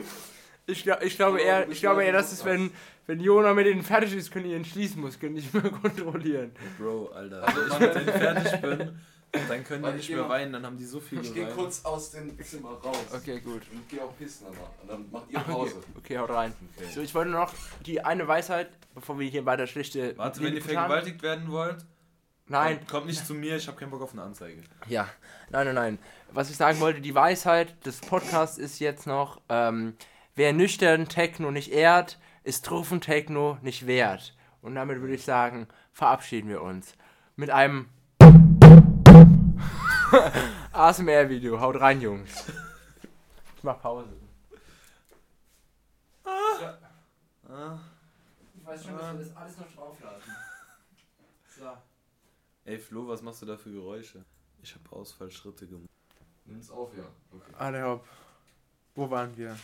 Ich, 0.66 0.86
ich, 0.86 1.16
glaube 1.16 1.40
eher, 1.40 1.68
ich 1.68 1.80
glaube 1.80 2.04
eher, 2.04 2.12
dass 2.12 2.32
es, 2.32 2.44
wenn, 2.44 2.70
wenn 3.06 3.20
Jona 3.20 3.52
mit 3.54 3.66
denen 3.66 3.82
fertig 3.82 4.14
ist, 4.14 4.30
können 4.30 4.46
die 4.46 4.54
ihn 4.54 4.64
schließen 4.64 5.00
muss, 5.00 5.18
können 5.18 5.34
nicht 5.34 5.52
mehr 5.52 5.70
kontrollieren. 5.82 6.52
Bro, 6.78 7.10
Alter. 7.14 7.42
Also 7.46 7.60
ich 7.66 7.78
mit 7.80 7.94
denen 7.94 8.06
fertig 8.06 8.60
bin, 8.60 9.00
dann 9.32 9.64
können 9.64 9.84
die 9.84 9.92
nicht 9.92 10.10
mehr 10.10 10.28
weinen, 10.28 10.52
dann 10.52 10.66
haben 10.66 10.76
die 10.76 10.84
so 10.84 11.00
viel 11.00 11.20
Ich 11.22 11.32
gehe 11.32 11.46
kurz 11.48 11.84
aus 11.84 12.10
dem 12.10 12.38
Zimmer 12.42 12.70
raus. 12.70 12.96
Okay, 13.14 13.40
gut. 13.40 13.62
Und 13.72 13.88
gehe 13.88 14.02
auch 14.02 14.16
pissen, 14.16 14.46
aber. 14.46 14.70
Und 14.82 14.90
dann 14.90 15.10
macht 15.10 15.30
ihr 15.30 15.38
Pause. 15.40 15.76
Okay, 15.76 15.98
okay 15.98 16.18
haut 16.18 16.30
rein. 16.30 16.52
Okay. 16.76 16.88
So, 16.92 17.00
ich 17.00 17.14
wollte 17.14 17.30
noch 17.30 17.52
die 17.86 18.04
eine 18.04 18.26
Weisheit, 18.26 18.70
bevor 18.94 19.18
wir 19.18 19.28
hier 19.28 19.46
weiter 19.46 19.66
schlechte. 19.66 20.16
Warte, 20.16 20.42
wenn 20.42 20.54
ihr 20.54 20.62
vergewaltigt 20.62 21.22
werden 21.22 21.50
wollt. 21.50 21.84
Nein. 22.46 22.78
Kommt, 22.78 22.88
kommt 22.88 23.06
nicht 23.06 23.24
zu 23.24 23.34
mir, 23.34 23.56
ich 23.56 23.68
habe 23.68 23.78
keinen 23.78 23.90
Bock 23.90 24.02
auf 24.02 24.12
eine 24.12 24.22
Anzeige. 24.22 24.62
Ja, 24.88 25.08
nein, 25.50 25.66
nein, 25.66 25.74
nein. 25.76 25.98
Was 26.32 26.50
ich 26.50 26.56
sagen 26.56 26.80
wollte, 26.80 27.00
die 27.00 27.14
Weisheit 27.14 27.86
des 27.86 28.00
Podcasts 28.00 28.58
ist 28.58 28.80
jetzt 28.80 29.06
noch, 29.06 29.40
ähm, 29.48 29.94
wer 30.34 30.52
nüchtern 30.52 31.08
Techno 31.08 31.52
nicht 31.52 31.70
ehrt, 31.70 32.18
ist 32.42 32.64
Truffen 32.64 33.00
Techno 33.00 33.58
nicht 33.62 33.86
wert. 33.86 34.34
Und 34.62 34.74
damit 34.74 35.00
würde 35.00 35.14
ich 35.14 35.24
sagen, 35.24 35.68
verabschieden 35.92 36.48
wir 36.48 36.62
uns 36.62 36.94
mit 37.36 37.50
einem 37.50 37.88
ASMR-Video. 40.72 41.60
Haut 41.60 41.80
rein, 41.80 42.00
Jungs. 42.00 42.44
Ich 43.56 43.64
mach 43.64 43.80
Pause. 43.80 44.08
Ah. 46.24 46.30
Ah. 47.48 47.78
Ich 48.58 48.66
weiß 48.66 48.84
schon, 48.84 48.96
dass 48.96 49.12
wir 49.12 49.24
das 49.24 49.36
alles 49.36 49.58
noch 49.58 49.72
draufladen. 49.74 50.22
So. 51.58 51.66
Ey 52.64 52.78
Flo, 52.78 53.06
was 53.06 53.20
machst 53.20 53.42
du 53.42 53.46
da 53.46 53.54
für 53.54 53.70
Geräusche? 53.70 54.24
Ich 54.62 54.74
habe 54.74 54.96
Ausfallschritte 54.96 55.66
gemacht. 55.66 55.90
Nimm's 56.46 56.70
auf, 56.70 56.96
ja. 56.96 57.04
Okay. 57.30 57.52
Alle 57.58 57.84
hopp. 57.84 58.06
Wo 58.94 59.10
waren 59.10 59.36
wir? 59.36 59.58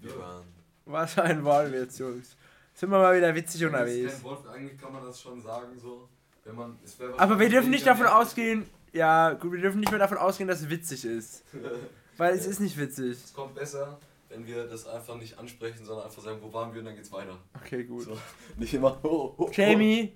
Wir 0.00 0.18
waren 0.18 0.44
was 0.86 1.18
ein 1.18 1.44
Wortwitz, 1.44 1.98
Jungs. 1.98 2.36
Sind 2.74 2.90
wir 2.90 2.98
mal 2.98 3.16
wieder 3.16 3.34
witzig 3.34 3.64
unterwegs. 3.64 4.12
Ist 4.12 4.22
kein 4.22 4.30
Wort, 4.30 4.46
eigentlich 4.48 4.80
kann 4.80 4.92
man 4.92 5.04
das 5.04 5.20
schon 5.20 5.40
sagen, 5.40 5.78
so. 5.78 6.08
Wenn 6.44 6.54
man, 6.54 6.78
es 6.84 6.96
Aber 7.16 7.38
wir 7.38 7.48
dürfen 7.48 7.70
nicht 7.70 7.86
davon 7.86 8.06
ausgehen, 8.06 8.68
ja, 8.96 9.32
gut, 9.34 9.52
wir 9.52 9.60
dürfen 9.60 9.80
nicht 9.80 9.90
mehr 9.90 9.98
davon 9.98 10.18
ausgehen, 10.18 10.48
dass 10.48 10.62
es 10.62 10.70
witzig 10.70 11.04
ist. 11.04 11.44
Weil 12.16 12.34
es 12.34 12.46
ist 12.46 12.60
nicht 12.60 12.78
witzig. 12.78 13.18
Es 13.24 13.32
kommt 13.32 13.54
besser, 13.54 13.98
wenn 14.30 14.46
wir 14.46 14.66
das 14.66 14.86
einfach 14.86 15.16
nicht 15.16 15.38
ansprechen, 15.38 15.84
sondern 15.84 16.06
einfach 16.06 16.22
sagen, 16.22 16.38
wo 16.40 16.52
waren 16.52 16.72
wir 16.72 16.80
und 16.80 16.86
dann 16.86 16.96
geht's 16.96 17.12
weiter. 17.12 17.38
Okay, 17.54 17.84
gut. 17.84 18.04
So, 18.04 18.18
nicht 18.56 18.72
immer. 18.72 18.98
Oh, 19.02 19.08
oh, 19.08 19.34
oh. 19.36 19.50
Jamie, 19.52 20.14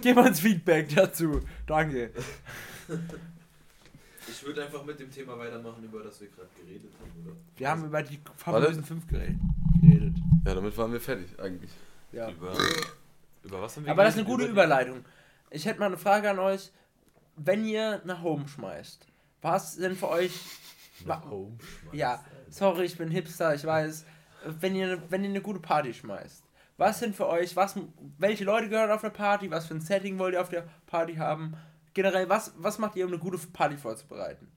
gib 0.00 0.16
uns 0.16 0.40
Feedback 0.40 0.92
dazu. 0.94 1.40
Danke. 1.66 2.10
Ich 4.28 4.44
würde 4.44 4.64
einfach 4.64 4.84
mit 4.84 4.98
dem 4.98 5.10
Thema 5.10 5.38
weitermachen, 5.38 5.84
über 5.84 6.02
das 6.02 6.20
wir 6.20 6.28
gerade 6.28 6.48
geredet 6.56 6.92
haben, 7.00 7.24
oder? 7.24 7.36
Wir 7.56 7.70
haben 7.70 7.84
über 7.84 8.02
die 8.02 8.20
famösen 8.36 8.84
5 8.84 9.06
geredet. 9.06 9.38
Ja, 10.44 10.54
damit 10.54 10.76
waren 10.76 10.92
wir 10.92 11.00
fertig, 11.00 11.38
eigentlich. 11.38 11.70
Ja. 12.12 12.30
Über, 12.30 12.52
über 13.44 13.62
was 13.62 13.76
haben 13.76 13.84
wir 13.84 13.92
Aber 13.92 14.04
das 14.04 14.14
ist 14.14 14.20
eine 14.20 14.28
gute 14.28 14.46
Überleitung. 14.46 15.04
Ich 15.50 15.64
hätte 15.66 15.78
mal 15.78 15.86
eine 15.86 15.96
Frage 15.96 16.30
an 16.30 16.38
euch. 16.38 16.70
Wenn 17.42 17.64
ihr 17.64 18.02
nach 18.04 18.22
Home 18.22 18.46
schmeißt, 18.46 19.06
was 19.42 19.74
sind 19.74 19.96
für 19.96 20.08
euch. 20.08 20.32
Nach 21.06 21.24
Home 21.30 21.56
schmeißt? 21.58 21.94
Ja, 21.94 22.24
sorry, 22.50 22.84
ich 22.84 22.98
bin 22.98 23.10
Hipster, 23.10 23.54
ich 23.54 23.64
weiß. 23.64 24.04
Wenn 24.44 24.74
ihr, 24.74 25.02
wenn 25.10 25.24
ihr 25.24 25.30
eine 25.30 25.40
gute 25.40 25.60
Party 25.60 25.94
schmeißt, 25.94 26.44
was 26.76 26.98
sind 26.98 27.14
für 27.14 27.28
euch, 27.28 27.56
was, 27.56 27.76
welche 28.18 28.44
Leute 28.44 28.68
gehören 28.68 28.90
auf 28.90 29.02
der 29.02 29.10
Party, 29.10 29.50
was 29.50 29.66
für 29.66 29.74
ein 29.74 29.80
Setting 29.80 30.18
wollt 30.18 30.34
ihr 30.34 30.40
auf 30.40 30.48
der 30.48 30.66
Party 30.86 31.16
haben? 31.16 31.56
generell, 31.94 32.28
was, 32.28 32.52
was 32.56 32.78
macht 32.78 32.96
ihr, 32.96 33.04
um 33.04 33.12
eine 33.12 33.20
gute 33.20 33.38
Party 33.38 33.76
vorzubereiten? 33.76 34.50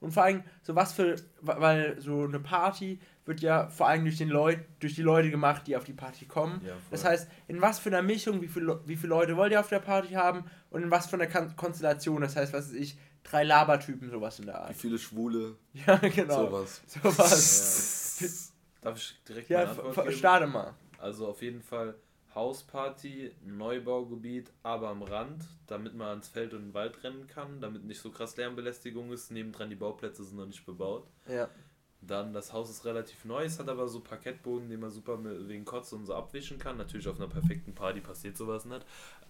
Und 0.00 0.12
vor 0.12 0.24
allem, 0.24 0.44
so 0.62 0.74
was 0.74 0.92
für, 0.92 1.16
weil 1.40 2.00
so 2.00 2.24
eine 2.24 2.40
Party 2.40 3.00
wird 3.26 3.40
ja 3.40 3.68
vor 3.68 3.88
allem 3.88 4.04
durch, 4.04 4.18
den 4.18 4.28
Leut, 4.28 4.60
durch 4.80 4.94
die 4.94 5.02
Leute 5.02 5.30
gemacht, 5.30 5.66
die 5.66 5.76
auf 5.76 5.84
die 5.84 5.92
Party 5.92 6.24
kommen. 6.24 6.62
Ja, 6.64 6.74
das 6.90 7.04
heißt, 7.04 7.28
in 7.48 7.60
was 7.60 7.78
für 7.78 7.90
einer 7.90 8.02
Mischung, 8.02 8.40
wie, 8.40 8.48
viel, 8.48 8.78
wie 8.86 8.96
viele 8.96 9.10
Leute 9.10 9.36
wollt 9.36 9.52
ihr 9.52 9.60
auf 9.60 9.68
der 9.68 9.80
Party 9.80 10.14
haben 10.14 10.44
und 10.70 10.82
in 10.82 10.90
was 10.90 11.08
für 11.08 11.16
einer 11.16 11.26
Konstellation, 11.26 12.22
das 12.22 12.36
heißt, 12.36 12.52
was 12.52 12.68
weiß 12.68 12.74
ich, 12.74 12.96
drei 13.24 13.42
Labertypen, 13.42 14.10
sowas 14.10 14.38
in 14.38 14.46
der 14.46 14.60
Art. 14.60 14.70
Wie 14.70 14.74
viele 14.74 14.98
Schwule. 14.98 15.56
Ja, 15.86 15.96
genau. 15.96 16.46
Sowas. 16.46 16.82
Sowas. 16.86 18.18
Ja. 18.20 18.26
Darf 18.80 18.98
ich 18.98 19.20
direkt 19.28 19.50
ja, 19.50 19.74
mal 19.74 20.12
starte 20.12 20.46
mal. 20.46 20.74
Also 20.98 21.26
auf 21.26 21.42
jeden 21.42 21.60
Fall 21.60 21.96
Hausparty, 22.36 23.32
Neubaugebiet, 23.44 24.52
aber 24.62 24.90
am 24.90 25.02
Rand, 25.02 25.42
damit 25.66 25.94
man 25.94 26.08
ans 26.08 26.28
Feld 26.28 26.52
und 26.54 26.66
den 26.66 26.74
Wald 26.74 27.02
rennen 27.02 27.26
kann, 27.26 27.60
damit 27.60 27.84
nicht 27.84 28.00
so 28.00 28.10
krass 28.10 28.36
Lärmbelästigung 28.36 29.10
ist. 29.10 29.32
Nebendran 29.32 29.70
die 29.70 29.76
Bauplätze 29.76 30.22
sind 30.22 30.36
noch 30.36 30.46
nicht 30.46 30.64
bebaut. 30.66 31.08
Ja. 31.28 31.48
Dann, 32.02 32.32
das 32.32 32.52
Haus 32.52 32.70
ist 32.70 32.84
relativ 32.84 33.24
neu, 33.24 33.44
es 33.44 33.58
hat 33.58 33.68
aber 33.68 33.88
so 33.88 34.00
Parkettboden, 34.00 34.68
den 34.68 34.80
man 34.80 34.90
super 34.90 35.18
wegen 35.22 35.64
Kotze 35.64 35.96
und 35.96 36.06
so 36.06 36.14
abwischen 36.14 36.58
kann. 36.58 36.76
Natürlich 36.76 37.08
auf 37.08 37.16
einer 37.16 37.28
perfekten 37.28 37.74
Party 37.74 38.00
passiert 38.00 38.36
sowas 38.36 38.64
nicht. 38.64 38.84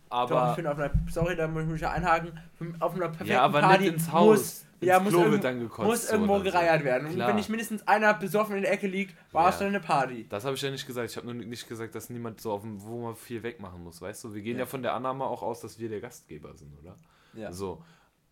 Aber 0.09 0.35
Doch, 0.35 0.49
ich 0.51 0.55
finde 0.57 0.71
auf 0.71 0.79
einer, 0.79 0.93
sorry, 1.11 1.37
da 1.37 1.49
muss 1.49 1.63
ich 1.63 1.69
mich 1.69 1.81
ja 1.81 1.91
einhaken, 1.91 2.39
auf 2.79 2.95
einer 2.95 3.09
perfekten 3.09 3.33
ja, 3.33 3.43
aber 3.43 3.61
Party 3.61 3.85
nicht 3.85 3.95
ins 3.95 4.13
Haus. 4.13 4.39
Muss, 4.39 4.67
ja, 4.81 5.01
muss, 5.01 5.13
Klo 5.13 5.31
wird 5.31 5.43
dann 5.43 5.59
gekotzt, 5.59 5.89
muss 5.89 6.11
irgendwo 6.11 6.39
gereiert 6.41 6.85
werden. 6.85 7.09
Und 7.09 7.19
wenn 7.19 7.37
nicht 7.37 7.49
mindestens 7.49 7.87
einer 7.89 8.15
besoffen 8.15 8.57
in 8.57 8.63
der 8.63 8.73
Ecke 8.73 8.87
liegt, 8.87 9.17
war 9.33 9.49
es 9.49 9.59
dann 9.59 9.69
eine 9.69 9.81
Party. 9.81 10.27
Das 10.29 10.45
habe 10.45 10.55
ich 10.55 10.63
ja 10.63 10.71
nicht 10.71 10.87
gesagt. 10.87 11.11
Ich 11.11 11.17
habe 11.17 11.27
nur 11.27 11.35
nicht 11.35 11.69
gesagt, 11.69 11.95
dass 11.95 12.11
niemand 12.11 12.41
so 12.41 12.53
auf 12.53 12.61
dem, 12.61 12.83
wo 12.83 13.01
man 13.01 13.17
viel 13.17 13.43
wegmachen 13.43 13.83
muss, 13.83 14.01
weißt 14.01 14.25
du? 14.25 14.35
Wir 14.35 14.43
gehen 14.43 14.57
ja. 14.57 14.61
ja 14.61 14.67
von 14.67 14.83
der 14.83 14.95
Annahme 14.95 15.25
auch 15.25 15.43
aus, 15.43 15.61
dass 15.61 15.79
wir 15.79 15.89
der 15.89 16.01
Gastgeber 16.01 16.55
sind, 16.55 16.73
oder? 16.79 16.97
Ja. 17.35 17.53
So, 17.53 17.83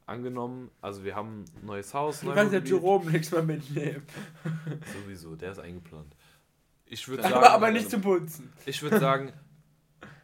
angenommen, 0.06 0.70
also 0.80 1.04
wir 1.04 1.14
haben 1.14 1.44
ein 1.56 1.66
neues 1.66 1.94
Haus. 1.94 2.20
Du 2.20 2.32
kannst 2.32 2.52
ja 2.52 2.60
Jerome 2.60 3.10
nichts 3.10 3.30
mehr 3.30 3.42
mitnehmen. 3.42 4.02
Sowieso, 4.92 5.36
der 5.36 5.52
ist 5.52 5.58
eingeplant. 5.58 6.14
Ich 6.86 7.08
würde 7.08 7.22
sagen. 7.22 7.34
Aber, 7.34 7.50
aber 7.50 7.70
nicht 7.70 7.90
zum 7.90 8.02
Putzen. 8.02 8.52
Ich 8.66 8.82
würde 8.82 8.98
sagen, 9.00 9.32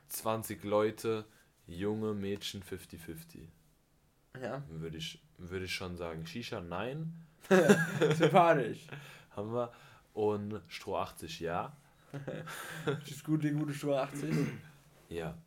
20 0.09 0.64
Leute, 0.64 1.24
junge 1.66 2.14
Mädchen 2.14 2.62
50-50. 2.62 3.49
Ja. 4.41 4.62
Würde 4.68 4.99
ich, 4.99 5.22
würde 5.39 5.64
ich 5.64 5.74
schon 5.74 5.97
sagen. 5.97 6.26
Shisha, 6.26 6.61
nein. 6.61 7.12
Sympathisch. 8.16 8.87
Haben 9.31 9.55
wir. 9.55 9.72
Und 10.12 10.61
Stroh 10.68 10.97
80, 10.97 11.41
ja. 11.41 11.76
das 12.85 13.11
ist 13.11 13.24
gut, 13.24 13.45
die 13.45 13.53
gute 13.53 13.72
Stroh 13.72 13.95
80. 13.95 14.35
Ja. 15.09 15.39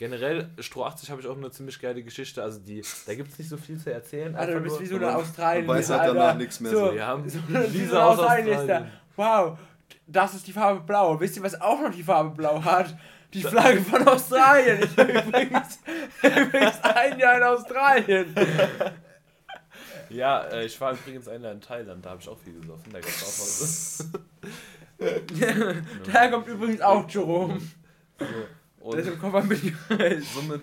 Generell, 0.00 0.48
Stroh 0.60 0.84
80 0.84 1.10
habe 1.10 1.20
ich 1.20 1.26
auch 1.26 1.36
eine 1.36 1.50
ziemlich 1.50 1.78
geile 1.78 2.02
Geschichte. 2.02 2.42
Also 2.42 2.58
die, 2.58 2.82
da 3.04 3.14
gibt 3.14 3.32
es 3.32 3.38
nicht 3.38 3.50
so 3.50 3.58
viel 3.58 3.78
zu 3.78 3.92
erzählen. 3.92 4.34
Alter, 4.34 4.54
du 4.54 4.60
bist 4.60 4.80
wie 4.80 4.86
so 4.86 4.96
eine 4.96 5.14
Australien. 5.14 5.66
Man 5.66 5.76
weiß 5.76 5.90
halt 5.90 6.08
danach 6.08 6.36
nichts 6.36 6.58
mehr 6.58 6.72
so. 6.72 6.86
so. 6.86 6.94
Wir 6.94 7.06
haben 7.06 7.28
so 7.28 7.38
Lisa 7.68 8.06
aus 8.06 8.18
Australien. 8.18 8.60
Ist 8.60 8.66
da. 8.66 8.86
Wow, 9.14 9.58
das 10.06 10.34
ist 10.36 10.46
die 10.46 10.54
Farbe 10.54 10.80
Blau. 10.80 11.20
Wisst 11.20 11.36
ihr, 11.36 11.42
was 11.42 11.60
auch 11.60 11.82
noch 11.82 11.94
die 11.94 12.02
Farbe 12.02 12.34
Blau 12.34 12.64
hat? 12.64 12.96
Die 13.34 13.42
Flagge 13.42 13.82
von 13.82 14.08
Australien. 14.08 14.84
Ich 14.84 14.96
war 14.96 15.06
übrigens, 15.26 15.78
übrigens 16.22 16.80
ein 16.82 17.18
Jahr 17.18 17.36
in 17.36 17.42
Australien. 17.42 18.34
Ja, 20.08 20.44
äh, 20.44 20.64
ich 20.64 20.80
war 20.80 20.94
übrigens 20.94 21.28
ein 21.28 21.42
Jahr 21.42 21.52
in 21.52 21.60
Thailand, 21.60 22.06
da 22.06 22.10
habe 22.10 22.22
ich 22.22 22.28
auch 22.30 22.38
viel 22.38 22.58
gesoffen. 22.58 22.90
Da 22.90 23.00
gab 23.00 23.08
es 23.10 23.22
auch 23.22 23.38
was. 23.60 24.10
Daher 26.10 26.30
kommt 26.30 26.48
übrigens 26.48 26.80
auch 26.80 27.06
Jerome. 27.06 27.60
So. 28.18 28.26
Und 28.80 28.96
so 30.34 30.42
mit, 30.42 30.62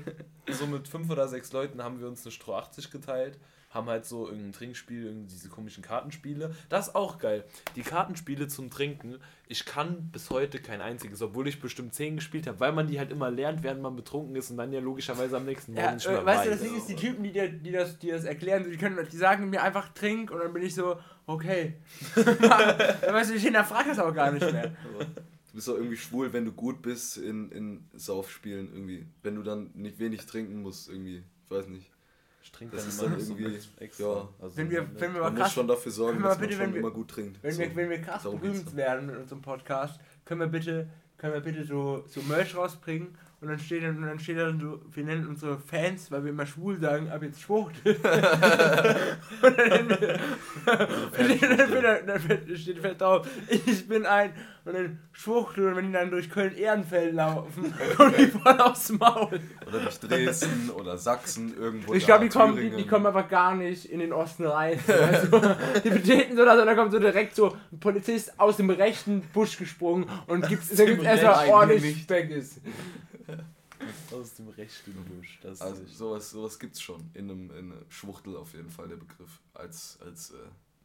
so 0.49 0.67
mit 0.67 0.87
fünf 0.87 1.09
oder 1.09 1.27
sechs 1.27 1.53
Leuten 1.53 1.83
haben 1.83 1.99
wir 1.99 2.07
uns 2.07 2.25
eine 2.25 2.31
Stroh 2.31 2.55
80 2.55 2.89
geteilt, 2.89 3.37
haben 3.69 3.87
halt 3.87 4.05
so 4.05 4.27
irgendein 4.27 4.53
Trinkspiel, 4.53 5.05
irgendwie 5.05 5.27
diese 5.27 5.49
komischen 5.49 5.83
Kartenspiele. 5.83 6.55
Das 6.67 6.87
ist 6.87 6.95
auch 6.95 7.19
geil. 7.19 7.43
Die 7.75 7.83
Kartenspiele 7.83 8.47
zum 8.47 8.71
Trinken, 8.71 9.19
ich 9.47 9.65
kann 9.65 10.09
bis 10.11 10.31
heute 10.31 10.59
kein 10.59 10.81
einziges, 10.81 11.21
obwohl 11.21 11.47
ich 11.47 11.61
bestimmt 11.61 11.93
zehn 11.93 12.15
gespielt 12.15 12.47
habe, 12.47 12.59
weil 12.59 12.71
man 12.71 12.87
die 12.87 12.97
halt 12.97 13.11
immer 13.11 13.29
lernt, 13.29 13.61
während 13.61 13.83
man 13.83 13.95
betrunken 13.95 14.35
ist 14.35 14.49
und 14.49 14.57
dann 14.57 14.73
ja 14.73 14.79
logischerweise 14.79 15.37
am 15.37 15.45
nächsten 15.45 15.73
Morgen 15.73 15.85
ja, 15.85 15.93
nicht 15.93 16.07
mehr 16.07 16.25
Weißt 16.25 16.39
weiß. 16.39 16.45
du, 16.45 16.51
das 16.51 16.61
Ding 16.61 16.75
ist, 16.75 16.89
die 16.89 16.95
Typen, 16.95 17.23
die, 17.23 17.31
dir, 17.31 17.49
die, 17.49 17.71
das, 17.71 17.99
die 17.99 18.09
das 18.09 18.23
erklären, 18.23 18.65
die, 18.67 18.77
können, 18.77 18.97
die 19.11 19.17
sagen 19.17 19.49
mir 19.51 19.61
einfach 19.61 19.89
trink 19.93 20.31
und 20.31 20.39
dann 20.39 20.53
bin 20.53 20.63
ich 20.63 20.73
so, 20.73 20.97
okay. 21.27 21.75
weißt 22.15 23.29
du, 23.29 23.35
ich 23.35 23.43
hinterfrage 23.43 23.89
das 23.89 23.99
auch 23.99 24.13
gar 24.13 24.31
nicht 24.31 24.51
mehr. 24.51 24.71
Bist 25.57 25.69
auch 25.69 25.75
irgendwie 25.75 25.97
schwul, 25.97 26.31
wenn 26.33 26.45
du 26.45 26.51
gut 26.51 26.83
bist 26.83 27.17
in, 27.17 27.51
in 27.51 27.87
Saufspielen 27.95 28.71
irgendwie. 28.71 29.07
Wenn 29.23 29.35
du 29.35 29.41
dann 29.41 29.71
nicht 29.73 29.97
wenig 29.97 30.25
trinken 30.27 30.61
musst 30.61 30.87
irgendwie. 30.87 31.23
Ich 31.43 31.51
weiß 31.51 31.67
nicht. 31.67 31.91
Ich 32.43 32.51
trinke 32.51 32.75
das 32.75 32.85
ist 32.85 33.01
dann 33.01 33.19
irgendwie 33.19 33.57
extra. 33.79 34.03
Ja, 34.03 34.29
also 34.39 34.55
wenn 34.55 34.69
wir, 34.69 34.87
wenn 34.99 35.13
wir 35.15 35.21
man 35.21 35.35
krass, 35.35 35.47
muss 35.47 35.53
schon 35.53 35.67
dafür 35.67 35.91
sorgen, 35.91 36.21
dass 36.21 36.37
bitte, 36.37 36.57
man 36.57 36.65
schon 36.65 36.73
wir, 36.75 36.79
immer 36.79 36.91
gut 36.91 37.09
trinkt. 37.09 37.41
Wenn, 37.41 37.51
so. 37.51 37.59
wir, 37.59 37.75
wenn 37.75 37.89
wir 37.89 38.01
krass 38.01 38.21
berühmt 38.21 38.75
werden 38.75 39.07
mit 39.07 39.17
unserem 39.17 39.41
Podcast, 39.41 39.99
können 40.25 40.41
wir 40.41 40.47
bitte, 40.47 40.87
können 41.17 41.33
wir 41.33 41.41
bitte 41.41 41.65
so, 41.65 42.05
so 42.07 42.21
Merch 42.21 42.55
rausbringen 42.55 43.17
und 43.39 43.49
dann 43.49 43.59
steht 43.59 43.83
dann, 43.83 43.97
und 43.97 44.07
dann 44.07 44.19
steht 44.19 44.39
dann 44.39 44.59
so, 44.59 44.79
wir 44.91 45.03
nennen 45.03 45.27
unsere 45.27 45.59
Fans, 45.59 46.09
weil 46.11 46.23
wir 46.23 46.31
immer 46.31 46.47
schwul 46.47 46.79
sagen, 46.79 47.09
ab 47.09 47.21
jetzt 47.21 47.41
Schwuchtel. 47.41 47.95
und 49.41 49.57
dann, 49.57 49.87
dann, 51.83 52.07
dann 52.07 52.57
steht 52.57 52.79
fest 52.79 53.01
drauf, 53.01 53.27
ich 53.47 53.87
bin 53.87 54.07
ein 54.07 54.33
und 54.67 54.73
dann 54.73 54.99
Schwuchtel 55.13 55.67
und 55.67 55.75
wenn 55.77 55.87
die 55.87 55.93
dann 55.93 56.11
durch 56.11 56.29
Köln-Ehrenfeld 56.29 57.13
laufen, 57.13 57.73
kommen 57.95 58.13
die 58.17 58.27
voll 58.27 58.59
aufs 58.59 58.89
Maul. 58.91 59.39
Oder 59.65 59.79
durch 59.79 59.99
Dresden 59.99 60.69
oder 60.71 60.97
Sachsen 60.97 61.55
irgendwo. 61.57 61.93
Ich 61.93 62.05
glaube, 62.05 62.25
die, 62.25 62.29
kommen, 62.29 62.57
die, 62.57 62.71
die, 62.71 62.85
kommen 62.85 63.05
einfach 63.05 63.29
gar 63.29 63.55
nicht 63.55 63.85
in 63.85 63.99
den 63.99 64.11
Osten 64.11 64.45
rein. 64.45 64.79
Also, 64.87 65.41
die 65.83 65.89
betreten 65.89 66.35
so 66.35 66.43
das 66.43 66.59
und 66.59 66.65
dann 66.65 66.75
kommt 66.75 66.91
so 66.91 66.99
direkt 66.99 67.35
so 67.35 67.55
ein 67.71 67.79
Polizist 67.79 68.39
aus 68.39 68.57
dem 68.57 68.69
rechten 68.69 69.21
Busch 69.33 69.57
gesprungen 69.57 70.09
und 70.27 70.47
gibt 70.47 70.69
erstmal 70.77 71.47
ordentlich. 71.47 72.05
Aus 74.11 74.35
dem 74.35 74.49
rechten 74.49 74.93
Busch. 75.05 75.39
Das 75.41 75.61
also 75.61 75.85
sowas, 75.85 76.31
sowas 76.31 76.57
gibt's 76.57 76.81
schon. 76.81 77.09
In 77.13 77.29
einem, 77.29 77.51
in 77.51 77.71
einem 77.71 77.85
Schwuchtel 77.89 78.35
auf 78.35 78.53
jeden 78.53 78.69
Fall 78.69 78.87
der 78.87 78.95
Begriff. 78.95 79.39
Als, 79.53 79.99
als 80.03 80.31
äh, 80.31 80.37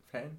Fan? 0.07 0.37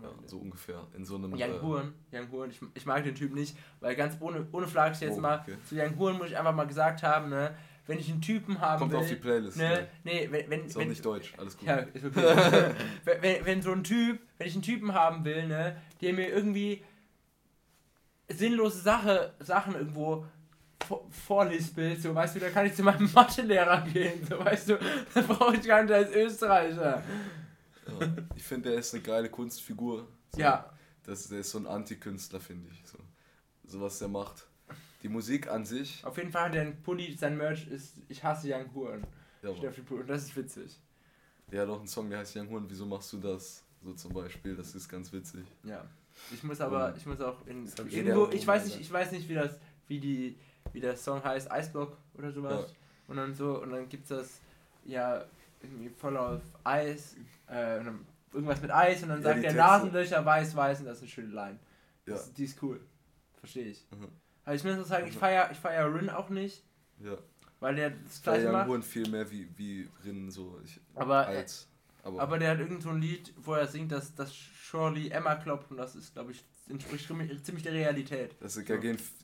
Ja, 0.00 0.08
so 0.26 0.38
ungefähr. 0.38 0.86
In 0.94 1.04
so 1.04 1.16
einem. 1.16 1.32
Young 1.32 1.40
äh, 1.40 1.60
Huren. 1.60 1.94
Young 2.12 2.30
Huren. 2.30 2.50
Ich, 2.50 2.60
ich 2.74 2.86
mag 2.86 3.02
den 3.02 3.14
Typ 3.14 3.34
nicht, 3.34 3.56
weil 3.80 3.96
ganz 3.96 4.16
ohne, 4.20 4.46
ohne 4.52 4.68
Flagge 4.68 4.96
jetzt 5.00 5.16
oh, 5.16 5.20
mal 5.20 5.40
okay. 5.40 5.56
zu 5.64 5.74
Young 5.74 5.96
Huren 5.98 6.16
muss 6.16 6.28
ich 6.28 6.38
einfach 6.38 6.54
mal 6.54 6.66
gesagt 6.66 7.02
haben, 7.02 7.28
ne? 7.28 7.56
Wenn 7.86 7.98
ich 7.98 8.08
einen 8.08 8.20
Typen 8.20 8.60
haben 8.60 8.78
Kommt 8.78 8.92
will. 8.92 9.00
auf 9.00 9.08
die 9.08 9.16
Playlist. 9.16 9.56
Ne, 9.56 9.68
ne. 9.68 9.88
nee, 10.04 10.28
wenn, 10.30 10.48
wenn, 10.48 10.64
ist 10.66 10.76
wenn, 10.76 10.84
auch 10.84 10.88
nicht 10.90 11.04
deutsch, 11.04 11.34
alles 11.36 11.58
gut. 11.58 11.66
Ja, 11.66 11.76
ist 11.78 12.04
okay. 12.04 12.74
wenn, 13.04 13.22
wenn, 13.22 13.46
wenn 13.46 13.62
so 13.62 13.72
ein 13.72 13.82
Typ, 13.82 14.20
wenn 14.38 14.46
ich 14.46 14.54
einen 14.54 14.62
Typen 14.62 14.94
haben 14.94 15.24
will, 15.24 15.48
ne, 15.48 15.76
der 16.00 16.12
mir 16.12 16.28
irgendwie 16.28 16.84
sinnlose 18.28 18.80
Sache, 18.80 19.34
Sachen 19.40 19.74
irgendwo 19.74 20.24
vorlispelt, 21.10 22.02
so 22.02 22.14
weißt 22.14 22.36
du, 22.36 22.40
da 22.40 22.50
kann 22.50 22.66
ich 22.66 22.74
zu 22.74 22.82
meinem 22.82 23.10
Mathelehrer 23.14 23.82
gehen, 23.82 24.26
so 24.26 24.38
weißt 24.38 24.70
du, 24.70 24.78
da 25.14 25.20
brauche 25.22 25.56
ich 25.56 25.66
gar 25.66 25.82
nicht 25.82 25.92
als 25.92 26.14
Österreicher. 26.14 27.02
Ja, 27.86 28.06
ich 28.34 28.42
finde, 28.42 28.70
der 28.70 28.78
ist 28.78 28.94
eine 28.94 29.02
geile 29.02 29.28
Kunstfigur. 29.28 30.06
So. 30.32 30.40
Ja. 30.40 30.72
Das, 31.04 31.28
der 31.28 31.40
ist 31.40 31.50
so 31.50 31.58
ein 31.58 31.66
Antikünstler, 31.66 32.40
finde 32.40 32.70
ich. 32.72 32.88
So. 32.88 32.98
so 33.66 33.80
was 33.80 33.98
der 33.98 34.08
macht. 34.08 34.46
Die 35.02 35.08
Musik 35.08 35.48
an 35.48 35.64
sich. 35.64 36.04
Auf 36.04 36.16
jeden 36.18 36.30
Fall 36.30 36.46
hat 36.46 36.54
er 36.54 36.62
ein 36.62 36.82
Pulli, 36.82 37.14
sein 37.14 37.36
Merch 37.36 37.66
ist 37.68 37.96
Ich 38.08 38.22
hasse 38.22 38.52
Young 38.52 38.72
Huren. 38.74 39.06
Ja, 39.42 39.50
und 39.50 40.08
das 40.08 40.24
ist 40.24 40.36
witzig. 40.36 40.78
Der 41.50 41.62
hat 41.62 41.68
auch 41.68 41.78
einen 41.78 41.88
Song, 41.88 42.10
der 42.10 42.18
heißt 42.18 42.36
Young 42.36 42.50
Huren, 42.50 42.66
wieso 42.68 42.84
machst 42.84 43.12
du 43.12 43.18
das? 43.18 43.64
So 43.82 43.94
zum 43.94 44.12
Beispiel, 44.12 44.54
das 44.54 44.74
ist 44.74 44.88
ganz 44.88 45.10
witzig. 45.12 45.46
Ja. 45.64 45.88
Ich 46.32 46.42
muss 46.42 46.60
aber, 46.60 46.94
ich 46.96 47.06
muss 47.06 47.20
auch 47.20 47.46
in, 47.46 47.66
irgendwo, 47.88 48.28
ich 48.28 48.46
weiß 48.46 48.66
nicht, 48.66 48.80
ich 48.80 48.92
weiß 48.92 49.12
nicht, 49.12 49.28
wie 49.28 49.34
das, 49.34 49.58
wie 49.88 49.98
die, 49.98 50.38
wie 50.72 50.80
der 50.80 50.96
Song 50.96 51.22
heißt, 51.22 51.50
Eisblock 51.50 51.96
oder 52.14 52.32
sowas. 52.32 52.70
Ja. 52.70 52.76
Und 53.08 53.16
dann 53.16 53.34
so, 53.34 53.60
und 53.60 53.70
dann 53.70 53.88
gibt's 53.88 54.08
das, 54.08 54.40
ja, 54.84 55.24
irgendwie 55.62 55.90
voll 55.90 56.16
auf 56.16 56.42
Eis, 56.64 57.16
äh, 57.48 57.80
irgendwas 58.32 58.62
mit 58.62 58.70
Eis 58.70 59.02
und 59.02 59.10
dann 59.10 59.22
ja, 59.22 59.28
sagt 59.28 59.42
der 59.42 59.54
Nasenlöcher 59.54 60.24
weiß, 60.24 60.54
weiß 60.54 60.80
und 60.80 60.86
das 60.86 60.98
ist 60.98 61.02
eine 61.02 61.10
schöne 61.10 61.34
Line. 61.34 61.58
Ja. 62.06 62.14
Das, 62.14 62.32
die 62.32 62.44
ist 62.44 62.62
cool. 62.62 62.80
Verstehe 63.38 63.66
ich. 63.66 63.86
Mhm. 63.90 64.08
Aber 64.44 64.54
ich 64.54 64.64
muss 64.64 64.78
auch 64.78 64.84
sagen, 64.84 65.06
ich 65.06 65.16
feiere 65.16 65.50
ich 65.50 65.58
feier 65.58 65.92
Rin 65.92 66.08
auch 66.10 66.28
nicht. 66.28 66.64
Ja. 66.98 67.16
Weil 67.60 67.74
der 67.76 67.90
das 67.90 68.22
gleiche 68.22 68.46
ja, 68.46 68.64
macht. 68.64 68.84
viel 68.84 69.08
mehr 69.08 69.30
wie, 69.30 69.48
wie 69.56 69.88
Rin 70.04 70.30
so. 70.30 70.58
Ich, 70.64 70.80
aber, 70.94 71.26
als, 71.26 71.68
aber, 72.02 72.20
aber 72.20 72.38
der 72.38 72.52
hat 72.52 72.58
irgend 72.58 72.82
so 72.82 72.88
ein 72.88 73.00
Lied, 73.00 73.34
wo 73.36 73.54
er 73.54 73.66
singt, 73.66 73.92
dass, 73.92 74.14
dass 74.14 74.34
Shirley 74.34 75.10
Emma 75.10 75.34
klopft 75.34 75.70
und 75.70 75.76
das 75.76 75.94
ist, 75.94 76.14
glaube 76.14 76.32
ich, 76.32 76.44
entspricht 76.70 77.06
ziemlich 77.06 77.62
der 77.62 77.72
Realität. 77.72 78.34
Das, 78.40 78.54
so. 78.54 78.62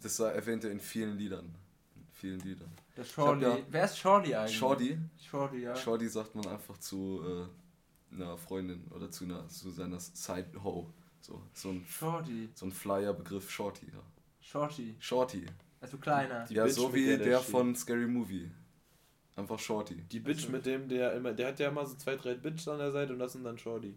das 0.03 0.19
erwähnt 0.21 0.65
er 0.65 0.71
in 0.71 0.81
vielen 0.81 1.17
Liedern. 1.17 1.55
In 1.95 2.07
vielen 2.13 2.41
Liedern. 2.41 2.71
Der 2.97 3.05
Shorty. 3.05 3.43
Ja, 3.43 3.59
Wer 3.69 3.85
ist 3.85 3.99
Shorty 3.99 4.35
eigentlich? 4.35 4.57
Shorty? 4.57 4.99
Shorty, 5.21 5.63
ja. 5.63 5.77
Shorty 5.77 6.09
sagt 6.09 6.35
man 6.35 6.47
einfach 6.47 6.79
zu 6.79 7.23
äh, 7.25 8.15
einer 8.15 8.37
Freundin 8.39 8.85
oder 8.91 9.11
zu, 9.11 9.25
einer, 9.25 9.47
zu 9.49 9.71
seiner 9.71 10.01
Side-Ho. 10.01 10.93
So, 11.21 11.43
so 11.53 11.71
ein, 11.71 11.85
Shorty. 11.87 12.49
So 12.55 12.67
ein 12.67 12.73
Flyer-Begriff 12.73 13.51
Shorty, 13.51 13.87
ja. 13.87 14.03
Shorty. 14.41 14.95
Shorty. 14.99 15.47
Also 15.81 15.99
kleiner. 15.99 16.45
Die 16.47 16.55
ja, 16.55 16.65
Bitch, 16.65 16.75
so 16.75 16.95
wie 16.95 17.07
der, 17.07 17.19
der, 17.19 17.27
der 17.27 17.41
von 17.41 17.75
Scary 17.75 18.07
Movie. 18.07 18.51
Einfach 19.35 19.59
Shorty. 19.59 19.97
Die 20.11 20.21
Bitch 20.21 20.45
also. 20.45 20.53
mit 20.53 20.65
dem, 20.65 20.89
der 20.89 21.13
immer, 21.13 21.33
der 21.33 21.49
hat 21.49 21.59
ja 21.59 21.69
immer 21.69 21.85
so 21.85 21.97
zwei, 21.97 22.17
drei 22.17 22.35
Bitches 22.35 22.69
an 22.69 22.79
der 22.79 22.93
Seite 22.93 23.13
und 23.13 23.19
das 23.19 23.33
sind 23.33 23.45
dann 23.45 23.59
Shorty. 23.59 23.95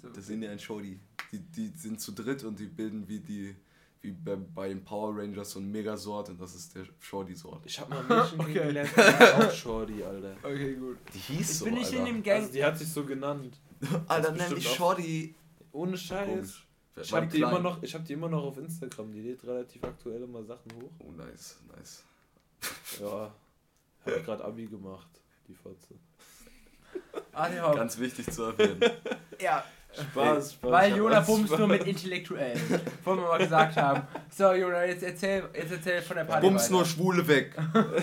So. 0.00 0.08
Das 0.08 0.26
sind 0.26 0.42
ja 0.42 0.50
ein 0.50 0.58
Shorty. 0.58 0.98
Die, 1.32 1.40
die 1.40 1.68
sind 1.76 2.00
zu 2.00 2.12
dritt 2.12 2.44
und 2.44 2.58
die 2.58 2.66
bilden 2.66 3.08
wie 3.08 3.20
die 3.20 3.54
wie 4.00 4.12
bei, 4.12 4.36
bei 4.36 4.68
den 4.68 4.84
Power 4.84 5.16
Rangers 5.16 5.52
so 5.52 5.60
ein 5.60 5.70
Megasort 5.70 6.28
und 6.28 6.40
das 6.40 6.54
ist 6.54 6.74
der 6.74 6.84
Shorty-Sort. 7.00 7.66
Ich 7.66 7.78
hab 7.80 7.88
mal 7.88 8.00
ein 8.00 8.06
Mädchen 8.08 8.40
okay. 8.40 8.52
kennengelernt, 8.52 8.90
die 8.96 9.46
auch 9.46 9.50
Shorty, 9.50 10.02
Alter. 10.04 10.36
Okay, 10.42 10.74
gut. 10.74 10.98
Die 11.14 11.18
hieß 11.18 11.50
ich 11.50 11.58
so, 11.58 11.64
bin 11.64 11.74
nicht 11.74 11.86
Alter. 11.86 11.98
in 11.98 12.04
dem 12.04 12.22
Gang. 12.22 12.40
Also 12.42 12.52
die 12.52 12.64
hat 12.64 12.78
sich 12.78 12.92
so 12.92 13.04
genannt. 13.04 13.58
Alter, 14.06 14.32
nenn 14.32 14.54
dich 14.54 14.68
Shorty. 14.68 15.34
Ohne 15.72 15.96
Scheiß. 15.96 16.62
Ich 17.00 17.12
hab, 17.12 17.30
die 17.30 17.38
immer 17.38 17.60
noch, 17.60 17.82
ich 17.82 17.94
hab 17.94 18.04
die 18.04 18.14
immer 18.14 18.28
noch 18.28 18.42
auf 18.42 18.58
Instagram, 18.58 19.12
die 19.12 19.20
lädt 19.20 19.44
relativ 19.44 19.84
aktuell 19.84 20.22
immer 20.22 20.42
Sachen 20.42 20.72
hoch. 20.72 20.90
Oh, 20.98 21.12
nice, 21.12 21.60
nice. 21.76 22.04
Ja, 23.00 23.32
hab 24.04 24.24
grad 24.24 24.42
Abi 24.42 24.66
gemacht, 24.66 25.08
die 25.46 25.54
Fotze. 25.54 25.94
Ah, 27.32 27.48
Ganz 27.48 27.98
wichtig 27.98 28.32
zu 28.32 28.42
erwähnen. 28.44 28.80
ja, 29.40 29.64
Spaß, 30.02 30.52
Spaß. 30.54 30.70
Weil 30.70 30.96
Jona 30.96 31.20
bumst 31.20 31.58
nur 31.58 31.68
mit 31.68 31.84
Intellektuellen. 31.84 32.60
Wollen 33.04 33.20
wir 33.20 33.28
mal 33.28 33.38
gesagt 33.38 33.76
haben. 33.76 34.02
So, 34.30 34.52
Jona, 34.52 34.84
jetzt 34.84 35.02
erzähl, 35.02 35.44
jetzt 35.54 35.72
erzähl 35.72 36.02
von 36.02 36.16
der 36.16 36.24
Party. 36.24 36.46
Bums 36.46 36.70
nur 36.70 36.84
Schwule 36.84 37.26
weg. 37.26 37.56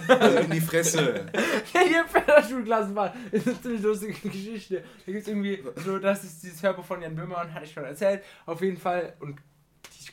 also 0.07 0.37
in 0.39 0.51
die 0.51 0.61
Fresse. 0.61 1.25
Hier 1.71 2.01
im 2.01 2.07
Förderschulklassen 2.07 2.95
war. 2.95 3.13
Das 3.31 3.41
ist 3.41 3.47
eine 3.47 3.61
ziemlich 3.61 3.81
lustige 3.81 4.29
Geschichte. 4.29 4.83
Da 5.05 5.11
gibt 5.11 5.23
es 5.23 5.27
irgendwie 5.27 5.63
so, 5.83 5.99
das 5.99 6.23
ist 6.23 6.43
dieses 6.43 6.61
Hörbuch 6.61 6.85
von 6.85 7.01
Jan 7.01 7.15
Böhmermann, 7.15 7.53
hatte 7.53 7.65
ich 7.65 7.73
schon 7.73 7.83
erzählt. 7.83 8.23
Auf 8.45 8.61
jeden 8.61 8.77
Fall. 8.77 9.13
Und 9.19 9.39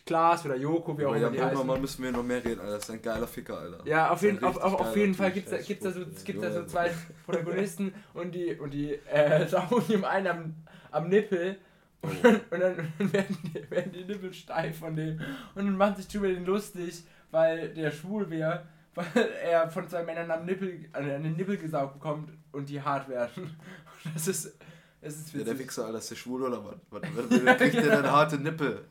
Klaas 0.04 0.44
oder 0.44 0.56
Joko, 0.56 0.98
wie 0.98 1.06
auch 1.06 1.14
immer 1.14 1.30
die 1.30 1.40
heißen. 1.40 1.50
Böhmermann 1.50 1.80
müssen 1.80 2.02
wir 2.02 2.10
noch 2.10 2.24
mehr 2.24 2.44
reden, 2.44 2.60
Alter. 2.60 2.72
Das 2.74 2.84
ist 2.84 2.90
ein 2.90 3.02
geiler 3.02 3.26
Ficker, 3.26 3.58
Alter. 3.58 3.86
Ja, 3.86 4.10
auf 4.10 4.22
jeden, 4.22 4.42
auf, 4.42 4.56
auf, 4.56 4.74
auf 4.74 4.96
jeden 4.96 5.14
Fall 5.14 5.30
gibt 5.30 5.46
es 5.46 5.52
da, 5.52 5.58
gibt's 5.58 5.84
da, 5.84 5.92
so, 5.92 6.00
gibt's 6.24 6.42
da 6.42 6.52
so 6.52 6.64
zwei 6.66 6.90
Protagonisten 7.24 7.94
und 8.14 8.34
die, 8.34 8.54
und 8.54 8.74
die 8.74 8.94
äh, 8.94 9.46
saugen 9.48 9.84
ihm 9.88 10.04
einen 10.04 10.26
am, 10.26 10.54
am 10.90 11.08
Nippel 11.08 11.56
und 12.02 12.24
dann, 12.24 12.40
und 12.50 12.60
dann 12.60 12.76
werden, 13.12 13.38
die, 13.42 13.70
werden 13.70 13.92
die 13.92 14.04
Nippel 14.04 14.34
steif 14.34 14.78
von 14.78 14.94
dem. 14.96 15.20
Und 15.54 15.64
dann 15.64 15.76
macht 15.76 15.96
sich 15.96 16.08
drüber 16.08 16.28
den 16.28 16.44
lustig, 16.44 17.04
weil 17.30 17.72
der 17.74 17.90
schwul 17.90 18.28
wäre, 18.28 18.66
weil 18.94 19.30
er 19.42 19.70
von 19.70 19.88
zwei 19.88 20.02
Männern 20.02 20.30
am 20.30 20.44
Nippel, 20.44 20.88
an 20.92 21.06
den 21.06 21.36
Nippel 21.36 21.56
gesaugt 21.56 21.94
bekommt 21.94 22.30
und 22.50 22.68
die 22.68 22.82
hart 22.82 23.08
werden. 23.08 23.30
Und 23.44 24.14
das 24.14 24.28
ist, 24.28 24.58
das 25.00 25.14
ist 25.14 25.26
witzig. 25.26 25.46
Ja, 25.46 25.52
der 25.52 25.58
Wichser, 25.58 25.86
Alter, 25.86 25.98
ist 25.98 26.10
der 26.10 26.16
schwul 26.16 26.42
oder 26.42 26.64
was? 26.64 26.74
was, 26.90 27.02
was, 27.14 27.44
was 27.44 27.56
kriegt 27.56 27.74
der 27.74 28.02
denn 28.02 28.10
harte 28.10 28.38
Nippel? 28.38 28.84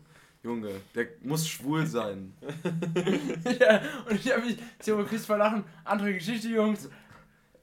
Junge, 0.44 0.72
der 0.96 1.08
muss 1.22 1.48
schwul 1.48 1.86
sein. 1.86 2.34
ja, 3.60 3.82
und 4.10 4.16
ich 4.16 4.32
habe 4.32 4.44
mich 4.44 4.58
so 4.80 5.04
Chris 5.04 5.24
vor 5.24 5.38
Lachen. 5.38 5.64
Andere 5.84 6.14
Geschichte, 6.16 6.48
Jungs. 6.48 6.90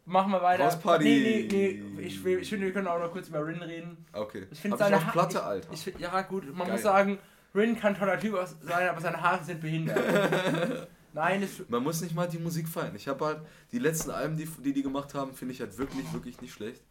Machen 0.09 0.33
wir 0.33 0.41
weiter. 0.43 0.65
Hausparty. 0.65 1.05
Nee, 1.05 1.49
nee, 1.51 1.83
nee. 1.97 2.03
Ich, 2.03 2.25
ich 2.25 2.49
finde, 2.49 2.65
wir 2.65 2.73
können 2.73 2.87
auch 2.87 2.99
noch 2.99 3.13
kurz 3.13 3.29
über 3.29 3.47
Rin 3.47 3.61
reden. 3.61 4.07
Okay. 4.15 4.47
Ich 4.51 4.59
finde 4.59 4.79
seine 4.79 4.97
Haare. 5.05 5.13
Platte, 5.13 5.43
Alter. 5.43 5.69
Ich, 5.71 5.87
ich, 5.87 5.99
ja, 5.99 6.23
gut, 6.23 6.47
man 6.47 6.67
Geil. 6.67 6.73
muss 6.73 6.83
sagen, 6.83 7.19
Rin 7.55 7.79
kann 7.79 7.95
toller 7.95 8.19
Typ 8.19 8.35
sein, 8.63 8.89
aber 8.89 9.03
seine 9.03 9.21
Haare 9.21 9.45
sind 9.45 9.61
behindert. 9.61 10.89
Nein, 11.13 11.43
es 11.43 11.69
Man 11.69 11.83
muss 11.83 12.01
nicht 12.01 12.15
mal 12.15 12.27
die 12.27 12.39
Musik 12.39 12.69
feiern. 12.69 12.97
Ich 12.97 13.07
habe 13.07 13.25
halt 13.25 13.41
die 13.71 13.79
letzten 13.79 14.11
Alben, 14.11 14.39
die, 14.39 14.47
die 14.65 14.73
die 14.73 14.83
gemacht 14.83 15.13
haben, 15.15 15.35
finde 15.35 15.53
ich 15.53 15.61
halt 15.61 15.77
wirklich, 15.77 16.11
wirklich 16.15 16.41
nicht 16.41 16.55
schlecht. 16.55 16.83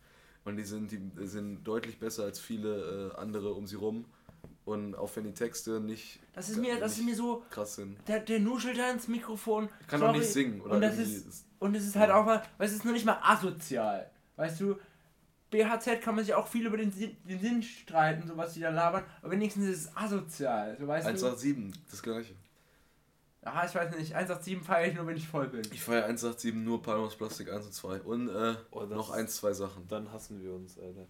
Und 0.45 0.57
die 0.57 0.63
sind, 0.63 0.91
die 0.91 1.01
sind 1.25 1.63
deutlich 1.63 1.99
besser 1.99 2.23
als 2.23 2.39
viele 2.39 3.13
äh, 3.15 3.19
andere 3.19 3.53
um 3.53 3.65
sie 3.65 3.77
rum. 3.77 4.05
Und 4.63 4.95
auch 4.95 5.09
wenn 5.15 5.23
die 5.23 5.33
Texte 5.33 5.79
nicht. 5.79 6.19
Das 6.33 6.49
ist 6.49 6.57
mir, 6.57 6.79
das 6.79 6.99
ist 6.99 7.03
mir 7.03 7.15
so. 7.15 7.43
Krass 7.49 7.75
sind. 7.75 7.97
Der, 8.07 8.19
der 8.19 8.39
nuschelt 8.39 8.77
da 8.77 8.91
ins 8.91 9.07
Mikrofon. 9.07 9.69
Kann 9.87 10.01
doch 10.01 10.11
nicht 10.11 10.25
singen, 10.29 10.61
oder? 10.61 10.75
Und 10.75 10.81
das 10.81 10.99
ist, 10.99 11.46
und 11.59 11.75
es 11.75 11.85
ist 11.85 11.95
halt 11.95 12.11
auch 12.11 12.25
mal, 12.25 12.43
weil 12.57 12.67
es 12.67 12.73
ist 12.73 12.85
nur 12.85 12.93
nicht 12.93 13.05
mal 13.05 13.19
asozial. 13.21 14.09
Weißt 14.35 14.59
du, 14.59 14.77
BHZ 15.49 16.01
kann 16.01 16.15
man 16.15 16.25
sich 16.25 16.33
auch 16.33 16.47
viel 16.47 16.65
über 16.65 16.77
den 16.77 16.91
Sinn, 16.91 17.15
den 17.23 17.39
Sinn 17.39 17.63
streiten, 17.63 18.27
so 18.27 18.35
was 18.37 18.53
die 18.53 18.59
da 18.59 18.69
labern, 18.69 19.03
aber 19.21 19.31
wenigstens 19.31 19.65
ist 19.65 19.85
es 19.85 19.97
asozial. 19.97 20.75
So, 20.79 20.87
weißt 20.87 21.07
187, 21.07 21.83
das 21.89 22.03
gleiche. 22.03 22.35
Aha, 23.43 23.65
ich 23.65 23.73
weiß 23.73 23.95
nicht, 23.95 24.13
187 24.13 24.65
feiere 24.65 24.87
ich 24.89 24.95
nur, 24.95 25.07
wenn 25.07 25.15
ich 25.15 25.27
voll 25.27 25.47
bin. 25.47 25.61
Ich 25.71 25.81
feiere 25.81 26.03
187 26.03 26.53
nur 26.53 26.81
Palmos 26.81 27.15
Plastik 27.15 27.51
1 27.51 27.65
und 27.65 27.73
2. 27.73 28.01
Und 28.01 28.27
äh, 28.27 28.55
oh, 28.71 28.83
noch 28.83 29.11
ein, 29.11 29.29
zwei 29.29 29.53
Sachen. 29.53 29.87
Dann 29.87 30.11
hassen 30.11 30.43
wir 30.43 30.53
uns, 30.53 30.77
Alter. 30.77 31.07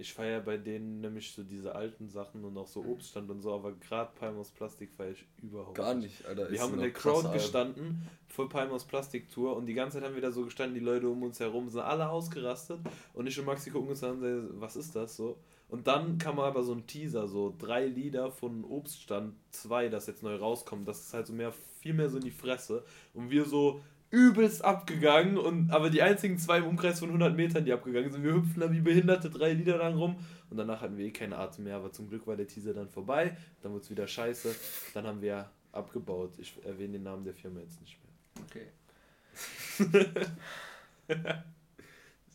Ich 0.00 0.14
feiere 0.14 0.40
bei 0.40 0.56
denen 0.56 1.00
nämlich 1.00 1.32
so 1.32 1.42
diese 1.42 1.74
alten 1.74 2.08
Sachen 2.08 2.44
und 2.44 2.56
auch 2.56 2.68
so 2.68 2.84
Obststand 2.84 3.28
und 3.30 3.42
so, 3.42 3.52
aber 3.52 3.72
gerade 3.72 4.12
Palm 4.14 4.38
aus 4.38 4.52
Plastik 4.52 4.92
feiere 4.96 5.10
ich 5.10 5.24
überhaupt 5.42 5.74
Gar 5.74 5.94
nicht, 5.94 6.24
Alter. 6.24 6.48
Wir 6.52 6.60
haben 6.60 6.74
in 6.74 6.80
der 6.80 6.92
Crowd 6.92 7.28
gestanden, 7.32 8.02
voll 8.28 8.48
Palm 8.48 8.70
aus 8.70 8.84
Plastik 8.84 9.28
Tour 9.28 9.56
und 9.56 9.66
die 9.66 9.74
ganze 9.74 9.98
Zeit 9.98 10.06
haben 10.06 10.14
wir 10.14 10.22
da 10.22 10.30
so 10.30 10.44
gestanden, 10.44 10.74
die 10.74 10.84
Leute 10.84 11.08
um 11.08 11.24
uns 11.24 11.40
herum 11.40 11.68
sind 11.68 11.80
alle 11.80 12.08
ausgerastet 12.10 12.78
und 13.12 13.26
ich 13.26 13.36
und 13.40 13.46
Maxi 13.46 13.70
gucken 13.70 13.88
uns 13.88 14.04
an 14.04 14.22
und 14.22 14.60
was 14.60 14.76
ist 14.76 14.94
das 14.94 15.16
so? 15.16 15.36
Und 15.68 15.88
dann 15.88 16.16
kam 16.16 16.38
aber 16.38 16.62
so 16.62 16.74
ein 16.74 16.86
Teaser, 16.86 17.26
so 17.26 17.52
drei 17.58 17.86
Lieder 17.86 18.30
von 18.30 18.64
Obststand 18.64 19.34
2, 19.50 19.88
das 19.88 20.06
jetzt 20.06 20.22
neu 20.22 20.36
rauskommt, 20.36 20.86
das 20.86 21.00
ist 21.00 21.12
halt 21.12 21.26
so 21.26 21.32
mehr, 21.32 21.52
viel 21.80 21.92
mehr 21.92 22.08
so 22.08 22.18
in 22.18 22.24
die 22.24 22.30
Fresse 22.30 22.84
und 23.14 23.30
wir 23.30 23.44
so 23.44 23.80
übelst 24.10 24.64
abgegangen. 24.64 25.38
Und, 25.38 25.70
aber 25.70 25.90
die 25.90 26.02
einzigen 26.02 26.38
zwei 26.38 26.58
im 26.58 26.66
Umkreis 26.66 27.00
von 27.00 27.08
100 27.08 27.36
Metern, 27.36 27.64
die 27.64 27.72
abgegangen 27.72 28.10
sind, 28.10 28.22
wir 28.22 28.34
hüpfen 28.34 28.60
da 28.60 28.72
wie 28.72 28.80
Behinderte 28.80 29.30
drei 29.30 29.52
Lieder 29.52 29.78
lang 29.78 29.96
rum. 29.96 30.16
Und 30.50 30.56
danach 30.56 30.80
hatten 30.80 30.96
wir 30.96 31.06
eh 31.06 31.10
keinen 31.10 31.32
Atem 31.32 31.64
mehr. 31.64 31.76
Aber 31.76 31.92
zum 31.92 32.08
Glück 32.08 32.26
war 32.26 32.36
der 32.36 32.46
Teaser 32.46 32.74
dann 32.74 32.88
vorbei. 32.88 33.36
Dann 33.62 33.72
wurde 33.72 33.82
es 33.82 33.90
wieder 33.90 34.06
scheiße. 34.06 34.54
Dann 34.94 35.06
haben 35.06 35.20
wir 35.20 35.50
abgebaut. 35.72 36.32
Ich 36.38 36.54
erwähne 36.64 36.94
den 36.94 37.02
Namen 37.02 37.24
der 37.24 37.34
Firma 37.34 37.60
jetzt 37.60 37.80
nicht 37.80 37.98
mehr. 38.02 38.08
Okay. 38.44 38.66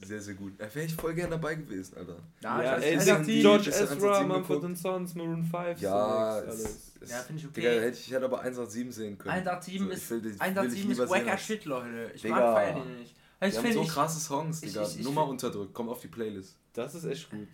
Sehr, 0.04 0.22
sehr 0.22 0.34
gut. 0.34 0.54
Da 0.58 0.74
wäre 0.74 0.86
ich 0.86 0.96
voll 0.96 1.14
gern 1.14 1.32
dabei 1.32 1.56
gewesen, 1.56 1.98
Alter. 1.98 2.18
Ja, 2.42 2.62
ja 2.62 2.76
ey, 2.76 2.98
George, 2.98 3.42
George 3.42 3.70
Ezra, 3.70 4.24
Mumford 4.24 4.78
Sons, 4.78 5.16
Maroon 5.16 5.44
5, 5.44 5.82
ja, 5.82 6.42
Songs, 6.42 6.48
alles. 6.48 6.92
ja, 7.10 7.18
finde 7.18 7.42
ich 7.42 7.48
okay. 7.48 7.62
Digga, 7.62 7.70
hätte 7.70 7.98
ich, 7.98 8.08
ich 8.08 8.14
hätte 8.14 8.26
aber 8.26 8.42
187 8.42 8.96
sehen 8.96 9.18
können. 9.18 9.34
187 9.34 9.80
so, 9.80 10.16
ist, 10.16 10.24
will, 10.24 10.24
will 10.24 10.36
187 10.40 10.90
ist 10.90 11.10
wacker 11.10 11.38
Shit, 11.38 11.66
Leute. 11.66 12.12
Ich 12.14 12.22
Digga. 12.22 12.36
mag 12.36 12.54
feiern 12.56 12.76
den 12.84 13.00
nicht. 13.00 13.16
Die 13.42 13.58
haben 13.58 13.74
so 13.74 13.82
ich, 13.82 13.90
krasse 13.90 14.20
Songs, 14.20 14.62
Digga. 14.62 14.84
Ich, 14.84 15.00
ich, 15.00 15.04
Nur 15.04 15.14
mal 15.14 15.24
unterdrückt, 15.24 15.74
komm 15.74 15.90
auf 15.90 16.02
die 16.02 16.08
Playlist. 16.08 16.58
Das 16.74 16.96
ist 16.96 17.06
echt 17.06 17.30
gut. 17.30 17.48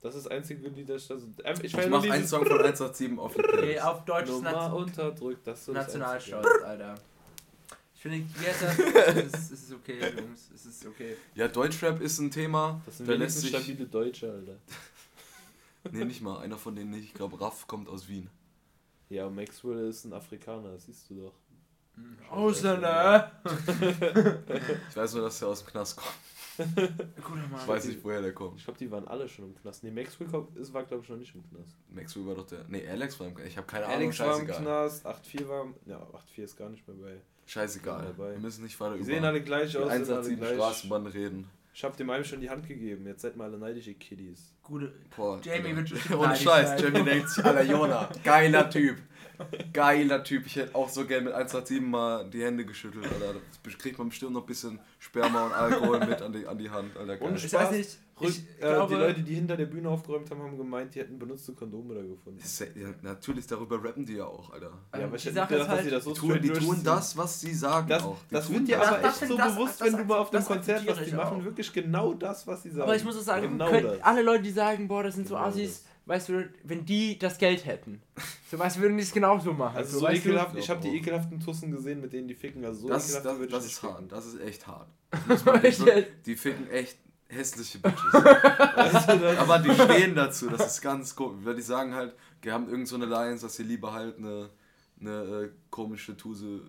Das 0.00 0.16
ist 0.16 0.26
das 0.26 0.32
einzige 0.32 0.68
Lied, 0.68 0.88
das 0.88 1.08
also, 1.10 1.28
ich, 1.62 1.74
ich 1.74 1.88
mach 1.88 2.02
einen 2.02 2.26
Song 2.26 2.44
von 2.44 2.58
187 2.58 3.18
auf 3.18 3.34
die 3.34 3.42
Playlist. 3.42 3.62
Okay, 3.62 3.80
auf 3.80 4.04
Deutsch 4.04 4.28
ist 4.28 4.42
Nummer 4.42 4.74
unterdrückt, 4.74 5.46
das 5.46 5.60
ist 5.60 5.66
so 5.66 5.72
Nationalstolz, 5.72 6.46
Alter. 6.64 6.94
Ich 8.04 8.10
finde, 8.10 8.26
yes, 8.42 9.32
es 9.32 9.50
ist 9.52 9.72
okay, 9.72 10.00
Jungs. 10.00 10.50
Es 10.52 10.66
ist 10.66 10.84
okay. 10.84 11.14
Ja, 11.36 11.46
Deutschrap 11.46 12.00
ist 12.00 12.18
ein 12.18 12.32
Thema. 12.32 12.82
Das 12.84 12.98
sind 12.98 13.08
da 13.08 13.14
lässt 13.14 13.40
sich 13.40 13.50
stabile 13.50 13.86
Deutsche, 13.86 14.28
Alter. 14.28 14.56
nee, 15.92 16.04
nicht 16.04 16.20
mal. 16.20 16.40
Einer 16.40 16.58
von 16.58 16.74
denen 16.74 16.90
nicht. 16.90 17.04
Ich 17.04 17.14
glaube, 17.14 17.40
Raff 17.40 17.68
kommt 17.68 17.88
aus 17.88 18.08
Wien. 18.08 18.28
Ja, 19.08 19.30
Maxwell 19.30 19.88
ist 19.88 20.04
ein 20.04 20.14
Afrikaner, 20.14 20.72
das 20.72 20.86
siehst 20.86 21.10
du 21.10 21.14
doch. 21.14 21.34
Hm, 21.94 22.18
Ausländer! 22.28 23.40
ich 24.90 24.96
weiß 24.96 25.14
nur, 25.14 25.22
dass 25.22 25.40
er 25.40 25.48
aus 25.48 25.60
dem 25.62 25.68
Knast 25.68 25.96
kommt. 25.96 26.76
Guter 27.22 27.46
Mann. 27.52 27.60
Ich 27.60 27.68
weiß 27.68 27.84
nicht, 27.84 28.02
woher 28.02 28.20
der 28.20 28.34
kommt. 28.34 28.58
Ich 28.58 28.64
glaube, 28.64 28.80
die 28.80 28.90
waren 28.90 29.06
alle 29.06 29.28
schon 29.28 29.44
im 29.44 29.54
Knast. 29.54 29.84
Nee, 29.84 29.92
Maxwell 29.92 30.32
war, 30.32 30.82
glaube 30.82 31.04
ich, 31.04 31.08
noch 31.08 31.18
nicht 31.18 31.36
im 31.36 31.48
Knast. 31.48 31.76
Maxwell 31.88 32.26
war 32.26 32.34
doch 32.34 32.48
der. 32.48 32.64
Nee, 32.66 32.84
Alex 32.84 33.20
war 33.20 33.28
im 33.28 33.34
Knast. 33.36 33.48
Ich 33.48 33.56
habe 33.56 33.68
keine 33.68 33.86
Alex 33.86 34.20
Ahnung, 34.20 34.32
Alex 34.32 34.48
war 34.48 34.56
im 34.56 34.64
Knast, 34.64 35.06
8-4 35.06 35.48
war. 35.48 35.66
Ja, 35.86 35.98
8-4 36.36 36.42
ist 36.42 36.56
gar 36.56 36.68
nicht 36.68 36.88
mehr 36.88 36.96
bei. 36.96 37.20
Scheißegal. 37.52 38.14
Wir 38.16 38.38
müssen 38.38 38.64
nicht 38.64 38.80
weiter 38.80 38.94
über 38.94 39.04
sehen 39.04 39.24
alle 39.26 39.42
gleich 39.42 39.76
aus. 39.76 39.90
187 39.90 40.56
Straßenbahn 40.56 41.06
reden. 41.06 41.50
Ich 41.74 41.84
hab 41.84 41.94
dem 41.98 42.08
einen 42.08 42.24
schon 42.24 42.40
die 42.40 42.48
Hand 42.48 42.66
gegeben. 42.66 43.06
Jetzt 43.06 43.20
seid 43.20 43.36
mal 43.36 43.44
alle 43.44 43.58
neidische 43.58 43.92
Kiddies. 43.92 44.52
Gute. 44.62 44.92
Boah, 45.14 45.38
Jamie 45.42 45.76
wird 45.76 45.88
schon 45.88 46.18
Ohne 46.18 46.34
Scheiß, 46.34 46.80
Jamie 46.80 47.02
denkt 47.02 47.28
sich, 47.28 47.44
aller 47.44 47.62
Jona. 47.62 48.08
Geiler 48.24 48.70
Typ. 48.70 48.96
Geiler 49.72 50.24
Typ. 50.24 50.46
Ich 50.46 50.56
hätte 50.56 50.74
auch 50.74 50.88
so 50.88 51.04
gerne 51.04 51.24
mit 51.24 51.34
187 51.34 51.80
mal 51.82 52.28
die 52.30 52.42
Hände 52.42 52.64
geschüttelt, 52.64 53.04
Alter. 53.04 53.40
Das 53.64 53.76
kriegt 53.76 53.98
man 53.98 54.08
bestimmt 54.08 54.32
noch 54.32 54.42
ein 54.42 54.46
bisschen 54.46 54.78
Sperma 54.98 55.46
und 55.46 55.52
Alkohol 55.52 56.00
mit 56.06 56.22
an 56.22 56.32
die, 56.32 56.46
an 56.46 56.56
die 56.56 56.70
Hand, 56.70 56.96
Alter. 56.96 57.18
Geil. 57.18 57.28
Und 57.28 57.38
Spaß. 57.38 57.52
Ich 57.52 57.58
weiß 57.58 57.70
nicht, 57.72 57.98
ich 58.28 58.42
äh, 58.58 58.60
glaube, 58.60 58.94
die 58.94 59.00
Leute, 59.00 59.22
die 59.22 59.34
hinter 59.34 59.56
der 59.56 59.66
Bühne 59.66 59.88
aufgeräumt 59.88 60.30
haben, 60.30 60.42
haben 60.42 60.56
gemeint, 60.56 60.94
die 60.94 61.00
hätten 61.00 61.18
benutzte 61.18 61.52
Kondome 61.52 61.94
da 61.94 62.02
gefunden. 62.02 62.40
Ja, 62.74 62.88
natürlich, 63.02 63.46
darüber 63.46 63.82
rappen 63.82 64.04
die 64.04 64.14
ja 64.14 64.26
auch, 64.26 64.52
Alter. 64.52 64.72
Ja, 64.96 65.04
aber 65.04 65.16
ich 65.16 65.24
hätte 65.24 65.34
gedacht, 65.34 65.50
halt, 65.50 65.70
dass 65.70 65.84
sie 65.84 65.90
das 65.90 66.04
so 66.04 66.12
Die 66.12 66.20
tun, 66.20 66.38
die 66.42 66.50
tun 66.50 66.80
das, 66.84 67.16
was 67.16 67.40
sie 67.40 67.54
sagen 67.54 67.88
das, 67.88 68.02
auch. 68.02 68.18
Die 68.30 68.34
das 68.34 68.52
wird 68.52 68.68
dir 68.68 68.80
aber 68.80 69.04
echt 69.04 69.26
so 69.26 69.36
das, 69.36 69.54
bewusst, 69.54 69.80
wenn 69.80 69.96
du 69.96 70.04
mal 70.04 70.18
auf 70.18 70.30
dem 70.30 70.44
Konzert 70.44 70.86
warst. 70.86 71.06
Die 71.06 71.12
machen 71.12 71.40
auch. 71.40 71.44
wirklich 71.44 71.72
genau 71.72 72.14
das, 72.14 72.46
was 72.46 72.62
sie 72.62 72.70
sagen. 72.70 72.82
Aber 72.82 72.96
ich 72.96 73.04
muss 73.04 73.16
auch 73.16 73.22
sagen, 73.22 73.58
genau 73.58 73.70
alle 74.02 74.22
Leute, 74.22 74.42
die 74.42 74.50
sagen, 74.50 74.88
boah, 74.88 75.02
das 75.02 75.14
sind 75.14 75.28
so 75.28 75.34
genau 75.34 75.46
Assis, 75.46 75.84
weißt 76.06 76.28
du, 76.28 76.50
wenn 76.64 76.84
die 76.84 77.18
das 77.18 77.38
Geld 77.38 77.64
hätten, 77.66 78.02
so 78.50 78.58
weißt 78.58 78.80
würden 78.80 78.96
die 78.96 79.02
es 79.02 79.12
genauso 79.12 79.52
machen. 79.52 79.76
Also 79.76 79.98
so, 79.98 80.06
so 80.06 80.08
ekelhaft, 80.08 80.56
ich 80.56 80.68
habe 80.68 80.80
die 80.80 80.96
ekelhaften 80.96 81.40
Tussen 81.40 81.70
gesehen, 81.70 82.00
mit 82.00 82.12
denen 82.12 82.28
die 82.28 82.34
ficken, 82.34 82.64
also 82.64 82.82
so 82.82 82.88
das, 82.88 83.06
ekelhaft 83.06 83.26
das, 83.26 83.38
würde 83.38 83.46
ich 83.46 83.52
das 83.52 83.66
ist 83.66 83.82
hart, 83.82 84.12
das 84.12 84.26
ist 84.26 84.40
echt 84.40 84.66
hart. 84.66 84.88
die 86.26 86.36
ficken 86.36 86.70
echt 86.70 86.96
hässliche 87.32 87.78
Bitches. 87.78 88.14
aber 89.38 89.58
die 89.58 89.74
stehen 89.74 90.14
dazu, 90.14 90.48
das 90.48 90.66
ist 90.66 90.80
ganz 90.80 91.14
komisch. 91.16 91.44
Weil 91.44 91.54
die 91.54 91.62
sagen 91.62 91.94
halt, 91.94 92.14
die 92.44 92.52
haben 92.52 92.68
irgend 92.68 92.88
so 92.88 92.96
eine 92.96 93.06
dass 93.06 93.56
sie 93.56 93.62
lieber 93.62 93.92
halt 93.92 94.18
eine, 94.18 94.50
eine 95.00 95.10
äh, 95.10 95.50
komische 95.70 96.16
Tuse, 96.16 96.60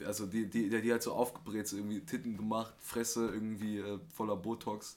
äh, 0.00 0.04
also 0.04 0.26
die, 0.26 0.48
die, 0.48 0.68
die 0.68 0.92
halt 0.92 1.02
so 1.02 1.12
aufgebrät, 1.12 1.68
so 1.68 1.76
irgendwie 1.76 2.00
Titten 2.00 2.36
gemacht, 2.36 2.74
Fresse 2.78 3.28
irgendwie 3.28 3.78
äh, 3.78 3.98
voller 4.14 4.36
Botox. 4.36 4.96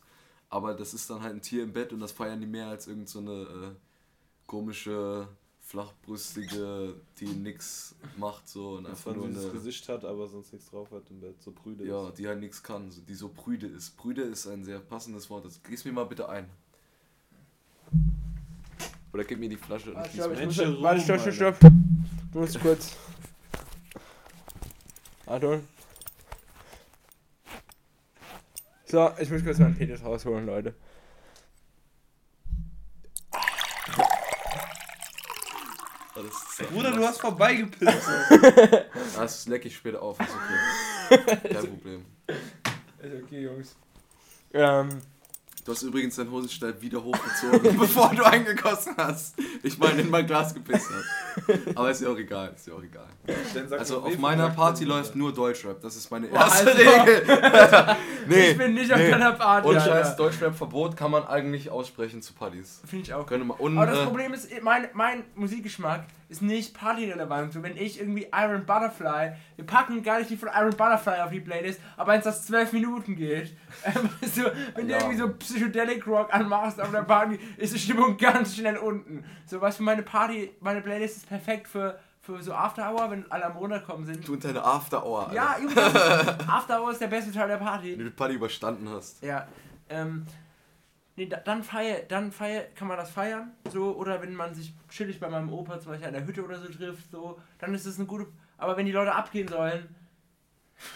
Aber 0.50 0.74
das 0.74 0.94
ist 0.94 1.10
dann 1.10 1.22
halt 1.22 1.36
ein 1.36 1.42
Tier 1.42 1.64
im 1.64 1.74
Bett 1.74 1.92
und 1.94 2.00
das 2.00 2.12
feiern 2.12 2.40
die 2.40 2.48
mehr 2.48 2.68
als 2.68 2.88
irgend 2.88 3.10
so 3.10 3.20
äh, 3.44 3.76
komische 4.48 5.28
flachbrüstige, 5.76 6.96
die 7.20 7.26
nix 7.26 7.96
macht 8.16 8.48
so 8.48 8.78
und 8.78 8.86
einfach 8.86 9.14
nur 9.14 9.26
ein 9.26 9.52
Gesicht 9.52 9.90
hat, 9.90 10.06
aber 10.06 10.28
sonst 10.28 10.54
nichts 10.54 10.70
drauf 10.70 10.90
hat 10.92 11.04
im 11.10 11.20
Bett, 11.20 11.42
so 11.42 11.52
prüde 11.52 11.86
ja, 11.86 12.00
ist. 12.00 12.06
Ja, 12.06 12.12
die 12.16 12.28
halt 12.30 12.40
nichts 12.40 12.64
kann, 12.64 12.92
so, 12.92 13.02
die 13.02 13.14
so 13.14 13.28
prüde 13.28 13.68
ist. 13.68 13.98
Prüde 13.98 14.22
ist 14.22 14.48
ein 14.48 14.64
sehr 14.64 14.80
passendes 14.80 15.30
Wort. 15.30 15.44
Das 15.44 15.62
gieß 15.62 15.84
mir 15.84 15.92
mal 15.92 16.06
bitte 16.06 16.30
ein. 16.30 16.50
Oder 19.12 19.26
gib 19.26 19.40
mir 19.40 19.50
die 19.50 19.58
Flasche 19.58 19.94
und 19.94 20.02
gieß 20.12 20.28
mir 20.28 20.38
ein. 20.38 20.82
Warte, 20.82 21.02
stopp, 21.02 21.20
stopp, 21.20 21.34
stopp. 21.34 21.60
Du 22.32 22.40
musst 22.40 22.60
kurz. 22.62 22.96
Achtung. 25.26 25.62
So, 28.86 29.12
ich 29.20 29.30
muss 29.30 29.44
kurz 29.44 29.60
meinen 29.60 29.76
Penis 29.76 30.02
rausholen, 30.02 30.46
Leute. 30.46 30.74
Bruder, 36.72 36.92
du 36.92 37.06
hast 37.06 37.20
vorbeigepisst. 37.20 38.08
das 39.18 39.48
leck 39.48 39.66
ich 39.66 39.76
später 39.76 40.02
auf, 40.02 40.18
ist 40.20 40.30
okay. 40.30 41.38
Kein 41.54 41.68
Problem. 41.68 42.06
Ist 43.02 43.24
okay, 43.24 43.42
Jungs. 43.42 43.76
Ähm. 44.54 45.02
Du 45.66 45.72
hast 45.72 45.82
übrigens 45.82 46.16
deinen 46.16 46.30
Hosenstall 46.30 46.80
wieder 46.80 47.04
hochgezogen, 47.04 47.76
bevor 47.80 48.14
du 48.14 48.24
eingegossen 48.24 48.94
hast. 48.98 49.36
Ich 49.64 49.80
meine, 49.80 50.02
in 50.02 50.12
mein 50.12 50.28
Glas 50.28 50.54
gepisst 50.54 50.88
hast. 50.90 51.06
Aber 51.76 51.92
ist 51.92 52.02
ja 52.02 52.10
auch 52.10 52.18
egal, 52.18 52.54
ist 52.56 52.68
ja 52.68 52.74
auch 52.74 52.84
egal. 52.84 53.08
Also 53.78 54.02
auf 54.02 54.18
meiner 54.18 54.50
Party 54.50 54.86
läuft 54.86 55.16
nur 55.16 55.34
Deutschrap, 55.34 55.82
das 55.82 55.96
ist 55.96 56.10
meine 56.10 56.28
erste 56.28 56.66
Boah, 56.66 56.74
Regel. 56.74 57.98
nee, 58.28 58.50
ich 58.52 58.58
bin 58.58 58.74
nicht 58.74 58.92
auf 58.92 59.00
deiner 59.00 59.34
Party. 59.34 59.68
Und 59.68 59.82
scheiß 59.82 60.16
Deutschrap-Verbot 60.16 60.96
kann 60.96 61.12
man 61.12 61.26
eigentlich 61.26 61.70
aussprechen 61.70 62.22
zu 62.22 62.34
Partys. 62.34 62.82
Finde 62.86 63.06
ich 63.06 63.14
auch. 63.14 63.26
Könnte 63.26 63.46
man, 63.46 63.58
und, 63.58 63.78
Aber 63.78 63.88
das 63.88 64.00
äh, 64.00 64.06
Problem 64.06 64.34
ist, 64.34 64.50
mein, 64.62 64.88
mein 64.94 65.24
Musikgeschmack 65.36 66.06
ist 66.30 66.42
nicht 66.42 66.74
partyrelevant. 66.74 67.54
So, 67.54 67.62
wenn 67.64 67.78
ich 67.78 68.00
irgendwie 68.00 68.28
Iron 68.34 68.66
Butterfly, 68.66 69.34
wir 69.56 69.66
packen 69.66 70.02
gar 70.02 70.20
nicht 70.20 70.30
die 70.30 70.38
von 70.38 70.50
Iron 70.54 70.72
Butterfly 70.72 71.22
auf 71.22 71.32
die 71.32 71.40
Playlist, 71.40 71.80
aber 71.98 72.14
wenn 72.14 72.20
es 72.20 72.26
das 72.26 72.46
zwölf 72.46 72.74
Minuten 72.74 73.16
geht, 73.16 73.56
ähm, 73.86 74.10
so, 74.22 74.44
wenn 74.76 74.90
ja. 74.90 74.98
du 74.98 75.06
irgendwie 75.06 75.20
so 75.20 75.30
Psychedelic 75.30 76.06
Rock 76.08 76.34
anmachst 76.34 76.82
auf 76.82 76.92
der 76.92 77.04
Party, 77.04 77.40
ist 77.58 77.74
die 77.74 77.80
Stimmung 77.80 78.18
ganz 78.18 78.56
schnell 78.56 78.78
unten. 78.78 79.24
So, 79.46 79.62
was 79.62 79.78
für 79.78 79.84
meine 79.84 80.02
Party, 80.02 80.52
meine 80.60 80.82
Playlist 80.82 81.18
ist 81.18 81.25
perfekt 81.28 81.68
für 81.68 82.00
für 82.22 82.42
so 82.42 82.54
After 82.54 82.92
Hour, 82.92 83.12
wenn 83.12 83.32
alle 83.32 83.46
am 83.46 83.56
runterkommen 83.56 84.04
sind. 84.04 84.28
Du 84.28 84.34
und 84.34 84.44
deine 84.44 84.64
After 84.64 85.06
Hour. 85.06 85.30
Alter. 85.30 85.36
Ja, 85.36 85.58
Junge, 85.60 85.76
After 86.48 86.82
Hour 86.82 86.92
ist 86.92 87.00
der 87.00 87.08
beste 87.08 87.32
Teil 87.32 87.48
der 87.48 87.58
Party. 87.58 87.92
Wenn 87.92 88.00
du 88.00 88.06
die 88.06 88.10
Party 88.10 88.34
überstanden 88.34 88.90
hast. 88.90 89.22
Ja. 89.22 89.48
Ähm, 89.90 90.26
Nee, 91.18 91.28
dann 91.28 91.64
feier, 91.64 92.02
dann 92.10 92.32
feier, 92.32 92.64
kann 92.76 92.90
man 92.90 92.98
das 92.98 93.10
feiern, 93.10 93.54
so, 93.72 93.96
oder 93.96 94.22
wenn 94.22 94.36
man 94.36 94.54
sich 94.54 94.74
chillig 94.90 95.18
bei 95.18 95.30
meinem 95.30 95.52
Opa 95.52 95.80
zum 95.80 95.94
Beispiel 95.94 96.08
an 96.08 96.14
der 96.14 96.28
Hütte 96.28 96.44
oder 96.44 96.60
so 96.60 96.68
trifft, 96.68 97.10
so, 97.10 97.40
dann 97.58 97.74
ist 97.74 97.86
es 97.86 97.98
eine 97.98 98.06
gute, 98.06 98.28
aber 98.58 98.76
wenn 98.76 98.86
die 98.86 98.92
Leute 98.92 99.16
abgehen 99.16 99.48
sollen, 99.48 99.88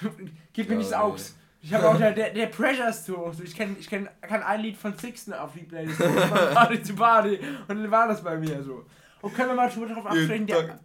gib 0.52 0.68
mir 0.68 0.74
ja, 0.74 0.78
nichts 0.80 0.94
Augs. 0.94 1.38
Ich 1.62 1.74
habe 1.74 1.88
auch, 1.88 1.98
der, 1.98 2.12
der, 2.12 2.32
der 2.32 2.48
Pressure 2.48 2.90
ist 2.90 3.06
zu 3.06 3.16
hoch, 3.16 3.34
so, 3.34 3.44
ich, 3.44 3.56
kenn, 3.56 3.78
ich 3.80 3.90
kenn, 3.90 4.10
kann 4.20 4.44
ein 4.44 4.60
Lied 4.60 4.76
von 4.76 4.98
Sixten 4.98 5.34
auf 5.34 5.54
die 5.54 5.62
Playlist, 5.64 6.02
von 6.02 6.14
Party 6.54 6.84
zu 6.84 6.96
Party, 6.96 7.40
und 7.70 7.82
dann 7.82 7.90
war 7.90 8.10
das 8.10 8.22
bei 8.22 8.38
mir 8.38 8.62
so. 8.62 8.86
Und 9.22 9.36
können 9.36 9.50
wir 9.50 9.56
mal 9.56 9.70
drüber 9.70 9.88
drauf 9.88 10.06
absprechen, 10.06 10.48
der, 10.48 10.80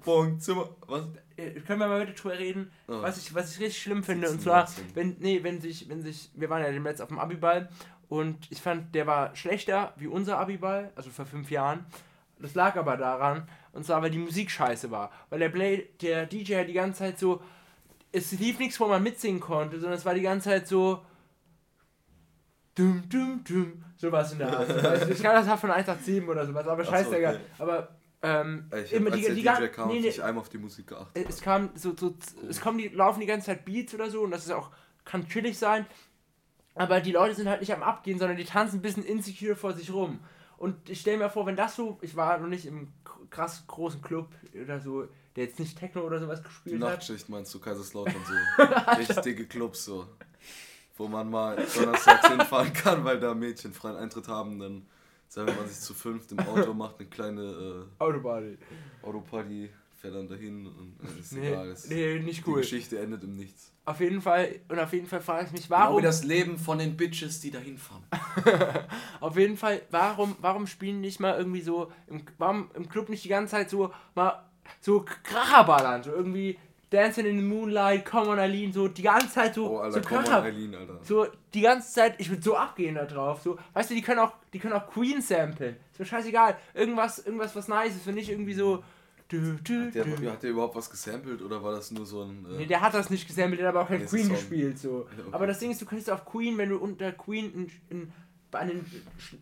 was? 0.88 1.04
Äh, 1.36 1.60
können 1.60 1.80
wir 1.80 1.88
mal 1.88 2.06
drüber 2.06 2.38
reden, 2.38 2.70
oh. 2.88 3.02
was, 3.02 3.18
ich, 3.18 3.34
was 3.34 3.52
ich 3.52 3.60
richtig 3.60 3.82
schlimm 3.82 4.02
finde, 4.02 4.28
und 4.30 4.40
zwar, 4.40 4.68
wenn, 4.94 5.16
nee, 5.20 5.42
wenn 5.42 5.60
sich, 5.60 5.88
wenn 5.88 6.02
sich, 6.02 6.30
wir 6.34 6.50
waren 6.50 6.62
ja 6.62 6.70
demnächst 6.70 7.00
auf 7.00 7.08
dem 7.08 7.18
Abiball, 7.18 7.68
und 8.08 8.46
ich 8.50 8.60
fand, 8.60 8.94
der 8.94 9.06
war 9.06 9.34
schlechter 9.34 9.92
wie 9.96 10.06
unser 10.06 10.38
Abiball, 10.38 10.92
also 10.94 11.10
vor 11.10 11.26
fünf 11.26 11.50
Jahren. 11.50 11.86
Das 12.38 12.54
lag 12.54 12.76
aber 12.76 12.96
daran, 12.96 13.48
und 13.72 13.84
zwar, 13.84 14.02
weil 14.02 14.10
die 14.10 14.18
Musik 14.18 14.50
scheiße 14.50 14.90
war. 14.90 15.10
Weil 15.30 15.38
der, 15.38 15.48
Play, 15.48 15.88
der 16.00 16.26
DJ 16.26 16.56
hat 16.56 16.68
die 16.68 16.74
ganze 16.74 17.00
Zeit 17.00 17.18
so. 17.18 17.42
Es 18.12 18.30
lief 18.32 18.58
nichts, 18.58 18.78
wo 18.78 18.86
man 18.86 19.02
mitsingen 19.02 19.40
konnte, 19.40 19.80
sondern 19.80 19.98
es 19.98 20.04
war 20.04 20.14
die 20.14 20.22
ganze 20.22 20.50
Zeit 20.50 20.68
so. 20.68 21.04
Dum, 22.74 23.02
dum, 23.08 23.42
dum. 23.44 23.84
Sowas 23.96 24.32
in 24.32 24.38
der 24.38 24.58
Art. 24.58 24.68
Also 24.84 25.10
ich 25.10 25.22
kann 25.22 25.34
das 25.34 25.48
haben 25.48 25.58
von 25.58 25.70
187 25.70 26.28
oder 26.28 26.46
sowas, 26.46 26.66
aber 26.66 26.84
scheißegal. 26.84 27.34
So, 27.34 27.40
okay. 27.40 27.48
Aber. 27.58 27.88
Ähm, 28.26 28.70
ich 28.84 28.92
immer 28.92 29.10
die, 29.10 29.20
der 29.20 29.34
die, 29.34 29.42
DJ 29.42 29.66
kam, 29.66 29.88
nee, 29.88 29.94
nee, 29.94 30.06
nicht 30.06 30.20
einmal 30.20 30.40
auf 30.40 30.48
die 30.48 30.58
Musik 30.58 30.86
geachtet. 30.88 31.26
Es 31.28 31.42
kam 31.42 31.70
so, 31.74 31.94
so 31.94 32.06
cool. 32.06 32.48
es 32.48 32.60
kommen 32.60 32.78
die, 32.78 32.88
laufen 32.88 33.20
die 33.20 33.26
ganze 33.26 33.46
Zeit 33.46 33.64
Beats 33.64 33.94
oder 33.94 34.10
so 34.10 34.22
und 34.22 34.30
das 34.30 34.44
ist 34.44 34.52
auch, 34.52 34.70
kann 35.04 35.28
chillig 35.28 35.58
sein, 35.58 35.84
aber 36.74 37.00
die 37.00 37.12
Leute 37.12 37.34
sind 37.34 37.48
halt 37.48 37.60
nicht 37.60 37.74
am 37.74 37.82
Abgehen, 37.82 38.18
sondern 38.18 38.38
die 38.38 38.44
tanzen 38.44 38.78
ein 38.78 38.82
bisschen 38.82 39.04
insecure 39.04 39.56
vor 39.56 39.74
sich 39.74 39.92
rum. 39.92 40.20
Und 40.56 40.88
ich 40.88 41.00
stelle 41.00 41.18
mir 41.18 41.28
vor, 41.28 41.44
wenn 41.46 41.56
das 41.56 41.76
so, 41.76 41.98
ich 42.00 42.16
war 42.16 42.38
noch 42.38 42.48
nicht 42.48 42.64
im 42.64 42.88
krass 43.28 43.64
großen 43.66 44.00
Club 44.00 44.28
oder 44.54 44.80
so 44.80 45.06
der 45.36 45.44
jetzt 45.44 45.58
nicht 45.58 45.78
Techno 45.78 46.02
oder 46.02 46.20
sowas 46.20 46.40
Die 46.40 46.48
gespielt 46.48 46.82
hat. 46.82 46.90
Nachtschicht 46.90 47.28
meinst 47.28 47.52
du, 47.54 47.60
Kaiserslautern 47.60 48.22
so. 48.26 48.62
Richtige 48.98 49.46
Clubs 49.46 49.84
so. 49.84 50.06
Wo 50.96 51.08
man 51.08 51.28
mal 51.28 51.56
donnerstags 51.74 52.28
hinfahren 52.30 52.72
kann, 52.72 53.04
weil 53.04 53.18
da 53.18 53.34
Mädchen 53.34 53.72
freien 53.72 53.96
Eintritt 53.96 54.28
haben. 54.28 54.60
Dann 54.60 54.86
sagen 55.34 55.48
wir, 55.48 55.54
man 55.54 55.66
sich 55.68 55.80
zu 55.80 55.94
fünft 55.94 56.30
im 56.32 56.38
Auto 56.40 56.72
macht 56.74 57.00
eine 57.00 57.08
kleine 57.08 57.42
äh, 57.42 58.02
Autobahn. 58.02 58.56
Autoparty, 59.02 59.68
fährt 60.00 60.14
dann 60.14 60.28
dahin 60.28 60.66
und 60.66 60.96
äh, 61.02 61.20
ist 61.20 61.32
Nee, 61.32 61.48
egal. 61.48 61.68
Es, 61.68 61.88
nee, 61.88 62.18
nicht 62.20 62.46
Die 62.46 62.50
cool. 62.50 62.60
Geschichte 62.60 62.98
endet 63.00 63.24
im 63.24 63.34
Nichts. 63.36 63.72
Auf 63.86 64.00
jeden 64.00 64.22
Fall, 64.22 64.60
und 64.68 64.78
auf 64.78 64.92
jeden 64.92 65.06
Fall 65.06 65.20
frage 65.20 65.46
ich 65.46 65.52
mich, 65.52 65.68
Genau 65.68 65.78
warum. 65.80 65.98
wie 65.98 66.02
das 66.02 66.24
Leben 66.24 66.56
von 66.56 66.78
den 66.78 66.96
Bitches, 66.96 67.40
die 67.40 67.50
da 67.50 67.58
hinfahren. 67.58 68.02
Auf 69.20 69.36
jeden 69.36 69.58
Fall, 69.58 69.82
warum, 69.90 70.36
warum 70.40 70.66
spielen 70.66 71.02
nicht 71.02 71.20
mal 71.20 71.36
irgendwie 71.36 71.60
so, 71.60 71.92
im, 72.06 72.22
warum 72.38 72.70
im 72.74 72.88
Club 72.88 73.10
nicht 73.10 73.24
die 73.24 73.28
ganze 73.28 73.50
Zeit 73.52 73.68
so 73.68 73.92
mal 74.14 74.42
so 74.80 75.04
Kracher 75.22 75.64
ballern, 75.64 76.02
so 76.02 76.12
irgendwie 76.12 76.58
Dancing 76.94 77.26
in 77.26 77.36
the 77.38 77.42
Moonlight, 77.44 78.04
Come 78.04 78.28
on 78.30 78.38
Eileen, 78.38 78.72
so 78.72 78.88
die 78.88 79.02
ganze 79.02 79.28
Zeit 79.30 79.54
so, 79.54 79.68
Oh, 79.70 79.78
Alter, 79.78 80.02
so 80.02 80.08
Kracher, 80.08 80.38
on, 80.40 80.44
Eileen, 80.44 80.74
Alter. 80.74 80.98
so 81.02 81.26
die 81.52 81.60
ganze 81.60 81.92
Zeit, 81.92 82.14
ich 82.18 82.30
würde 82.30 82.42
so 82.42 82.56
abgehen 82.56 82.94
da 82.94 83.04
drauf, 83.04 83.40
so, 83.42 83.58
weißt 83.72 83.90
du, 83.90 83.94
die 83.94 84.02
können 84.02 84.20
auch, 84.20 84.32
die 84.52 84.58
können 84.58 84.74
auch 84.74 84.86
Queen 84.88 85.20
samplen, 85.20 85.76
ist 85.92 85.98
mir 85.98 86.06
scheißegal, 86.06 86.56
irgendwas, 86.74 87.18
irgendwas 87.18 87.54
was 87.56 87.68
nice 87.68 87.96
ist, 87.96 88.06
wenn 88.06 88.14
nicht 88.14 88.30
irgendwie 88.30 88.54
so, 88.54 88.82
dü, 89.30 89.56
dü, 89.66 89.90
Der, 89.90 90.04
dü. 90.04 90.26
hat 90.30 90.42
der 90.42 90.50
überhaupt 90.50 90.76
was 90.76 90.88
gesampelt 90.90 91.42
oder 91.42 91.62
war 91.62 91.72
das 91.72 91.90
nur 91.90 92.06
so 92.06 92.22
ein. 92.22 92.44
Äh, 92.50 92.56
Nee, 92.58 92.66
der 92.66 92.80
hat 92.80 92.94
das 92.94 93.10
nicht 93.10 93.26
gesampelt, 93.26 93.60
der 93.60 93.68
hat 93.68 93.74
aber 93.74 93.84
auch 93.84 93.88
kein 93.88 94.00
Nee, 94.00 94.06
Queen 94.06 94.28
gespielt, 94.28 94.78
so. 94.78 95.06
Okay. 95.10 95.28
Aber 95.32 95.46
das 95.46 95.58
Ding 95.58 95.70
ist, 95.70 95.80
du 95.82 95.86
kannst 95.86 96.10
auf 96.10 96.24
Queen, 96.24 96.56
wenn 96.58 96.68
du 96.68 96.76
unter 96.78 97.10
Queen 97.12 97.52
in, 97.54 97.70
in, 97.98 98.12
bei 98.50 98.64
den 98.66 98.84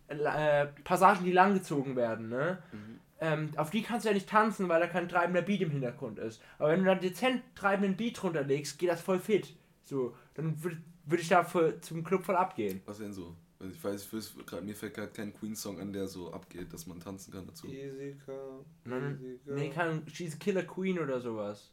äh, 0.09 0.67
Passagen, 0.85 1.25
die 1.25 1.33
langgezogen 1.33 1.97
werden, 1.97 2.29
ne? 2.31 2.59
Mhm. 2.73 2.99
Ähm, 3.25 3.51
auf 3.57 3.71
die 3.71 3.83
kannst 3.83 4.05
du 4.05 4.09
ja 4.09 4.15
nicht 4.15 4.29
tanzen, 4.29 4.69
weil 4.69 4.81
da 4.81 4.89
kein 4.89 5.09
treibender 5.09 5.43
Beat 5.43 5.61
im 5.61 5.71
Hintergrund 5.71 6.19
ist. 6.19 6.43
Aber 6.59 6.71
wenn 6.71 6.81
du 6.81 6.87
da 6.87 6.97
dezent 6.97 7.41
treibenden 7.55 7.97
Beat 7.97 8.21
runterlegst, 8.21 8.81
geht 8.81 8.91
das 8.91 9.01
voll 9.01 9.21
fit. 9.21 9.55
So, 9.85 10.17
dann 10.35 10.61
würde 10.63 10.79
würd 11.07 11.21
ich 11.21 11.29
da 11.29 11.45
voll 11.45 11.81
zum 11.81 12.03
Club 12.03 12.25
voll 12.25 12.35
abgehen. 12.35 12.83
was 12.85 12.99
denn 12.99 13.13
so? 13.13 13.37
Also 13.61 13.73
ich 13.73 13.85
weiß, 13.85 14.03
ich 14.07 14.13
weiß 14.13 14.35
grad, 14.45 14.65
mir 14.65 14.75
fällt 14.75 14.95
gerade 14.95 15.13
kein 15.13 15.33
Queen-Song 15.33 15.79
an, 15.79 15.93
der 15.93 16.09
so 16.09 16.33
abgeht, 16.33 16.73
dass 16.73 16.89
man 16.89 16.99
tanzen 16.99 17.33
kann 17.33 17.47
dazu. 17.47 17.69
Easy 17.69 18.17
come, 18.27 18.65
Nein, 18.85 19.21
easy. 19.23 19.53
Nee, 19.53 19.71
kann 19.71 20.03
She's 20.13 20.35
a 20.35 20.39
Killer 20.39 20.65
Queen 20.65 20.99
oder 20.99 21.21
sowas. 21.21 21.71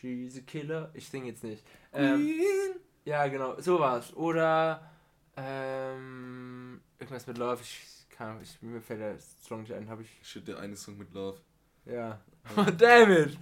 She's 0.00 0.36
a 0.36 0.40
Killer. 0.40 0.90
Ich 0.92 1.08
sing 1.08 1.24
jetzt 1.26 1.44
nicht. 1.44 1.64
Ähm, 1.92 2.28
Ja, 3.04 3.28
genau, 3.28 3.60
sowas. 3.60 4.12
Oder 4.16 4.90
ähm, 5.36 6.80
irgendwas 6.98 7.28
mit 7.28 7.38
Love. 7.38 7.62
Ich 8.16 8.18
kann, 8.18 8.40
ich, 8.42 8.62
mir 8.62 8.80
fällt 8.80 9.00
der 9.00 9.18
Song 9.46 9.60
nicht 9.60 9.74
ein, 9.74 9.90
habe 9.90 10.00
ich. 10.00 10.08
Shit, 10.22 10.48
der 10.48 10.58
eine 10.58 10.74
Song 10.74 10.96
mit 10.96 11.12
Love. 11.12 11.38
Ja. 11.84 12.18
Oh, 12.56 12.62
damn 12.78 13.12
it! 13.12 13.36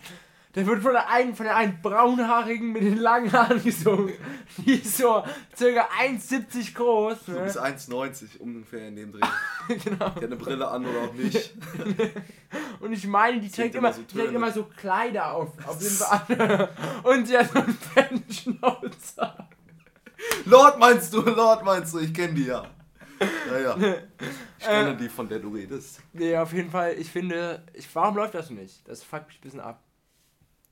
Der 0.57 0.67
wird 0.67 0.83
von 0.83 0.95
der 0.95 1.09
einen, 1.09 1.37
von 1.37 1.47
der 1.47 1.55
einen 1.55 1.81
braunhaarigen 1.81 2.73
mit 2.73 2.83
den 2.83 2.97
langen 2.97 3.33
Haaren 3.33 3.63
gesungen. 3.63 4.15
Die 4.67 4.73
ist 4.73 4.97
so 4.97 5.23
circa 5.57 5.89
1,70 6.03 6.75
groß. 6.75 7.29
Ne? 7.29 7.43
bist 7.43 7.61
1,90 7.61 8.39
ungefähr 8.39 8.89
in 8.89 8.97
dem 8.97 9.13
Dreh. 9.13 9.21
genau. 9.69 10.09
Die 10.09 10.17
hat 10.17 10.25
eine 10.25 10.35
Brille 10.35 10.67
an 10.67 10.85
oder 10.85 11.03
auch 11.03 11.15
nicht. 11.15 11.55
Und 12.81 12.93
ich 12.93 13.07
meine, 13.07 13.39
die 13.39 13.51
trägt 13.51 13.77
immer, 13.77 13.91
immer 13.91 13.97
so 13.97 14.03
die 14.03 14.17
trägt 14.19 14.33
immer 14.33 14.51
so 14.51 14.65
Kleider 14.65 15.35
auf, 15.35 15.53
auf 15.69 15.81
jeden 15.81 15.95
Fall. 15.95 16.69
Und 17.05 17.29
sie 17.29 17.39
hat 17.39 17.53
so 17.53 17.61
einen 17.61 17.79
fetten 17.79 18.33
Schnauzer. 18.33 19.49
Lord 20.47 20.81
meinst 20.81 21.15
du, 21.15 21.21
Lord 21.21 21.65
meinst 21.65 21.95
du, 21.95 22.01
ich 22.01 22.13
kenne 22.13 22.35
die 22.35 22.47
ja. 22.47 22.67
Ja, 23.51 23.59
ja. 23.61 23.77
Ich 24.59 24.65
kenne 24.67 24.91
Äh. 24.93 24.97
die, 24.97 25.09
von 25.09 25.29
der 25.29 25.39
du 25.41 25.51
redest. 25.55 26.01
Nee, 26.13 26.37
auf 26.37 26.53
jeden 26.53 26.71
Fall, 26.71 26.95
ich 26.99 27.11
finde, 27.11 27.63
ich, 27.75 27.87
warum 27.95 28.17
läuft 28.17 28.35
das 28.35 28.51
nicht? 28.51 28.87
Das 28.89 29.03
fuckt 29.03 29.27
mich 29.29 29.39
ein 29.39 29.43
bisschen 29.43 29.61
ab. 29.61 29.83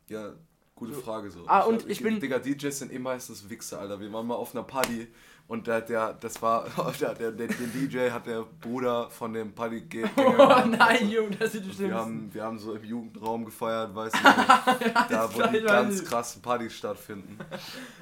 Ja, 0.08 0.32
gute 0.74 0.94
So. 0.94 1.00
Frage 1.02 1.30
so. 1.30 1.44
Ah, 1.46 1.60
und 1.60 1.88
ich 1.88 2.02
bin- 2.02 2.18
Digga, 2.20 2.38
DJs 2.38 2.78
sind 2.78 2.92
eh 2.92 2.98
meistens 2.98 3.48
Wichser, 3.50 3.80
Alter. 3.80 4.00
Wir 4.00 4.12
waren 4.12 4.26
mal 4.26 4.34
auf 4.36 4.54
einer 4.54 4.64
Party 4.64 5.08
und 5.48 5.66
der, 5.66 5.80
der 5.82 6.14
das 6.14 6.40
war, 6.40 6.66
der, 7.00 7.14
der, 7.14 7.32
der, 7.32 7.46
DJ 7.48 8.10
hat 8.10 8.26
der 8.26 8.42
Bruder 8.60 9.10
von 9.10 9.32
dem 9.34 9.52
Partygänger. 9.54 10.08
Oh 10.16 10.66
nein, 10.66 11.10
Junge, 11.10 11.36
das 11.36 11.52
sind 11.52 11.64
die 11.64 11.68
Wir 11.68 11.74
schlimmsten. 11.74 11.94
haben, 11.98 12.30
wir 12.34 12.42
haben 12.44 12.58
so 12.58 12.74
im 12.74 12.84
Jugendraum 12.84 13.44
gefeiert, 13.44 13.94
weißt 13.94 14.14
du, 14.16 14.22
da 15.10 15.28
wo 15.34 15.42
die 15.48 15.60
ganz 15.60 16.04
krassen 16.04 16.40
Partys 16.40 16.72
stattfinden. 16.74 17.38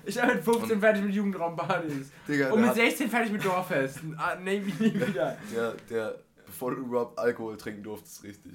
Ich 0.05 0.17
war 0.17 0.27
mit 0.27 0.45
15 0.45 0.71
Und- 0.73 0.81
fertig 0.81 1.03
mit 1.05 1.15
Jugendraumpartys. 1.15 2.11
Digga, 2.29 2.51
Und 2.53 2.61
mit 2.61 2.71
hat, 2.71 2.77
16 2.77 3.11
fertig 3.11 3.33
mit 3.33 3.45
Dorffesten. 3.45 4.15
Ah, 4.19 4.37
nee, 4.37 4.63
wie 4.65 4.85
nie 4.85 4.95
wieder. 4.95 5.37
der, 5.55 5.73
der, 5.89 6.15
bevor 6.47 6.71
du 6.75 6.83
überhaupt 6.83 7.19
Alkohol 7.19 7.57
trinken 7.57 7.83
durftest, 7.83 8.23
richtig. 8.23 8.53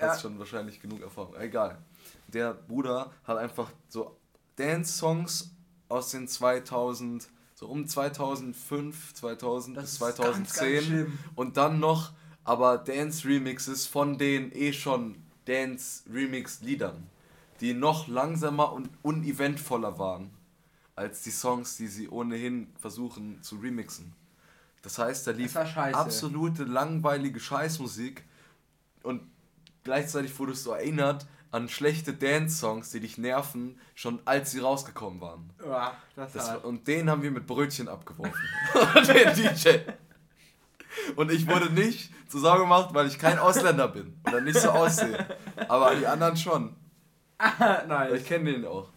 Ja. 0.00 0.08
Hast 0.08 0.22
schon 0.22 0.38
wahrscheinlich 0.38 0.80
genug 0.80 1.02
Erfahrung. 1.02 1.36
Egal. 1.36 1.78
Der 2.28 2.54
Bruder 2.54 3.12
hat 3.24 3.36
einfach 3.36 3.70
so 3.88 4.16
Dance-Songs 4.56 5.54
aus 5.88 6.10
den 6.12 6.26
2000, 6.26 7.28
so 7.62 7.68
um 7.68 7.86
2005, 7.86 9.14
2000 9.14 9.76
bis 9.76 9.92
ist 9.92 10.00
ganz, 10.00 10.16
2010 10.16 10.74
ganz 10.74 10.86
schlimm. 10.86 11.18
und 11.36 11.56
dann 11.56 11.78
noch 11.78 12.10
aber 12.42 12.76
Dance-Remixes 12.76 13.86
von 13.86 14.18
den 14.18 14.50
eh 14.52 14.72
schon 14.72 15.14
Dance-Remix-Liedern, 15.44 17.06
die 17.60 17.72
noch 17.72 18.08
langsamer 18.08 18.72
und 18.72 18.90
uneventvoller 19.02 19.96
waren 20.00 20.30
als 20.96 21.22
die 21.22 21.30
Songs, 21.30 21.76
die 21.76 21.86
sie 21.86 22.08
ohnehin 22.08 22.66
versuchen 22.80 23.40
zu 23.42 23.56
remixen. 23.56 24.12
Das 24.82 24.98
heißt, 24.98 25.28
da 25.28 25.30
lief 25.30 25.56
absolute 25.56 26.64
langweilige 26.64 27.38
Scheißmusik 27.38 28.24
und 29.04 29.22
gleichzeitig 29.84 30.36
wurdest 30.36 30.66
du 30.66 30.72
erinnert 30.72 31.26
an 31.52 31.68
schlechte 31.68 32.14
Dance-Songs, 32.14 32.90
die 32.90 33.00
dich 33.00 33.18
nerven, 33.18 33.78
schon 33.94 34.20
als 34.24 34.50
sie 34.50 34.60
rausgekommen 34.60 35.20
waren. 35.20 35.50
Uah, 35.64 35.92
das 36.16 36.32
Das, 36.32 36.48
war, 36.48 36.64
und 36.64 36.88
den 36.88 37.08
haben 37.10 37.22
wir 37.22 37.30
mit 37.30 37.46
Brötchen 37.46 37.88
abgeworfen. 37.88 38.34
den 39.06 39.34
DJ. 39.34 39.68
Und 41.14 41.30
ich 41.30 41.46
wurde 41.46 41.70
nicht 41.70 42.10
zur 42.28 42.40
Sau 42.40 42.58
gemacht, 42.58 42.94
weil 42.94 43.06
ich 43.06 43.18
kein 43.18 43.38
Ausländer 43.38 43.88
bin 43.88 44.18
oder 44.26 44.40
nicht 44.40 44.58
so 44.58 44.70
aussehe. 44.70 45.26
Aber 45.68 45.94
die 45.94 46.06
anderen 46.06 46.36
schon. 46.36 46.74
Weil 47.58 47.86
nice. 47.88 48.20
Ich 48.20 48.26
kenne 48.26 48.52
den 48.52 48.64
auch. 48.64 48.88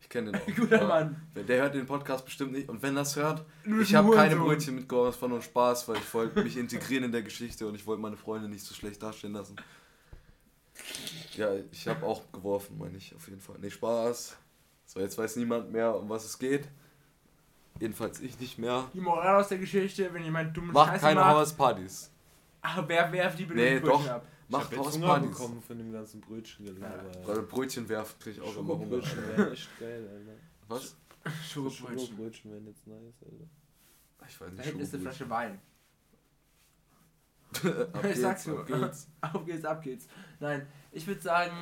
Ich 0.00 0.08
kenne 0.08 0.32
den 0.32 0.40
auch. 0.40 0.46
Guter 0.56 0.86
Mann. 0.86 1.20
Der 1.34 1.62
hört 1.62 1.74
den 1.74 1.86
Podcast 1.86 2.24
bestimmt 2.24 2.52
nicht. 2.52 2.68
Und 2.68 2.82
wenn 2.82 2.94
das 2.94 3.16
hört, 3.16 3.44
ich 3.80 3.94
habe 3.94 4.08
ein 4.10 4.30
keine. 4.30 4.36
Brötchen 4.36 4.74
mitgebracht, 4.74 5.14
es 5.14 5.22
war 5.22 5.28
nur 5.28 5.42
Spaß, 5.42 5.88
weil 5.88 5.96
ich 5.96 6.14
wollte 6.14 6.42
mich 6.42 6.56
integrieren 6.56 7.04
in 7.04 7.12
der 7.12 7.22
Geschichte 7.22 7.66
und 7.66 7.74
ich 7.74 7.86
wollte 7.86 8.00
meine 8.00 8.16
Freunde 8.16 8.48
nicht 8.48 8.64
so 8.64 8.74
schlecht 8.74 9.02
dastehen 9.02 9.32
lassen. 9.34 9.56
Ja, 11.36 11.50
ich 11.70 11.86
habe 11.88 12.04
auch 12.06 12.30
geworfen, 12.32 12.76
meine 12.78 12.96
ich, 12.98 13.14
auf 13.14 13.28
jeden 13.28 13.40
Fall. 13.40 13.56
Nee, 13.60 13.70
Spaß. 13.70 14.36
So, 14.86 15.00
jetzt 15.00 15.16
weiß 15.16 15.36
niemand 15.36 15.70
mehr, 15.72 15.94
um 15.96 16.08
was 16.08 16.24
es 16.24 16.38
geht. 16.38 16.68
Jedenfalls 17.78 18.20
ich 18.20 18.38
nicht 18.40 18.58
mehr. 18.58 18.88
Die 18.92 19.00
Moral 19.00 19.40
aus 19.40 19.48
der 19.48 19.58
Geschichte, 19.58 20.12
wenn 20.12 20.22
jemand 20.24 20.54
dumme 20.56 20.72
Macht 20.72 20.88
Scheiße 20.90 21.00
keine 21.02 21.20
macht, 21.20 21.34
Hauspartys. 21.36 22.10
ah, 22.62 22.82
wer 22.86 23.10
werft 23.12 23.38
die 23.38 23.44
bitte 23.44 23.60
Nee, 23.60 23.78
Brötchen 23.80 24.04
doch. 24.06 24.08
ab? 24.10 24.26
Macht 24.48 24.76
Hauspartys. 24.76 25.30
bekommen 25.30 25.62
von 25.62 25.78
dem 25.78 25.92
ganzen 25.92 26.20
Brötchengelaber. 26.20 27.10
Gerade 27.24 27.42
Brötchen 27.42 27.88
werfen 27.88 28.18
krieg 28.18 28.34
ich 28.36 28.40
auch 28.42 28.56
immer 28.56 28.76
Hunger. 28.78 28.96
Alter. 28.96 29.28
wären 29.38 29.52
echt 29.52 29.78
geil, 29.78 30.08
Alter. 30.12 30.38
Was? 30.68 30.96
Schokobrötchen. 31.48 31.98
Schokobrötchen 32.00 32.50
wären 32.52 32.66
jetzt 32.66 32.86
nice, 32.86 33.22
Alter. 33.22 33.44
Ich 34.28 34.40
weiß 34.40 34.48
Da 34.48 34.54
nicht. 34.56 34.64
hinten 34.64 34.80
ist 34.80 34.94
eine. 34.94 35.02
Flasche 35.04 35.30
Wein. 35.30 35.60
ab 37.92 38.04
Ich 38.04 38.20
sag's 38.20 38.44
geht's, 38.44 38.46
nur. 38.46 38.64
geht's. 38.64 39.08
Auf 39.20 39.44
geht's, 39.46 39.64
ab 39.64 39.82
geht's. 39.82 40.06
Nein, 40.40 40.66
ich 40.92 41.06
würde 41.06 41.20
sagen, 41.20 41.52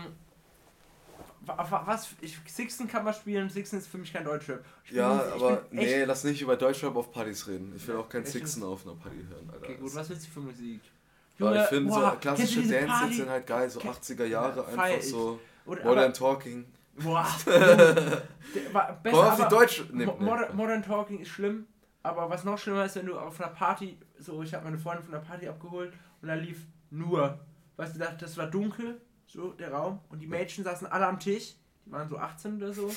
wa- 1.42 1.66
wa- 1.70 1.82
was, 1.86 2.08
ich, 2.20 2.38
Sixten 2.46 2.88
kann 2.88 3.04
man 3.04 3.14
spielen, 3.14 3.48
Sixten 3.50 3.78
ist 3.78 3.86
für 3.88 3.98
mich 3.98 4.12
kein 4.12 4.24
Deutschrap. 4.24 4.64
Ich 4.84 4.92
Ja, 4.92 5.10
aber 5.34 5.56
bin 5.56 5.78
echt- 5.78 5.88
nee, 5.90 6.04
lass 6.04 6.24
nicht 6.24 6.40
über 6.42 6.56
Deutschrap 6.56 6.96
auf 6.96 7.10
Partys 7.12 7.46
reden. 7.46 7.72
Ich 7.76 7.86
will 7.88 7.96
auch 7.96 8.08
kein? 8.08 8.24
Sixen 8.24 8.62
auf 8.62 8.86
einer 8.86 8.96
Party 8.96 9.16
hören, 9.28 9.48
Alter. 9.52 9.64
Okay, 9.64 9.76
gut, 9.76 9.94
was 9.94 10.08
willst 10.10 10.26
du 10.26 10.30
für 10.30 10.40
Musik? 10.40 10.80
Ja, 11.38 11.46
Junge, 11.46 11.62
ich 11.62 11.68
finde 11.68 11.92
so 11.92 12.10
klassische 12.20 12.62
Dance 12.62 13.14
sind 13.14 13.28
halt 13.30 13.46
geil, 13.46 13.70
so 13.70 13.78
Kenn- 13.80 13.92
80er 13.92 14.24
Jahre, 14.24 14.66
einfach 14.66 15.00
so 15.02 15.38
Oder, 15.66 15.84
Modern 15.84 16.04
aber, 16.06 16.12
Talking. 16.12 16.64
boah, 16.96 17.24
besser, 17.46 18.22
auf 18.82 19.02
die 19.02 19.10
aber 19.42 19.48
Deutsche. 19.48 19.84
Nee, 19.92 20.06
nee. 20.06 20.12
Modern, 20.18 20.56
Modern 20.56 20.82
Talking 20.82 21.20
ist 21.20 21.28
schlimm, 21.28 21.66
aber 22.02 22.28
was 22.28 22.42
noch 22.44 22.58
schlimmer 22.58 22.84
ist, 22.84 22.96
wenn 22.96 23.06
du 23.06 23.16
auf 23.18 23.40
einer 23.40 23.50
Party, 23.50 23.96
so 24.18 24.42
ich 24.42 24.52
habe 24.54 24.64
meine 24.64 24.78
Freundin 24.78 25.04
von 25.04 25.12
der 25.12 25.20
Party 25.20 25.46
abgeholt 25.48 25.92
und 26.22 26.28
da 26.28 26.34
lief 26.34 26.58
nur, 26.90 27.38
weißt 27.76 27.94
du, 27.96 27.98
das 28.18 28.36
war 28.36 28.46
dunkel, 28.48 29.00
so 29.28 29.52
der 29.52 29.72
Raum 29.72 30.00
und 30.08 30.20
die 30.20 30.26
Mädchen 30.26 30.64
saßen 30.64 30.86
alle 30.86 31.06
am 31.06 31.20
Tisch, 31.20 31.54
die 31.84 31.92
waren 31.92 32.08
so 32.08 32.18
18 32.18 32.56
oder 32.56 32.72
so 32.72 32.90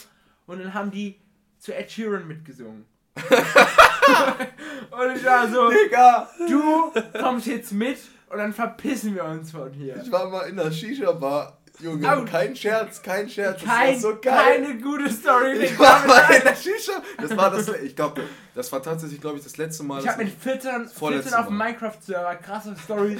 und 0.47 0.59
dann 0.59 0.73
haben 0.73 0.91
die 0.91 1.19
zu 1.59 1.73
Ed 1.73 1.91
Sheeran 1.91 2.27
mitgesungen. 2.27 2.85
und 3.15 5.15
ich 5.15 5.25
war 5.25 5.47
so, 5.49 5.69
Digga! 5.69 6.29
du 6.47 6.91
kommst 7.19 7.47
jetzt 7.47 7.73
mit 7.73 7.97
und 8.29 8.37
dann 8.37 8.53
verpissen 8.53 9.15
wir 9.15 9.25
uns 9.25 9.51
von 9.51 9.71
hier. 9.73 10.01
Ich 10.01 10.11
war 10.11 10.29
mal 10.29 10.43
in 10.43 10.55
der 10.55 10.71
Shisha-Bar. 10.71 11.57
Junge, 11.79 12.11
Au. 12.11 12.25
kein 12.25 12.55
Scherz, 12.55 13.01
kein 13.01 13.27
Scherz. 13.27 13.63
Kein, 13.63 13.95
das 13.95 14.03
war 14.03 14.11
so 14.11 14.17
geil. 14.21 14.63
keine 14.63 14.77
gute 14.79 15.11
Story. 15.11 15.53
ich 15.63 15.79
war 15.79 16.05
mal 16.05 16.29
in 16.35 16.43
der 16.43 16.55
Shisha. 16.55 17.01
Das 17.19 17.35
war 17.35 17.49
das, 17.49 17.67
ich 17.69 17.95
glaube, 17.95 18.21
das 18.53 18.71
war 18.71 18.83
tatsächlich, 18.83 19.19
glaube 19.19 19.37
ich, 19.37 19.43
das 19.43 19.57
letzte 19.57 19.83
Mal. 19.83 19.99
Ich 19.99 20.05
dass 20.05 20.13
hab 20.13 20.23
mit 20.23 20.31
14, 20.31 20.87
vorletzte 20.89 21.29
14 21.29 21.33
auf 21.33 21.47
dem. 21.47 21.57
Minecraft-Server 21.57 22.35
krasse 22.35 22.75
Story. 22.83 23.19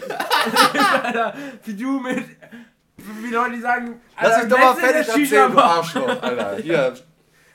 Alter, 1.04 1.34
wie 1.64 1.76
du 1.76 2.00
mit 2.00 2.24
Wie 3.22 3.30
Leute, 3.32 3.56
die 3.56 3.62
sagen, 3.62 4.02
Lass 4.22 4.34
Alter, 4.34 4.44
mich 4.46 4.54
doch 4.54 4.60
mal 4.60 4.72
in 4.72 4.78
fertig 4.80 5.08
erzählen, 5.08 5.52
du. 5.52 5.58
Arschloch, 5.60 6.22
Alter. 6.22 6.56
Hier. 6.58 6.94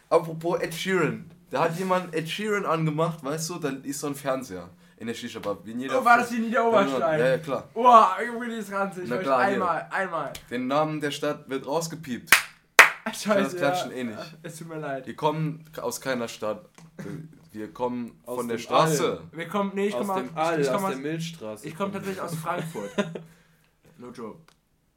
Apropos 0.09 0.60
Ed 0.60 0.74
Sheeran. 0.74 1.31
Da 1.51 1.62
hat 1.64 1.78
jemand 1.78 2.14
Ed 2.14 2.28
Sheeran 2.28 2.64
angemacht, 2.66 3.23
weißt 3.24 3.51
du, 3.51 3.55
dann 3.59 3.82
ist 3.85 4.01
so 4.01 4.09
ein 4.09 4.14
Fernseher 4.14 4.68
in 4.98 5.06
der. 5.06 5.16
Wie 5.16 5.73
in 5.73 5.81
jeder 5.81 6.01
Oh, 6.01 6.05
war 6.05 6.18
das 6.18 6.28
die 6.31 6.36
Ja, 6.36 6.40
Niederoberstein? 6.43 7.20
ja, 7.20 7.39
klar. 7.39 7.64
Oh, 7.74 8.02
Junge, 8.27 8.48
die 8.48 8.55
ist 8.56 8.73
ranzig. 8.73 9.05
Na 9.09 9.16
klar, 9.18 9.39
möchte 9.39 9.55
hier. 9.55 9.62
einmal, 9.68 9.86
einmal. 9.90 10.32
Den 10.51 10.66
Namen 10.66 11.01
der 11.01 11.10
Stadt 11.10 11.48
wird 11.48 11.66
rausgepiept. 11.66 12.31
Scheiße, 13.12 13.43
das 13.43 13.56
klatschen 13.56 13.90
ja. 13.93 13.97
eh 13.98 14.05
nicht. 14.05 14.36
Es 14.43 14.56
tut 14.56 14.68
mir 14.68 14.78
leid. 14.78 15.06
Wir 15.06 15.14
kommen 15.14 15.64
aus 15.81 16.01
keiner 16.01 16.27
Stadt. 16.28 16.64
Wir 17.52 17.73
kommen 17.73 18.12
Aus 18.27 18.36
von 18.39 18.48
der 18.48 18.59
Straße. 18.59 19.20
Wir 19.32 19.48
kommen, 19.48 19.73
nee, 19.74 19.86
ich 19.86 19.94
aus 19.94 20.06
komme 20.06 20.23
dem 20.24 20.36
All, 20.36 20.60
ich, 20.60 20.66
ich 20.66 20.68
aus 20.68 20.74
komm 20.74 20.90
der 20.90 20.97
aus, 20.97 21.02
Milchstraße. 21.02 21.66
ich 21.68 21.77
komme 21.77 21.93
tatsächlich 21.93 22.20
aus 22.20 22.35
Frankfurt. 22.35 22.90
No 23.98 24.09
joke. 24.10 24.40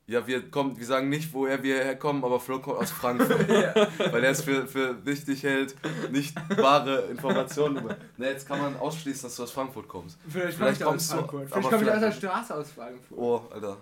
Ja, 0.10 0.26
wir 0.26 0.49
kommen, 0.49 0.76
wir 0.76 0.86
sagen 0.88 1.07
nicht, 1.07 1.31
woher 1.34 1.61
wir 1.61 1.84
herkommen, 1.84 2.23
aber 2.23 2.40
Flo 2.40 2.60
kommt 2.60 2.77
aus 2.80 2.90
Frankfurt. 2.90 3.48
Weil 4.11 4.23
er 4.23 4.31
es 4.31 4.41
für, 4.41 4.65
für 4.65 5.06
wichtig 5.06 5.44
hält, 5.44 5.76
nicht 6.11 6.36
wahre 6.57 7.02
Informationen 7.11 7.77
über. 7.77 7.95
Na, 8.18 8.26
jetzt 8.26 8.48
kann 8.48 8.60
man 8.60 8.76
ausschließen, 8.77 9.23
dass 9.30 9.36
du 9.36 9.44
aus 9.44 9.52
Frankfurt 9.52 9.88
kommst. 9.88 10.18
Vielleicht, 10.27 10.57
Vielleicht 10.57 10.81
komme 10.81 10.98
ich 10.98 11.07
kommst 11.07 11.14
aus 11.14 11.19
du- 11.19 11.27
Frankfurt. 11.27 11.41
aber 11.53 11.61
Vielleicht 11.61 11.69
komme 11.69 11.84
ich 11.84 11.91
aus 11.91 11.99
der 11.99 12.11
Straße 12.11 12.56
aus 12.56 12.72
Frankfurt. 12.72 13.18
Oh, 13.19 13.41
Alter. 13.53 13.77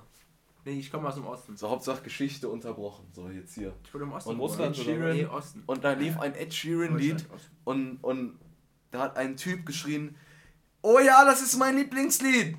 Nee, 0.66 0.80
ich 0.80 0.92
komme 0.92 1.08
aus 1.08 1.16
dem 1.16 1.26
Osten. 1.26 1.56
So, 1.56 1.70
Hauptsache 1.70 2.02
Geschichte 2.02 2.50
unterbrochen. 2.50 3.06
So, 3.14 3.30
jetzt 3.30 3.54
hier. 3.54 3.72
Ich 3.86 3.94
wurde 3.94 4.04
im 4.04 4.12
Osten. 4.12 4.30
Und. 4.32 4.40
Russland 4.40 4.76
Sheeran. 4.76 5.16
Nee, 5.16 5.26
Osten. 5.28 5.64
Und 5.66 5.82
da 5.86 5.94
lief 5.94 6.20
ein 6.20 6.36
Ed 6.36 6.54
Sheeran-Lied 6.54 7.26
und, 7.64 8.00
und 8.04 8.38
da 8.92 9.00
hat 9.00 9.16
ein 9.16 9.38
Typ 9.38 9.66
geschrien, 9.66 10.18
oh 10.82 11.00
ja, 11.00 11.24
das 11.24 11.42
ist 11.42 11.58
mein 11.58 11.78
Lieblingslied. 11.78 12.58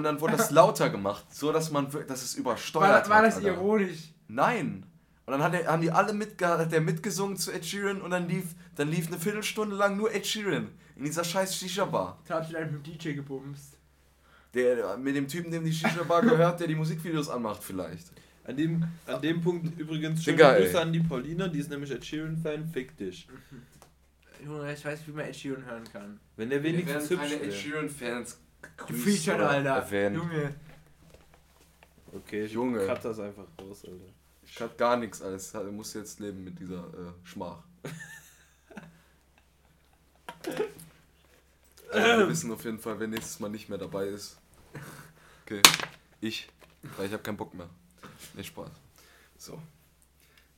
Und 0.00 0.04
dann 0.04 0.18
wurde 0.18 0.38
das 0.38 0.50
lauter 0.60 0.88
gemacht, 0.88 1.26
so 1.30 1.52
dass 1.52 1.70
man 1.70 1.90
dass 2.08 2.22
es 2.22 2.34
übersteuert 2.34 3.10
War, 3.10 3.10
war 3.10 3.18
hat, 3.18 3.26
das 3.26 3.36
Alter. 3.36 3.48
ironisch? 3.48 4.14
Nein. 4.28 4.86
Und 5.26 5.32
dann 5.32 5.42
hat 5.42 5.52
er, 5.52 5.66
haben 5.66 5.82
die 5.82 5.90
alle 5.90 6.14
mitge 6.14 6.48
hat 6.48 6.72
der 6.72 6.80
mitgesungen 6.80 7.36
zu 7.36 7.52
Ed 7.52 7.66
Sheeran 7.66 8.00
und 8.00 8.10
dann 8.10 8.26
lief, 8.26 8.54
dann 8.76 8.88
lief 8.88 9.08
eine 9.08 9.18
Viertelstunde 9.18 9.76
lang 9.76 9.98
nur 9.98 10.10
Ed 10.10 10.26
Sheeran 10.26 10.68
in 10.96 11.04
dieser 11.04 11.22
scheiß 11.22 11.54
Shisha-Bar. 11.54 12.18
Da 12.26 12.36
hab 12.36 12.46
ich 12.46 12.52
dann 12.54 12.72
mit 12.72 12.86
dem 12.86 12.94
DJ 12.94 13.12
gebumst. 13.12 13.76
Der, 14.54 14.96
mit 14.96 15.16
dem 15.16 15.28
Typen, 15.28 15.50
dem 15.50 15.66
die 15.66 15.72
Shisha-Bar 15.74 16.22
gehört, 16.22 16.60
der 16.60 16.66
die 16.66 16.76
Musikvideos 16.76 17.28
anmacht 17.28 17.62
vielleicht. 17.62 18.10
An 18.44 18.56
dem, 18.56 18.82
an 19.06 19.20
dem 19.20 19.42
Punkt 19.42 19.78
übrigens 19.78 20.24
schöne 20.24 20.38
Digga, 20.38 20.54
ey. 20.54 20.64
Grüße 20.64 20.80
an 20.80 20.94
die 20.94 21.00
Paulina, 21.00 21.46
die 21.46 21.58
ist 21.58 21.68
nämlich 21.68 21.90
Ed 21.90 22.06
Sheeran-Fan, 22.06 22.70
fick 22.70 22.96
dich. 22.96 23.28
Junge, 24.42 24.72
ich 24.72 24.82
weiß, 24.82 25.00
wie 25.06 25.10
man 25.10 25.26
Ed 25.26 25.36
Sheeran 25.36 25.66
hören 25.66 25.84
kann. 25.92 26.20
Wenn 26.36 26.48
der 26.48 26.62
wenigstens 26.62 27.10
hübsch 27.10 27.32
wäre. 27.32 27.52
Sheeran-Fans 27.52 28.38
Gefeatured, 28.86 29.40
Alter. 29.40 29.70
erwähnen. 29.70 30.16
Junge. 30.16 30.54
Okay, 32.12 32.44
ich 32.44 32.52
Junge. 32.52 32.86
cut 32.86 33.04
das 33.04 33.18
einfach 33.20 33.44
raus, 33.60 33.84
Alter. 33.84 34.12
Ich 34.42 34.60
hab 34.60 34.76
gar 34.76 34.96
nichts 34.96 35.22
alles. 35.22 35.54
Er 35.54 35.62
muss 35.64 35.94
jetzt 35.94 36.18
leben 36.18 36.42
mit 36.42 36.58
dieser 36.58 36.84
äh, 36.88 37.12
Schmach. 37.22 37.62
Aber 41.92 41.92
wir 42.18 42.28
wissen 42.28 42.50
auf 42.52 42.64
jeden 42.64 42.78
Fall, 42.78 42.98
wer 42.98 43.06
nächstes 43.06 43.38
Mal 43.40 43.48
nicht 43.48 43.68
mehr 43.68 43.78
dabei 43.78 44.06
ist. 44.06 44.38
Okay. 45.44 45.62
Ich. 46.20 46.48
Weil 46.96 47.06
ich 47.06 47.12
habe 47.12 47.22
keinen 47.22 47.36
Bock 47.36 47.54
mehr. 47.54 47.68
Nee, 48.34 48.42
Spaß. 48.42 48.70
So. 49.36 49.60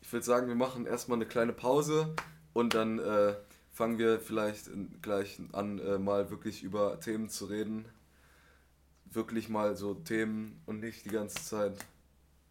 Ich 0.00 0.12
würde 0.12 0.24
sagen, 0.24 0.48
wir 0.48 0.54
machen 0.54 0.86
erstmal 0.86 1.18
eine 1.18 1.26
kleine 1.26 1.52
Pause 1.52 2.14
und 2.52 2.74
dann 2.74 2.98
äh, 2.98 3.34
fangen 3.72 3.98
wir 3.98 4.20
vielleicht 4.20 4.70
gleich 5.00 5.40
an, 5.52 5.78
äh, 5.78 5.98
mal 5.98 6.30
wirklich 6.30 6.62
über 6.62 7.00
Themen 7.00 7.28
zu 7.28 7.46
reden. 7.46 7.86
Wirklich 9.06 9.48
mal 9.48 9.76
so 9.76 9.94
Themen 9.94 10.60
und 10.66 10.80
nicht 10.80 11.04
die 11.04 11.10
ganze 11.10 11.42
Zeit 11.42 11.74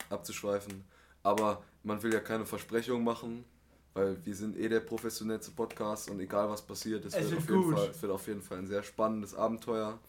abzuschweifen. 0.10 0.84
Aber 1.24 1.64
man 1.84 2.02
will 2.04 2.14
ja 2.14 2.20
keine 2.20 2.46
Versprechungen 2.46 3.04
machen, 3.04 3.46
weil 3.94 4.24
wir 4.26 4.36
sind 4.36 4.58
eh 4.58 4.70
der 4.70 4.80
professionellste 4.80 5.52
Podcast 5.52 6.10
und 6.10 6.20
egal 6.20 6.50
was 6.50 6.62
passiert, 6.62 7.06
es 7.06 7.14
Es 7.14 7.30
wird 7.32 7.40
auf, 7.40 7.50
jeden 7.50 7.64
gut. 7.64 7.78
Fall, 7.78 7.90
es 7.90 8.02
wird 8.02 8.12
auf 8.12 8.28
jeden 8.28 8.42
Fall 8.42 8.58
ein 8.60 8.68
sehr 8.68 8.84
spannendes 8.84 9.36
Abenteuer. 9.36 10.00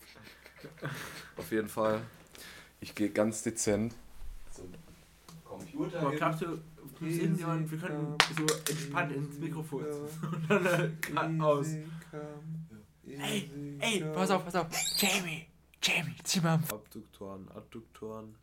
auf 1.36 1.50
jeden 1.50 1.68
Fall. 1.68 2.02
Ich 2.80 2.94
gehe 2.94 3.10
ganz 3.10 3.42
dezent 3.42 3.94
zum 4.50 4.72
Computer. 5.58 6.00
Aber 6.00 6.16
klappst 6.16 6.42
du 6.42 6.58
kommst 7.02 7.18
in 7.18 7.44
und 7.44 7.70
wir 7.70 7.78
können 7.78 8.16
so 8.36 8.46
entspannt 8.70 9.12
ins 9.12 9.38
Mikrofon. 9.38 9.84
Und 9.84 10.50
dann 10.50 11.00
cut 11.00 11.40
aus. 11.40 11.68
Ey, 13.04 13.50
ey, 13.80 14.04
pass 14.14 14.30
auf, 14.30 14.44
pass 14.44 14.54
auf. 14.54 14.66
Jamie, 14.96 15.46
Jamie, 15.82 16.14
zieh 16.22 16.40
mal 16.40 16.54
Abduktoren, 16.54 17.48
Adduktoren 17.50 18.34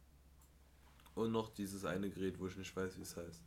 und 1.15 1.31
noch 1.31 1.53
dieses 1.53 1.85
eine 1.85 2.09
Gerät, 2.09 2.39
wo 2.39 2.47
ich 2.47 2.57
nicht 2.57 2.75
weiß, 2.75 2.97
wie 2.97 3.01
es 3.01 3.15
heißt. 3.15 3.41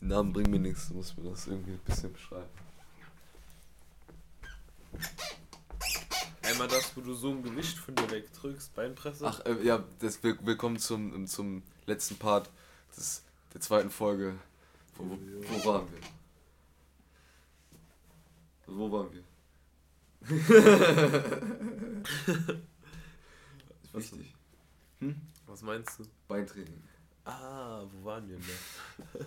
Die 0.00 0.04
Namen 0.04 0.32
bringen 0.32 0.50
mir 0.50 0.60
nichts, 0.60 0.88
du 0.88 0.94
musst 0.94 1.16
mir 1.18 1.30
das 1.30 1.46
irgendwie 1.46 1.72
ein 1.72 1.80
bisschen 1.80 2.12
beschreiben. 2.12 2.48
Einmal 6.50 6.68
das, 6.68 6.96
wo 6.96 7.00
du 7.00 7.14
so 7.14 7.30
ein 7.30 7.44
Gewicht 7.44 7.78
von 7.78 7.94
dir 7.94 8.10
wegdrückst, 8.10 8.74
Beinpresse. 8.74 9.24
Ach, 9.24 9.38
äh, 9.46 9.62
ja, 9.62 9.84
das, 10.00 10.20
wir, 10.24 10.36
willkommen 10.44 10.78
zum, 10.78 11.26
zum 11.28 11.62
letzten 11.86 12.16
Part 12.16 12.50
des, 12.96 13.22
der 13.54 13.60
zweiten 13.60 13.90
Folge. 13.90 14.34
Wo, 14.96 15.04
wo, 15.04 15.16
wo 15.16 15.64
waren 15.64 15.86
wir? 15.92 16.00
Wo 18.66 18.90
waren 18.90 19.12
wir? 19.12 19.22
ist 23.94 24.18
wichtig. 24.18 24.34
Was 25.46 25.62
meinst 25.62 26.00
du? 26.00 26.04
Beintraining. 26.26 26.82
Ah, 27.24 27.84
wo 27.92 28.04
waren 28.04 28.28
wir 28.28 28.36
denn 28.36 29.26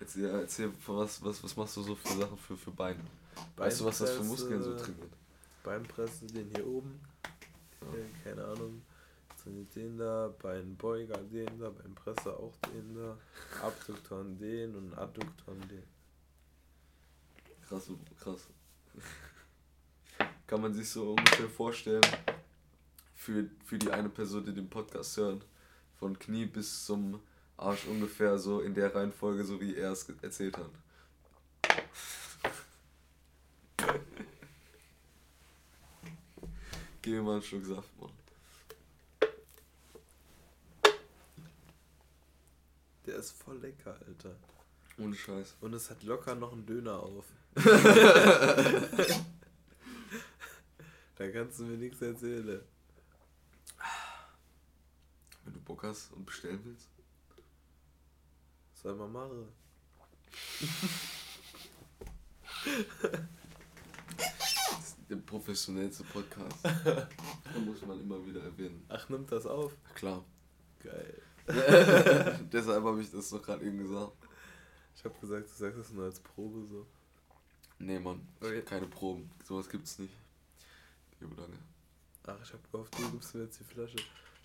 Erzähl, 0.00 0.26
erzähl 0.26 0.70
was, 0.86 1.22
was, 1.24 1.42
was 1.42 1.56
machst 1.56 1.76
du 1.78 1.82
so 1.82 1.94
für 1.94 2.18
Sachen 2.18 2.36
für, 2.36 2.56
für 2.56 2.70
Beine? 2.70 3.00
Weißt 3.56 3.80
du, 3.80 3.86
was 3.86 3.98
das 3.98 4.10
für 4.10 4.24
Muskeln 4.24 4.62
so 4.62 4.76
trainiert? 4.76 5.12
Beinpresse, 5.64 6.26
den 6.26 6.48
hier 6.50 6.66
oben. 6.66 7.00
Hier, 7.90 8.06
keine 8.22 8.44
Ahnung. 8.44 8.82
Trainiert 9.42 9.74
den 9.74 9.98
da, 9.98 10.32
Beinbeuger 10.40 11.18
den 11.18 11.58
da, 11.58 11.70
Beinpresse 11.70 12.32
auch 12.36 12.54
den 12.72 12.94
da, 12.94 13.18
Abduktoren 13.66 14.38
den 14.38 14.76
und 14.76 14.96
Adduktoren 14.96 15.60
den. 15.68 15.82
Krass, 17.68 17.90
krass. 18.20 18.46
Kann 20.46 20.60
man 20.60 20.72
sich 20.72 20.88
so 20.88 21.10
ungefähr 21.10 21.48
vorstellen, 21.48 22.04
für, 23.14 23.48
für 23.64 23.78
die 23.78 23.90
eine 23.90 24.10
Person, 24.10 24.44
die 24.44 24.52
den 24.52 24.68
Podcast 24.68 25.16
hört, 25.16 25.46
von 25.98 26.18
Knie 26.18 26.44
bis 26.44 26.84
zum 26.84 27.20
Arsch 27.56 27.86
ungefähr 27.86 28.38
so 28.38 28.60
in 28.60 28.74
der 28.74 28.94
Reihenfolge, 28.94 29.44
so 29.44 29.60
wie 29.60 29.74
er 29.74 29.92
es 29.92 30.08
erzählt 30.20 30.58
hat. 30.58 30.70
Gib 37.04 37.12
mir 37.12 37.22
mal 37.22 37.34
einen 37.34 37.42
Schluck 37.42 37.66
Saft, 37.66 38.00
Mann. 38.00 38.10
Der 43.04 43.16
ist 43.16 43.32
voll 43.32 43.58
lecker, 43.58 43.94
Alter. 44.06 44.34
Ohne 44.96 45.14
Scheiß. 45.14 45.56
Und 45.60 45.74
es 45.74 45.90
hat 45.90 46.02
locker 46.02 46.34
noch 46.34 46.54
einen 46.54 46.64
Döner 46.64 46.98
auf. 46.98 47.26
da 51.16 51.28
kannst 51.30 51.58
du 51.58 51.64
mir 51.64 51.76
nichts 51.76 52.00
erzählen. 52.00 52.62
Wenn 55.44 55.52
du 55.52 55.60
Bock 55.60 55.82
hast 55.82 56.10
und 56.12 56.24
bestellen 56.24 56.60
willst. 56.64 56.88
Soll 58.72 58.94
mal 58.94 59.08
machen. 59.08 59.52
Der 65.08 65.16
professionellste 65.16 66.04
Podcast. 66.04 66.58
Da 66.64 67.60
muss 67.60 67.82
man 67.82 68.00
immer 68.00 68.24
wieder 68.26 68.42
erwähnen. 68.42 68.84
Ach, 68.88 69.08
nimmt 69.08 69.30
das 69.30 69.46
auf? 69.46 69.76
Klar. 69.94 70.24
Geil. 70.82 71.22
Deshalb 72.52 72.84
habe 72.84 73.00
ich 73.00 73.10
das 73.10 73.28
doch 73.30 73.42
gerade 73.42 73.64
eben 73.64 73.78
gesagt. 73.78 74.12
Ich 74.96 75.04
hab 75.04 75.20
gesagt, 75.20 75.48
du 75.48 75.54
sagst 75.54 75.78
das 75.78 75.92
nur 75.92 76.06
als 76.06 76.18
Probe 76.20 76.66
so. 76.66 76.86
Nee, 77.78 77.98
Mann. 77.98 78.26
Okay. 78.40 78.62
Keine 78.62 78.86
Proben. 78.86 79.30
Sowas 79.44 79.68
gibt's 79.68 79.98
nicht. 79.98 80.14
Wie 81.20 81.26
lange? 81.40 81.58
Ach, 82.26 82.36
ich 82.42 82.52
hab 82.52 82.72
gehofft, 82.72 82.98
du 82.98 83.10
gibst 83.10 83.34
mir 83.34 83.42
jetzt 83.42 83.60
die 83.60 83.64
Flasche. 83.64 83.96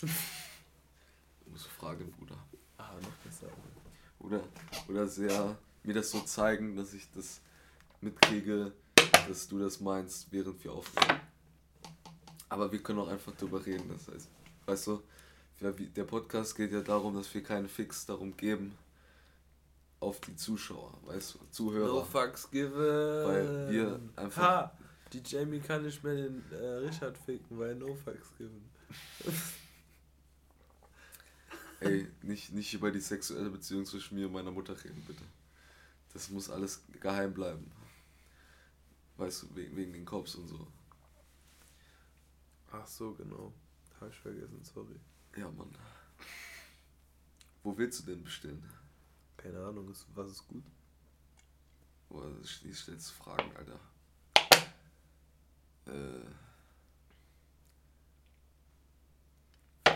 Du 0.02 0.08
musst 1.52 1.68
fragen, 1.68 2.12
Bruder. 2.12 2.38
Ah, 2.78 2.94
noch 3.02 3.16
besser. 3.24 3.48
Oder, 4.20 4.44
oder 4.88 5.08
sehr 5.08 5.58
mir 5.84 5.94
das 5.94 6.12
so 6.12 6.20
zeigen, 6.22 6.76
dass 6.76 6.94
ich 6.94 7.10
das 7.12 7.42
mitkriege, 8.02 8.74
dass 9.28 9.48
du 9.48 9.60
das 9.60 9.80
meinst, 9.80 10.32
während 10.32 10.64
wir 10.64 10.72
aufnehmen. 10.74 11.20
Aber 12.50 12.72
wir 12.72 12.82
können 12.82 13.00
auch 13.00 13.08
einfach 13.08 13.36
drüber 13.36 13.64
reden. 13.66 13.90
Das 13.90 14.08
heißt, 14.08 14.28
weißt 14.66 14.88
du, 14.88 15.04
der 15.62 16.04
Podcast 16.06 16.56
geht 16.56 16.72
ja 16.72 16.82
darum, 16.82 17.14
dass 17.16 17.34
wir 17.34 17.44
keinen 17.44 17.68
Fix 17.68 18.06
darum 18.06 18.36
geben 18.38 18.76
auf 20.00 20.20
die 20.22 20.36
Zuschauer, 20.36 20.94
weißt 21.06 21.36
du, 21.36 21.40
Zuhörer. 21.52 21.88
No 21.88 22.04
fucks 22.06 22.50
given. 22.50 22.72
Weil 22.74 23.70
wir 23.72 24.00
einfach- 24.16 24.42
Ha! 24.42 24.78
Die 25.12 25.22
Jamie 25.26 25.60
kann 25.60 25.84
nicht 25.84 26.04
mehr 26.04 26.14
den 26.16 26.44
äh, 26.52 26.56
Richard 26.56 27.18
ficken, 27.18 27.58
weil 27.60 27.76
no 27.76 27.94
fucks 27.96 28.32
given. 28.38 28.64
Ey, 31.82 32.08
nicht, 32.22 32.52
nicht 32.54 32.74
über 32.74 32.92
die 32.92 33.00
sexuelle 33.00 33.50
Beziehung 33.50 33.86
zwischen 33.86 34.16
mir 34.18 34.28
und 34.28 34.34
meiner 34.34 34.52
Mutter 34.52 34.76
reden, 34.84 35.02
bitte. 35.08 35.24
Das 36.14 36.30
muss 36.30 36.50
alles 36.50 36.84
geheim 37.00 37.34
bleiben. 37.34 37.72
Weißt 39.20 39.44
du, 39.44 39.54
wegen, 39.54 39.76
wegen 39.76 39.92
den 39.92 40.06
Cops 40.06 40.36
und 40.36 40.48
so. 40.48 40.66
Ach 42.72 42.88
so, 42.88 43.14
genau. 43.16 43.52
Hab 44.00 44.10
ich 44.10 44.16
vergessen, 44.16 44.64
sorry. 44.64 44.96
Ja, 45.36 45.52
Mann. 45.52 45.76
Wo 47.62 47.78
willst 47.78 48.00
du 48.00 48.06
denn 48.06 48.24
bestellen? 48.24 48.64
Keine 49.36 49.60
Ahnung, 49.60 49.92
ist, 49.92 50.08
was 50.16 50.32
ist 50.32 50.48
gut? 50.48 50.64
Boah, 52.08 52.32
ich 52.42 52.80
stellst 52.80 53.12
Fragen, 53.12 53.52
Alter. 53.58 53.78
Äh. 55.86 56.24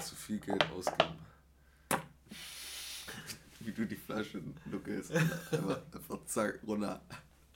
Zu 0.01 0.15
viel 0.15 0.39
Geld 0.39 0.69
ausgeben. 0.69 1.17
Wie 3.61 3.71
du 3.71 3.87
die 3.87 3.95
Flasche 3.95 4.43
nuckelst. 4.65 5.11
Einfach, 5.13 5.81
einfach 5.93 6.25
zack, 6.25 6.59
runter. 6.67 7.01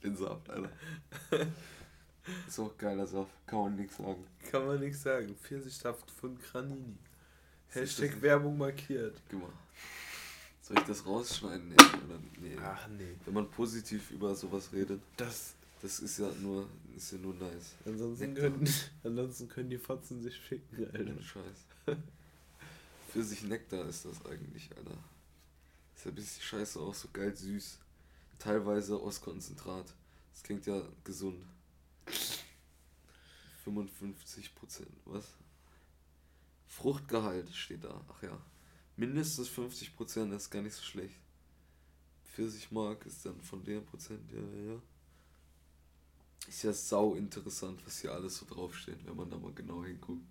Den 0.04 0.16
Saft, 0.16 0.50
Alter. 0.50 0.70
Ist 2.48 2.60
auch 2.60 2.78
geiler 2.78 3.08
Saft, 3.08 3.32
kann 3.48 3.60
man 3.60 3.76
nichts 3.78 3.98
sagen. 3.98 4.26
Kann 4.52 4.68
man 4.68 4.80
nichts 4.80 5.02
sagen. 5.04 5.36
Pfirsichsaft 5.36 6.12
von 6.12 6.38
Granini. 6.40 6.98
Hashtag 7.70 8.22
Werbung 8.22 8.58
markiert. 8.58 9.22
Guck 9.30 9.42
mal. 9.44 9.50
Soll 10.62 10.78
ich 10.80 10.84
das 10.84 11.06
rausschneiden? 11.06 11.70
Nee, 11.70 11.76
oder? 11.76 12.20
nee. 12.42 12.58
Ach 12.62 12.88
nee. 12.90 13.16
Wenn 13.26 13.34
man 13.34 13.50
positiv 13.50 14.12
über 14.12 14.36
sowas 14.36 14.70
redet, 14.74 15.00
Das. 15.16 15.54
das 15.82 16.00
ist 16.00 16.20
ja 16.20 16.30
nur, 16.42 16.68
ist 16.96 17.14
ja 17.14 17.18
nur 17.20 17.34
nice. 17.36 17.76
Ansonsten 17.86 18.34
Nektar. 18.34 18.50
können, 18.52 18.70
ansonsten 19.04 19.48
können 19.48 19.70
die 19.70 19.78
Fotzen 19.78 20.22
sich 20.22 20.38
ficken, 20.38 20.86
Alter. 20.86 21.00
Ohne 21.00 21.24
Scheiß. 21.24 21.98
Für 23.14 23.24
sich 23.24 23.44
Nektar 23.44 23.88
ist 23.88 24.04
das 24.04 24.26
eigentlich, 24.26 24.70
Alter. 24.76 24.98
Deshalb 25.96 26.18
ist 26.20 26.38
die 26.38 26.44
Scheiße 26.44 26.80
auch 26.82 26.94
so 26.94 27.08
geil 27.14 27.34
süß. 27.36 27.80
Teilweise 28.40 28.98
aus 28.98 29.22
Konzentrat. 29.22 29.94
Das 30.32 30.44
klingt 30.44 30.66
ja 30.66 30.82
gesund. 31.04 31.44
55 33.64 34.56
Prozent, 34.56 34.92
was? 35.06 35.26
Fruchtgehalt 36.68 37.54
steht 37.54 37.84
da, 37.84 38.02
ach 38.08 38.24
ja. 38.24 38.40
Mindestens 38.96 39.50
50 39.50 39.96
Prozent, 39.96 40.32
das 40.32 40.44
ist 40.44 40.50
gar 40.52 40.62
nicht 40.62 40.76
so 40.76 40.84
schlecht. 40.84 41.20
40 42.36 42.72
Mark 42.72 43.06
ist 43.06 43.26
dann 43.26 43.42
von 43.42 43.64
der 43.64 43.82
Prozent, 43.82 44.32
ja, 44.32 44.40
ja, 44.40 44.74
ja. 44.74 44.82
Ist 46.48 46.64
ja 46.64 46.72
sau 46.72 47.16
interessant, 47.16 47.86
was 47.86 48.00
hier 48.00 48.14
alles 48.14 48.38
so 48.38 48.46
draufsteht, 48.46 49.06
wenn 49.06 49.16
man 49.16 49.30
da 49.30 49.38
mal 49.38 49.54
genau 49.54 49.84
hinguckt. 49.84 50.24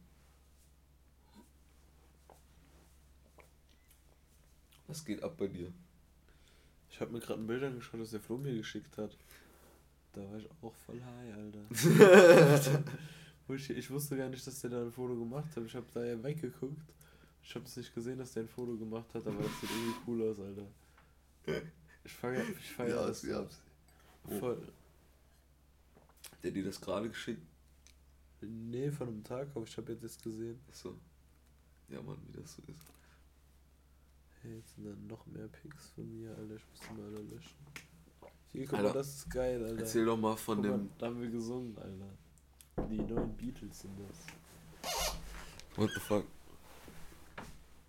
Was 4.86 5.04
geht 5.04 5.22
ab 5.22 5.36
bei 5.36 5.48
dir? 5.48 5.72
Ich 6.96 7.00
habe 7.02 7.12
mir 7.12 7.20
gerade 7.20 7.38
ein 7.38 7.46
Bild 7.46 7.62
angeschaut, 7.62 8.00
das 8.00 8.12
der 8.12 8.20
Flo 8.20 8.38
mir 8.38 8.54
geschickt 8.54 8.96
hat. 8.96 9.14
Da 10.14 10.22
war 10.22 10.38
ich 10.38 10.48
auch 10.62 10.74
voll 10.74 10.98
high, 10.98 11.34
Alter. 11.36 12.84
Ich, 13.48 13.70
ich 13.70 13.90
wusste 13.90 14.16
gar 14.16 14.28
nicht, 14.28 14.44
dass 14.44 14.60
der 14.62 14.70
da 14.70 14.82
ein 14.82 14.90
Foto 14.90 15.14
gemacht 15.14 15.54
hat. 15.54 15.62
Ich 15.64 15.74
habe 15.76 15.86
da 15.94 16.04
ja 16.04 16.20
weggeguckt. 16.20 16.82
Ich 17.44 17.54
habe 17.54 17.64
es 17.66 17.76
nicht 17.76 17.94
gesehen, 17.94 18.18
dass 18.18 18.32
der 18.32 18.42
ein 18.42 18.48
Foto 18.48 18.76
gemacht 18.76 19.14
hat, 19.14 19.24
aber 19.24 19.40
das 19.40 19.60
sieht 19.60 19.70
irgendwie 19.70 20.00
cool 20.06 20.22
aus, 20.30 20.40
Alter. 20.40 20.66
Ich 22.02 22.12
feier, 22.12 22.42
ich 22.58 22.72
feier 22.72 22.88
Ja, 22.88 23.06
das 23.06 23.22
ja. 23.22 23.46
voll. 24.40 24.66
Der 26.42 26.50
dir 26.50 26.64
das 26.64 26.80
gerade 26.80 27.08
geschickt? 27.08 27.46
Nee, 28.40 28.90
von 28.90 29.08
einem 29.08 29.22
Tag, 29.22 29.48
aber 29.54 29.64
ich 29.64 29.76
habe 29.76 29.92
jetzt 29.92 30.02
das 30.02 30.18
gesehen. 30.20 30.58
Achso. 30.70 30.98
Ja, 31.88 32.02
Mann, 32.02 32.18
wie 32.26 32.40
das 32.40 32.56
so 32.56 32.62
ist. 32.66 32.95
Hey, 34.42 34.56
jetzt 34.56 34.74
sind 34.74 34.84
dann 34.86 35.06
noch 35.06 35.26
mehr 35.26 35.48
Pics 35.48 35.90
von 35.90 36.08
mir, 36.18 36.30
Alter. 36.36 36.56
Ich 36.56 36.66
muss 36.70 36.80
die 36.80 36.94
mal 36.94 37.06
alle 37.06 37.22
löschen. 37.22 37.56
Hier, 38.52 38.64
guck 38.66 38.78
Alter, 38.78 38.88
mal, 38.88 38.94
das 38.94 39.08
ist 39.08 39.30
geil, 39.30 39.64
Alter. 39.64 39.78
Erzähl 39.80 40.04
doch 40.04 40.16
mal 40.16 40.36
von 40.36 40.56
Guck 40.56 40.64
dem. 40.64 40.72
Mal, 40.84 40.88
da 40.98 41.06
haben 41.06 41.20
wir 41.20 41.30
gesungen, 41.30 41.76
Alter. 41.78 42.88
Die 42.88 42.98
neuen 42.98 43.36
Beatles 43.36 43.80
sind 43.80 43.98
das. 43.98 44.26
What 45.76 45.90
the 45.94 46.00
fuck? 46.00 46.24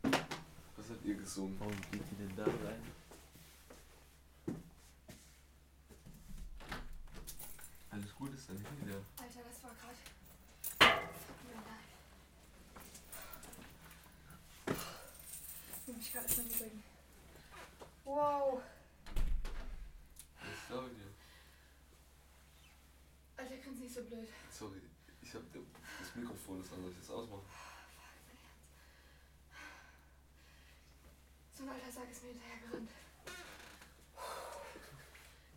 Was 0.01 0.89
habt 0.89 1.05
ihr 1.05 1.15
gesungen? 1.15 1.55
Warum 1.59 1.75
geht 1.91 2.01
die 2.11 2.15
denn 2.15 2.35
da 2.35 2.45
rein? 2.45 2.81
Alles 7.89 8.15
gut 8.15 8.33
ist 8.33 8.49
dann 8.49 8.57
wieder. 8.59 8.95
Alter, 8.95 9.41
das 9.47 9.63
war 9.63 9.71
gerade. 9.71 10.16
Mich 16.17 16.25
gerade 16.25 16.27
erstmal 16.27 16.45
übrigen. 16.47 16.83
Wow. 18.05 18.61
Ich 20.41 20.67
glaube 20.67 20.89
dir. 20.89 21.13
Alter, 23.37 23.57
kannst 23.63 23.81
nicht 23.81 23.93
so 23.93 24.03
blöd. 24.03 24.27
Sorry, 24.51 24.81
ich 25.21 25.33
hab 25.33 25.41
das 25.53 26.15
Mikrofon 26.15 26.61
ist 26.61 26.73
an, 26.73 26.81
soll 26.81 26.91
ich 26.91 26.97
das 26.99 27.09
ausmachen? 27.11 27.45
So 31.53 31.63
ein 31.63 31.69
alter 31.69 31.91
Sack 31.91 32.11
ist 32.11 32.23
mir 32.23 32.29
hinterhergerannt. 32.29 32.91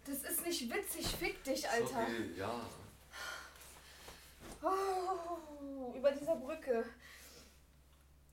Das 0.06 0.22
ist 0.22 0.46
nicht 0.46 0.70
witzig, 0.74 1.06
fick 1.06 1.44
dich, 1.44 1.68
Alter. 1.68 1.88
Sorry, 1.88 2.34
ja. 2.36 2.68
Oh, 4.62 5.94
über 5.96 6.12
dieser 6.12 6.36
Brücke. 6.36 6.84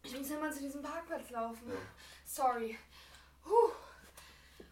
Ich 0.03 0.17
muss 0.17 0.29
ja 0.29 0.39
mal 0.39 0.53
zu 0.53 0.61
diesem 0.61 0.81
Parkplatz 0.81 1.29
laufen. 1.29 1.69
ja. 1.69 1.77
Sorry. 2.27 2.77
Huh. 3.45 3.71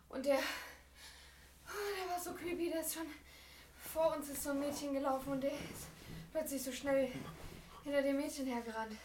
Und 0.09 0.25
der. 0.25 0.37
oh, 0.37 1.95
Der 1.97 2.11
war 2.11 2.19
so 2.19 2.33
creepy, 2.33 2.69
der 2.69 2.81
ist 2.81 2.93
schon. 2.93 3.07
Vor 3.93 4.13
uns 4.15 4.27
ist 4.29 4.43
so 4.43 4.49
ein 4.49 4.59
Mädchen 4.59 4.93
gelaufen 4.93 5.31
und 5.31 5.41
der 5.41 5.53
ist 5.53 5.87
plötzlich 6.33 6.61
so 6.61 6.71
schnell 6.71 7.09
hinter 7.85 8.01
dem 8.01 8.17
Mädchen 8.17 8.45
hergerannt. 8.45 8.97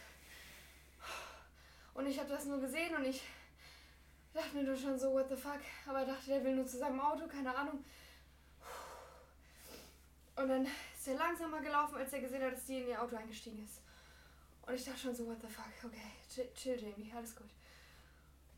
Und 1.93 2.07
ich 2.07 2.19
habe 2.19 2.29
das 2.29 2.45
nur 2.45 2.59
gesehen 2.59 2.93
und 2.95 3.05
ich 3.05 3.21
dachte 4.33 4.55
mir 4.55 4.63
nur 4.63 4.75
schon 4.75 4.99
so, 4.99 5.13
what 5.13 5.29
the 5.29 5.35
fuck. 5.35 5.61
Aber 5.87 6.05
dachte, 6.05 6.27
der 6.27 6.43
will 6.43 6.55
nur 6.55 6.67
zu 6.67 6.77
seinem 6.77 6.99
Auto, 6.99 7.27
keine 7.27 7.55
Ahnung. 7.55 7.85
Und 10.35 10.47
dann 10.49 10.65
ist 10.65 11.07
er 11.07 11.15
langsamer 11.15 11.61
gelaufen, 11.61 11.95
als 11.95 12.11
er 12.11 12.19
gesehen 12.19 12.43
hat, 12.43 12.53
dass 12.53 12.65
die 12.65 12.81
in 12.81 12.89
ihr 12.89 13.01
Auto 13.01 13.15
eingestiegen 13.15 13.63
ist. 13.63 13.79
Und 14.65 14.73
ich 14.73 14.83
dachte 14.83 14.99
schon 14.99 15.15
so, 15.15 15.25
what 15.27 15.41
the 15.41 15.47
fuck, 15.47 15.65
okay, 15.85 16.11
chill, 16.29 16.49
chill 16.53 16.81
Jamie, 16.81 17.13
alles 17.15 17.35
gut. 17.35 17.49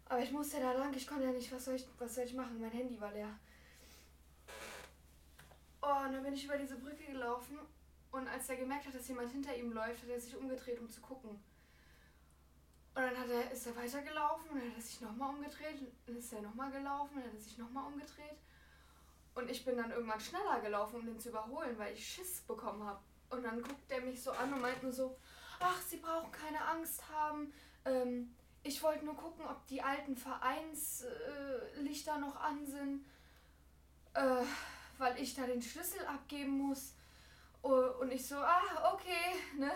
Aber 0.06 0.20
ich 0.22 0.32
musste 0.32 0.60
da 0.60 0.74
lang, 0.74 0.94
ich 0.94 1.08
konnte 1.08 1.26
ja 1.26 1.32
nicht, 1.32 1.52
was 1.52 1.66
soll 1.66 1.76
ich, 1.76 1.88
was 1.98 2.16
soll 2.16 2.26
ich 2.26 2.34
machen? 2.34 2.60
Mein 2.60 2.72
Handy 2.72 3.00
war 3.00 3.12
leer. 3.12 3.40
Oh, 5.82 6.06
und 6.06 6.14
dann 6.14 6.24
bin 6.24 6.34
ich 6.34 6.46
über 6.46 6.58
diese 6.58 6.78
Brücke 6.78 7.06
gelaufen 7.06 7.58
und 8.12 8.28
als 8.28 8.48
er 8.48 8.58
gemerkt 8.58 8.86
hat, 8.86 8.96
dass 8.96 9.08
jemand 9.08 9.32
hinter 9.32 9.56
ihm 9.56 9.74
läuft, 9.74 10.04
hat 10.04 10.10
er 10.10 10.22
sich 10.22 10.36
umgedreht, 10.36 10.80
um 10.80 10.90
zu 10.90 11.02
gucken. 11.02 11.32
Und 11.32 13.02
dann 13.02 13.18
hat 13.18 13.28
er, 13.28 13.52
ist 13.52 13.66
er 13.66 13.76
weitergelaufen 13.76 14.52
und 14.52 14.60
dann 14.60 14.70
hat 14.70 14.78
er 14.78 14.82
sich 14.82 15.02
nochmal 15.02 15.30
umgedreht, 15.30 15.82
und 15.82 15.92
dann 16.06 16.18
ist 16.18 16.32
er 16.32 16.42
nochmal 16.42 16.72
gelaufen, 16.72 17.16
dann 17.16 17.24
hat 17.24 17.34
er 17.34 17.42
sich 17.42 17.58
nochmal 17.58 17.92
umgedreht. 17.92 18.38
Und 19.36 19.50
ich 19.50 19.66
bin 19.66 19.78
dann 19.78 19.92
irgendwann 19.92 20.20
schneller 20.20 20.62
gelaufen, 20.62 21.00
um 21.00 21.06
den 21.06 21.20
zu 21.20 21.30
überholen, 21.30 21.78
weil 21.80 21.94
ich 21.94 22.08
Schiss 22.08 22.42
bekommen 22.42 22.84
habe. 22.84 23.00
Und 23.32 23.44
dann 23.44 23.64
guckt 23.64 23.92
er 23.92 24.02
mich 24.02 24.22
so 24.22 24.32
an 24.32 24.54
und 24.54 24.62
meint 24.62 24.84
nur 24.84 24.92
so, 24.92 25.18
ach, 25.60 25.82
Sie 25.82 25.98
brauchen 25.98 26.32
keine 26.32 26.64
Angst 26.64 27.02
haben. 27.10 27.52
Ähm, 27.86 28.36
ich 28.64 28.82
wollte 28.82 29.06
nur 29.06 29.16
gucken, 29.16 29.46
ob 29.46 29.68
die 29.68 29.82
alten 29.82 30.16
Vereinslichter 30.16 32.16
äh, 32.16 32.20
noch 32.20 32.38
an 32.38 32.66
sind, 32.66 33.06
äh, 34.14 34.44
weil 34.98 35.22
ich 35.22 35.36
da 35.36 35.46
den 35.46 35.62
Schlüssel 35.62 36.06
abgeben 36.06 36.58
muss. 36.60 36.96
Und 37.62 38.12
ich 38.12 38.28
so, 38.28 38.36
ah, 38.36 38.94
okay, 38.94 39.36
ne? 39.58 39.72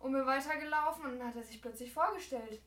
Und 0.00 0.12
bin 0.12 0.26
weitergelaufen 0.26 1.04
und 1.04 1.18
dann 1.18 1.28
hat 1.28 1.36
er 1.36 1.44
sich 1.44 1.62
plötzlich 1.62 1.92
vorgestellt. 1.92 2.60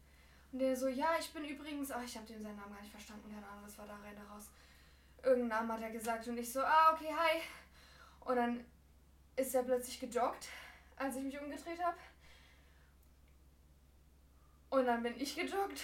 Und 0.52 0.60
der 0.60 0.78
so, 0.78 0.88
ja, 0.88 1.18
ich 1.20 1.34
bin 1.34 1.44
übrigens, 1.44 1.92
ach, 1.92 2.04
ich 2.04 2.16
habe 2.16 2.28
den 2.28 2.42
seinen 2.42 2.56
Namen 2.56 2.72
gar 2.72 2.82
nicht 2.82 2.92
verstanden, 2.92 3.30
keine 3.30 3.46
Ahnung, 3.46 3.66
was 3.66 3.78
war 3.78 3.88
da 3.88 3.98
rein 3.98 4.16
daraus. 4.16 4.50
Irgendeinen 5.22 5.68
Namen 5.68 5.72
hat 5.74 5.82
er 5.82 5.92
gesagt 5.92 6.28
und 6.28 6.38
ich 6.38 6.54
so, 6.54 6.62
ah, 6.62 6.94
okay, 6.94 7.14
hi. 7.14 7.42
Und 8.22 8.38
dann 8.38 8.66
ist 9.36 9.56
er 9.56 9.64
plötzlich 9.64 10.00
gejoggt, 10.00 10.48
als 10.96 11.18
ich 11.18 11.24
mich 11.24 11.40
umgedreht 11.40 11.84
habe. 11.84 11.98
Und 14.74 14.88
dann 14.88 15.04
bin 15.04 15.14
ich 15.22 15.36
gejoggt. 15.36 15.84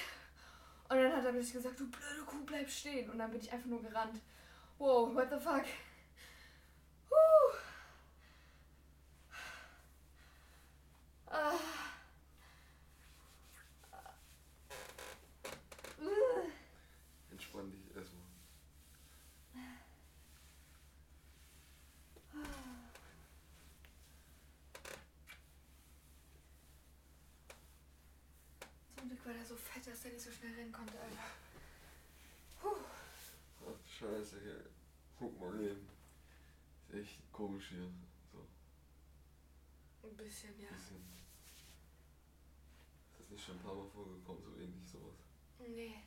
Und 0.89 0.97
dann 0.97 1.15
hat 1.15 1.23
er 1.23 1.31
plötzlich 1.31 1.53
gesagt, 1.53 1.79
du 1.79 1.87
blöde 1.91 2.23
Kuh, 2.25 2.43
bleib 2.43 2.67
stehen. 2.67 3.07
Und 3.11 3.19
dann 3.19 3.29
bin 3.29 3.39
ich 3.39 3.51
einfach 3.51 3.67
nur 3.67 3.83
gerannt. 3.83 4.19
Wow, 4.79 5.13
what 5.13 5.29
the 5.29 5.37
fuck? 5.39 5.63
Huh. 7.11 7.55
Ah. 11.27 11.53
Uh. 16.01 16.49
Entspann 17.29 17.69
dich 17.69 17.95
erstmal. 17.95 18.29
Zum 28.99 29.07
Glück 29.07 29.25
weil 29.25 29.37
er 29.37 29.45
so 29.45 29.55
fett 29.55 29.87
ist, 29.87 30.03
dass 30.03 30.05
er 30.05 30.08
nicht 30.19 30.25
so 30.27 30.31
schnell 30.37 30.53
rennen 30.53 30.71
konnte, 30.73 30.99
Alter. 30.99 31.23
Ach, 32.61 33.87
scheiße, 33.87 34.41
hier. 34.41 34.65
Guck 35.17 35.39
mal 35.39 35.61
eben. 35.61 35.87
Ist 36.89 36.95
echt 36.95 37.31
komisch 37.31 37.69
hier. 37.69 37.89
So, 38.33 38.45
Ein 40.05 40.17
bisschen, 40.17 40.59
ja. 40.59 40.67
bisschen. 40.71 40.97
Ist 43.11 43.19
das 43.21 43.29
nicht 43.29 43.45
schon 43.45 43.55
ein 43.55 43.63
paar 43.63 43.75
Mal 43.75 43.87
vorgekommen, 43.87 44.43
so 44.43 44.55
ähnlich 44.55 44.89
sowas? 44.91 45.15
Nee, 45.59 46.03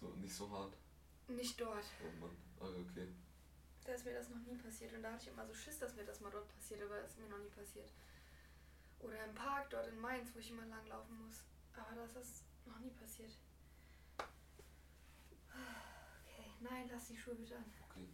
So, 0.00 0.10
nicht 0.10 0.34
so 0.34 0.48
hart. 0.48 0.74
nicht 1.26 1.60
dort. 1.60 1.84
Oh 2.04 2.20
Mann. 2.20 2.36
Ah, 2.60 2.66
okay. 2.68 3.08
Da 3.84 3.92
ist 3.94 4.04
mir 4.04 4.14
das 4.14 4.28
noch 4.28 4.38
nie 4.46 4.56
passiert 4.56 4.92
und 4.94 5.02
da 5.02 5.10
hatte 5.12 5.22
ich 5.24 5.28
immer 5.32 5.44
so 5.46 5.54
Schiss, 5.54 5.78
dass 5.80 5.96
mir 5.96 6.04
das 6.04 6.20
mal 6.20 6.30
dort 6.30 6.48
passiert, 6.54 6.82
aber 6.82 7.00
das 7.00 7.10
ist 7.10 7.18
mir 7.18 7.28
noch 7.28 7.38
nie 7.38 7.50
passiert. 7.50 7.90
Oder 9.00 9.24
im 9.24 9.34
Park 9.34 9.70
dort 9.70 9.88
in 9.88 9.98
Mainz, 9.98 10.30
wo 10.34 10.38
ich 10.38 10.50
immer 10.50 10.66
langlaufen 10.66 11.26
muss. 11.26 11.42
Aber 11.74 12.06
das 12.14 12.26
ist 12.28 12.44
noch 12.64 12.78
nie 12.80 12.90
passiert. 12.90 13.32
Okay, 15.48 16.50
nein, 16.70 16.88
lass 16.92 17.08
die 17.08 17.16
Schuhe 17.16 17.34
bitte 17.34 17.56
an. 17.56 17.64
Okay. 17.90 18.06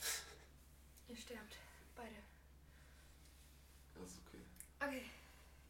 Ihr 1.08 1.16
sterbt. 1.16 1.56
Beide. 1.96 2.16
Das 3.94 4.10
ist 4.10 4.18
okay. 4.26 4.42
Okay, 4.80 5.04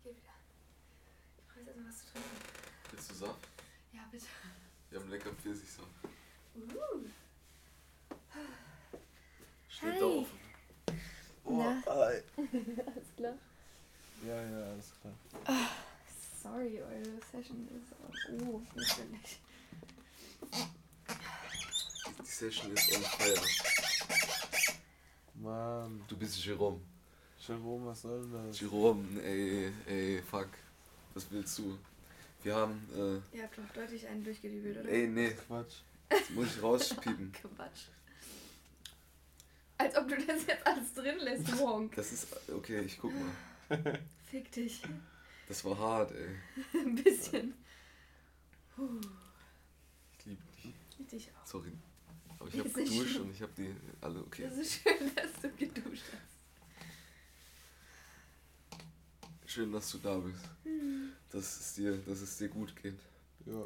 geh 0.02 0.10
wieder. 0.10 0.34
Ich 1.38 1.44
brauche 1.46 1.58
jetzt 1.60 1.68
erstmal 1.68 1.88
was 1.88 1.98
zu 1.98 2.12
trinken. 2.12 2.30
Willst 2.90 3.10
du 3.10 3.14
Saft? 3.14 3.48
Ja, 3.92 4.02
bitte. 4.10 4.26
Wir 4.90 5.00
haben 5.00 5.10
lecker 5.10 5.32
Pfirsichsaft. 5.34 5.88
Uh. 6.54 7.06
Steht 9.68 9.92
Hi. 9.92 9.98
da 9.98 10.06
offen. 10.06 10.40
Na? 11.44 11.82
ei. 11.86 12.22
Alles 12.86 13.16
klar. 13.16 13.34
Ja, 14.26 14.42
ja, 14.42 14.72
alles 14.72 14.92
klar. 15.00 15.14
Sorry, 16.42 16.82
eure 16.82 17.20
Session 17.32 17.66
ist 17.68 17.94
auch. 17.94 18.46
Oh, 18.46 18.60
nicht. 19.10 19.40
Die 22.22 22.30
Session 22.30 22.72
ist 22.72 22.96
on 22.96 23.02
fire. 23.02 23.40
Mann. 25.34 26.02
Du 26.08 26.16
bist 26.16 26.44
Jerome. 26.44 26.80
Jerome, 27.46 27.86
was 27.86 28.02
soll 28.02 28.20
denn 28.22 28.46
das? 28.48 28.60
Jerome, 28.60 29.22
ey, 29.22 29.72
ey, 29.86 30.22
fuck. 30.22 30.48
Was 31.14 31.30
willst 31.30 31.58
du? 31.58 31.78
Wir 32.42 32.54
haben, 32.54 32.86
äh, 32.94 33.36
Ihr 33.36 33.42
habt 33.44 33.58
doch 33.58 33.68
deutlich 33.74 34.06
einen 34.06 34.22
durchgedübelt, 34.24 34.78
oder? 34.78 34.88
ey, 34.88 35.06
nee, 35.08 35.30
Quatsch. 35.30 35.76
das 36.08 36.30
muss 36.30 36.56
ich 36.56 36.62
rauspiepen. 36.62 37.32
Quatsch. 37.56 37.84
Als 39.78 39.96
ob 39.96 40.08
du 40.08 40.16
das 40.16 40.46
jetzt 40.46 40.66
alles 40.66 40.92
drin 40.94 41.18
lässt, 41.20 41.54
Monk. 41.56 41.94
Das 41.96 42.12
ist, 42.12 42.26
okay, 42.50 42.80
ich 42.80 42.98
guck 42.98 43.12
mal. 43.14 43.32
Fick 44.30 44.52
dich. 44.52 44.82
Das 45.48 45.64
war 45.64 45.78
hart, 45.78 46.12
ey. 46.12 46.28
Ein 46.80 46.94
bisschen. 47.02 47.54
Puh, 48.76 49.00
Ich 50.18 50.26
liebe 50.26 50.42
dich. 50.62 50.74
ich 50.98 51.06
dich 51.06 51.30
auch. 51.34 51.46
Sorry. 51.46 51.72
Aber 52.40 52.48
ich 52.48 52.54
Ist 52.56 52.60
hab 52.66 52.76
nicht 52.76 52.92
geduscht 52.92 53.10
schlimm. 53.10 53.22
und 53.22 53.30
ich 53.34 53.42
hab 53.42 53.54
die 53.54 53.76
alle, 54.00 54.20
okay. 54.20 54.42
Das 54.48 54.58
ist 54.58 54.72
schön, 54.82 55.14
dass 55.14 55.32
du 55.42 55.50
geduscht 55.50 56.04
hast. 56.12 56.40
Schön, 59.46 59.72
dass 59.72 59.90
du 59.92 59.98
da 59.98 60.16
bist. 60.18 60.44
Dass 61.30 61.60
es 61.60 61.74
dir, 61.74 61.96
dass 61.98 62.20
es 62.20 62.38
dir 62.38 62.48
gut 62.48 62.74
geht. 62.82 62.98
Ja. 63.46 63.64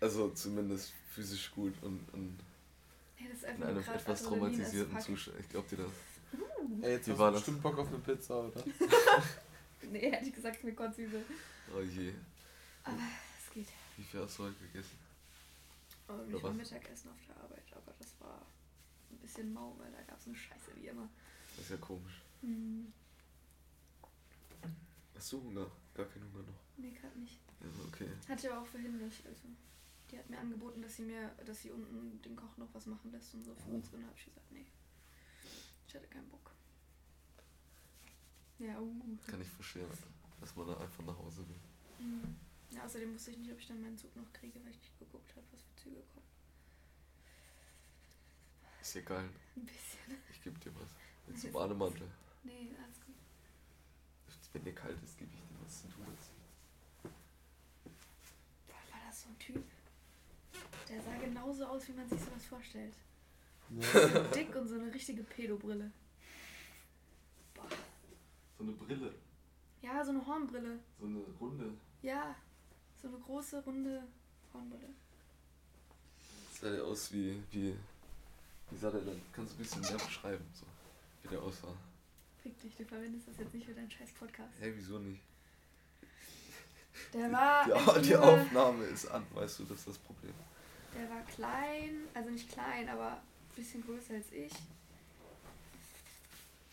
Also 0.00 0.30
zumindest 0.30 0.92
physisch 1.10 1.50
gut 1.50 1.74
und, 1.82 2.06
und 2.12 2.38
ist 3.18 3.42
in 3.42 3.48
einfach 3.48 3.68
einem 3.68 3.78
etwas 3.78 4.22
traumatisierten. 4.22 5.00
Zustand. 5.00 5.40
Ich 5.40 5.48
glaub 5.48 5.68
dir 5.68 5.78
das. 5.78 5.90
Ey, 6.82 6.92
jetzt 6.92 7.06
Wie 7.06 7.12
hast 7.12 7.18
war 7.18 7.30
du 7.30 7.36
bestimmt 7.36 7.62
Bock 7.62 7.78
auf 7.78 7.88
eine 7.88 7.98
Pizza, 7.98 8.46
oder? 8.46 8.62
Nee, 9.88 10.10
hätte 10.10 10.26
ich 10.26 10.34
gesagt, 10.34 10.64
mir 10.64 10.74
kotzt 10.74 10.98
übel. 10.98 11.22
Oh 11.72 11.80
je. 11.80 12.12
Aber 12.82 12.96
es 13.38 13.52
geht. 13.52 13.68
Wie 13.96 14.02
viel 14.02 14.20
hast 14.20 14.38
du 14.38 14.44
heute 14.44 14.56
gegessen? 14.72 14.98
Oh, 16.08 16.12
Oder 16.12 16.36
ich 16.36 16.42
war? 16.42 16.52
Mittagessen 16.52 17.10
auf 17.10 17.20
der 17.26 17.36
Arbeit, 17.36 17.64
aber 17.74 17.92
das 17.98 18.18
war 18.20 18.46
ein 19.10 19.18
bisschen 19.18 19.52
mau, 19.52 19.74
weil 19.78 19.90
da 19.92 20.02
gab 20.02 20.18
es 20.18 20.26
eine 20.26 20.36
Scheiße 20.36 20.70
wie 20.76 20.86
immer. 20.86 21.08
Das 21.56 21.64
ist 21.64 21.70
ja 21.70 21.76
komisch. 21.78 22.22
Hm, 22.42 22.92
Hast 25.14 25.32
du 25.32 25.42
Hunger? 25.42 25.66
Gar 25.94 26.06
kein 26.06 26.22
Hunger 26.24 26.42
noch. 26.44 26.60
nee, 26.76 26.90
gerade 26.90 27.18
nicht. 27.18 27.40
Ja, 27.60 27.66
okay. 27.88 28.08
Hatte 28.28 28.52
aber 28.52 28.60
auch 28.62 28.66
vorhin 28.66 28.98
nicht. 28.98 29.26
Also, 29.26 29.48
die 30.10 30.18
hat 30.18 30.28
mir 30.28 30.38
angeboten, 30.38 30.82
dass 30.82 30.96
sie 30.96 31.02
mir, 31.02 31.30
dass 31.44 31.62
sie 31.62 31.70
unten 31.70 32.20
den 32.22 32.36
Koch 32.36 32.56
noch 32.58 32.68
was 32.74 32.86
machen 32.86 33.10
lässt 33.10 33.34
und 33.34 33.42
so 33.42 33.54
für 33.54 33.70
uns. 33.70 33.88
Und 33.92 34.02
da 34.02 34.06
habe 34.06 34.16
ich 34.18 34.26
gesagt, 34.26 34.52
nee. 34.52 34.66
Ich 35.88 35.94
hatte 35.94 36.06
keinen 36.08 36.28
Bock. 36.28 36.50
Ja, 38.58 38.78
uh. 38.78 39.18
Kann 39.26 39.40
ich 39.40 39.48
verstehen, 39.48 39.88
dass 40.40 40.54
man 40.54 40.66
da 40.66 40.76
einfach 40.76 41.04
nach 41.04 41.16
Hause 41.18 41.44
will. 41.48 42.06
Mhm. 42.06 42.36
Ja, 42.70 42.84
außerdem 42.84 43.14
wusste 43.14 43.30
ich 43.30 43.38
nicht, 43.38 43.52
ob 43.52 43.58
ich 43.58 43.68
dann 43.68 43.80
meinen 43.80 43.96
Zug 43.96 44.14
noch 44.16 44.32
kriege, 44.32 44.62
weil 44.62 44.70
ich 44.70 44.80
nicht 44.80 44.98
geguckt 44.98 45.30
habe, 45.36 45.46
was 45.52 45.62
für 45.62 45.76
Züge 45.76 46.02
kommen. 46.12 46.26
Ist 48.80 48.94
ja 48.94 49.00
geil. 49.02 49.28
Ein 49.56 49.66
bisschen. 49.66 50.16
Ich 50.30 50.42
geb 50.42 50.60
dir 50.60 50.72
was. 50.76 50.88
Willst 51.26 51.44
du 51.44 51.48
Bademantel? 51.52 52.08
Nee, 52.44 52.70
alles 52.82 53.00
gut. 53.04 53.14
Wenn 54.52 54.64
dir 54.64 54.74
kalt 54.74 54.96
ist, 55.02 55.18
gebe 55.18 55.30
ich 55.34 55.40
dir 55.40 55.64
was 55.64 55.82
zu 55.82 55.88
tun. 55.88 56.06
Boah, 58.66 58.74
war 58.90 59.00
das 59.06 59.22
so 59.22 59.28
ein 59.28 59.38
Typ? 59.38 59.62
Der 60.88 61.02
sah 61.02 61.14
genauso 61.16 61.66
aus, 61.66 61.86
wie 61.88 61.92
man 61.92 62.08
sich 62.08 62.20
sowas 62.20 62.46
vorstellt. 62.46 62.94
Ja. 63.70 64.08
So 64.08 64.22
dick 64.34 64.54
und 64.56 64.68
so 64.68 64.76
eine 64.76 64.94
richtige 64.94 65.24
Pedobrille. 65.24 65.90
Boah. 67.54 67.68
So 68.56 68.64
eine 68.64 68.72
Brille. 68.72 69.14
Ja, 69.82 70.02
so 70.02 70.12
eine 70.12 70.26
Hornbrille. 70.26 70.78
So 70.98 71.06
eine 71.06 71.20
runde. 71.38 71.74
Ja, 72.00 72.34
so 73.06 73.14
eine 73.14 73.24
große, 73.24 73.62
runde 73.64 74.02
Hornbrille. 74.52 74.88
Sah 76.60 76.70
der 76.70 76.84
aus 76.84 77.12
wie, 77.12 77.42
wie. 77.52 77.74
Wie 78.70 78.78
sah 78.78 78.90
der 78.90 79.00
denn? 79.02 79.20
Kannst 79.32 79.52
du 79.52 79.56
ein 79.56 79.58
bisschen 79.58 79.82
mehr 79.82 80.04
beschreiben, 80.04 80.44
so, 80.52 80.66
wie 81.22 81.28
der 81.28 81.42
aussah? 81.42 81.74
Fick 82.42 82.60
dich, 82.60 82.74
du 82.76 82.84
verwendest 82.84 83.28
das 83.28 83.36
jetzt 83.38 83.54
nicht 83.54 83.66
für 83.66 83.74
deinen 83.74 83.90
scheiß 83.90 84.10
Podcast. 84.12 84.52
Hä, 84.60 84.72
wieso 84.74 84.98
nicht? 84.98 85.20
Der 87.12 87.30
war. 87.30 87.64
Die, 87.66 87.72
einfach 87.72 88.02
die 88.02 88.16
Aufnahme 88.16 88.84
ist 88.84 89.06
an, 89.06 89.24
weißt 89.34 89.60
du, 89.60 89.64
das 89.64 89.78
ist 89.78 89.88
das 89.88 89.98
Problem. 89.98 90.34
Der 90.94 91.08
war 91.10 91.22
klein, 91.24 92.08
also 92.14 92.30
nicht 92.30 92.50
klein, 92.50 92.88
aber 92.88 93.12
ein 93.12 93.54
bisschen 93.54 93.84
größer 93.84 94.14
als 94.14 94.32
ich. 94.32 94.52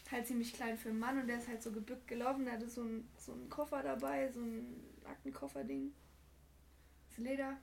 Halt 0.10 0.28
ziemlich 0.28 0.54
klein 0.54 0.78
für 0.78 0.90
einen 0.90 1.00
Mann 1.00 1.20
und 1.20 1.28
der 1.28 1.40
ist 1.40 1.48
halt 1.48 1.62
so 1.62 1.72
gebückt 1.72 2.08
gelaufen. 2.08 2.46
Der 2.46 2.54
hatte 2.54 2.70
so 2.70 2.82
einen, 2.82 3.10
so 3.18 3.34
einen 3.34 3.50
Koffer 3.50 3.84
dabei, 3.84 4.32
so 4.32 4.40
ein 4.40 4.76
Aktenkoffer-Ding. 5.06 5.92
Leder. 7.18 7.58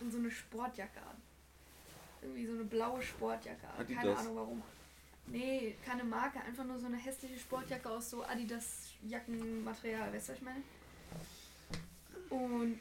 Und 0.00 0.10
so 0.10 0.18
eine 0.18 0.30
Sportjacke 0.30 1.00
an. 1.00 1.16
Irgendwie 2.22 2.46
so 2.46 2.52
eine 2.52 2.64
blaue 2.64 3.02
Sportjacke 3.02 3.66
an. 3.66 3.86
Keine 3.86 4.00
Adidas. 4.00 4.18
Ahnung 4.18 4.36
warum. 4.36 4.62
Nee, 5.26 5.76
keine 5.84 6.02
Marke, 6.04 6.40
einfach 6.40 6.64
nur 6.64 6.78
so 6.78 6.86
eine 6.86 6.96
hässliche 6.96 7.38
Sportjacke 7.38 7.88
aus 7.88 8.10
so 8.10 8.24
Adidas-Jackenmaterial, 8.24 10.12
weißt 10.12 10.28
du, 10.28 10.32
was 10.32 10.38
ich 10.38 10.44
meine? 10.44 10.62
Und 12.30 12.78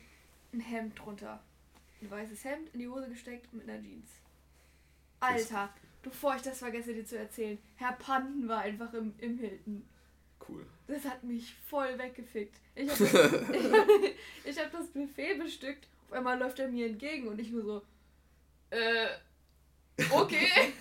ein 0.54 0.60
Hemd 0.60 0.98
drunter. 0.98 1.40
Ein 2.02 2.10
weißes 2.10 2.44
Hemd 2.46 2.70
in 2.74 2.80
die 2.80 2.88
Hose 2.88 3.10
gesteckt 3.10 3.54
mit 3.54 3.70
einer 3.70 3.82
Jeans. 3.82 4.10
Alter, 5.20 5.70
bevor 6.02 6.36
ich 6.36 6.42
das 6.42 6.60
vergesse 6.60 6.94
dir 6.94 7.06
zu 7.06 7.18
erzählen, 7.18 7.58
Herr 7.76 7.92
Panten 7.94 8.48
war 8.48 8.60
einfach 8.62 8.94
im, 8.94 9.14
im 9.20 9.38
Hilton. 9.38 9.88
Cool. 10.50 10.66
Das 10.88 11.06
hat 11.06 11.24
mich 11.24 11.54
voll 11.68 11.98
weggefickt. 11.98 12.60
Ich 12.76 12.90
habe 12.90 13.04
das, 14.46 14.58
hab 14.58 14.72
das 14.72 14.88
Buffet 14.88 15.36
bestückt. 15.36 15.88
Auf 16.08 16.14
einmal 16.14 16.40
läuft 16.40 16.60
er 16.60 16.68
mir 16.68 16.88
entgegen 16.88 17.28
und 17.28 17.40
ich 17.40 17.52
nur 17.52 17.64
so, 17.64 17.82
äh, 18.72 19.08
okay. 20.10 20.74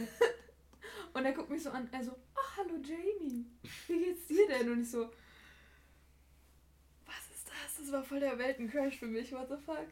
und 1.12 1.24
er 1.24 1.32
guckt 1.32 1.51
mich 1.51 1.62
so 1.62 1.70
an, 1.70 1.89
er 1.93 2.03
so, 2.03 2.16
ach, 2.35 2.57
hallo 2.57 2.77
Jamie, 2.82 3.45
wie 3.86 3.99
geht's 3.99 4.27
dir 4.27 4.47
denn? 4.49 4.73
Und 4.73 4.82
ich 4.82 4.90
so, 4.90 5.11
was 7.05 7.31
ist 7.35 7.49
das? 7.49 7.77
Das 7.78 7.93
war 7.93 8.03
voll 8.03 8.20
der 8.20 8.39
Weltencrash 8.39 8.99
für 8.99 9.07
mich, 9.07 9.32
what 9.32 9.49
the 9.51 9.57
fuck? 9.65 9.86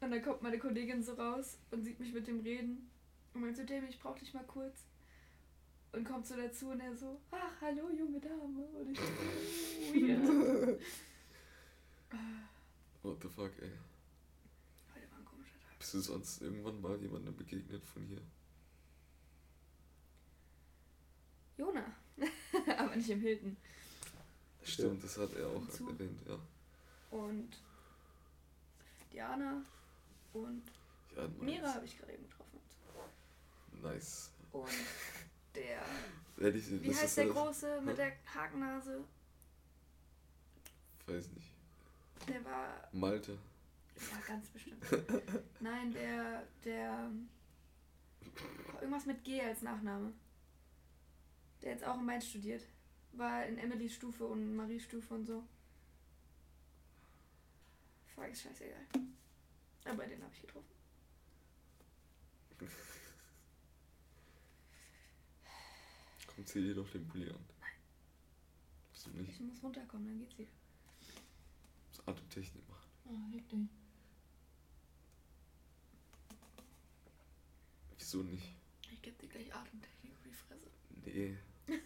Und 0.00 0.10
dann 0.10 0.22
kommt 0.22 0.40
meine 0.40 0.58
Kollegin 0.58 1.02
so 1.02 1.12
raus 1.12 1.58
und 1.70 1.84
sieht 1.84 2.00
mich 2.00 2.14
mit 2.14 2.26
dem 2.26 2.40
reden 2.40 2.90
und 3.34 3.42
meint 3.42 3.56
so, 3.56 3.62
Jamie, 3.62 3.88
ich 3.90 4.00
brauch 4.00 4.18
dich 4.18 4.32
mal 4.32 4.44
kurz. 4.44 4.86
Und 5.92 6.04
kommt 6.04 6.26
so 6.26 6.36
dazu 6.36 6.68
und 6.68 6.80
er 6.80 6.96
so, 6.96 7.20
ach, 7.30 7.60
hallo, 7.60 7.90
junge 7.90 8.20
Dame. 8.20 8.64
Und 8.64 8.90
ich 8.90 8.98
so, 8.98 9.04
weird. 9.94 10.80
What 13.02 13.22
the 13.22 13.28
fuck, 13.28 13.50
ey. 13.60 13.70
Heute 14.94 15.10
war 15.10 15.18
ein 15.18 15.24
komischer 15.24 15.58
Tag. 15.60 15.78
Bist 15.78 15.94
du 15.94 16.00
sonst 16.00 16.42
irgendwann 16.42 16.80
mal 16.80 17.00
jemandem 17.00 17.34
begegnet 17.36 17.84
von 17.84 18.04
hier? 18.04 18.20
Jona. 21.56 21.84
Aber 22.78 22.94
nicht 22.96 23.10
im 23.10 23.20
Hilton. 23.20 23.56
Stimmt, 24.62 25.02
das 25.02 25.16
hat 25.18 25.32
er 25.34 25.48
auch 25.48 25.66
erwähnt, 25.88 26.20
ja. 26.28 26.38
Und 27.10 27.56
Diana 29.12 29.62
und 30.32 30.62
Ja, 31.16 31.28
Mira 31.40 31.74
habe 31.74 31.84
ich 31.86 31.98
gerade 31.98 32.12
eben 32.12 32.24
getroffen. 32.24 32.60
Nice. 33.82 34.30
Und 34.52 34.68
der, 35.54 35.82
Ehrlich, 36.38 36.70
wie 36.82 36.88
das 36.88 37.02
heißt 37.02 37.16
der 37.18 37.26
das- 37.26 37.34
Große 37.36 37.80
mit 37.82 37.98
Ja. 37.98 38.04
der 38.06 38.16
Hakennase? 38.34 39.04
Weiß 41.06 41.28
nicht. 41.32 41.52
Der 42.28 42.44
war. 42.44 42.88
Malte. 42.92 43.38
Ja, 43.96 44.18
ganz 44.26 44.48
bestimmt. 44.48 44.82
Nein, 45.60 45.92
der. 45.92 46.46
der. 46.64 47.10
Irgendwas 48.80 49.06
mit 49.06 49.22
G 49.24 49.40
als 49.42 49.62
Nachname. 49.62 50.12
Der 51.62 51.72
jetzt 51.72 51.84
auch 51.84 51.98
in 51.98 52.04
Mainz 52.06 52.26
studiert. 52.26 52.62
War 53.12 53.44
in 53.44 53.58
Emilys 53.58 53.94
Stufe 53.94 54.24
und 54.24 54.54
Maries 54.56 54.84
Stufe 54.84 55.12
und 55.14 55.26
so. 55.26 55.42
Fuck, 58.14 58.28
ist 58.28 58.42
scheißegal. 58.42 58.86
Aber 59.84 60.06
den 60.06 60.22
habe 60.22 60.32
ich 60.32 60.40
getroffen. 60.42 60.68
Komm, 66.40 66.46
zieh 66.46 66.62
dir 66.62 66.74
doch 66.74 66.88
den 66.88 67.06
Pulli 67.06 67.28
an. 67.28 67.44
Bist 68.92 69.06
du 69.06 69.10
nicht? 69.10 69.32
Ich 69.32 69.40
muss 69.40 69.62
runterkommen, 69.62 70.06
dann 70.06 70.18
geht's 70.18 70.38
wieder. 70.38 70.48
Das 71.90 72.08
Atemtechnik 72.08 72.66
machen. 72.66 72.88
Oh, 73.04 73.34
richtig. 73.34 73.68
Wieso 77.98 78.22
nicht? 78.22 78.54
Ich 78.90 79.02
geb 79.02 79.18
dir 79.18 79.28
gleich 79.28 79.54
Atemtechnik 79.54 80.12
auf 80.14 80.22
die 80.24 80.32
Fresse. 80.32 80.70
Nee. 81.04 81.36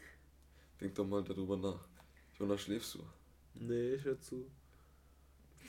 Denk 0.81 0.95
doch 0.95 1.07
mal 1.07 1.25
darüber 1.25 1.57
nach. 1.57 1.89
Jonas, 2.39 2.61
schläfst 2.61 2.95
du? 2.95 3.05
Nee, 3.55 3.95
ich 3.95 4.05
hör 4.05 4.21
zu. 4.21 4.49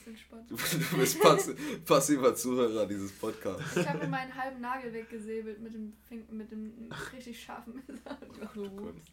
Entspannt. 0.05 0.49
Du, 0.51 0.55
du 0.55 0.97
bist 0.97 1.19
passi 1.19 1.55
passiver 1.83 2.35
Zuhörer 2.35 2.85
dieses 2.85 3.11
Podcasts. 3.11 3.77
Ich 3.77 3.87
habe 3.87 3.99
mir 3.99 4.07
meinen 4.07 4.35
halben 4.35 4.61
Nagel 4.61 4.93
weggesäbelt 4.93 5.59
mit 5.59 5.73
dem, 5.73 5.93
Fing 6.07 6.25
mit 6.29 6.51
dem 6.51 6.91
richtig 7.11 7.41
scharfen 7.41 7.75
Messer. 7.87 8.17
Ich 8.21 8.57
ups. 8.57 9.11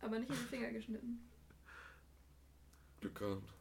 Aber 0.00 0.18
nicht 0.18 0.30
in 0.30 0.36
den 0.36 0.46
Finger 0.46 0.70
geschnitten. 0.70 1.28
Glück 3.00 3.18
gehabt. 3.18 3.52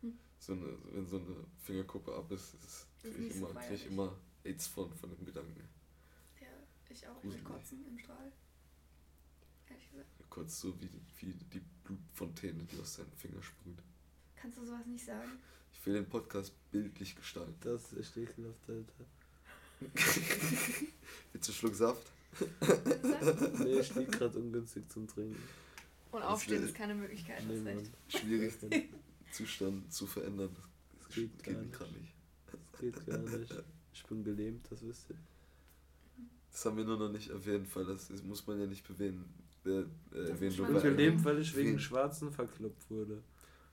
Hm. 0.00 0.18
So 0.38 0.52
eine, 0.54 0.78
wenn 0.92 1.06
so 1.06 1.16
eine 1.18 1.36
Fingerkuppe 1.58 2.14
ab 2.14 2.30
ist, 2.32 2.54
ist 2.54 2.86
Das 3.02 3.10
ist 3.10 3.16
krieg 3.16 3.26
ich, 3.28 3.34
so 3.34 3.46
immer, 3.48 3.60
krieg 3.60 3.72
ich 3.74 3.86
immer 3.86 4.16
AIDS 4.44 4.66
von, 4.66 4.94
von 4.94 5.10
dem 5.10 5.24
Gedanken. 5.24 5.68
Ja, 6.40 6.46
ich 6.88 7.06
auch. 7.06 7.16
Ich 7.16 7.22
Gruselig. 7.22 7.44
kotzen 7.44 7.84
im 7.86 7.98
Strahl. 7.98 8.32
Ehrlich 9.68 9.90
gesagt. 9.90 10.08
Kurz 10.30 10.60
so 10.60 10.80
wie, 10.80 10.88
wie 11.18 11.34
die 11.52 11.62
Blutfontäne, 11.84 12.64
die 12.64 12.80
aus 12.80 12.96
deinen 12.96 13.12
Fingern 13.12 13.42
sprüht. 13.42 13.78
Kannst 14.44 14.58
du 14.58 14.66
sowas 14.66 14.84
nicht 14.86 15.02
sagen? 15.02 15.30
Ich 15.72 15.86
will 15.86 15.94
den 15.94 16.04
Podcast 16.06 16.52
bildlich 16.70 17.16
gestalten. 17.16 17.54
Das 17.62 17.92
ist 17.94 17.96
echt 17.98 18.16
ekelhaft, 18.18 18.60
Alter. 18.68 19.06
Willst 21.32 21.48
du 21.48 21.52
einen 21.52 21.56
Schluck 21.58 21.74
Saft? 21.74 22.12
Nee, 23.64 23.78
ich 23.80 23.94
lieg 23.94 24.12
grad 24.12 24.36
ungünstig 24.36 24.86
zum 24.90 25.08
Trinken. 25.08 25.42
Und 26.12 26.20
Das 26.20 26.28
aufstehen 26.28 26.60
will- 26.60 26.68
ist 26.68 26.74
keine 26.74 26.94
Möglichkeit, 26.94 27.42
Nee, 27.48 27.56
Mann. 27.56 27.78
recht. 27.78 27.90
Schwierig, 28.08 28.58
den 28.60 28.84
Zustand 29.32 29.90
zu 29.90 30.06
verändern. 30.06 30.54
Das 30.54 31.06
Das 31.06 31.14
geht 31.14 31.42
geht 31.42 31.54
gar 31.54 31.62
nicht. 31.62 31.72
gerade 31.72 31.92
nicht. 31.94 32.12
Das 32.52 32.80
geht 32.80 33.06
gar 33.06 33.18
nicht. 33.38 33.54
Ich 33.94 34.04
bin 34.04 34.24
gelähmt, 34.24 34.66
das 34.70 34.86
wisst 34.86 35.08
ihr. 35.08 35.16
Das 36.52 36.66
haben 36.66 36.76
wir 36.76 36.84
nur 36.84 36.98
noch 36.98 37.10
nicht 37.10 37.30
erwähnt, 37.30 37.66
weil 37.74 37.86
das, 37.86 38.08
das 38.08 38.22
muss 38.22 38.46
man 38.46 38.60
ja 38.60 38.66
nicht 38.66 38.86
bewegen. 38.86 39.24
Äh, 39.64 39.70
äh, 39.70 40.28
erwähnen, 40.28 40.52
ist 40.52 40.58
Ich 40.60 40.66
bin 40.66 40.82
gelähmt, 40.82 41.24
weil 41.24 41.38
ich 41.38 41.56
wegen 41.56 41.78
Schwarzen 41.78 42.30
verkloppt 42.30 42.90
wurde. 42.90 43.22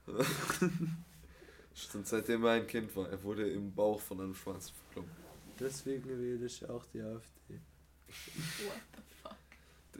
Schon 1.74 2.04
seitdem 2.04 2.44
er 2.44 2.52
ein 2.52 2.66
Kind 2.66 2.94
war. 2.96 3.08
Er 3.08 3.22
wurde 3.22 3.48
im 3.50 3.74
Bauch 3.74 4.00
von 4.00 4.20
einem 4.20 4.34
Schwarzen 4.34 4.74
verkloppt. 4.74 5.10
Deswegen 5.58 6.08
wähle 6.08 6.46
ich 6.46 6.68
auch 6.68 6.84
die 6.86 7.00
AfD. 7.00 7.60
What 8.08 8.80
the 8.94 9.02
fuck? 9.22 9.36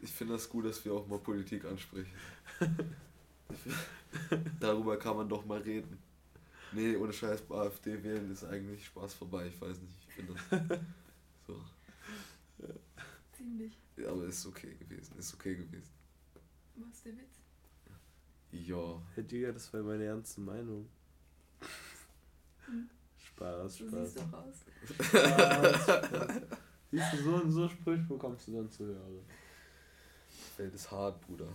Ich 0.03 0.11
finde 0.11 0.35
das 0.35 0.49
gut, 0.49 0.67
dass 0.67 0.85
wir 0.85 0.93
auch 0.93 1.07
mal 1.07 1.19
Politik 1.19 1.65
ansprechen. 1.65 2.13
Darüber 4.61 4.99
kann 4.99 5.17
man 5.17 5.29
doch 5.29 5.45
mal 5.45 5.61
reden. 5.61 5.99
Nee, 6.73 6.97
ohne 6.97 7.13
Scheiß 7.13 7.51
AfD 7.51 8.03
wählen 8.03 8.31
ist 8.31 8.45
eigentlich 8.45 8.87
Spaß 8.87 9.15
vorbei. 9.15 9.47
Ich 9.47 9.61
weiß 9.61 9.79
nicht. 9.81 9.95
Ich 10.09 10.15
finde 10.15 10.35
das. 10.51 10.81
So. 11.47 11.61
Ziemlich. 13.37 13.77
Ja, 13.97 14.11
aber 14.11 14.27
ist 14.27 14.47
okay 14.47 14.77
gewesen. 14.79 15.19
Ist 15.19 15.35
okay 15.35 15.57
gewesen. 15.57 15.91
Was 16.77 16.95
ist 16.95 17.05
der 17.05 17.17
Witz? 17.17 17.42
Ja. 18.53 19.01
Herr 19.15 19.23
Digga, 19.25 19.53
das 19.53 19.73
war 19.73 19.83
meine 19.83 20.05
ernste 20.05 20.41
Meinung. 20.41 20.89
Spaß, 23.19 23.77
Du 23.79 23.89
Spaß. 23.89 24.13
siehst 24.15 24.19
doch 24.19 24.33
aus. 24.33 24.55
Spaß, 25.07 25.83
Spaß. 26.07 26.41
Siehst 26.91 27.13
du, 27.15 27.17
so, 27.23 27.51
so 27.51 27.69
Sprüche 27.69 28.03
bekommst 28.03 28.49
du 28.49 28.53
dann 28.57 28.71
zu 28.71 28.85
hören. 28.87 29.25
Welt 30.59 30.75
ist 30.75 30.91
hart, 30.91 31.21
Bruder. 31.23 31.49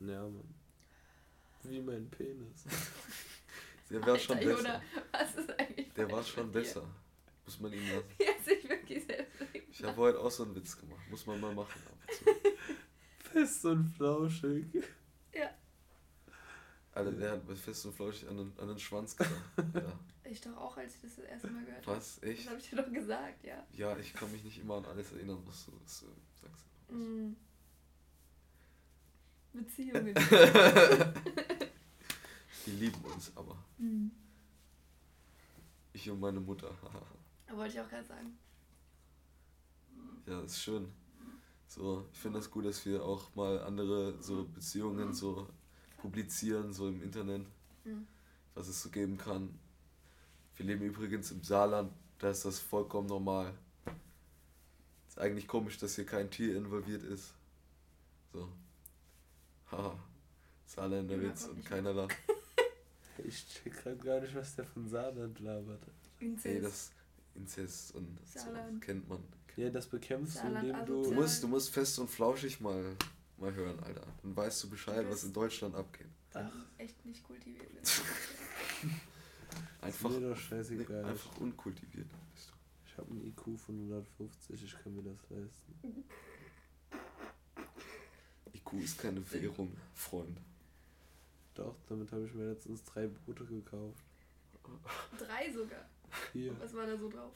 Ja, 0.00 0.22
Mann. 0.22 0.54
Wie 1.62 1.80
mein 1.80 2.08
Penis. 2.10 2.64
Der 3.90 4.04
war 4.06 4.18
schon 4.18 4.36
besser. 4.38 4.56
Jona, 4.58 4.82
was 5.12 5.34
ist 5.36 5.58
eigentlich 5.58 5.92
Der 5.94 6.10
war 6.10 6.22
schon 6.22 6.46
mit 6.46 6.54
dir? 6.56 6.58
besser. 6.60 6.86
Muss 7.46 7.60
man 7.60 7.72
ihm 7.72 7.88
lassen. 7.88 8.04
Er 8.18 8.42
sich 8.42 8.68
wirklich 8.68 9.04
selbst 9.06 9.32
Ich 9.70 9.82
habe 9.84 9.96
heute 9.96 10.18
auch 10.20 10.30
so 10.30 10.44
einen 10.44 10.54
Witz 10.54 10.76
gemacht. 10.78 11.00
Muss 11.10 11.26
man 11.26 11.40
mal 11.40 11.54
machen. 11.54 11.80
Ab 11.86 11.98
und 12.08 12.14
zu. 12.14 13.30
Fest 13.30 13.64
und 13.64 13.84
flauschig. 13.96 14.66
Ja, 15.32 15.50
Alter, 16.94 17.12
der 17.12 17.32
hat 17.32 17.46
bei 17.46 17.56
Fest 17.56 17.84
und 17.86 17.92
Flauschig 17.94 18.28
an 18.28 18.36
den, 18.36 18.52
an 18.58 18.68
den 18.68 18.78
Schwanz 18.78 19.16
gedacht. 19.16 19.32
Ja. 19.74 19.98
ich 20.30 20.40
doch 20.40 20.56
auch, 20.56 20.76
als 20.76 20.94
ich 20.94 21.02
das 21.02 21.16
das 21.16 21.24
erste 21.24 21.48
Mal 21.50 21.64
gehört 21.64 21.86
habe. 21.86 21.96
Was? 21.96 22.20
Das 22.20 22.30
Echt? 22.30 22.48
habe 22.48 22.58
ich 22.60 22.70
dir 22.70 22.76
doch 22.76 22.92
gesagt, 22.92 23.44
ja. 23.44 23.66
Ja, 23.72 23.96
ich 23.98 24.14
kann 24.14 24.30
mich 24.30 24.44
nicht 24.44 24.60
immer 24.60 24.76
an 24.76 24.84
alles 24.84 25.10
erinnern, 25.12 25.42
was 25.44 25.66
du, 25.66 25.72
was 25.82 26.00
du 26.00 26.06
sagst. 26.40 26.64
Mm. 26.88 27.32
Beziehungen. 29.52 30.14
Die 32.66 32.70
lieben 32.78 33.04
uns 33.04 33.32
aber. 33.36 33.56
mm. 33.78 34.10
Ich 35.92 36.10
und 36.10 36.20
meine 36.20 36.40
Mutter. 36.40 36.76
Da 37.46 37.56
wollte 37.56 37.74
ich 37.74 37.80
auch 37.80 37.88
gerade 37.88 38.04
sagen. 38.04 38.36
ja, 40.26 40.40
ist 40.40 40.60
schön. 40.60 40.92
So, 41.68 42.08
ich 42.12 42.18
finde 42.18 42.38
das 42.38 42.50
gut, 42.50 42.64
dass 42.66 42.84
wir 42.84 43.04
auch 43.04 43.34
mal 43.34 43.60
andere 43.62 44.20
so 44.22 44.44
Beziehungen 44.44 45.12
so 45.12 45.48
publizieren, 46.04 46.70
so 46.74 46.86
im 46.88 47.02
Internet, 47.02 47.46
Mhm. 47.84 48.06
was 48.54 48.68
es 48.68 48.82
so 48.82 48.90
geben 48.90 49.16
kann. 49.16 49.58
Wir 50.56 50.66
leben 50.66 50.84
übrigens 50.84 51.30
im 51.30 51.42
Saarland, 51.42 51.90
da 52.18 52.28
ist 52.30 52.44
das 52.44 52.58
vollkommen 52.60 53.08
normal. 53.08 53.54
Ist 55.08 55.18
eigentlich 55.18 55.48
komisch, 55.48 55.78
dass 55.78 55.94
hier 55.96 56.04
kein 56.04 56.30
Tier 56.30 56.56
involviert 56.56 57.02
ist. 57.02 57.32
So. 58.34 58.48
Haha. 59.70 59.98
Saarländer 60.66 61.18
Witz 61.20 61.46
und 61.46 61.64
keiner 61.64 61.92
lacht. 61.94 62.14
Ich 63.24 63.46
check 63.46 63.72
grad 63.80 64.02
gar 64.02 64.20
nicht, 64.20 64.34
was 64.34 64.56
der 64.56 64.64
von 64.66 64.88
Saarland 64.88 65.38
labert. 65.38 65.80
Inzest. 66.18 66.46
Ey, 66.46 66.60
das 66.60 66.90
Inzest 67.36 67.94
und 67.94 68.18
so 68.26 68.40
Saarland. 68.40 68.82
kennt 68.82 69.08
man. 69.08 69.22
Ja, 69.56 69.70
das 69.70 69.86
bekämpfst 69.86 70.42
du, 70.42 70.48
indem 70.48 70.84
Du 70.84 71.02
du. 71.04 71.12
musst, 71.12 71.40
du 71.44 71.46
musst 71.46 71.70
fest 71.70 71.96
und 72.00 72.10
flauschig 72.10 72.60
mal, 72.60 72.96
mal 73.38 73.54
hören, 73.54 73.78
Alter. 73.80 74.06
Dann 74.22 74.36
weißt 74.36 74.64
du 74.64 74.70
Bescheid, 74.70 75.06
was 75.08 75.24
in 75.24 75.32
Deutschland 75.32 75.74
abgeht. 75.74 76.08
Ach. 76.34 76.50
echt 76.78 77.04
nicht 77.04 77.22
kultiviert 77.22 77.68
bin. 78.82 78.90
Einfach, 79.80 80.10
mir 80.10 80.30
doch 80.30 80.50
nee, 80.50 80.94
einfach 80.96 81.36
unkultiviert 81.38 82.08
bist 82.32 82.50
du. 82.50 82.54
Ich 82.86 82.96
habe 82.98 83.10
einen 83.10 83.26
IQ 83.26 83.58
von 83.58 83.74
150, 83.76 84.64
ich 84.64 84.78
kann 84.82 84.94
mir 84.94 85.02
das 85.02 85.18
leisten. 85.30 86.04
IQ 88.54 88.72
ist 88.82 88.98
keine 88.98 89.20
Währung, 89.32 89.76
Freund. 89.94 90.40
Doch, 91.54 91.76
damit 91.88 92.10
habe 92.10 92.24
ich 92.24 92.34
mir 92.34 92.50
letztens 92.50 92.82
drei 92.84 93.06
Brote 93.06 93.44
gekauft. 93.44 94.04
Drei 95.18 95.52
sogar. 95.52 95.88
Hier. 96.32 96.58
Was 96.60 96.74
war 96.74 96.86
da 96.86 96.96
so 96.96 97.08
drauf? 97.08 97.32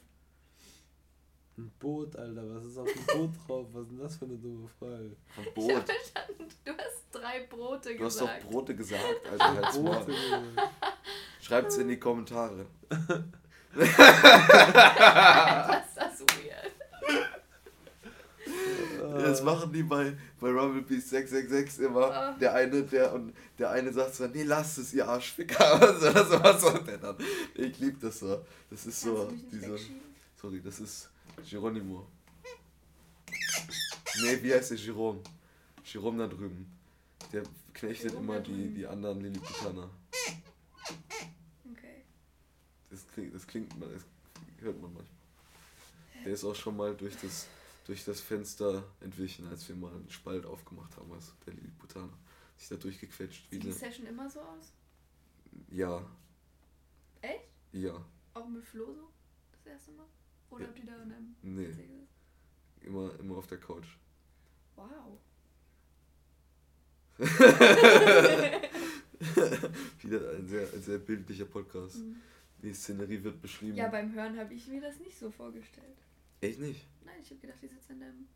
Ein 1.58 1.72
Boot, 1.80 2.14
Alter. 2.14 2.42
Was 2.54 2.64
ist 2.66 2.78
auf 2.78 2.86
dem 2.92 3.04
Boot 3.06 3.30
drauf? 3.48 3.66
Was 3.72 3.82
ist 3.82 3.90
denn 3.90 3.98
das 3.98 4.16
für 4.16 4.24
eine 4.26 4.36
dumme 4.36 4.68
Frage? 4.78 5.16
Ein 5.36 5.44
Ich 5.44 5.54
Brot. 5.54 5.74
hab 5.74 5.86
verstanden, 5.90 6.48
du 6.64 6.72
hast 6.72 7.02
drei 7.10 7.40
Brote 7.50 7.96
Du 7.96 8.04
hast 8.04 8.20
doch 8.20 8.26
gesagt. 8.28 8.48
Brote 8.50 8.76
gesagt, 8.76 9.04
Alter. 9.32 9.54
Halt's 9.56 9.76
Brote. 9.78 10.12
Junge. 10.12 10.52
Schreibt's 11.40 11.76
in 11.78 11.88
die 11.88 11.98
Kommentare. 11.98 12.64
das 12.88 13.08
ist 16.12 16.18
so 16.18 16.24
weird. 16.36 16.72
Das 19.24 19.42
machen 19.42 19.72
die 19.72 19.82
bei, 19.82 20.16
bei 20.40 20.50
Rumblebeast 20.50 21.08
666 21.10 21.84
immer. 21.86 22.12
Ah. 22.12 22.36
Der 22.40 22.54
eine, 22.54 22.82
der 22.84 23.12
und 23.12 23.34
der 23.58 23.70
eine 23.70 23.92
sagt 23.92 24.14
so, 24.14 24.26
nee, 24.28 24.44
lasst 24.44 24.78
es, 24.78 24.94
ihr 24.94 25.08
Arschficker. 25.08 25.74
Und 25.74 26.00
so, 26.00 26.12
so, 26.12 26.42
was 26.42 26.60
sagt 26.62 26.86
der 26.86 26.98
dann? 26.98 27.16
Ich 27.54 27.78
lieb 27.80 28.00
das 28.00 28.20
so. 28.20 28.44
Das 28.70 28.86
ist 28.86 29.00
so, 29.00 29.28
diese. 29.50 29.76
Sorry, 30.40 30.60
das 30.62 30.78
ist 30.78 31.10
Geronimo. 31.42 32.06
Nee, 34.22 34.42
wie 34.42 34.52
heißt 34.52 34.70
der 34.72 34.78
Jerome? 34.78 35.20
Jerome 35.84 36.18
da 36.18 36.34
drüben. 36.34 36.66
Der 37.32 37.42
knechtet 37.72 38.12
Jerome 38.12 38.24
immer 38.24 38.40
die, 38.40 38.74
die 38.74 38.86
anderen 38.86 39.20
Lilliputaner. 39.20 39.90
Okay. 41.70 42.04
Das 42.90 43.06
klingt, 43.08 43.34
das 43.34 43.46
klingt 43.46 43.78
mal, 43.78 43.88
das 43.92 44.04
hört 44.58 44.80
man 44.80 44.92
manchmal. 44.92 45.18
Der 46.24 46.32
ist 46.32 46.44
auch 46.44 46.54
schon 46.54 46.76
mal 46.76 46.96
durch 46.96 47.16
das, 47.20 47.46
durch 47.84 48.04
das 48.04 48.20
Fenster 48.20 48.82
entwichen, 49.00 49.46
als 49.48 49.68
wir 49.68 49.76
mal 49.76 49.94
einen 49.94 50.10
Spalt 50.10 50.44
aufgemacht 50.44 50.96
haben, 50.96 51.12
also 51.12 51.32
der 51.46 51.54
Lilliputaner. 51.54 52.12
Sich 52.56 52.68
da 52.68 52.74
durchgequetscht. 52.76 53.50
Wie 53.50 53.56
Sieht 53.56 53.64
die 53.64 53.72
Session 53.72 54.06
immer 54.06 54.28
so 54.28 54.40
aus? 54.40 54.72
ja, 55.70 56.04
Echt? 57.20 57.44
Ja. 57.72 58.04
Auch 58.34 58.48
mit 58.48 58.64
Flo 58.64 58.92
so? 58.94 59.08
Das 59.52 59.66
erste 59.66 59.92
Mal? 59.92 60.06
Oder 60.50 60.62
Ja. 60.62 60.68
habt 60.68 60.78
ihr 60.78 60.86
da 60.86 60.94
in 61.02 61.12
einem 61.12 61.36
Nee, 61.42 61.68
immer, 62.82 63.10
immer 63.20 63.36
auf 63.36 63.46
der 63.46 63.58
Couch. 63.58 63.86
Wow. 64.76 65.18
Wieder 70.02 70.30
ein 70.32 70.46
sehr, 70.46 70.72
ein 70.72 70.82
sehr 70.82 70.98
bildlicher 70.98 71.44
Podcast. 71.46 71.96
Mhm. 71.98 72.16
Die 72.62 72.72
Szenerie 72.72 73.22
wird 73.22 73.40
beschrieben. 73.42 73.76
Ja, 73.76 73.88
beim 73.88 74.12
Hören 74.14 74.38
habe 74.38 74.54
ich 74.54 74.66
mir 74.68 74.80
das 74.80 74.98
nicht 75.00 75.18
so 75.18 75.30
vorgestellt. 75.30 75.96
Echt 76.40 76.58
nicht? 76.60 76.86
Nein, 77.04 77.16
ich 77.22 77.30
habe 77.30 77.40
gedacht, 77.40 77.58
die 77.62 77.68
sitzen 77.68 77.92
in 77.92 78.00
deinem. 78.00 78.28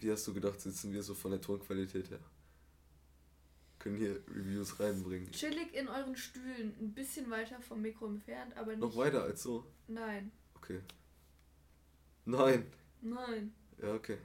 Wie 0.00 0.10
hast 0.10 0.26
du 0.26 0.34
gedacht, 0.34 0.60
sitzen 0.60 0.92
wir 0.92 1.02
so 1.02 1.14
von 1.14 1.30
der 1.32 1.40
Tonqualität 1.40 2.10
her? 2.10 2.18
Können 3.78 3.96
hier 3.98 4.20
Reviews 4.28 4.80
reinbringen. 4.80 5.30
Chillig 5.32 5.74
in 5.74 5.86
euren 5.88 6.16
Stühlen, 6.16 6.74
ein 6.80 6.92
bisschen 6.94 7.30
weiter 7.30 7.60
vom 7.60 7.82
Mikro 7.82 8.06
entfernt, 8.06 8.56
aber 8.56 8.72
nicht. 8.72 8.80
Noch 8.80 8.96
weiter 8.96 9.22
als 9.22 9.42
so? 9.42 9.64
Nein, 9.86 10.32
Okay. 10.56 10.80
Nein. 12.26 12.66
nein. 13.00 13.54
Ja, 13.80 13.94
okay. 13.94 14.18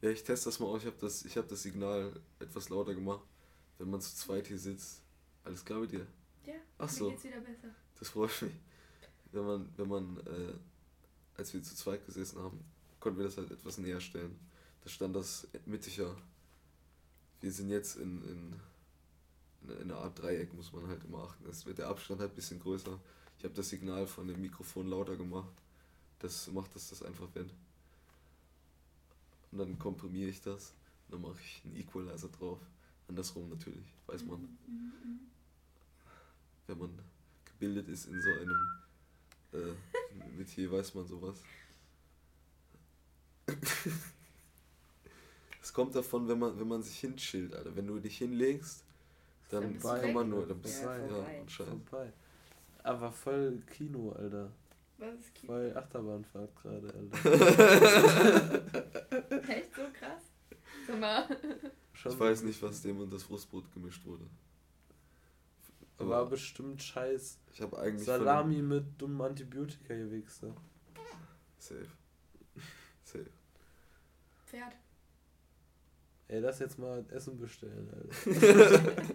Ja, 0.00 0.10
ich 0.10 0.22
teste 0.22 0.48
das 0.48 0.60
mal 0.60 0.66
aus. 0.66 0.82
Ich 0.82 0.86
habe 0.86 0.96
das, 1.00 1.24
ich 1.24 1.36
hab 1.36 1.48
das 1.48 1.62
Signal 1.62 2.12
etwas 2.38 2.68
lauter 2.68 2.94
gemacht, 2.94 3.24
wenn 3.78 3.90
man 3.90 4.00
zu 4.00 4.14
zweit 4.14 4.46
hier 4.46 4.58
sitzt. 4.58 5.02
Alles 5.42 5.64
klar 5.64 5.80
mit 5.80 5.92
dir? 5.92 6.06
Ja, 6.46 6.54
Ach 6.78 6.90
mir 6.90 6.96
so. 6.96 7.10
geht's 7.10 7.24
wieder 7.24 7.40
besser. 7.40 7.68
Das 7.98 8.08
freut 8.10 8.42
mich. 8.42 8.52
Wenn 9.32 9.46
man, 9.46 9.68
wenn 9.76 9.88
man, 9.88 10.16
äh, 10.18 10.54
als 11.36 11.52
wir 11.52 11.62
zu 11.62 11.74
zweit 11.74 12.06
gesessen 12.06 12.38
haben, 12.38 12.64
konnten 13.00 13.18
wir 13.18 13.24
das 13.24 13.36
halt 13.36 13.50
etwas 13.50 13.78
näher 13.78 14.00
stellen. 14.00 14.38
Da 14.82 14.88
stand 14.88 15.16
das 15.16 15.48
mittiger. 15.66 16.14
Wir 17.40 17.50
sind 17.50 17.68
jetzt 17.70 17.96
in, 17.96 18.22
in, 18.22 18.60
in, 19.62 19.76
in 19.76 19.90
einer 19.90 19.98
Art 19.98 20.22
Dreieck, 20.22 20.54
muss 20.54 20.72
man 20.72 20.86
halt 20.86 21.02
immer 21.04 21.24
achten. 21.24 21.48
Es 21.48 21.66
wird 21.66 21.78
der 21.78 21.88
Abstand 21.88 22.20
halt 22.20 22.32
ein 22.32 22.36
bisschen 22.36 22.60
größer. 22.60 23.00
Ich 23.38 23.44
habe 23.44 23.54
das 23.54 23.70
Signal 23.70 24.06
von 24.06 24.28
dem 24.28 24.40
Mikrofon 24.40 24.86
lauter 24.88 25.16
gemacht. 25.16 25.52
Das 26.24 26.50
macht, 26.52 26.74
dass 26.74 26.90
das 26.90 27.02
einfach 27.04 27.28
wird. 27.34 27.52
Und 29.52 29.58
dann 29.58 29.78
komprimiere 29.78 30.30
ich 30.30 30.40
das. 30.42 30.74
Dann 31.08 31.22
mache 31.22 31.38
ich 31.40 31.62
einen 31.64 31.76
Equalizer 31.76 32.28
drauf. 32.28 32.58
Andersrum 33.08 33.48
natürlich, 33.50 33.86
weiß 34.06 34.24
man 34.24 34.40
Mhm, 34.40 34.58
mhm, 34.66 34.92
mhm. 35.04 35.20
wenn 36.66 36.78
man 36.78 36.98
gebildet 37.44 37.88
ist 37.88 38.06
in 38.06 38.20
so 38.20 38.30
einem 38.30 38.58
äh, 39.52 39.74
Metier, 40.36 40.70
weiß 40.72 40.94
man 40.94 41.06
sowas. 41.06 41.38
Es 45.62 45.72
kommt 45.72 45.94
davon, 45.96 46.28
wenn 46.28 46.38
man, 46.38 46.58
wenn 46.60 46.68
man 46.68 46.82
sich 46.82 46.98
hinchillt, 47.00 47.54
Alter. 47.54 47.74
Wenn 47.74 47.86
du 47.86 47.98
dich 47.98 48.18
hinlegst, 48.18 48.84
Dann 49.50 49.62
dann 49.62 49.72
bist 49.72 49.84
du 49.84 50.00
kann 50.00 50.12
man 50.12 50.28
nur, 50.28 50.46
dann 50.46 50.60
bist 50.60 50.82
Ja, 50.82 50.98
du 50.98 51.14
ja. 51.14 51.24
Vorbei. 51.64 52.12
Aber 52.82 53.10
voll 53.12 53.62
Kino, 53.70 54.12
Alter. 54.12 54.50
Was 54.98 55.14
ist 55.14 55.34
Kino? 55.34 55.52
Voll 55.52 55.76
Achterbahnfahrt 55.76 56.54
gerade, 56.56 56.94
Alter. 56.94 57.30
Echt 59.48 59.74
so 59.74 59.82
krass? 59.92 60.22
Sag 60.86 61.00
mal. 61.00 61.26
Ich 61.92 62.18
weiß 62.20 62.42
nicht, 62.42 62.62
was 62.62 62.82
dem 62.82 63.00
und 63.00 63.12
das 63.12 63.28
Wurstbrot 63.28 63.72
gemischt 63.72 64.04
wurde. 64.04 64.24
War 65.98 66.20
Aber 66.20 66.30
bestimmt 66.30 66.82
scheiß 66.82 67.38
ich 67.52 67.60
habe 67.60 67.78
eigentlich 67.78 68.04
Salami 68.04 68.62
mit 68.62 69.00
dummem 69.00 69.20
Antibiotika 69.20 69.94
gewichst. 69.94 70.44
Safe. 71.58 71.86
Safe. 73.04 73.30
Pferd. 74.44 74.76
Ey, 76.26 76.40
lass 76.40 76.58
jetzt 76.58 76.78
mal 76.78 77.04
Essen 77.10 77.38
bestellen, 77.38 77.88
Alter. 77.94 78.92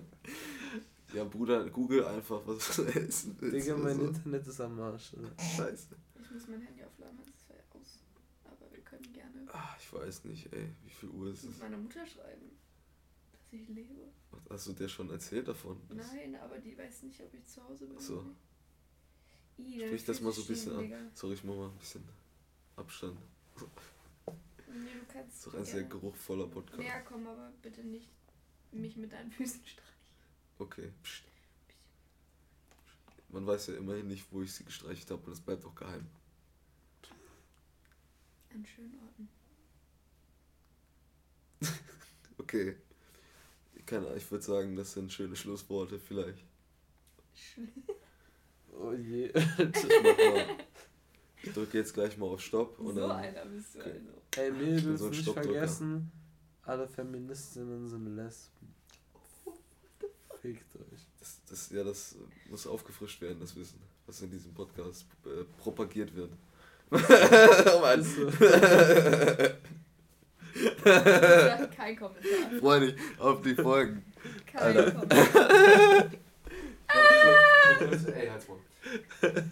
Ja, 1.13 1.23
Bruder, 1.23 1.69
google 1.69 2.05
einfach, 2.05 2.41
was 2.45 2.75
du 2.75 2.83
essen 2.85 3.35
willst. 3.39 3.67
Digga, 3.67 3.77
mein 3.77 3.95
so. 3.97 4.07
Internet 4.07 4.45
ist 4.47 4.61
am 4.61 4.79
Arsch. 4.79 5.13
Alter. 5.15 5.43
Scheiße. 5.43 5.95
Ich 6.21 6.31
muss 6.31 6.47
mein 6.47 6.61
Handy 6.61 6.83
aufladen, 6.83 7.17
sonst 7.17 7.29
ist 7.29 7.49
es 7.49 7.75
aus. 7.75 7.99
Aber 8.45 8.71
wir 8.71 8.81
können 8.81 9.11
gerne 9.13 9.47
Ah, 9.51 9.75
ich 9.79 9.91
weiß 9.91 10.25
nicht, 10.25 10.51
ey. 10.53 10.69
Wie 10.83 10.89
viel 10.91 11.09
Uhr 11.09 11.31
ist 11.31 11.43
mit 11.45 11.53
es? 11.53 11.59
meiner 11.59 11.77
Mutter 11.77 12.05
schreiben, 12.05 12.51
dass 13.31 13.41
ich 13.51 13.67
lebe. 13.69 14.11
Hast 14.49 14.67
du 14.67 14.73
dir 14.73 14.87
schon 14.87 15.09
erzählt 15.09 15.47
davon? 15.47 15.81
Nein, 15.89 16.35
aber 16.35 16.59
die 16.59 16.77
weiß 16.77 17.03
nicht, 17.03 17.19
ob 17.21 17.33
ich 17.33 17.45
zu 17.45 17.63
Hause 17.63 17.87
bin. 17.87 17.95
Ach 17.97 18.01
so. 18.01 18.25
Ih, 19.57 19.85
Sprich 19.87 20.05
das 20.05 20.21
mal 20.21 20.31
so 20.31 20.41
ein 20.41 20.47
bisschen 20.47 20.73
an. 20.73 20.79
Digga. 20.81 20.97
Sorry, 21.15 21.33
ich 21.33 21.43
mach 21.43 21.55
mal 21.55 21.69
ein 21.69 21.77
bisschen 21.77 22.03
Abstand. 22.75 23.17
Nee, 23.57 24.91
du 24.93 25.11
kannst 25.11 25.31
Das 25.31 25.35
ist 25.37 25.47
doch 25.47 25.53
ein 25.55 25.65
sehr 25.65 25.83
geruchvoller 25.83 26.47
Podcast. 26.47 26.79
näher 26.79 27.01
kommen, 27.01 27.25
aber 27.27 27.51
bitte 27.61 27.83
nicht 27.83 28.07
mich 28.71 28.95
mit 28.97 29.11
deinen 29.11 29.31
Füßen 29.31 29.65
streichen. 29.65 29.88
Okay. 30.59 30.91
Psst. 31.03 31.23
Man 33.29 33.45
weiß 33.45 33.67
ja 33.67 33.75
immerhin 33.75 34.07
nicht, 34.07 34.25
wo 34.31 34.41
ich 34.41 34.53
sie 34.53 34.63
gestreichelt 34.65 35.09
habe 35.11 35.23
und 35.25 35.33
es 35.33 35.39
bleibt 35.41 35.63
auch 35.65 35.75
geheim. 35.75 36.05
An 38.53 38.65
schönen 38.65 38.99
Orten. 38.99 39.29
Okay. 42.39 42.77
Keine 43.85 44.05
Ahnung, 44.05 44.17
ich 44.17 44.31
würde 44.31 44.43
sagen, 44.43 44.75
das 44.75 44.93
sind 44.93 45.11
schöne 45.11 45.35
Schlussworte 45.35 45.99
vielleicht. 45.99 46.43
Oh 48.81 48.93
je. 48.93 49.31
Ich, 51.41 51.53
drücke 51.53 51.77
jetzt 51.77 51.93
gleich 51.93 52.17
mal 52.17 52.25
auf 52.27 52.41
Stopp 52.41 52.77
und 52.79 52.95
so 52.95 53.01
dann. 53.07 53.11
einer 53.11 53.45
bist 53.45 53.75
du 53.75 53.79
Okay. 53.79 53.91
also. 53.91 54.21
Ey, 54.35 54.51
Mädels, 54.51 54.99
so 54.99 55.05
ein 55.05 55.11
nicht 55.11 55.23
vergessen, 55.29 56.11
alle 56.63 56.87
Feministinnen 56.87 57.87
sind 57.87 58.07
Lesben. 58.15 58.75
Das, 61.69 61.77
ja, 61.77 61.83
das 61.83 62.15
muss 62.49 62.65
aufgefrischt 62.65 63.21
werden, 63.21 63.39
das 63.39 63.55
Wissen, 63.55 63.79
was 64.07 64.21
in 64.21 64.31
diesem 64.31 64.53
Podcast 64.53 65.05
äh, 65.25 65.43
propagiert 65.61 66.15
wird. 66.15 66.31
oh 66.91 67.79
Mann. 67.81 67.99
Ist 68.01 68.15
so. 68.15 68.31
Kein 71.75 71.95
Kommentar. 71.95 72.59
Freu 72.59 72.79
dich 72.79 72.95
auf 73.19 73.41
die 73.43 73.53
Folgen. 73.53 74.03
Kein 74.51 74.77
Alter. 74.77 74.91
Kommentar. 74.91 76.09
Ey, 78.15 78.27
halt's 78.29 78.47
mal. 78.47 78.57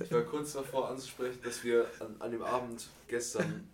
Ich 0.03 0.11
war 0.11 0.21
kurz 0.23 0.53
davor 0.53 0.89
anzusprechen, 0.89 1.39
dass 1.43 1.63
wir 1.63 1.85
an, 1.99 2.15
an 2.19 2.31
dem 2.31 2.41
Abend 2.41 2.87
gestern 3.07 3.69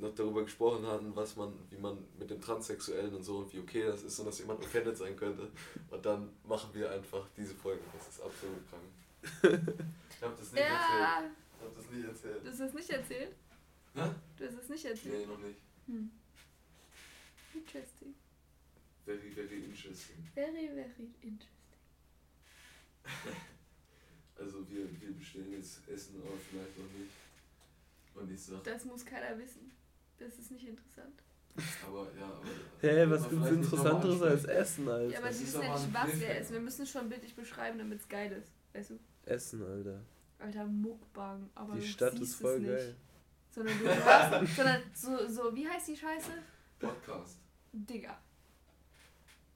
noch 0.00 0.14
darüber 0.14 0.42
gesprochen 0.44 0.86
hatten, 0.86 1.14
was 1.14 1.36
man, 1.36 1.52
wie 1.70 1.76
man 1.76 1.98
mit 2.18 2.30
dem 2.30 2.40
Transsexuellen 2.40 3.14
und 3.14 3.22
so 3.22 3.38
und 3.38 3.52
wie 3.52 3.58
okay 3.60 3.84
das 3.84 4.02
ist 4.02 4.18
und 4.18 4.26
dass 4.26 4.38
jemand 4.38 4.60
offended 4.60 4.96
sein 4.96 5.16
könnte. 5.16 5.50
Und 5.90 6.04
dann 6.04 6.30
machen 6.44 6.70
wir 6.72 6.90
einfach 6.90 7.28
diese 7.36 7.54
Folge. 7.54 7.82
Das 7.92 8.08
ist 8.08 8.20
absolut 8.20 8.60
krank. 8.68 8.82
Ich 10.20 10.26
hab 10.26 10.36
das 10.36 10.52
nicht 10.52 10.60
erzählt. 10.62 11.00
Ja, 11.00 11.30
Ich 11.58 11.64
hab 11.66 11.74
das 11.76 11.90
nicht 11.90 12.04
erzählt. 12.06 12.44
du 12.44 12.50
hast 12.50 12.60
es 12.60 12.74
nicht 12.74 12.90
erzählt? 12.90 13.34
Hä? 13.94 14.10
Du 14.36 14.46
hast 14.46 14.54
es 14.62 14.68
nicht 14.68 14.84
erzählt? 14.84 15.18
Nee, 15.18 15.26
noch 15.26 15.38
nicht. 15.38 15.58
Hm. 15.86 16.10
Interesting. 17.54 18.14
Very, 19.06 19.30
very 19.30 19.64
interesting. 19.64 20.16
Very, 20.34 20.68
very 20.68 21.08
interesting. 21.22 21.40
Also 24.38 24.66
wir, 24.70 24.88
wir 25.00 25.12
bestellen 25.12 25.52
jetzt 25.52 25.86
Essen, 25.86 26.16
aber 26.22 26.32
vielleicht 26.38 26.78
noch 26.78 26.90
nicht. 26.98 27.10
Und 28.14 28.30
ich 28.32 28.40
sag, 28.40 28.64
Das 28.64 28.84
muss 28.86 29.04
keiner 29.04 29.36
wissen. 29.38 29.70
Das 30.20 30.38
ist 30.38 30.50
nicht 30.52 30.66
interessant. 30.68 31.22
aber 31.86 32.06
ja, 32.16 32.26
aber... 32.26 32.42
Hä, 32.80 33.02
aber 33.02 33.10
was 33.12 33.22
nicht 33.22 33.32
nochmal 33.32 33.54
Interessanteres 33.54 34.22
als. 34.22 34.44
Essen, 34.44 34.88
Alter? 34.88 35.10
Ja, 35.12 35.18
aber 35.18 35.32
sie 35.32 35.44
ist 35.44 35.54
wissen 35.54 35.62
ja 35.62 35.78
nicht, 35.78 35.94
was 35.94 36.20
wir 36.20 36.28
essen. 36.28 36.52
Wir 36.52 36.60
müssen 36.60 36.82
es 36.82 36.90
schon 36.90 37.08
bildlich 37.08 37.34
beschreiben, 37.34 37.78
damit 37.78 38.00
es 38.00 38.08
geil 38.08 38.30
ist. 38.32 38.52
Weißt 38.72 38.90
du? 38.90 38.98
Essen, 39.24 39.62
Alter. 39.64 40.00
Alter, 40.38 40.64
Mukbang. 40.66 41.50
Aber 41.54 41.74
Die 41.74 41.86
Stadt 41.86 42.18
ist 42.20 42.34
voll 42.36 42.52
es 42.54 42.60
nicht. 42.60 42.68
geil. 42.70 42.96
Sondern 43.50 43.78
du 43.78 43.84
hörst, 44.04 44.56
sondern 44.56 44.82
so, 44.94 45.26
so, 45.28 45.56
wie 45.56 45.68
heißt 45.68 45.88
die 45.88 45.96
Scheiße? 45.96 46.30
Podcast. 46.78 47.38
Digga. 47.72 48.16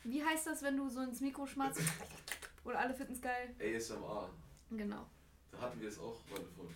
Wie 0.02 0.22
heißt 0.24 0.46
das, 0.48 0.62
wenn 0.62 0.76
du 0.76 0.88
so 0.88 1.00
ins 1.00 1.20
Mikro 1.20 1.46
schmatzt 1.46 1.80
und 2.64 2.74
alle 2.74 2.92
finden 2.92 3.12
es 3.12 3.22
geil? 3.22 3.54
ASMR. 3.60 4.28
Genau. 4.70 5.06
Da 5.52 5.60
hatten 5.60 5.80
wir 5.80 5.88
es 5.88 5.98
auch 5.98 6.20
heute 6.30 6.46
von. 6.56 6.66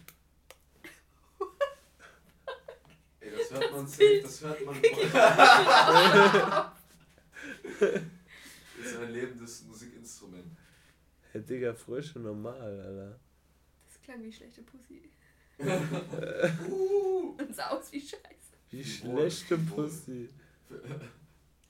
Ey, 3.30 3.38
das 3.38 3.50
hört 3.52 3.72
man 3.72 3.86
safe, 3.86 4.20
das 4.22 4.42
hört 4.42 4.64
man. 4.64 4.74
das 7.80 8.86
ist 8.86 8.98
ein 8.98 9.12
lebendes 9.12 9.64
Musikinstrument. 9.64 10.56
Hey, 11.32 11.42
Digga, 11.42 11.74
Frösche 11.74 12.18
normal, 12.18 12.80
Alter. 12.80 13.20
Das 13.86 14.00
klang 14.02 14.22
wie 14.22 14.32
schlechte 14.32 14.62
Pussy. 14.62 15.10
Uh. 16.70 17.36
Und 17.38 17.54
sah 17.54 17.68
aus 17.68 17.92
wie 17.92 18.00
Scheiße. 18.00 18.22
Wie 18.70 18.84
schlechte. 18.84 19.58
Pussy. 19.58 20.28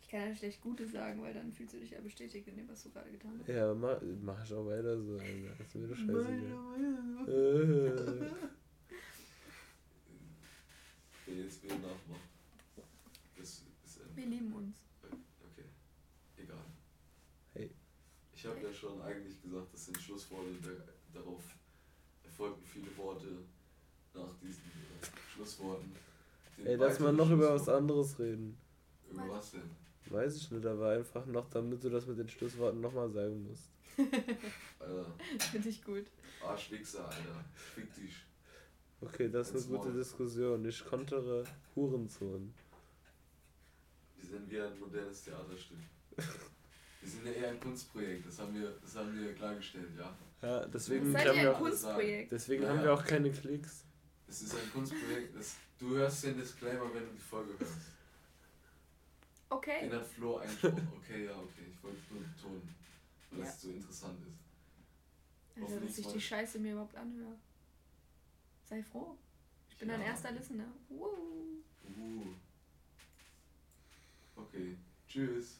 Ich 0.00 0.08
kann 0.08 0.28
ja 0.28 0.34
schlecht 0.34 0.60
Gutes 0.60 0.92
sagen, 0.92 1.22
weil 1.22 1.34
dann 1.34 1.52
fühlst 1.52 1.74
du 1.74 1.78
dich 1.78 1.90
ja 1.90 2.00
bestätigt 2.00 2.48
in 2.48 2.56
dem, 2.56 2.68
was 2.68 2.82
du 2.82 2.90
gerade 2.90 3.10
getan 3.10 3.38
hast. 3.38 3.48
Ja, 3.48 3.74
mach, 3.74 4.00
mach 4.22 4.44
ich 4.44 4.52
auch 4.54 4.66
weiter 4.66 5.00
so, 5.00 5.12
Alter. 5.12 5.54
Das 5.58 5.66
ist 5.66 5.74
mir 5.74 5.88
doch 5.88 5.96
scheißegal. 5.96 6.48
Will 11.28 11.78
nachmachen. 11.78 12.28
Das 13.36 13.48
ist 13.84 14.00
ein. 14.00 14.16
Wir 14.16 14.26
lieben 14.26 14.52
uns. 14.52 14.76
Okay, 15.02 15.64
egal. 16.36 16.56
Hey. 17.54 17.70
Ich 18.34 18.46
habe 18.46 18.60
ja 18.60 18.72
schon 18.72 19.00
eigentlich 19.02 19.40
gesagt, 19.42 19.72
das 19.72 19.84
sind 19.86 19.98
Schlussworte, 20.00 20.52
da- 20.62 20.80
folgten 22.38 22.64
viele 22.64 22.96
Worte 22.96 23.26
nach 24.14 24.32
diesen 24.40 24.62
äh, 24.62 25.06
Schlussworten. 25.34 25.92
Den 26.56 26.66
Ey, 26.66 26.76
lass 26.76 27.00
mal 27.00 27.12
noch 27.12 27.28
über 27.30 27.54
was 27.54 27.68
anderes 27.68 28.16
reden. 28.18 28.56
Über 29.10 29.28
was 29.28 29.50
denn? 29.50 29.68
Weiß 30.06 30.36
ich 30.36 30.50
nicht, 30.50 30.64
aber 30.64 30.90
einfach 30.90 31.26
noch, 31.26 31.50
damit 31.50 31.82
du 31.82 31.90
das 31.90 32.06
mit 32.06 32.16
den 32.18 32.28
Schlussworten 32.28 32.80
nochmal 32.80 33.10
sagen 33.10 33.44
musst. 33.48 33.64
Alter, 34.78 35.12
Finde 35.50 35.68
ich 35.68 35.82
gut. 35.84 36.06
Arschwichser, 36.42 37.04
Alter. 37.08 37.44
Fick 37.74 37.92
dich. 37.94 38.14
Okay, 39.00 39.28
das 39.30 39.50
ist 39.52 39.68
eine 39.68 39.78
gute. 39.78 39.92
Diskussion. 39.92 40.64
Ich 40.64 40.84
kontere 40.84 41.44
Hurensohn. 41.76 42.52
Wir 44.16 44.24
sind 44.28 44.50
wie 44.50 44.60
ein 44.60 44.78
modernes 44.78 45.22
Theaterstück. 45.24 45.78
Wir 47.00 47.08
sind 47.08 47.26
ja 47.26 47.30
eher 47.32 47.50
ein 47.50 47.60
Kunstprojekt, 47.60 48.26
das 48.26 48.40
haben 48.40 48.52
wir, 48.60 48.70
das 48.82 48.96
haben 48.96 49.16
wir 49.16 49.32
klargestellt, 49.32 49.88
ja. 49.96 50.18
Ja, 50.42 50.66
deswegen, 50.66 51.12
Seid 51.12 51.28
haben 51.28 51.36
ihr 51.36 51.42
wir 51.44 51.50
ein 51.50 51.54
auch, 51.54 51.60
Kunstprojekt? 51.60 52.32
deswegen 52.32 52.62
Ja, 52.64 52.68
haben 52.70 52.82
wir 52.82 52.92
auch 52.92 53.04
keine 53.04 53.30
Klicks. 53.30 53.84
Es 54.26 54.42
ist 54.42 54.54
ein 54.56 54.72
Kunstprojekt, 54.72 55.36
das, 55.36 55.54
du 55.78 55.90
hörst 55.90 56.24
den 56.24 56.36
Disclaimer, 56.36 56.92
wenn 56.92 57.04
du 57.06 57.12
die 57.12 57.20
Folge 57.22 57.52
hörst. 57.56 57.72
Den 57.72 59.48
Okay. 59.48 59.90
hat 59.92 60.06
Flo 60.08 60.38
eingesprochen. 60.38 60.88
Okay, 60.98 61.24
ja, 61.26 61.36
okay, 61.38 61.66
ich 61.72 61.82
wollte 61.84 61.98
es 62.04 62.10
nur 62.10 62.20
betonen, 62.20 62.74
weil 63.30 63.40
Ja. 63.40 63.46
es 63.46 63.62
so 63.62 63.70
interessant 63.70 64.18
ist. 64.26 65.62
Also, 65.62 65.78
dass 65.80 65.98
ich 65.98 66.06
die 66.08 66.20
Scheiße 66.20 66.58
mir 66.58 66.72
überhaupt 66.72 66.96
anhöre. 66.96 67.36
Sei 68.68 68.82
froh. 68.82 69.16
Ich 69.70 69.78
bin 69.78 69.88
dein 69.88 70.00
Ja. 70.02 70.08
erster 70.08 70.30
Listener. 70.30 70.70
Woo. 70.90 71.06
Uh. 71.96 72.34
Okay, 74.36 74.76
tschüss. 75.08 75.58